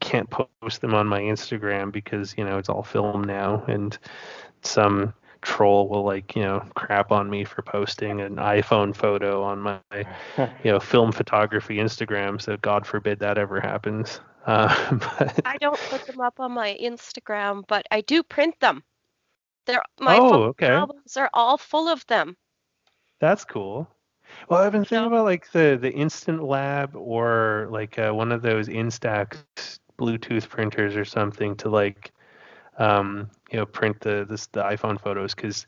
can't 0.00 0.30
post 0.30 0.80
them 0.80 0.94
on 0.94 1.06
my 1.06 1.20
Instagram 1.20 1.92
because 1.92 2.34
you 2.36 2.44
know 2.44 2.58
it's 2.58 2.68
all 2.68 2.82
film 2.82 3.24
now, 3.24 3.64
and 3.68 3.96
some 4.62 5.14
troll 5.42 5.88
will 5.88 6.04
like 6.04 6.36
you 6.36 6.42
know 6.42 6.64
crap 6.74 7.12
on 7.12 7.30
me 7.30 7.44
for 7.44 7.62
posting 7.62 8.20
an 8.20 8.36
iPhone 8.36 8.94
photo 8.94 9.42
on 9.42 9.60
my 9.60 9.80
you 10.38 10.72
know 10.72 10.80
film 10.80 11.12
photography 11.12 11.76
Instagram. 11.76 12.40
So 12.40 12.56
God 12.58 12.86
forbid 12.86 13.18
that 13.20 13.38
ever 13.38 13.60
happens. 13.60 14.20
Uh, 14.46 14.98
but... 15.18 15.40
I 15.44 15.56
don't 15.58 15.78
put 15.88 16.06
them 16.06 16.20
up 16.20 16.40
on 16.40 16.52
my 16.52 16.76
Instagram, 16.80 17.64
but 17.66 17.86
I 17.90 18.00
do 18.02 18.22
print 18.22 18.58
them. 18.60 18.82
They're 19.66 19.82
my 20.00 20.16
oh, 20.18 20.42
okay. 20.44 20.68
albums 20.68 21.16
are 21.16 21.30
all 21.34 21.58
full 21.58 21.88
of 21.88 22.06
them. 22.06 22.36
That's 23.20 23.44
cool. 23.44 23.88
Well, 24.48 24.60
I've 24.60 24.72
been 24.72 24.84
thinking 24.84 25.06
about 25.06 25.24
like 25.24 25.50
the 25.52 25.78
the 25.80 25.92
Instant 25.92 26.42
Lab 26.42 26.94
or 26.96 27.68
like 27.70 27.98
uh, 27.98 28.12
one 28.12 28.32
of 28.32 28.42
those 28.42 28.68
Instax 28.68 29.38
Bluetooth 29.98 30.48
printers 30.48 30.96
or 30.96 31.04
something 31.04 31.56
to 31.56 31.68
like 31.68 32.12
um, 32.80 33.30
you 33.52 33.58
know 33.58 33.66
print 33.66 34.00
the 34.00 34.26
this 34.28 34.46
the 34.46 34.62
iPhone 34.62 34.98
photos 35.00 35.34
because 35.34 35.66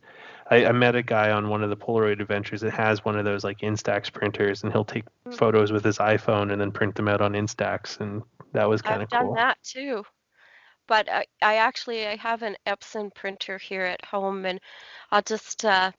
I, 0.51 0.64
I, 0.66 0.72
met 0.72 0.97
a 0.97 1.02
guy 1.02 1.30
on 1.30 1.51
one 1.51 1.62
of 1.62 1.68
the 1.68 1.76
Polaroid 1.76 2.20
adventures 2.20 2.62
that 2.62 2.72
has 2.72 3.05
one 3.05 3.18
of 3.18 3.24
those 3.26 3.44
like 3.44 3.59
Instax 3.59 4.10
printers 4.10 4.62
and 4.62 4.72
he'll 4.72 4.84
take 4.84 5.05
mm. 5.28 5.34
photos 5.34 5.70
with 5.70 5.84
his 5.84 5.98
iPhone 5.98 6.51
and 6.51 6.60
then 6.60 6.72
print 6.72 6.94
them 6.94 7.09
out 7.09 7.20
on 7.20 7.32
Instax 7.34 8.01
and 8.01 8.22
that 8.52 8.68
was 8.68 8.80
kind 8.80 9.02
of 9.02 9.10
cool. 9.10 9.18
I've 9.18 9.26
done 9.26 9.34
that 9.34 9.59
too. 9.62 10.05
But 10.89 11.09
I, 11.10 11.26
I 11.43 11.56
actually 11.56 12.06
I 12.06 12.16
have 12.16 12.43
an 12.43 12.56
Epson 12.66 13.14
printer 13.14 13.59
here 13.59 13.82
at 13.82 14.05
home 14.05 14.47
and 14.47 14.59
I'll 15.10 15.22
just 15.22 15.66
uh, 15.66 15.93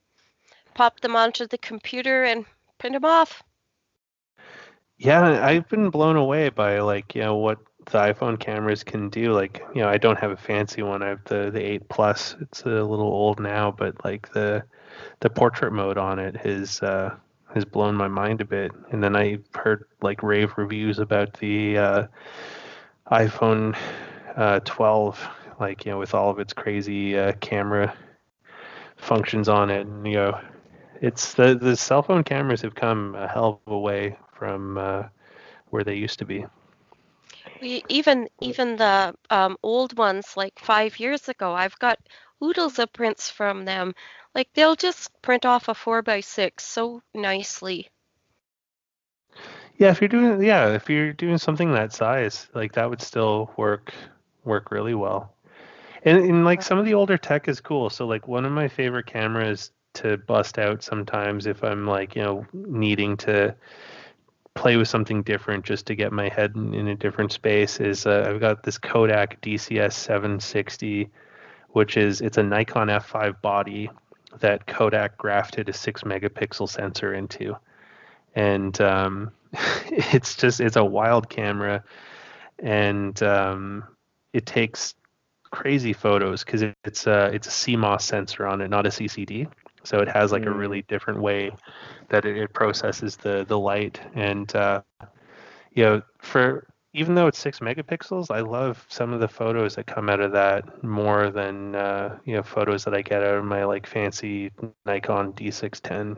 pop 0.73 0.99
them 0.99 1.15
onto 1.15 1.45
the 1.45 1.59
computer 1.59 2.23
and 2.23 2.45
print 2.79 2.95
them 2.95 3.05
off. 3.05 3.43
Yeah, 4.97 5.45
I've 5.45 5.67
been 5.69 5.89
blown 5.89 6.15
away 6.15 6.49
by 6.49 6.79
like 6.79 7.13
you 7.13 7.21
know 7.21 7.35
what 7.35 7.59
the 7.85 7.99
iPhone 7.99 8.39
cameras 8.39 8.83
can 8.83 9.09
do. 9.09 9.33
Like 9.33 9.63
you 9.73 9.81
know, 9.81 9.89
I 9.89 9.97
don't 9.97 10.19
have 10.19 10.31
a 10.31 10.37
fancy 10.37 10.81
one. 10.81 11.03
I 11.03 11.09
have 11.09 11.23
the 11.25 11.49
the 11.51 11.61
eight 11.61 11.89
plus. 11.89 12.35
It's 12.41 12.61
a 12.63 12.69
little 12.69 13.07
old 13.07 13.39
now, 13.39 13.71
but 13.71 14.03
like 14.03 14.31
the 14.33 14.63
the 15.19 15.29
portrait 15.29 15.73
mode 15.73 15.97
on 15.97 16.19
it 16.19 16.35
has 16.37 16.81
uh, 16.81 17.15
has 17.53 17.65
blown 17.65 17.95
my 17.95 18.07
mind 18.07 18.41
a 18.41 18.45
bit. 18.45 18.71
And 18.91 19.03
then 19.03 19.15
I 19.15 19.39
heard 19.55 19.85
like 20.01 20.23
rave 20.23 20.53
reviews 20.57 20.99
about 20.99 21.33
the 21.33 21.77
uh, 21.77 22.07
iPhone 23.11 23.77
uh, 24.35 24.59
12, 24.61 25.27
like 25.59 25.85
you 25.85 25.91
know, 25.91 25.99
with 25.99 26.13
all 26.13 26.29
of 26.29 26.39
its 26.39 26.53
crazy 26.53 27.17
uh, 27.17 27.33
camera 27.33 27.93
functions 28.97 29.49
on 29.49 29.69
it. 29.69 29.85
And 29.85 30.05
you 30.07 30.13
know, 30.13 30.41
it's 31.01 31.33
the 31.33 31.55
the 31.55 31.75
cell 31.75 32.01
phone 32.01 32.23
cameras 32.23 32.61
have 32.61 32.75
come 32.75 33.15
a 33.15 33.27
hell 33.27 33.61
of 33.65 33.73
a 33.73 33.79
way 33.79 34.17
from 34.33 34.77
uh, 34.77 35.03
where 35.69 35.83
they 35.83 35.95
used 35.95 36.19
to 36.19 36.25
be. 36.25 36.45
We, 37.63 37.81
even 37.87 38.27
even 38.41 38.75
the 38.75 39.15
um, 39.29 39.55
old 39.63 39.97
ones, 39.97 40.35
like 40.35 40.59
five 40.59 40.99
years 40.99 41.29
ago, 41.29 41.53
I've 41.53 41.79
got 41.79 41.97
oodles 42.43 42.77
of 42.77 42.91
prints 42.91 43.29
from 43.29 43.63
them. 43.63 43.95
Like 44.35 44.49
they'll 44.53 44.75
just 44.75 45.09
print 45.21 45.45
off 45.45 45.69
a 45.69 45.73
four 45.73 46.01
by 46.01 46.19
six 46.19 46.65
so 46.65 47.01
nicely. 47.13 47.87
Yeah, 49.77 49.91
if 49.91 50.01
you're 50.01 50.09
doing 50.09 50.43
yeah, 50.43 50.73
if 50.73 50.89
you're 50.89 51.13
doing 51.13 51.37
something 51.37 51.71
that 51.71 51.93
size, 51.93 52.49
like 52.53 52.73
that 52.73 52.89
would 52.89 53.01
still 53.01 53.49
work 53.55 53.93
work 54.43 54.69
really 54.69 54.93
well. 54.93 55.33
And, 56.03 56.17
and 56.17 56.43
like 56.43 56.61
some 56.61 56.77
of 56.77 56.85
the 56.85 56.95
older 56.95 57.17
tech 57.17 57.47
is 57.47 57.61
cool. 57.61 57.89
So 57.89 58.05
like 58.05 58.27
one 58.27 58.43
of 58.43 58.51
my 58.51 58.67
favorite 58.67 59.05
cameras 59.05 59.71
to 59.93 60.17
bust 60.17 60.59
out 60.59 60.83
sometimes 60.83 61.45
if 61.45 61.63
I'm 61.63 61.87
like, 61.87 62.13
you 62.17 62.23
know, 62.23 62.45
needing 62.51 63.15
to 63.17 63.55
play 64.55 64.77
with 64.77 64.87
something 64.87 65.23
different 65.23 65.65
just 65.65 65.85
to 65.87 65.95
get 65.95 66.11
my 66.11 66.29
head 66.29 66.53
in, 66.55 66.73
in 66.73 66.87
a 66.87 66.95
different 66.95 67.31
space 67.31 67.79
is 67.79 68.05
uh, 68.05 68.25
I've 68.27 68.39
got 68.39 68.63
this 68.63 68.77
Kodak 68.77 69.41
DCS 69.41 69.93
760 69.93 71.09
which 71.69 71.97
is 71.97 72.21
it's 72.21 72.37
a 72.37 72.43
Nikon 72.43 72.87
F5 72.87 73.41
body 73.41 73.89
that 74.39 74.67
Kodak 74.67 75.17
grafted 75.17 75.69
a 75.69 75.73
6 75.73 76.03
megapixel 76.03 76.69
sensor 76.69 77.13
into 77.13 77.57
and 78.35 78.79
um, 78.81 79.31
it's 79.85 80.35
just 80.35 80.59
it's 80.59 80.75
a 80.75 80.85
wild 80.85 81.29
camera 81.29 81.83
and 82.59 83.21
um, 83.23 83.83
it 84.33 84.45
takes 84.45 84.95
crazy 85.51 85.93
photos 85.93 86.43
because 86.43 86.63
it's 86.83 87.05
a 87.07 87.25
it's 87.25 87.47
a 87.47 87.51
CMOS 87.51 88.01
sensor 88.01 88.47
on 88.47 88.61
it, 88.61 88.69
not 88.69 88.85
a 88.85 88.89
CCD. 88.89 89.47
So 89.83 89.99
it 89.99 90.07
has 90.07 90.31
like 90.31 90.43
mm. 90.43 90.47
a 90.47 90.51
really 90.51 90.83
different 90.83 91.21
way 91.21 91.51
that 92.09 92.25
it, 92.25 92.37
it, 92.37 92.53
processes 92.53 93.17
the 93.17 93.45
the 93.47 93.59
light. 93.59 93.99
And 94.15 94.53
uh, 94.55 94.81
you 95.73 95.83
know, 95.83 96.01
for 96.19 96.67
even 96.93 97.15
though 97.15 97.27
it's 97.27 97.39
six 97.39 97.59
megapixels, 97.59 98.29
I 98.29 98.41
love 98.41 98.85
some 98.87 99.13
of 99.13 99.19
the 99.19 99.27
photos 99.27 99.75
that 99.75 99.87
come 99.87 100.09
out 100.09 100.19
of 100.19 100.31
that 100.33 100.83
more 100.83 101.29
than 101.29 101.75
uh, 101.75 102.17
you 102.25 102.35
know 102.35 102.43
photos 102.43 102.83
that 102.85 102.93
I 102.93 103.01
get 103.01 103.23
out 103.23 103.35
of 103.35 103.45
my 103.45 103.65
like 103.65 103.87
fancy 103.87 104.51
Nikon 104.85 105.33
D610, 105.33 106.17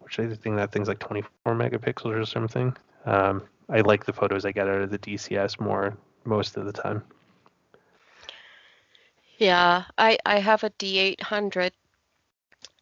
which 0.00 0.18
I 0.18 0.28
think 0.34 0.56
that 0.56 0.72
thing's 0.72 0.88
like 0.88 1.00
24 1.00 1.54
megapixels 1.54 2.20
or 2.20 2.24
something. 2.24 2.76
Um, 3.06 3.42
I 3.68 3.80
like 3.80 4.04
the 4.04 4.12
photos 4.12 4.44
I 4.44 4.52
get 4.52 4.68
out 4.68 4.82
of 4.82 4.90
the 4.90 4.98
DCS 4.98 5.60
more 5.60 5.96
most 6.24 6.56
of 6.56 6.64
the 6.64 6.72
time. 6.72 7.02
Yeah, 9.38 9.84
I, 9.98 10.18
I 10.24 10.38
have 10.38 10.62
a 10.62 10.70
D800 10.70 11.72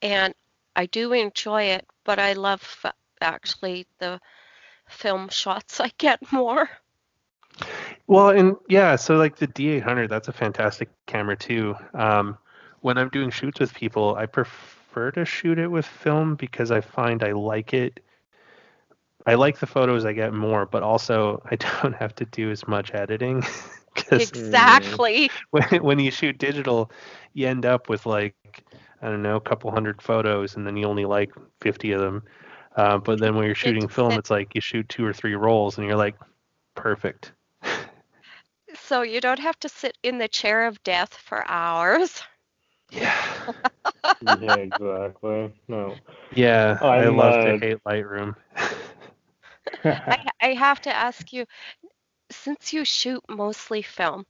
and 0.00 0.34
I 0.74 0.86
do 0.86 1.12
enjoy 1.12 1.64
it, 1.64 1.86
but 2.04 2.18
I 2.18 2.32
love 2.32 2.84
actually 3.20 3.86
the 3.98 4.20
film 4.88 5.28
shots 5.28 5.80
I 5.80 5.92
get 5.98 6.32
more. 6.32 6.68
Well, 8.06 8.30
and 8.30 8.56
yeah, 8.68 8.96
so 8.96 9.16
like 9.16 9.36
the 9.36 9.46
D800, 9.46 10.09
that's 10.09 10.28
a 10.28 10.32
fantastic 10.32 10.88
camera 11.06 11.36
too. 11.36 11.74
Um, 11.94 12.38
when 12.80 12.98
I'm 12.98 13.10
doing 13.10 13.30
shoots 13.30 13.60
with 13.60 13.74
people, 13.74 14.16
I 14.16 14.26
prefer 14.26 15.10
to 15.12 15.24
shoot 15.24 15.59
it 15.59 15.68
with 15.68 15.86
film 15.86 16.34
because 16.34 16.70
I 16.70 16.80
find 16.80 17.22
I 17.22 17.32
like 17.32 17.74
it. 17.74 18.00
I 19.24 19.34
like 19.34 19.60
the 19.60 19.66
photos 19.66 20.04
I 20.04 20.14
get 20.14 20.34
more, 20.34 20.66
but 20.66 20.82
also 20.82 21.42
I 21.50 21.56
don't 21.56 21.94
have 21.94 22.14
to 22.16 22.24
do 22.24 22.50
as 22.50 22.66
much 22.66 22.94
editing. 22.94 23.44
exactly. 24.12 25.31
When, 25.51 25.82
when 25.82 25.98
you 25.98 26.10
shoot 26.10 26.39
digital, 26.39 26.90
you 27.35 27.47
end 27.47 27.66
up 27.66 27.89
with 27.89 28.06
like 28.06 28.35
I 29.02 29.09
don't 29.09 29.23
know, 29.23 29.36
a 29.36 29.40
couple 29.40 29.70
hundred 29.70 30.01
photos, 30.01 30.56
and 30.56 30.66
then 30.66 30.77
you 30.77 30.86
only 30.86 31.05
like 31.05 31.32
50 31.60 31.93
of 31.93 32.01
them. 32.01 32.23
Uh, 32.77 32.98
but 32.98 33.19
then 33.19 33.35
when 33.35 33.47
you're 33.47 33.55
shooting 33.55 33.89
film, 33.89 34.12
it's 34.12 34.31
like 34.31 34.55
you 34.55 34.60
shoot 34.60 34.89
two 34.89 35.05
or 35.05 35.12
three 35.12 35.35
rolls, 35.35 35.77
and 35.77 35.86
you're 35.86 35.97
like, 35.97 36.14
perfect. 36.74 37.32
so 38.74 39.02
you 39.02 39.20
don't 39.20 39.40
have 39.40 39.59
to 39.60 39.69
sit 39.69 39.98
in 40.02 40.19
the 40.19 40.28
chair 40.28 40.66
of 40.66 40.82
death 40.85 41.14
for 41.14 41.44
hours. 41.48 42.23
Yeah. 42.90 43.14
yeah, 44.20 44.55
exactly. 44.55 45.52
No. 45.69 45.97
Yeah, 46.35 46.78
i 46.81 47.06
love 47.09 47.35
uh, 47.35 47.44
to 47.44 47.59
hate 47.59 47.78
Lightroom. 47.85 48.35
I, 49.85 50.19
I 50.40 50.55
have 50.55 50.81
to 50.82 50.94
ask 50.94 51.32
you, 51.32 51.44
since 52.34 52.72
you 52.72 52.84
shoot 52.84 53.22
mostly 53.28 53.82
film, 53.82 54.26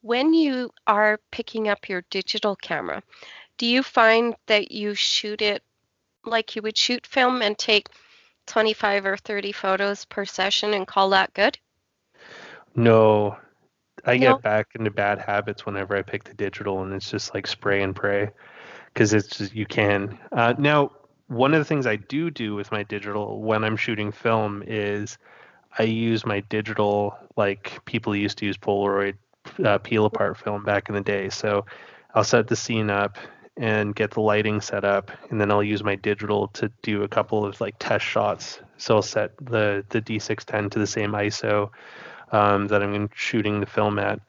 when 0.00 0.32
you 0.34 0.70
are 0.86 1.18
picking 1.30 1.68
up 1.68 1.88
your 1.88 2.04
digital 2.10 2.56
camera, 2.56 3.02
do 3.56 3.66
you 3.66 3.82
find 3.82 4.34
that 4.46 4.70
you 4.70 4.94
shoot 4.94 5.42
it 5.42 5.62
like 6.24 6.56
you 6.56 6.62
would 6.62 6.76
shoot 6.76 7.06
film 7.06 7.42
and 7.42 7.58
take 7.58 7.88
25 8.46 9.06
or 9.06 9.16
30 9.16 9.52
photos 9.52 10.04
per 10.04 10.24
session 10.24 10.74
and 10.74 10.86
call 10.86 11.10
that 11.10 11.32
good? 11.34 11.58
No. 12.74 13.36
I 14.04 14.16
no. 14.16 14.34
get 14.34 14.42
back 14.42 14.68
into 14.74 14.90
bad 14.90 15.18
habits 15.18 15.66
whenever 15.66 15.96
I 15.96 16.02
pick 16.02 16.24
the 16.24 16.34
digital 16.34 16.82
and 16.82 16.94
it's 16.94 17.10
just 17.10 17.34
like 17.34 17.46
spray 17.46 17.82
and 17.82 17.94
pray 17.94 18.30
because 18.92 19.12
it's 19.12 19.36
just, 19.36 19.54
you 19.54 19.66
can. 19.66 20.18
Uh, 20.32 20.54
now, 20.56 20.92
one 21.26 21.52
of 21.52 21.58
the 21.58 21.64
things 21.64 21.86
I 21.86 21.96
do 21.96 22.30
do 22.30 22.54
with 22.54 22.72
my 22.72 22.84
digital 22.84 23.42
when 23.42 23.64
I'm 23.64 23.76
shooting 23.76 24.12
film 24.12 24.62
is 24.66 25.18
I 25.76 25.84
use 25.84 26.24
my 26.24 26.40
digital 26.40 27.16
like 27.36 27.84
people 27.84 28.14
used 28.14 28.38
to 28.38 28.46
use 28.46 28.56
Polaroid 28.56 29.14
uh, 29.64 29.78
peel 29.78 30.04
apart 30.04 30.36
film 30.36 30.64
back 30.64 30.88
in 30.88 30.94
the 30.94 31.00
day. 31.00 31.28
So 31.30 31.66
I'll 32.14 32.24
set 32.24 32.48
the 32.48 32.56
scene 32.56 32.90
up 32.90 33.16
and 33.56 33.94
get 33.94 34.12
the 34.12 34.20
lighting 34.20 34.60
set 34.60 34.84
up, 34.84 35.10
and 35.30 35.40
then 35.40 35.50
I'll 35.50 35.64
use 35.64 35.82
my 35.82 35.96
digital 35.96 36.48
to 36.48 36.70
do 36.82 37.02
a 37.02 37.08
couple 37.08 37.44
of 37.44 37.60
like 37.60 37.74
test 37.78 38.04
shots. 38.04 38.60
So 38.76 38.96
I'll 38.96 39.02
set 39.02 39.36
the 39.38 39.84
the 39.88 40.00
D610 40.00 40.70
to 40.70 40.78
the 40.78 40.86
same 40.86 41.12
ISO 41.12 41.70
um, 42.30 42.68
that 42.68 42.82
I'm 42.82 43.10
shooting 43.14 43.60
the 43.60 43.66
film 43.66 43.98
at, 43.98 44.20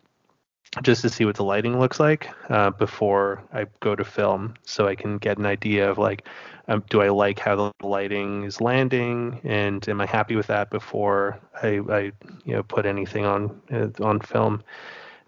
just 0.83 1.01
to 1.01 1.09
see 1.09 1.25
what 1.25 1.35
the 1.35 1.43
lighting 1.43 1.79
looks 1.79 1.99
like 1.99 2.29
uh, 2.49 2.69
before 2.71 3.43
I 3.53 3.65
go 3.79 3.95
to 3.95 4.03
film, 4.03 4.53
so 4.63 4.87
I 4.87 4.95
can 4.95 5.17
get 5.17 5.37
an 5.37 5.45
idea 5.45 5.89
of 5.89 5.97
like, 5.97 6.27
um, 6.67 6.83
do 6.89 7.01
I 7.01 7.09
like 7.09 7.39
how 7.39 7.55
the 7.55 7.87
lighting 7.87 8.43
is 8.43 8.61
landing, 8.61 9.41
and 9.43 9.87
am 9.89 9.99
I 9.99 10.05
happy 10.05 10.35
with 10.35 10.47
that 10.47 10.69
before 10.69 11.39
I, 11.61 11.81
I 11.89 11.99
you 12.45 12.53
know 12.53 12.63
put 12.63 12.85
anything 12.85 13.25
on 13.25 13.61
uh, 13.71 13.89
on 14.03 14.19
film. 14.19 14.63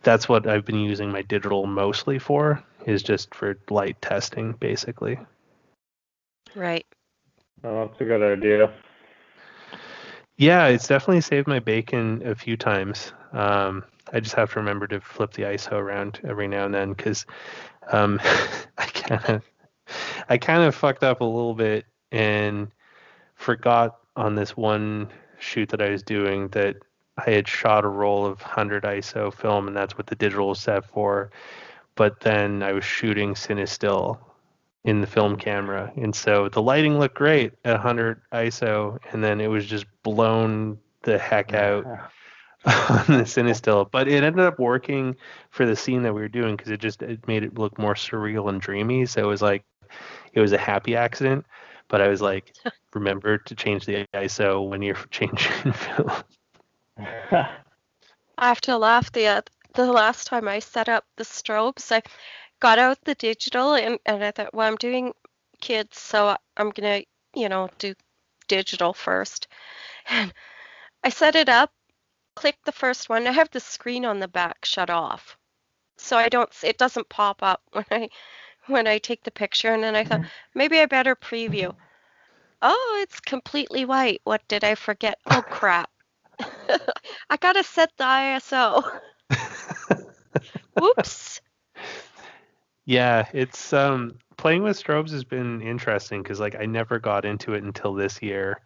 That's 0.04 0.28
what 0.28 0.48
I've 0.48 0.66
been 0.66 0.80
using 0.80 1.12
my 1.12 1.22
digital 1.22 1.68
mostly 1.68 2.18
for, 2.18 2.64
is 2.86 3.04
just 3.04 3.36
for 3.36 3.58
light 3.70 4.02
testing, 4.02 4.54
basically. 4.54 5.20
Right. 6.56 6.86
Oh, 7.64 7.88
that's 7.88 8.02
a 8.02 8.06
good 8.06 8.24
idea. 8.24 8.74
Yeah, 10.38 10.68
it's 10.68 10.88
definitely 10.88 11.22
saved 11.22 11.48
my 11.48 11.60
bacon 11.60 12.28
a 12.28 12.34
few 12.34 12.58
times. 12.58 13.14
Um, 13.32 13.84
I 14.14 14.20
just 14.20 14.36
have 14.36 14.54
to 14.54 14.60
remember 14.60 14.88
to 14.88 15.00
flip 15.00 15.34
the 15.34 15.44
ISO 15.44 15.74
around 15.74 16.20
every 16.24 16.48
now 16.48 16.66
and 16.66 16.74
then 16.74 16.94
because 16.94 17.26
um, 17.92 18.20
I 18.78 18.86
kind 18.86 19.26
of 19.26 19.52
I 20.30 20.38
kind 20.38 20.64
of 20.64 20.76
fucked 20.76 21.04
up 21.04 21.22
a 21.22 21.26
little 21.26 21.54
bit 21.54 21.86
and 22.12 22.70
forgot 23.36 23.98
on 24.16 24.36
this 24.36 24.56
one 24.56 25.10
shoot 25.40 25.70
that 25.70 25.82
I 25.82 25.90
was 25.90 26.04
doing 26.04 26.50
that 26.50 26.78
I 27.18 27.30
had 27.30 27.48
shot 27.48 27.84
a 27.84 27.90
roll 27.90 28.26
of 28.26 28.42
100 28.42 28.84
ISO 28.84 29.34
film 29.34 29.68
and 29.68 29.76
that's 29.76 29.98
what 29.98 30.08
the 30.08 30.16
digital 30.16 30.50
was 30.50 30.60
set 30.60 30.86
for. 30.86 31.32
But 31.96 32.22
then 32.22 32.64
I 32.64 32.72
was 32.72 32.86
shooting 32.86 33.34
Cinestill 33.34 34.18
in 34.84 35.02
the 35.02 35.08
film 35.08 35.36
camera, 35.36 35.92
and 35.96 36.16
so 36.16 36.50
the 36.50 36.62
lighting 36.62 36.98
looked 36.98 37.16
great 37.16 37.54
at 37.66 37.74
100 37.74 38.22
ISO, 38.34 38.98
and 39.12 39.24
then 39.24 39.40
it 39.40 39.48
was 39.48 39.66
just 39.66 39.86
blown 40.02 40.80
the 41.04 41.20
heck 41.20 41.54
out 41.54 41.86
on 42.66 43.06
the 43.08 43.24
Cinestill, 43.24 43.90
but 43.90 44.08
it 44.08 44.24
ended 44.24 44.46
up 44.46 44.60
working 44.60 45.16
for 45.50 45.66
the 45.66 45.76
scene 45.76 46.04
that 46.04 46.14
we 46.14 46.22
were 46.22 46.28
doing 46.28 46.56
because 46.56 46.72
it 46.72 46.80
just 46.80 47.02
it 47.02 47.28
made 47.28 47.44
it 47.44 47.58
look 47.58 47.78
more 47.80 47.96
surreal 47.96 48.50
and 48.50 48.62
dreamy. 48.62 49.06
So 49.08 49.24
it 49.24 49.28
was 49.28 49.42
like 49.42 49.64
it 50.34 50.42
was 50.42 50.52
a 50.52 50.58
happy 50.58 50.96
accident. 50.96 51.46
But 51.88 52.02
I 52.02 52.08
was 52.08 52.22
like, 52.22 52.54
remember 52.94 53.40
to 53.40 53.56
change 53.56 53.86
the 53.86 54.06
ISO 54.14 54.68
when 54.68 54.82
you're 54.84 54.96
changing 55.10 55.74
film. 55.74 56.12
I 57.00 58.48
have 58.48 58.62
to 58.62 58.78
laugh. 58.78 59.12
The 59.12 59.26
uh, 59.26 59.42
the 59.74 59.92
last 59.92 60.28
time 60.28 60.48
I 60.48 60.60
set 60.60 60.88
up 60.88 61.06
the 61.18 61.24
strobes, 61.24 61.92
I 61.92 62.04
got 62.60 62.78
out 62.78 63.00
the 63.04 63.16
digital 63.16 63.74
and, 63.74 63.98
and 64.06 64.24
I 64.24 64.32
thought, 64.32 64.54
well, 64.54 64.68
I'm 64.68 64.76
doing 64.76 65.14
kids, 65.62 66.00
so 66.00 66.36
I'm 66.58 66.70
gonna, 66.70 67.02
you 67.34 67.50
know, 67.50 67.70
do 67.80 67.96
digital 68.48 68.94
first. 68.94 69.48
And 70.10 70.34
I 71.04 71.10
set 71.10 71.36
it 71.36 71.50
up 71.50 71.72
click 72.36 72.58
the 72.66 72.72
first 72.72 73.10
one, 73.10 73.28
I 73.28 73.32
have 73.32 73.50
the 73.52 73.60
screen 73.60 74.06
on 74.06 74.20
the 74.20 74.28
back 74.28 74.66
shut 74.66 74.90
off. 74.90 75.38
So 75.98 76.18
I 76.18 76.30
don't 76.30 76.50
it 76.64 76.78
doesn't 76.78 77.10
pop 77.10 77.44
up 77.44 77.62
when 77.72 77.86
I 77.92 78.10
when 78.68 78.88
I 78.88 78.98
take 78.98 79.24
the 79.24 79.32
picture 79.32 79.74
and 79.74 79.84
then 79.84 79.96
I 79.96 80.04
thought 80.04 80.22
mm-hmm. 80.22 80.30
maybe 80.56 80.80
I 80.80 80.86
better 80.86 81.16
preview. 81.16 81.76
Oh, 82.62 83.00
it's 83.02 83.20
completely 83.20 83.86
white. 83.86 84.22
What 84.24 84.48
did 84.48 84.64
I 84.64 84.76
forget? 84.76 85.18
Oh 85.30 85.42
crap. 85.42 85.90
I 87.30 87.38
got 87.40 87.54
to 87.54 87.64
set 87.64 87.92
the 87.98 88.04
ISO. 88.04 89.00
Whoops. 90.80 91.42
Yeah, 92.86 93.28
it's 93.34 93.74
um 93.74 94.18
playing 94.38 94.64
with 94.64 94.82
strobes 94.82 95.12
has 95.12 95.24
been 95.24 95.62
interesting 95.62 96.24
cuz 96.24 96.40
like 96.40 96.56
I 96.56 96.66
never 96.66 97.00
got 97.00 97.26
into 97.26 97.54
it 97.54 97.64
until 97.64 97.94
this 97.94 98.22
year. 98.22 98.60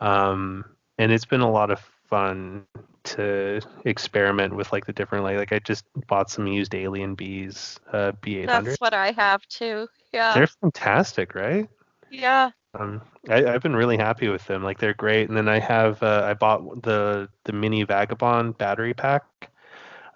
Um 0.00 0.64
and 0.98 1.12
it's 1.12 1.24
been 1.24 1.42
a 1.42 1.50
lot 1.50 1.70
of 1.70 1.80
fun 2.08 2.66
to 3.04 3.60
experiment 3.84 4.54
with 4.54 4.72
like 4.72 4.84
the 4.86 4.92
different 4.92 5.24
like 5.24 5.36
like 5.36 5.52
I 5.52 5.58
just 5.60 5.84
bought 6.08 6.30
some 6.30 6.46
used 6.46 6.72
Alienbees 6.72 7.78
uh 7.92 8.12
B800. 8.22 8.46
That's 8.46 8.80
what 8.80 8.94
I 8.94 9.12
have 9.12 9.46
too. 9.48 9.88
Yeah. 10.12 10.34
They're 10.34 10.46
fantastic, 10.46 11.34
right? 11.34 11.68
Yeah. 12.10 12.50
Um, 12.78 13.02
I, 13.28 13.42
have 13.42 13.62
been 13.62 13.76
really 13.76 13.96
happy 13.96 14.28
with 14.28 14.44
them. 14.46 14.62
Like 14.62 14.78
they're 14.78 14.94
great. 14.94 15.28
And 15.28 15.36
then 15.36 15.48
I 15.48 15.58
have 15.58 16.02
uh, 16.02 16.22
I 16.24 16.34
bought 16.34 16.82
the 16.82 17.28
the 17.44 17.52
mini 17.52 17.84
Vagabond 17.84 18.58
battery 18.58 18.94
pack. 18.94 19.24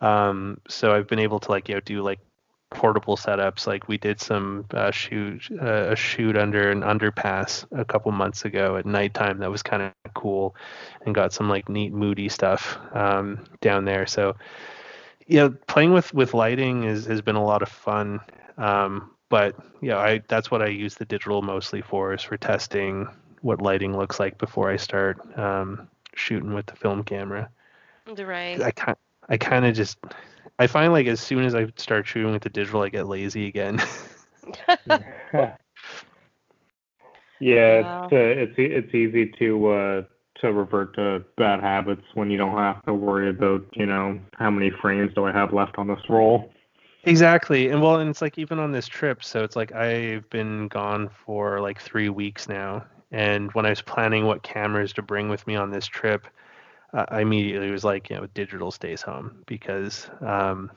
Um, 0.00 0.60
so 0.68 0.94
I've 0.94 1.06
been 1.06 1.18
able 1.18 1.40
to 1.40 1.50
like 1.50 1.68
you 1.68 1.74
know 1.74 1.80
do 1.80 2.02
like 2.02 2.20
portable 2.70 3.16
setups. 3.16 3.66
Like 3.66 3.88
we 3.88 3.98
did 3.98 4.20
some 4.20 4.64
uh, 4.72 4.90
shoot 4.90 5.48
uh, 5.60 5.90
a 5.90 5.96
shoot 5.96 6.36
under 6.36 6.70
an 6.70 6.80
underpass 6.80 7.66
a 7.78 7.84
couple 7.84 8.12
months 8.12 8.44
ago 8.44 8.76
at 8.76 8.86
nighttime. 8.86 9.38
That 9.38 9.50
was 9.50 9.62
kind 9.62 9.82
of 9.82 10.14
cool, 10.14 10.54
and 11.04 11.14
got 11.14 11.32
some 11.32 11.48
like 11.48 11.68
neat 11.68 11.92
moody 11.92 12.28
stuff 12.28 12.78
um, 12.92 13.44
down 13.60 13.84
there. 13.84 14.06
So 14.06 14.36
yeah, 15.26 15.48
playing 15.66 15.92
with 15.92 16.12
with 16.14 16.34
lighting 16.34 16.84
is 16.84 17.06
has 17.06 17.20
been 17.20 17.36
a 17.36 17.44
lot 17.44 17.62
of 17.62 17.68
fun. 17.68 18.20
Um, 18.56 19.10
but 19.28 19.56
yeah, 19.80 19.98
I 19.98 20.22
that's 20.28 20.50
what 20.50 20.62
I 20.62 20.66
use 20.66 20.94
the 20.94 21.04
digital 21.04 21.42
mostly 21.42 21.82
for 21.82 22.12
is 22.14 22.22
for 22.22 22.36
testing 22.36 23.08
what 23.42 23.62
lighting 23.62 23.96
looks 23.96 24.20
like 24.20 24.38
before 24.38 24.70
I 24.70 24.76
start 24.76 25.18
um, 25.38 25.88
shooting 26.14 26.52
with 26.52 26.66
the 26.66 26.76
film 26.76 27.04
camera. 27.04 27.48
Right. 28.06 28.60
I 28.60 28.70
kind 28.72 28.96
I 29.28 29.36
kind 29.36 29.64
of 29.64 29.74
just 29.74 29.98
I 30.60 30.66
find 30.66 30.92
like 30.92 31.06
as 31.06 31.20
soon 31.20 31.44
as 31.44 31.54
I 31.54 31.68
start 31.76 32.06
shooting 32.06 32.32
with 32.32 32.42
the 32.42 32.50
digital, 32.50 32.82
I 32.82 32.90
get 32.90 33.08
lazy 33.08 33.46
again. 33.46 33.82
yeah, 37.40 37.80
wow. 37.80 38.04
it's, 38.04 38.12
uh, 38.12 38.16
it's 38.16 38.54
it's 38.58 38.94
easy 38.94 39.32
to 39.38 39.68
uh, 39.68 40.02
to 40.42 40.52
revert 40.52 40.94
to 40.96 41.24
bad 41.38 41.60
habits 41.60 42.02
when 42.12 42.30
you 42.30 42.36
don't 42.36 42.58
have 42.58 42.84
to 42.84 42.92
worry 42.92 43.30
about 43.30 43.64
you 43.72 43.86
know 43.86 44.20
how 44.34 44.50
many 44.50 44.70
frames 44.82 45.12
do 45.14 45.24
I 45.24 45.32
have 45.32 45.54
left 45.54 45.78
on 45.78 45.88
this 45.88 46.02
roll. 46.10 46.52
Exactly, 47.04 47.70
and 47.70 47.80
well, 47.80 47.98
and 47.98 48.10
it's 48.10 48.20
like 48.20 48.36
even 48.36 48.58
on 48.58 48.70
this 48.70 48.86
trip, 48.86 49.24
so 49.24 49.42
it's 49.42 49.56
like 49.56 49.72
I've 49.72 50.28
been 50.28 50.68
gone 50.68 51.08
for 51.08 51.62
like 51.62 51.80
three 51.80 52.10
weeks 52.10 52.50
now, 52.50 52.84
and 53.10 53.50
when 53.52 53.64
I 53.64 53.70
was 53.70 53.80
planning 53.80 54.26
what 54.26 54.42
cameras 54.42 54.92
to 54.92 55.02
bring 55.02 55.30
with 55.30 55.46
me 55.46 55.56
on 55.56 55.70
this 55.70 55.86
trip, 55.86 56.26
I 56.92 57.20
immediately 57.20 57.70
was 57.70 57.84
like, 57.84 58.10
you 58.10 58.16
know, 58.16 58.26
digital 58.34 58.70
stays 58.70 59.02
home 59.02 59.42
because, 59.46 60.08
um, 60.20 60.70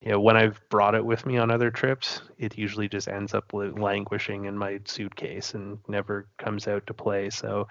you 0.00 0.10
know, 0.10 0.20
when 0.20 0.36
I've 0.36 0.60
brought 0.68 0.94
it 0.94 1.04
with 1.04 1.24
me 1.26 1.38
on 1.38 1.50
other 1.50 1.70
trips, 1.70 2.22
it 2.38 2.58
usually 2.58 2.88
just 2.88 3.08
ends 3.08 3.34
up 3.34 3.52
languishing 3.52 4.46
in 4.46 4.58
my 4.58 4.80
suitcase 4.84 5.54
and 5.54 5.78
never 5.88 6.26
comes 6.38 6.66
out 6.66 6.86
to 6.88 6.94
play. 6.94 7.30
So 7.30 7.68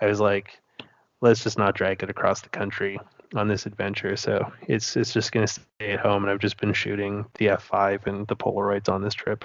I 0.00 0.06
was 0.06 0.20
like, 0.20 0.58
let's 1.20 1.42
just 1.42 1.58
not 1.58 1.74
drag 1.74 2.02
it 2.02 2.10
across 2.10 2.40
the 2.40 2.48
country 2.48 2.98
on 3.34 3.48
this 3.48 3.66
adventure. 3.66 4.16
So 4.16 4.50
it's 4.66 4.96
it's 4.96 5.12
just 5.12 5.32
gonna 5.32 5.46
stay 5.46 5.92
at 5.92 6.00
home, 6.00 6.24
and 6.24 6.30
I've 6.30 6.40
just 6.40 6.58
been 6.58 6.72
shooting 6.72 7.26
the 7.34 7.46
F5 7.46 8.06
and 8.06 8.26
the 8.26 8.36
Polaroids 8.36 8.88
on 8.88 9.02
this 9.02 9.14
trip. 9.14 9.44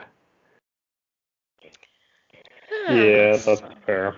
Yeah, 2.90 3.38
that's 3.38 3.62
fair. 3.86 4.18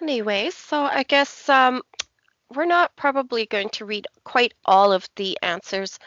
Anyway, 0.00 0.50
so 0.50 0.82
I 0.82 1.02
guess 1.02 1.48
um, 1.48 1.82
we're 2.54 2.64
not 2.66 2.94
probably 2.96 3.46
going 3.46 3.68
to 3.70 3.84
read 3.84 4.06
quite 4.24 4.54
all 4.64 4.92
of 4.92 5.08
the 5.16 5.38
answers 5.42 5.98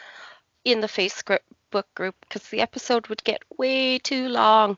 in 0.64 0.80
the 0.80 0.86
Facebook 0.86 1.40
group 1.94 2.14
because 2.20 2.48
the 2.48 2.60
episode 2.60 3.06
would 3.08 3.22
get 3.24 3.42
way 3.56 3.98
too 3.98 4.28
long. 4.28 4.76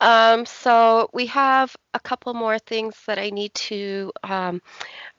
Um, 0.00 0.46
so 0.46 1.10
we 1.12 1.26
have 1.26 1.76
a 1.92 2.00
couple 2.00 2.32
more 2.32 2.58
things 2.58 2.96
that 3.06 3.18
I 3.18 3.30
need 3.30 3.54
to 3.54 4.12
um, 4.22 4.62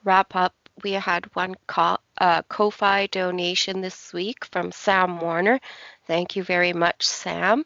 wrap 0.04 0.34
up. 0.34 0.54
We 0.82 0.92
had 0.92 1.26
one 1.36 1.54
call, 1.66 2.00
a 2.18 2.42
Ko-Fi 2.48 3.06
donation 3.08 3.80
this 3.80 4.12
week 4.12 4.44
from 4.46 4.72
Sam 4.72 5.20
Warner. 5.20 5.60
Thank 6.06 6.34
you 6.34 6.42
very 6.42 6.72
much, 6.72 7.06
Sam. 7.06 7.64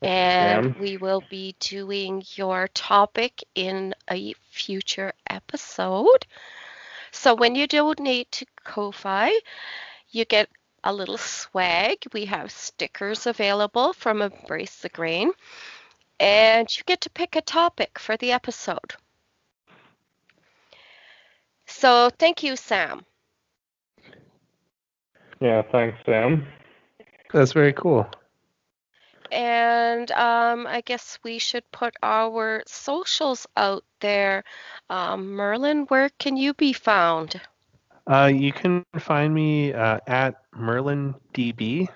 And 0.00 0.74
Sam. 0.74 0.80
we 0.80 0.96
will 0.96 1.24
be 1.28 1.56
doing 1.58 2.22
your 2.36 2.68
topic 2.68 3.42
in 3.54 3.94
a 4.08 4.34
future 4.50 5.12
episode. 5.28 6.26
So 7.14 7.32
when 7.34 7.54
you 7.54 7.66
donate 7.68 8.30
to 8.32 8.46
Ko-Fi, 8.64 9.30
you 10.10 10.24
get 10.24 10.50
a 10.82 10.92
little 10.92 11.16
swag. 11.16 11.98
We 12.12 12.24
have 12.26 12.50
stickers 12.50 13.26
available 13.26 13.92
from 13.92 14.20
Embrace 14.20 14.80
the 14.80 14.88
Grain. 14.88 15.30
And 16.18 16.68
you 16.76 16.82
get 16.84 17.00
to 17.02 17.10
pick 17.10 17.36
a 17.36 17.40
topic 17.40 17.98
for 17.98 18.16
the 18.16 18.32
episode. 18.32 18.94
So 21.66 22.10
thank 22.18 22.42
you, 22.42 22.56
Sam. 22.56 23.06
Yeah, 25.40 25.62
thanks, 25.70 25.96
Sam. 26.04 26.46
That's 27.32 27.52
very 27.52 27.72
cool. 27.72 28.06
And 29.30 30.10
um, 30.10 30.66
I 30.66 30.82
guess 30.82 31.18
we 31.22 31.38
should 31.38 31.64
put 31.70 31.94
our 32.02 32.64
socials 32.66 33.46
out 33.56 33.84
there. 34.04 34.44
Um, 34.90 35.32
Merlin, 35.32 35.86
where 35.86 36.10
can 36.18 36.36
you 36.36 36.52
be 36.52 36.74
found? 36.74 37.40
Uh, 38.06 38.30
you 38.32 38.52
can 38.52 38.84
find 38.98 39.32
me 39.32 39.72
uh, 39.72 39.98
at 40.06 40.34
MerlinDB. 40.52 41.88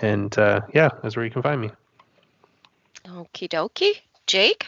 And 0.00 0.38
uh, 0.38 0.60
yeah, 0.74 0.88
that's 1.02 1.16
where 1.16 1.24
you 1.24 1.30
can 1.30 1.42
find 1.42 1.60
me. 1.60 1.70
Okie 3.04 3.48
dokie. 3.48 4.00
Jake? 4.26 4.66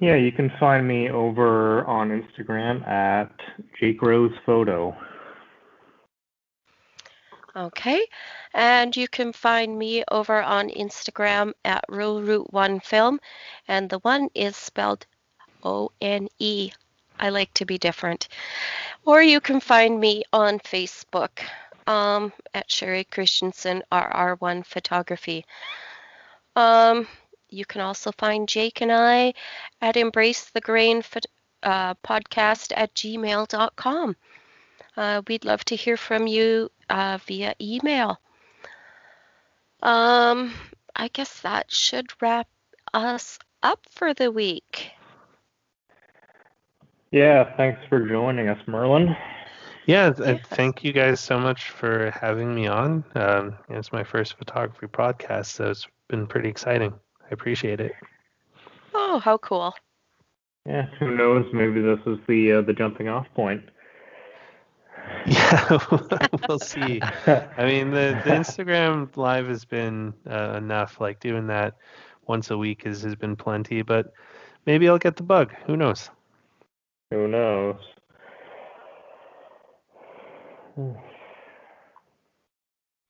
Yeah, 0.00 0.16
you 0.16 0.32
can 0.32 0.50
find 0.58 0.88
me 0.88 1.10
over 1.10 1.84
on 1.84 2.08
Instagram 2.08 2.86
at 2.88 3.30
Jake 3.78 4.00
Rose 4.00 4.32
Photo. 4.46 4.96
Okay. 7.54 8.06
And 8.54 8.96
you 8.96 9.08
can 9.08 9.32
find 9.34 9.78
me 9.78 10.02
over 10.10 10.42
on 10.42 10.70
Instagram 10.70 11.52
at 11.66 11.84
Rural 11.88 12.22
Route 12.22 12.52
One 12.52 12.80
Film. 12.80 13.20
And 13.68 13.90
the 13.90 13.98
one 13.98 14.28
is 14.34 14.56
spelled 14.56 15.06
O 15.62 15.90
N 16.00 16.28
E. 16.38 16.72
I 17.18 17.28
like 17.28 17.52
to 17.54 17.66
be 17.66 17.76
different. 17.76 18.28
Or 19.04 19.22
you 19.22 19.40
can 19.40 19.60
find 19.60 20.00
me 20.00 20.24
on 20.32 20.60
Facebook 20.60 21.40
um, 21.86 22.32
at 22.54 22.70
Sherry 22.70 23.04
Christensen 23.04 23.82
RR1 23.92 24.64
Photography. 24.64 25.44
Um, 26.56 27.06
you 27.52 27.64
can 27.64 27.80
also 27.80 28.12
find 28.12 28.48
Jake 28.48 28.80
and 28.80 28.92
I 28.92 29.34
at 29.80 29.96
Embrace 29.96 30.50
the 30.50 30.60
Grain 30.60 31.02
uh, 31.62 31.94
podcast 31.94 32.72
at 32.76 32.94
gmail.com. 32.94 34.16
Uh, 34.96 35.22
we'd 35.28 35.44
love 35.44 35.64
to 35.66 35.76
hear 35.76 35.96
from 35.96 36.26
you 36.26 36.70
uh, 36.88 37.18
via 37.26 37.54
email. 37.60 38.18
Um, 39.82 40.52
I 40.94 41.08
guess 41.08 41.40
that 41.40 41.72
should 41.72 42.10
wrap 42.20 42.48
us 42.92 43.38
up 43.62 43.80
for 43.90 44.14
the 44.14 44.30
week. 44.30 44.90
Yeah, 47.10 47.56
thanks 47.56 47.80
for 47.88 48.06
joining 48.06 48.48
us, 48.48 48.58
Merlin. 48.66 49.16
Yeah, 49.86 50.12
thank 50.12 50.84
you 50.84 50.92
guys 50.92 51.20
so 51.20 51.38
much 51.38 51.70
for 51.70 52.12
having 52.12 52.54
me 52.54 52.68
on. 52.68 53.04
Um, 53.14 53.56
it's 53.68 53.92
my 53.92 54.04
first 54.04 54.36
photography 54.38 54.86
podcast, 54.86 55.46
so 55.46 55.70
it's 55.70 55.88
been 56.08 56.26
pretty 56.26 56.48
exciting. 56.48 56.92
I 57.30 57.34
appreciate 57.34 57.80
it. 57.80 57.92
Oh, 58.92 59.20
how 59.20 59.38
cool! 59.38 59.74
Yeah, 60.66 60.86
who 60.98 61.16
knows? 61.16 61.46
Maybe 61.52 61.80
this 61.80 62.00
is 62.06 62.18
the 62.26 62.52
uh, 62.52 62.60
the 62.62 62.72
jumping 62.72 63.08
off 63.08 63.26
point. 63.34 63.62
Yeah, 65.26 65.78
we'll 66.48 66.58
see. 66.58 67.00
I 67.26 67.64
mean, 67.64 67.90
the, 67.90 68.20
the 68.24 68.30
Instagram 68.30 69.16
live 69.16 69.46
has 69.48 69.64
been 69.64 70.14
uh, 70.28 70.54
enough. 70.56 71.00
Like 71.00 71.20
doing 71.20 71.46
that 71.48 71.76
once 72.26 72.50
a 72.50 72.58
week 72.58 72.84
has, 72.84 73.02
has 73.02 73.14
been 73.14 73.36
plenty, 73.36 73.82
but 73.82 74.12
maybe 74.66 74.88
I'll 74.88 74.98
get 74.98 75.16
the 75.16 75.22
bug. 75.22 75.52
Who 75.66 75.76
knows? 75.76 76.10
Who 77.10 77.28
knows? 77.28 77.76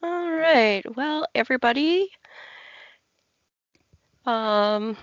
All 0.03 0.31
right. 0.31 0.83
Well, 0.97 1.27
everybody, 1.35 2.11
um, 4.27 4.97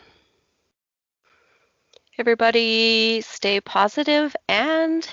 everybody 2.17 3.21
stay 3.21 3.61
positive 3.61 4.35
and 4.47 5.07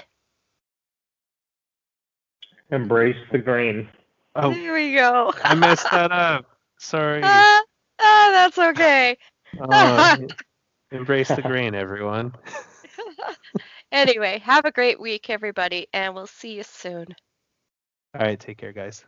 Embrace 2.70 3.16
the 3.30 3.38
green. 3.38 3.88
Oh, 4.34 4.52
there 4.52 4.72
we 4.72 4.94
go. 4.94 5.32
I 5.44 5.54
messed 5.54 5.88
that 5.90 6.10
up. 6.10 6.46
Sorry. 6.78 7.22
Uh, 7.22 7.28
oh, 8.00 8.30
that's 8.32 8.58
okay. 8.58 9.16
Uh, 9.60 10.16
embrace 10.90 11.28
the 11.28 11.42
green, 11.42 11.74
everyone. 11.74 12.34
anyway, 13.92 14.40
have 14.40 14.64
a 14.64 14.72
great 14.72 15.00
week, 15.00 15.30
everybody, 15.30 15.86
and 15.92 16.14
we'll 16.14 16.26
see 16.26 16.56
you 16.56 16.62
soon. 16.64 17.06
All 18.18 18.26
right, 18.26 18.40
take 18.40 18.58
care, 18.58 18.72
guys. 18.72 19.04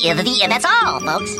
the, 0.00 0.14
the, 0.14 0.22
the, 0.22 0.50
that's 0.52 0.64
all, 0.64 1.00
folks. 1.00 1.34